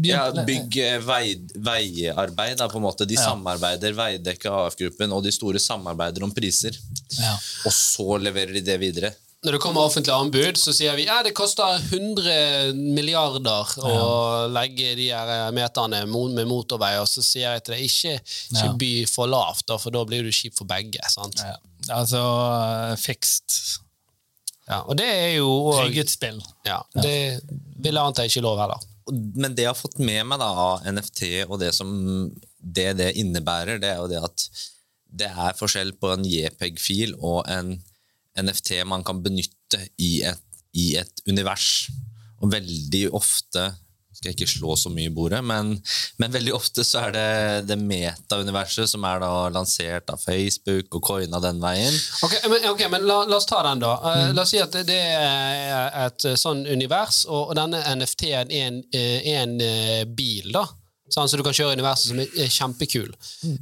ja, 0.06 0.22
Bygg, 0.46 0.78
eh, 0.84 1.00
vei, 1.04 1.34
veiarbeid, 1.54 2.56
da, 2.60 2.70
på 2.70 2.80
en 2.80 2.86
måte. 2.86 3.08
De 3.08 3.18
ja. 3.18 3.26
samarbeider, 3.26 3.96
Veidekke, 3.98 4.52
AF-gruppen 4.64 5.14
og 5.16 5.24
de 5.26 5.34
store 5.34 5.62
samarbeider 5.62 6.24
om 6.26 6.32
priser. 6.34 6.78
Ja. 7.18 7.34
Og 7.66 7.74
så 7.74 8.18
leverer 8.22 8.54
de 8.56 8.64
det 8.64 8.80
videre 8.82 9.14
når 9.44 9.56
det 9.56 9.60
kommer 9.60 9.84
offentlige 9.84 10.16
anbud, 10.16 10.58
så 10.60 10.72
sier 10.72 10.96
vi 10.96 11.04
ja, 11.04 11.18
det 11.24 11.34
koster 11.36 11.76
100 11.76 12.72
milliarder 12.96 13.74
å 13.84 13.92
ja. 13.92 14.06
legge 14.54 14.94
de 14.96 15.10
her 15.12 15.52
meterne 15.56 16.04
med 16.08 16.48
motorvei, 16.48 16.94
og 17.02 17.08
så 17.10 17.24
sier 17.24 17.52
jeg 17.52 17.64
til 17.64 17.76
deg 17.76 17.84
ikke, 17.88 18.14
ikke 18.54 18.72
by 18.80 18.92
for 19.10 19.30
lavt, 19.30 19.68
for 19.82 19.94
da 19.94 20.04
blir 20.08 20.24
du 20.24 20.32
kjip 20.32 20.56
for 20.56 20.68
begge. 20.70 21.02
sant? 21.12 21.44
Ja. 21.44 21.58
Altså 21.92 22.24
fixed. 23.00 23.58
Ja, 24.64 24.80
og 24.80 24.96
det 24.96 25.06
er 25.12 25.30
jo 25.36 25.48
Trygget 25.76 26.12
spill. 26.14 26.40
Ja, 26.64 26.80
det 26.96 27.44
vil 27.44 27.92
jeg 27.92 28.00
anta 28.00 28.24
ikke 28.24 28.44
lov 28.44 28.62
heller. 28.62 28.90
Men 29.12 29.52
det 29.52 29.66
jeg 29.66 29.74
har 29.74 29.76
fått 29.76 30.00
med 30.00 30.24
meg 30.30 30.40
da, 30.40 30.48
av 30.48 30.86
NFT, 30.88 31.26
og 31.50 31.58
det 31.60 31.74
som 31.76 31.90
det, 32.64 32.94
det 32.96 33.12
innebærer, 33.20 33.76
det 33.82 33.92
er 33.92 34.00
jo 34.00 34.08
det 34.08 34.22
at 34.24 34.46
det 35.14 35.28
er 35.28 35.58
forskjell 35.58 35.92
på 36.00 36.14
en 36.14 36.24
JPEG-fil 36.26 37.12
og 37.20 37.44
en 37.52 37.76
NFT 38.40 38.82
man 38.88 39.04
kan 39.06 39.22
benytte 39.24 39.80
i 40.02 40.18
et, 40.26 40.60
i 40.74 40.94
et 41.00 41.24
univers. 41.30 41.88
Og 42.42 42.52
veldig 42.52 43.08
ofte 43.14 43.70
skal 44.14 44.30
jeg 44.30 44.36
ikke 44.38 44.52
slå 44.52 44.76
så 44.78 44.90
mye 44.94 45.08
i 45.10 45.14
bordet, 45.14 45.40
men, 45.44 45.72
men, 46.22 46.32
veldig 46.32 46.52
ofte 46.54 46.84
så 46.86 47.08
er 47.08 47.14
det 47.16 47.26
det 47.70 47.76
meta-universet 47.80 48.88
som 48.90 49.04
er 49.08 49.18
da 49.24 49.30
lansert 49.52 50.12
av 50.12 50.22
Facebook 50.22 50.94
og 50.94 51.02
coina 51.08 51.40
den 51.42 51.58
veien. 51.62 51.96
Ok, 52.22 52.36
Men, 52.46 52.68
okay, 52.70 52.88
men 52.92 53.06
la, 53.08 53.24
la, 53.26 53.40
oss 53.40 53.48
ta 53.50 53.64
den, 53.66 53.82
da. 53.82 53.96
Uh, 54.04 54.30
La 54.36 54.44
oss 54.44 54.54
si 54.54 54.62
at 54.62 54.78
det 54.86 55.00
er 55.00 55.90
et 56.06 56.28
sånn 56.38 56.62
univers, 56.70 57.24
og, 57.26 57.50
og 57.50 57.58
denne 57.58 57.82
NFT-en 57.98 58.54
er 58.54 58.70
en, 58.70 58.80
en, 58.94 59.58
en 59.58 60.14
bil. 60.14 60.52
da. 60.54 60.68
Sånn, 61.14 61.28
så 61.30 61.38
du 61.38 61.44
kan 61.46 61.54
kjøre 61.54 61.76
universet 61.78 62.10
som 62.10 62.20
er 62.24 62.50
kjempekul. 62.50 63.12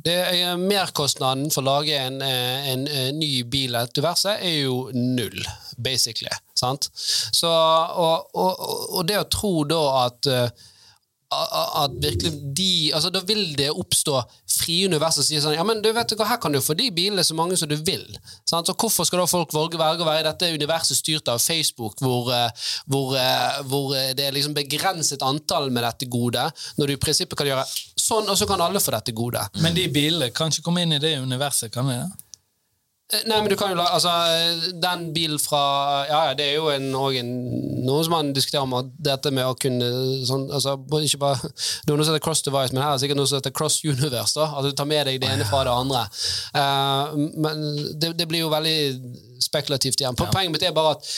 Det 0.06 0.16
er 0.24 0.60
Merkostnaden 0.60 1.50
for 1.52 1.60
å 1.60 1.68
lage 1.68 1.98
en, 2.00 2.20
eh, 2.24 2.70
en, 2.72 2.86
en 2.86 2.88
eh, 2.88 3.10
ny 3.12 3.42
bil 3.44 3.76
etter 3.76 4.00
universet 4.00 4.40
er 4.40 4.62
jo 4.62 4.76
null, 4.96 5.36
basically. 5.76 6.32
Sant? 6.56 6.88
Så, 6.96 7.50
og, 7.50 8.32
og, 8.32 8.62
og, 8.88 9.02
det 9.08 9.20
å 9.20 9.28
tro 9.28 9.56
da 9.68 9.82
at 10.06 10.32
at 11.32 11.94
virkelig 11.96 12.32
de, 12.56 12.92
altså 12.92 13.08
Da 13.08 13.22
vil 13.24 13.54
det 13.56 13.70
oppstå 13.70 14.18
frie 14.60 14.88
og 14.88 15.12
sier 15.16 15.42
sånn 15.42 15.56
ja, 15.56 15.64
men 15.66 15.82
du 15.84 15.90
vet 15.94 16.10
du 16.10 16.16
hva, 16.18 16.28
her 16.32 16.40
kan 16.42 16.52
du 16.52 16.60
få 16.62 16.76
de 16.78 16.88
bilene 16.94 17.24
så 17.24 17.36
mange 17.38 17.56
som 17.58 17.70
du 17.70 17.76
vil. 17.76 18.04
Så 18.48 18.60
Hvorfor 18.72 19.06
skal 19.06 19.22
da 19.22 19.26
folk 19.30 19.52
velge 19.54 19.78
å 19.78 20.08
være 20.08 20.22
i 20.22 20.26
dette 20.26 20.50
universet 20.54 20.98
styrt 20.98 21.30
av 21.32 21.40
Facebook, 21.42 22.00
hvor, 22.02 22.32
eh, 22.34 22.66
hvor, 22.86 23.14
eh, 23.18 23.60
hvor, 23.68 23.94
det 24.16 24.26
er 24.26 24.34
liksom 24.34 24.56
begrenset 24.56 25.22
antall 25.26 25.70
med 25.70 25.86
dette 25.86 26.10
gode, 26.10 26.44
når 26.78 26.86
du 26.86 26.96
i 26.96 27.00
prinsippet 27.00 27.38
kan 27.38 27.48
gjøre 27.48 27.66
sånn, 27.68 28.28
og 28.28 28.36
så 28.38 28.48
kan 28.48 28.60
alle 28.60 28.82
få 28.82 28.94
dette 28.96 29.14
gode. 29.16 29.42
Men 29.62 29.76
de 29.76 29.86
bilene 29.92 30.32
kan 30.34 30.52
ikke 30.52 30.66
komme 30.66 30.84
inn 30.84 30.96
i 30.96 31.02
det 31.02 31.16
universet, 31.22 31.72
kan 31.72 31.88
de 31.88 32.02
det? 32.02 32.21
Eh, 33.12 33.24
nei, 33.28 33.38
men 33.42 33.50
du 33.52 33.56
kan 33.60 33.68
jo 33.72 33.76
la, 33.76 33.86
altså, 33.92 34.10
Den 34.80 35.10
bilen 35.12 35.40
fra 35.40 35.60
Ja, 36.08 36.20
ja, 36.30 36.36
det 36.36 36.46
er 36.48 36.54
jo 36.56 36.70
en, 36.72 36.86
en, 37.20 37.32
noen 37.84 38.06
som 38.06 38.14
man 38.14 38.30
diskuterer 38.32 38.64
om 38.64 38.72
at 38.78 38.88
dette 39.04 39.32
med 39.34 39.44
å 39.44 39.56
kunne 39.60 39.88
sånn, 40.28 40.46
altså, 40.54 40.78
ikke 41.04 41.20
bare, 41.20 41.50
Det 41.52 41.92
er 41.92 41.98
noe 41.98 42.06
som 42.08 42.14
heter 42.14 42.24
cross 42.24 42.44
device, 42.46 42.72
men 42.72 42.80
her 42.80 42.94
er 42.94 42.96
det 42.96 43.04
sikkert 43.04 43.20
noe 43.20 43.28
som 43.28 43.40
heter 43.42 43.54
cross 43.58 43.80
universe. 43.84 44.32
da, 44.38 44.48
altså 44.48 44.72
Du 44.72 44.78
tar 44.80 44.88
med 44.88 45.10
deg 45.10 45.20
det 45.20 45.28
ene 45.28 45.48
fra 45.48 45.64
det 45.68 45.74
andre. 45.76 46.06
Uh, 46.56 47.28
men 47.44 47.62
det, 48.00 48.14
det, 48.20 48.28
blir 48.30 48.46
jo 48.46 48.52
veldig 48.52 48.78
spekulativt 49.44 50.00
igjen. 50.00 50.16
Poenget 50.16 50.54
mitt 50.54 50.64
er 50.64 50.74
bare 50.76 50.96
at 50.96 51.12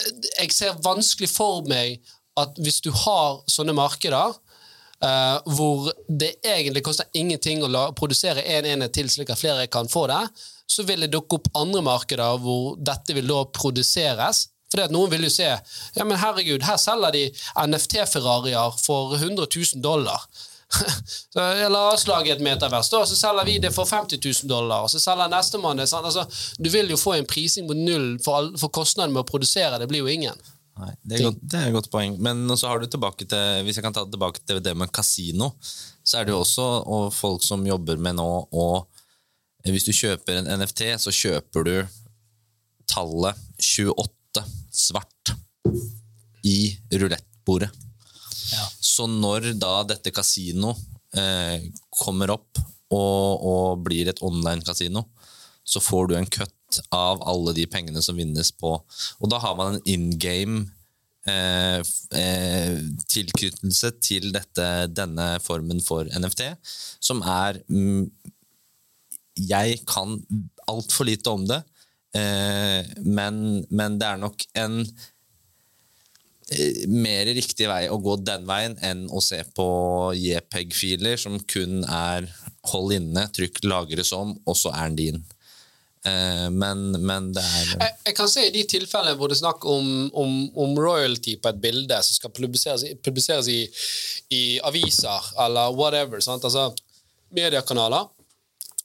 eh, 0.00 0.10
jeg 0.40 0.56
ser 0.56 0.80
vanskelig 0.84 1.28
for 1.32 1.66
meg 1.68 2.00
at 2.40 2.56
hvis 2.60 2.80
du 2.84 2.92
har 3.04 3.42
sånne 3.50 3.76
markeder 3.76 4.36
Uh, 4.96 5.36
hvor 5.52 5.90
det 6.08 6.38
egentlig 6.40 6.80
koster 6.80 7.04
ingenting 7.12 7.60
å 7.60 7.68
la, 7.68 7.82
produsere 7.92 8.40
én 8.40 8.64
en 8.64 8.78
enhet 8.78 8.94
til, 8.96 9.10
slik 9.12 9.28
at 9.28 9.36
flere 9.36 9.66
kan 9.68 9.90
få 9.92 10.06
det, 10.08 10.22
så 10.66 10.84
vil 10.86 11.06
det 11.06 11.12
dukke 11.14 11.38
opp 11.38 11.48
andre 11.58 11.82
markeder 11.86 12.42
hvor 12.42 12.76
dette 12.78 13.16
vil 13.16 13.30
da 13.30 13.44
produseres. 13.54 14.46
Fordi 14.70 14.88
at 14.88 14.92
Noen 14.94 15.12
vil 15.12 15.28
jo 15.28 15.30
se 15.30 15.46
ja, 15.46 16.04
men 16.04 16.18
herregud, 16.18 16.64
her 16.66 16.78
selger 16.80 17.14
de 17.14 17.24
NFT-Ferrarier 17.62 18.74
for 18.82 19.14
100 19.14 19.46
000 19.46 19.82
dollar. 19.84 20.26
så, 21.32 21.44
la 21.70 21.82
oss 21.92 22.04
et 22.26 22.42
metervers, 22.42 22.90
da, 22.90 23.04
så 23.06 23.16
selger 23.16 23.46
vi 23.46 23.60
det 23.62 23.70
for 23.74 23.86
50 23.86 24.18
000 24.18 24.50
dollar. 24.50 24.82
og 24.82 24.90
så 24.90 25.00
selger 25.00 25.30
nestemann 25.30 25.78
det. 25.78 25.86
Altså, 25.94 26.26
du 26.58 26.68
vil 26.70 26.90
jo 26.90 26.98
få 26.98 27.14
en 27.14 27.26
prising 27.26 27.68
på 27.68 27.78
null, 27.78 28.18
for, 28.24 28.40
all, 28.40 28.52
for 28.58 28.74
kostnaden 28.74 29.14
med 29.14 29.22
å 29.22 29.30
produsere 29.30 29.78
det 29.78 29.88
blir 29.90 30.02
jo 30.02 30.10
ingen. 30.10 30.36
Nei, 30.76 30.92
det, 31.02 31.16
er 31.16 31.28
godt, 31.30 31.38
det 31.40 31.60
er 31.60 31.70
et 31.70 31.76
godt 31.78 31.92
poeng. 31.92 32.18
Men 32.20 32.44
så 32.58 32.68
har 32.68 32.82
du 32.82 32.90
tilbake 32.90 33.24
til, 33.24 33.62
hvis 33.64 33.78
jeg 33.78 33.86
kan 33.86 33.94
ta 33.96 34.04
tilbake 34.04 34.42
til 34.44 34.60
det 34.60 34.74
med 34.76 34.92
kasino, 34.92 35.54
så 36.04 36.20
er 36.20 36.26
det 36.26 36.34
jo 36.34 36.42
også 36.42 36.66
folk 37.14 37.46
som 37.46 37.64
jobber 37.66 38.02
med 38.02 38.18
nå 38.18 38.28
og 38.50 38.84
hvis 39.74 39.86
du 39.86 39.92
kjøper 39.94 40.40
en 40.40 40.50
NFT, 40.60 40.82
så 41.02 41.12
kjøper 41.14 41.66
du 41.66 41.74
tallet 42.86 43.38
28 43.58 44.44
svart 44.70 45.32
i 46.46 46.76
rulettbordet. 46.94 47.72
Ja. 48.52 48.66
Så 48.78 49.08
når 49.10 49.50
da 49.58 49.80
dette 49.88 50.12
kasino 50.14 50.70
eh, 51.16 51.66
kommer 51.90 52.30
opp 52.36 52.60
og, 52.94 53.42
og, 53.42 53.82
blir 53.86 54.10
et 54.10 54.22
online-kasino, 54.22 55.02
så 55.66 55.82
får 55.82 56.10
du 56.10 56.14
en 56.14 56.30
cut 56.30 56.80
av 56.94 57.24
alle 57.26 57.54
de 57.56 57.66
pengene 57.70 58.02
som 58.02 58.18
vinnes 58.18 58.50
på 58.58 58.72
Og 58.76 59.30
da 59.30 59.38
har 59.42 59.54
man 59.58 59.76
en 59.76 59.82
in 59.90 60.06
game 60.22 60.60
eh, 61.26 61.82
eh, 62.14 62.78
til 63.10 64.30
dette, 64.34 64.68
denne 64.94 65.28
formen 65.42 65.82
for 65.82 66.06
NFT, 66.06 66.52
som 67.02 67.22
er 67.26 67.58
mm, 67.66 68.06
jeg 69.36 69.82
kan 69.88 70.16
altfor 70.70 71.06
lite 71.08 71.30
om 71.30 71.44
det, 71.48 71.60
eh, 72.16 72.88
men, 73.04 73.66
men, 73.70 73.98
det 74.00 74.08
er 74.08 74.22
nok 74.22 74.44
en 74.56 74.80
eh, 76.50 76.82
mer 76.90 77.28
riktig 77.36 77.68
vei 77.70 77.84
å 77.92 78.00
gå 78.02 78.16
den 78.24 78.48
veien 78.48 78.76
enn 78.84 79.06
å 79.12 79.22
se 79.24 79.42
på 79.56 79.68
JPEG-filer 80.16 81.20
som 81.20 81.38
kun 81.44 81.84
er 81.84 82.28
hold 82.72 82.96
inne, 82.96 83.28
trykk 83.30 83.62
'lagre 83.64 84.04
som', 84.04 84.36
og 84.46 84.56
så 84.58 84.72
er 84.74 84.90
den 84.90 85.00
din. 85.02 85.24
Eh, 86.06 86.48
men, 86.50 86.90
men, 87.02 87.32
det 87.34 87.42
er 87.42 87.70
jeg, 87.72 87.94
jeg, 88.06 88.14
kan 88.14 88.28
se 88.30 88.44
i 88.46 88.52
de 88.54 88.62
tilfellene 88.70 89.18
hvor 89.18 89.30
det 89.30 89.36
er 89.38 89.42
snakk 89.42 89.64
om, 89.66 89.86
om, 90.14 90.34
om, 90.54 90.74
royalty 90.78 91.34
på 91.42 91.50
et 91.50 91.62
bilde 91.62 91.98
som 92.06 92.18
skal 92.20 92.34
publiseres, 92.36 92.84
publiseres 93.02 93.48
i, 93.50 93.62
i, 94.30 94.42
aviser 94.62 95.32
eller 95.42 95.74
whatever, 95.74 96.22
altså 96.22 96.68
mediekanaler 97.34 98.06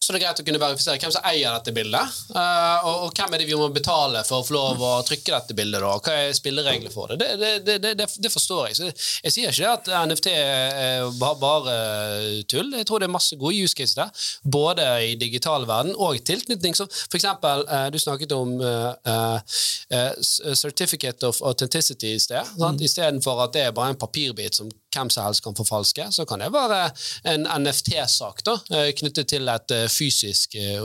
så 0.01 0.13
det 0.13 0.17
er 0.17 0.23
greit 0.23 0.39
å 0.41 0.43
kunne 0.47 0.59
verifisere 0.61 0.97
hvem 0.97 1.11
som 1.13 1.25
eier 1.29 1.53
dette 1.53 1.73
bildet. 1.75 2.15
Uh, 2.33 2.87
og, 2.89 2.95
og, 3.05 3.11
hvem 3.13 3.35
er 3.35 3.43
det 3.43 3.45
vi 3.45 3.57
må 3.59 3.67
betale 3.69 4.23
for 4.25 4.41
å 4.41 4.47
få 4.47 4.55
lov 4.55 4.81
å 4.81 4.93
trykke 5.05 5.35
dette 5.35 5.53
bildet. 5.57 5.83
Da? 5.83 5.91
Hva 6.01 6.15
er 6.23 6.33
spillereglene 6.33 6.93
for 6.93 7.13
det? 7.13 7.27
Det, 7.37 7.51
det, 7.67 7.75
det? 7.85 8.07
det, 8.09 8.31
forstår 8.33 8.71
jeg. 8.71 8.79
Så 8.79 8.89
jeg 9.27 9.35
sier 9.35 9.53
ikke 9.53 9.75
at 9.77 9.91
NFT 10.09 10.31
er 10.33 11.05
bare, 11.21 11.77
tull. 12.49 12.73
Jeg 12.79 12.89
tror 12.89 13.03
det 13.03 13.11
er 13.11 13.13
masse 13.13 13.37
gode 13.37 13.61
use 13.61 13.77
cases 13.77 13.93
der. 13.99 14.25
Både 14.41 14.89
i 15.05 15.13
digital 15.21 15.69
verden 15.69 15.93
og 15.93 16.17
tilknytning. 16.25 16.73
Som 16.77 16.89
for 16.89 17.21
eksempel, 17.21 17.67
uh, 17.69 17.85
du 17.93 18.01
snakket 18.01 18.33
om 18.33 18.57
uh, 18.57 19.37
certificate 20.57 21.29
of 21.29 21.43
authenticity 21.45 22.15
i 22.15 22.25
sted. 22.25 22.57
Mm. 22.57 22.81
Istedenfor 22.89 23.45
at 23.45 23.53
det 23.53 23.67
er 23.67 23.77
bare 23.77 23.93
en 23.93 24.01
papirbit 24.01 24.57
som 24.63 24.73
hvem 24.91 25.09
som 25.13 25.25
helst 25.25 25.43
kan 25.45 25.55
forfalske, 25.57 26.07
så 26.11 26.25
kan 26.27 26.41
det 26.43 26.51
være 26.53 26.81
en 27.31 27.47
NFT-sak 27.63 28.43
da, 28.47 28.57
eh, 28.73 28.91
knyttet 28.97 29.29
til 29.31 29.49
et 29.51 29.75
eh, 29.75 29.87
fysisk 29.91 30.55
eh, 30.59 30.81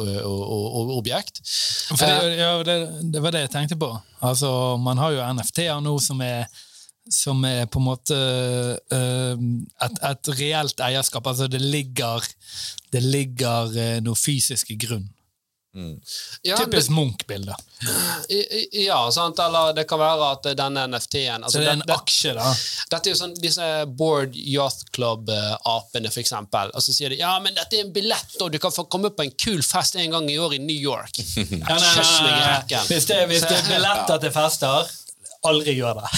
objekt. 0.97 1.43
Det, 1.99 2.13
ja, 2.39 2.53
det, 2.67 2.79
det 3.13 3.23
var 3.23 3.35
det 3.35 3.47
jeg 3.47 3.55
tenkte 3.57 3.81
på. 3.81 3.91
Altså, 4.25 4.51
man 4.81 4.99
har 5.03 5.17
jo 5.17 5.27
NFT-er 5.39 5.83
nå 5.85 5.97
som 6.03 6.23
er, 6.25 6.47
som 7.13 7.45
er 7.47 7.67
på 7.71 7.79
en 7.79 7.87
måte 7.87 8.17
uh, 8.91 9.43
et, 9.87 9.99
et 10.09 10.31
reelt 10.41 10.81
eierskap. 10.83 11.29
Altså 11.31 11.47
det 11.47 11.61
ligger, 11.63 12.25
det 12.91 13.03
ligger 13.05 13.71
uh, 13.77 13.99
noe 14.03 14.19
fysisk 14.19 14.73
i 14.75 14.79
grunn. 14.81 15.07
Ja, 16.47 16.57
Typisk 16.57 16.91
Munch-bilde. 16.91 17.55
ja, 18.73 19.11
sant? 19.13 19.39
eller 19.39 19.73
det 19.77 19.85
kan 19.89 19.99
være 20.01 20.31
at 20.37 20.49
denne 20.57 20.87
NFT-en 20.89 21.45
altså, 21.45 21.59
Så 21.59 21.63
det 21.63 21.69
er 21.69 21.73
en 21.77 21.83
det- 21.87 21.97
aksje, 21.97 22.35
da. 22.35 22.55
Dette 22.91 23.11
er 23.11 23.15
jo 23.15 23.19
sånn, 23.21 23.35
disse 23.43 23.69
Board 23.87 24.35
Yacht 24.35 24.91
Club-apene, 24.97 26.11
for 26.13 26.21
eksempel. 26.23 26.71
Og 26.75 26.83
så 26.83 26.95
sier 26.97 27.11
de 27.13 27.19
ja, 27.21 27.35
men 27.41 27.55
dette 27.55 27.77
er 27.81 27.85
en 27.87 27.93
billett, 27.93 28.37
og 28.41 28.53
du 28.53 28.59
kan 28.63 28.73
få 28.73 28.87
komme 28.89 29.11
på 29.11 29.23
en 29.27 29.31
kul 29.37 29.63
fest 29.63 29.97
en 29.97 30.11
gang 30.11 30.31
i 30.31 30.39
år 30.39 30.55
i 30.57 30.63
New 30.65 30.77
York. 30.77 31.13
Ja, 31.67 31.77
nei, 31.79 31.95
nei, 31.97 32.39
nei. 32.71 32.83
Hvis 32.89 33.07
det, 33.09 33.17
hvis 33.31 33.43
det 33.47 33.57
er 33.59 33.69
billetter 33.69 34.19
til 34.23 34.31
fester, 34.35 34.89
aldri 35.49 35.77
gjør 35.79 36.01
det. 36.01 36.11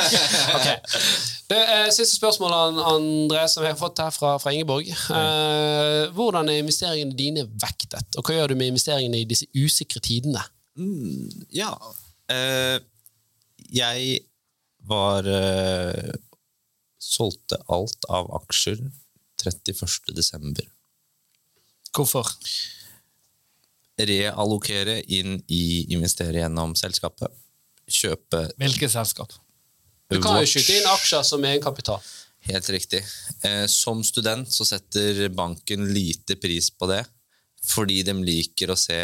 okay. 0.56 0.76
Det 1.50 1.60
er 1.60 1.90
siste 1.92 2.16
spørsmål, 2.16 2.54
André, 2.88 3.44
som 3.52 3.64
jeg 3.66 3.74
har 3.74 3.80
fått 3.80 4.00
her 4.00 4.12
fra, 4.14 4.34
fra 4.40 4.52
Ingeborg. 4.54 4.88
Eh, 4.88 6.12
hvordan 6.16 6.48
er 6.48 6.62
investeringene 6.62 7.16
dine 7.18 7.44
vektet, 7.60 8.16
og 8.16 8.24
hva 8.24 8.38
gjør 8.38 8.54
du 8.54 8.58
med 8.60 8.72
investeringene 8.72 9.20
i 9.20 9.28
disse 9.28 9.48
usikre 9.52 10.00
tidene? 10.04 10.42
Ja. 11.54 11.74
Eh, 12.32 12.78
jeg 13.74 14.22
var 14.88 15.28
eh, 15.28 16.14
Solgte 17.04 17.58
alt 17.68 18.06
av 18.08 18.30
aksjer 18.40 18.78
31. 19.44 20.14
desember. 20.16 20.64
Hvorfor? 21.94 22.30
Reallokere 24.00 24.96
inn 25.12 25.36
i 25.52 25.84
investere 25.94 26.40
gjennom 26.40 26.72
selskapet. 26.78 27.28
Kjøpe 27.90 28.46
Hvilket 28.60 28.92
selskap? 28.92 29.32
Du 30.12 30.20
kan 30.22 30.38
jo 30.40 30.48
skyte 30.48 30.76
inn 30.78 30.88
aksjer 30.92 31.24
som 31.26 31.44
egenkapital. 31.44 32.02
Helt 32.44 32.68
riktig. 32.70 33.00
Eh, 33.46 33.64
som 33.72 34.02
student 34.04 34.50
så 34.52 34.66
setter 34.68 35.28
banken 35.32 35.86
lite 35.94 36.36
pris 36.36 36.68
på 36.70 36.88
det, 36.90 37.00
fordi 37.64 38.02
de 38.04 38.14
liker 38.20 38.72
å 38.72 38.78
se 38.78 38.98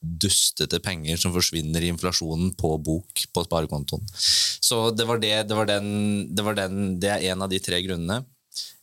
dustete 0.00 0.80
penger 0.82 1.20
som 1.20 1.32
forsvinner 1.34 1.84
i 1.84 1.90
inflasjonen 1.92 2.54
på 2.58 2.72
bok 2.82 3.24
på 3.34 3.44
sparekontoen. 3.46 4.02
Så 4.16 4.88
det 4.96 5.06
var 5.06 5.20
det, 5.22 5.34
det 5.50 5.56
var 5.56 5.68
den, 5.68 5.90
det 6.34 6.44
var 6.46 6.58
den, 6.58 6.98
det 7.00 7.12
er 7.14 7.26
en 7.30 7.46
av 7.46 7.52
de 7.52 7.60
tre 7.62 7.80
grunnene. 7.84 8.22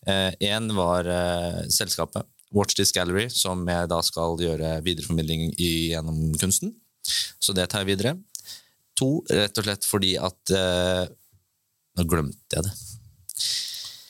Én 0.08 0.72
var 0.78 1.10
eh, 1.12 1.64
selskapet 1.74 2.24
Watch 2.56 2.78
This 2.78 2.94
Gallery, 2.96 3.28
som 3.34 3.66
jeg 3.68 3.90
da 3.92 4.00
skal 4.06 4.40
gjøre 4.40 4.78
videreformidling 4.86 5.50
i, 5.58 5.72
gjennom 5.92 6.32
kunsten. 6.40 6.72
Så 7.40 7.56
det 7.56 7.68
tar 7.72 7.84
jeg 7.84 7.96
videre. 7.96 8.16
To, 8.98 9.10
rett 9.30 9.60
og 9.62 9.66
slett 9.68 9.86
fordi 9.86 10.16
at 10.18 10.54
eh, 10.58 11.04
Nå 11.98 12.06
glemte 12.10 12.58
jeg 12.58 12.66
det. 12.66 12.72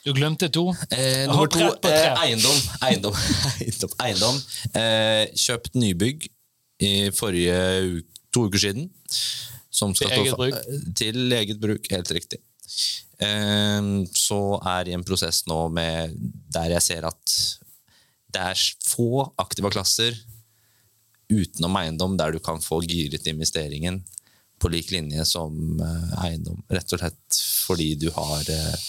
Du 0.04 0.12
glemte 0.16 0.48
to. 0.52 0.62
Eh, 0.94 1.26
nummer 1.28 1.48
to, 1.52 1.60
eh, 1.88 2.14
eiendom. 2.22 2.58
Eiendom. 2.86 3.16
eiendom. 3.60 3.92
eiendom. 4.04 4.38
Eh, 4.80 5.24
kjøpt 5.36 5.76
nybygg 5.76 6.28
i 6.84 6.92
forrige 7.16 7.58
to 8.32 8.46
uker 8.48 8.62
siden. 8.62 8.88
Som 9.70 9.92
skal 9.96 10.12
Til 10.12 10.22
eget 10.24 10.38
bruk? 10.40 10.56
eh, 10.56 10.86
Til 10.96 11.36
eget 11.40 11.60
bruk, 11.60 11.90
helt 11.92 12.12
riktig. 12.16 12.40
Eh, 13.20 13.90
så 14.16 14.40
er 14.76 14.88
i 14.92 14.96
en 14.96 15.04
prosess 15.04 15.42
nå 15.50 15.60
med 15.74 16.16
der 16.54 16.72
jeg 16.76 16.86
ser 16.90 17.08
at 17.08 17.36
det 18.32 18.44
er 18.52 18.64
få 18.84 19.24
aktive 19.40 19.72
klasser 19.72 20.16
utenom 21.32 21.76
eiendom 21.80 22.16
der 22.20 22.32
du 22.36 22.40
kan 22.44 22.60
få 22.64 22.80
giret 22.84 23.26
investeringen 23.28 24.00
på 24.58 24.70
lik 24.72 24.90
linje 24.90 25.24
som 25.24 25.80
eh, 25.80 26.24
eiendom. 26.24 26.62
Rett 26.72 26.94
og 26.94 27.02
slett 27.02 27.40
fordi 27.66 27.92
du 28.00 28.08
har 28.14 28.50
eh, 28.52 28.86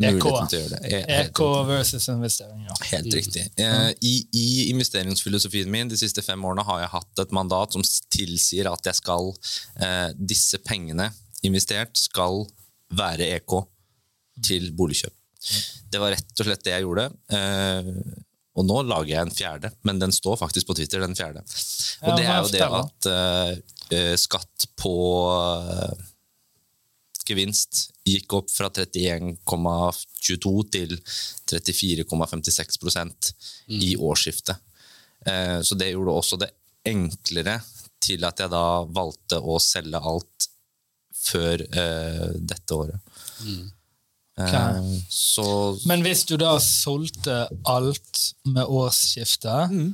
muligheten 0.00 0.50
til 0.50 0.58
å 0.58 0.62
gjøre 0.62 0.78
det. 0.78 1.02
EK 1.16 1.42
versus 1.68 2.08
investering, 2.12 2.64
ja. 2.68 2.76
Helt 2.92 3.14
riktig. 3.14 3.46
Eh, 3.60 3.90
I, 4.06 4.14
I 4.32 4.46
investeringsfilosofien 4.70 5.70
min 5.70 5.90
de 5.90 5.98
siste 6.00 6.24
fem 6.26 6.44
årene 6.44 6.64
har 6.66 6.84
jeg 6.84 6.94
hatt 6.94 7.24
et 7.24 7.34
mandat 7.36 7.76
som 7.76 7.84
tilsier 8.12 8.70
at 8.70 8.90
jeg 8.90 9.00
skal 9.02 9.32
disse 10.16 10.58
pengene 10.66 11.10
investert 11.46 11.96
skal 11.96 12.44
være 12.96 13.30
EK 13.36 13.60
til 14.44 14.70
boligkjøp. 14.76 15.14
Det 15.90 16.00
var 16.00 16.12
rett 16.14 16.42
og 16.42 16.46
slett 16.46 16.64
det 16.66 16.74
jeg 16.74 16.84
gjorde. 16.84 17.06
Og 18.58 18.66
nå 18.66 18.80
lager 18.84 19.12
jeg 19.12 19.24
en 19.24 19.32
fjerde, 19.32 19.70
men 19.88 20.00
den 20.02 20.12
står 20.12 20.36
faktisk 20.40 20.68
på 20.68 20.76
Twitter, 20.76 21.00
den 21.00 21.16
fjerde. 21.16 21.42
Og 22.04 22.18
det 22.18 22.26
er 22.26 22.40
jo 22.42 22.50
det 22.52 22.66
at 22.66 23.08
skatt 24.20 24.68
på 24.78 24.94
eh, 25.30 26.06
gevinst 27.30 27.90
gikk 28.06 28.32
opp 28.38 28.50
fra 28.52 28.70
31,22 28.72 30.54
til 30.74 30.96
34,56 31.50 32.80
mm. 33.68 33.80
i 33.80 33.96
årsskiftet. 33.96 34.56
Eh, 35.26 35.60
Så 35.62 35.74
det 35.78 35.92
gjorde 35.92 36.16
også 36.16 36.36
det 36.40 36.50
enklere 36.88 37.60
til 38.00 38.24
at 38.24 38.40
jeg 38.40 38.50
da 38.52 38.82
valgte 38.88 39.40
å 39.40 39.58
selge 39.62 40.00
alt 40.00 40.48
før 41.20 41.60
eh, 41.60 42.30
dette 42.40 42.74
året. 42.74 42.98
Eh, 44.40 44.80
Så 45.12 45.78
Men 45.90 46.02
hvis 46.06 46.24
du 46.28 46.36
da 46.40 46.58
solgte 46.64 47.48
alt 47.68 48.34
med 48.48 48.64
årsskiftet 48.64 49.74
eh, 49.76 49.90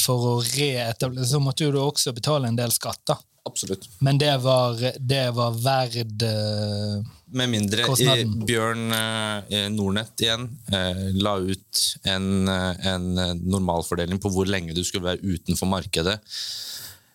for 0.00 0.28
å 0.32 0.36
reetablere, 0.42 1.26
så 1.26 1.40
måtte 1.42 1.68
du 1.72 1.78
også 1.82 2.12
betale 2.16 2.48
en 2.50 2.58
del 2.58 2.72
skatt, 2.74 3.00
da. 3.06 3.18
absolutt. 3.48 3.86
Men 4.04 4.18
det 4.18 4.34
var, 4.44 4.80
det 4.98 5.24
var 5.36 5.54
verd 5.62 6.22
eh, 6.26 6.98
Med 7.38 7.48
mindre 7.52 7.84
eh, 7.84 7.88
Kostnaden. 7.88 8.34
Bjørn 8.48 8.92
eh, 8.92 9.68
Nordnett 9.72 10.20
igjen 10.24 10.48
eh, 10.72 11.04
la 11.22 11.36
ut 11.40 11.84
en, 12.04 12.48
eh, 12.48 12.86
en 12.92 13.06
eh, 13.18 13.34
normalfordeling 13.40 14.20
på 14.20 14.32
hvor 14.34 14.48
lenge 14.50 14.76
du 14.76 14.82
skulle 14.84 15.08
være 15.14 15.24
utenfor 15.36 15.70
markedet. 15.70 16.18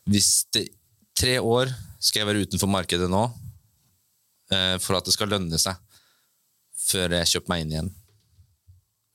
Hvis 0.09 0.31
det 0.55 0.67
tre 1.15 1.37
år 1.39 1.69
skal 1.99 2.23
jeg 2.23 2.29
være 2.31 2.45
utenfor 2.47 2.71
markedet 2.73 3.09
nå 3.11 3.23
eh, 4.51 4.77
for 4.81 4.97
at 4.97 5.05
det 5.07 5.13
skal 5.15 5.29
lønne 5.35 5.59
seg 5.61 5.77
før 6.83 7.13
jeg 7.19 7.29
kjøper 7.35 7.53
meg 7.53 7.61
inn 7.63 7.75
igjen. 7.77 7.93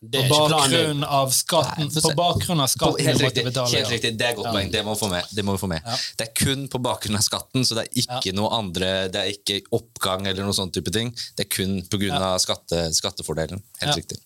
Det 0.01 0.21
på 0.31 0.37
bakgrunn 0.47 1.03
av 1.05 1.33
skatten, 1.35 1.89
Nei, 1.91 2.03
på 2.03 2.13
bakgrunn 2.15 2.61
av 2.63 2.69
skatten 2.71 3.07
helt 3.09 3.23
riktig, 3.25 3.43
betale. 3.49 3.73
helt 3.73 3.89
ja. 3.89 3.95
riktig, 3.97 4.13
Det 4.19 4.27
er 4.29 4.37
godt 4.39 4.53
poeng. 4.55 4.71
Det 4.71 4.83
må 4.87 4.95
vi 4.95 5.01
få 5.01 5.09
med. 5.11 5.33
Det, 5.35 5.45
få 5.59 5.71
med. 5.73 5.83
Ja. 5.83 5.97
det 6.21 6.29
er 6.29 6.35
kun 6.39 6.69
på 6.71 6.79
bakgrunn 6.85 7.19
av 7.19 7.25
skatten, 7.27 7.67
så 7.67 7.75
det 7.75 7.89
er 7.89 8.05
ikke 8.05 8.35
noe 8.39 8.53
andre 8.55 8.91
Det 9.11 9.25
er 9.25 9.33
ikke 9.35 9.59
oppgang 9.75 10.29
eller 10.31 10.47
noe 10.47 10.55
sånn 10.55 10.71
type 10.71 10.95
ting. 10.95 11.11
Det 11.35 11.49
er 11.49 11.51
kun 11.51 11.81
pga. 11.91 12.13
Ja. 12.15 12.31
skatte, 12.39 12.85
skattefordelen. 12.95 13.59
Helt 13.83 13.91
Ja. 13.91 13.99
riktig. 13.99 14.23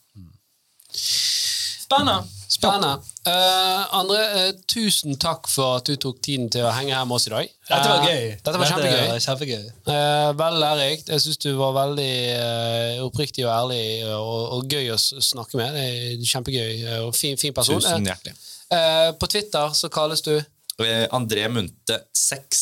Spennende! 1.93 2.23
Spennende. 2.53 2.91
Uh, 3.27 3.95
Andre, 3.97 4.19
uh, 4.37 4.49
tusen 4.69 5.15
takk 5.21 5.47
for 5.49 5.79
at 5.79 5.87
du 5.89 5.95
tok 5.97 6.19
tiden 6.25 6.51
til 6.53 6.67
å 6.69 6.73
henge 6.77 6.93
her 6.93 7.07
med 7.09 7.17
oss 7.17 7.27
i 7.27 7.33
dag. 7.33 7.49
Dette 7.69 7.89
var 7.89 8.03
Eh, 8.03 8.09
gøy. 8.11 8.27
Dette 8.45 8.59
var 8.61 8.69
kjempegøy. 8.69 9.07
var 9.09 9.23
kjempegøy. 9.25 9.65
Eh, 9.95 10.29
veldig 10.43 10.61
lærerikt. 10.61 11.09
Jeg 11.15 11.25
syns 11.25 11.41
du 11.47 11.49
var 11.57 11.73
veldig 11.79 12.11
eh, 12.37 13.01
oppriktig 13.07 13.47
og 13.47 13.53
ærlig 13.55 13.81
eh, 14.03 14.13
og, 14.19 14.43
og 14.59 14.69
gøy 14.77 14.91
å 14.93 14.99
snakke 15.01 15.57
med. 15.63 15.73
Det 15.79 15.87
er 15.89 16.27
Kjempegøy 16.33 16.73
eh, 16.85 17.01
og 17.07 17.15
fin, 17.17 17.37
fin 17.41 17.55
person. 17.57 17.81
Tusen 17.81 18.05
Eh, 18.05 18.13
hjertelig. 18.13 18.37
eh, 18.77 19.11
på 19.17 19.31
Twitter 19.33 19.73
så 19.79 19.89
kalles 19.93 20.21
du 20.29 20.35
Eh, 20.83 21.07
André 21.13 21.49
Munte 21.53 21.99
6. 22.17 22.61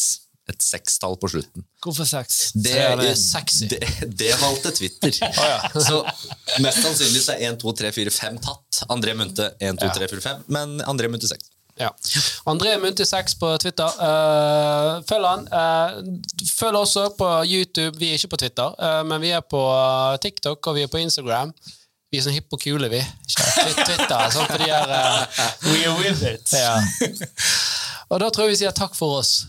Et 0.49 0.65
sekstall 0.65 1.15
på 1.21 1.29
slutten. 1.31 1.65
Hvorfor 1.85 2.09
seks? 2.09 2.39
Det, 2.57 2.73
er 2.75 2.97
det 2.99 3.12
sexy. 3.19 3.69
Det, 3.71 3.81
det 4.19 4.33
valgte 4.41 4.73
Twitter. 4.75 5.12
Så 5.89 6.01
mest 6.65 6.83
sannsynlig 6.83 7.23
så 7.23 7.37
er 7.37 7.53
1, 7.53 7.61
2, 7.61 7.75
3, 7.83 7.93
4, 7.95 8.15
5 8.17 8.41
tatt. 8.49 8.83
André 8.91 9.15
Munthe 9.15 9.53
1, 9.61 9.79
2, 9.79 9.93
3, 10.01 10.09
4, 10.17 10.25
5, 10.27 10.45
men 10.57 10.81
André 10.91 11.12
Munthe 11.12 11.31
6. 11.31 11.53
Ja. 11.81 11.91
André 12.51 12.75
Munthe6 12.77 13.39
på 13.41 13.53
Twitter. 13.62 13.89
Uh, 14.01 15.01
følg 15.09 15.29
han. 15.29 15.47
Uh, 15.49 16.49
følg 16.57 16.77
også 16.83 17.07
på 17.19 17.29
YouTube. 17.49 17.95
Vi 18.01 18.11
er 18.11 18.19
ikke 18.19 18.35
på 18.35 18.41
Twitter, 18.43 18.75
uh, 18.77 19.01
men 19.07 19.23
vi 19.23 19.31
er 19.37 19.45
på 19.45 19.62
TikTok 20.21 20.67
og 20.67 20.77
vi 20.77 20.85
er 20.85 20.93
på 20.93 21.01
Instagram. 21.01 21.55
Vi 22.11 22.19
er 22.19 22.25
sånn 22.27 22.35
hippe 22.35 22.59
og 22.59 22.62
kule, 22.65 22.91
vi. 22.91 23.01
Twitter, 23.87 24.31
sånn 24.35 24.49
for 24.51 24.59
de 24.59 24.67
her 24.67 24.91
eh, 24.91 25.43
We 25.71 25.85
are 25.87 25.95
with 26.01 26.25
it. 26.27 26.51
ja. 26.51 26.75
Og 28.11 28.19
da 28.19 28.31
tror 28.35 28.49
jeg 28.49 28.57
vi 28.57 28.61
sier 28.65 28.75
takk 28.75 28.97
for 28.99 29.21
oss, 29.21 29.45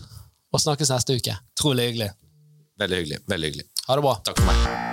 og 0.52 0.60
snakkes 0.60 0.92
neste 0.92 1.16
uke. 1.18 1.36
Trolig 1.58 1.90
hyggelig. 1.90 2.12
Veldig 2.78 3.02
hyggelig. 3.02 3.20
veldig 3.28 3.52
hyggelig. 3.52 3.68
Ha 3.88 3.96
det 3.98 4.08
bra. 4.08 4.16
Takk 4.24 4.40
for 4.42 4.52
meg. 4.52 4.91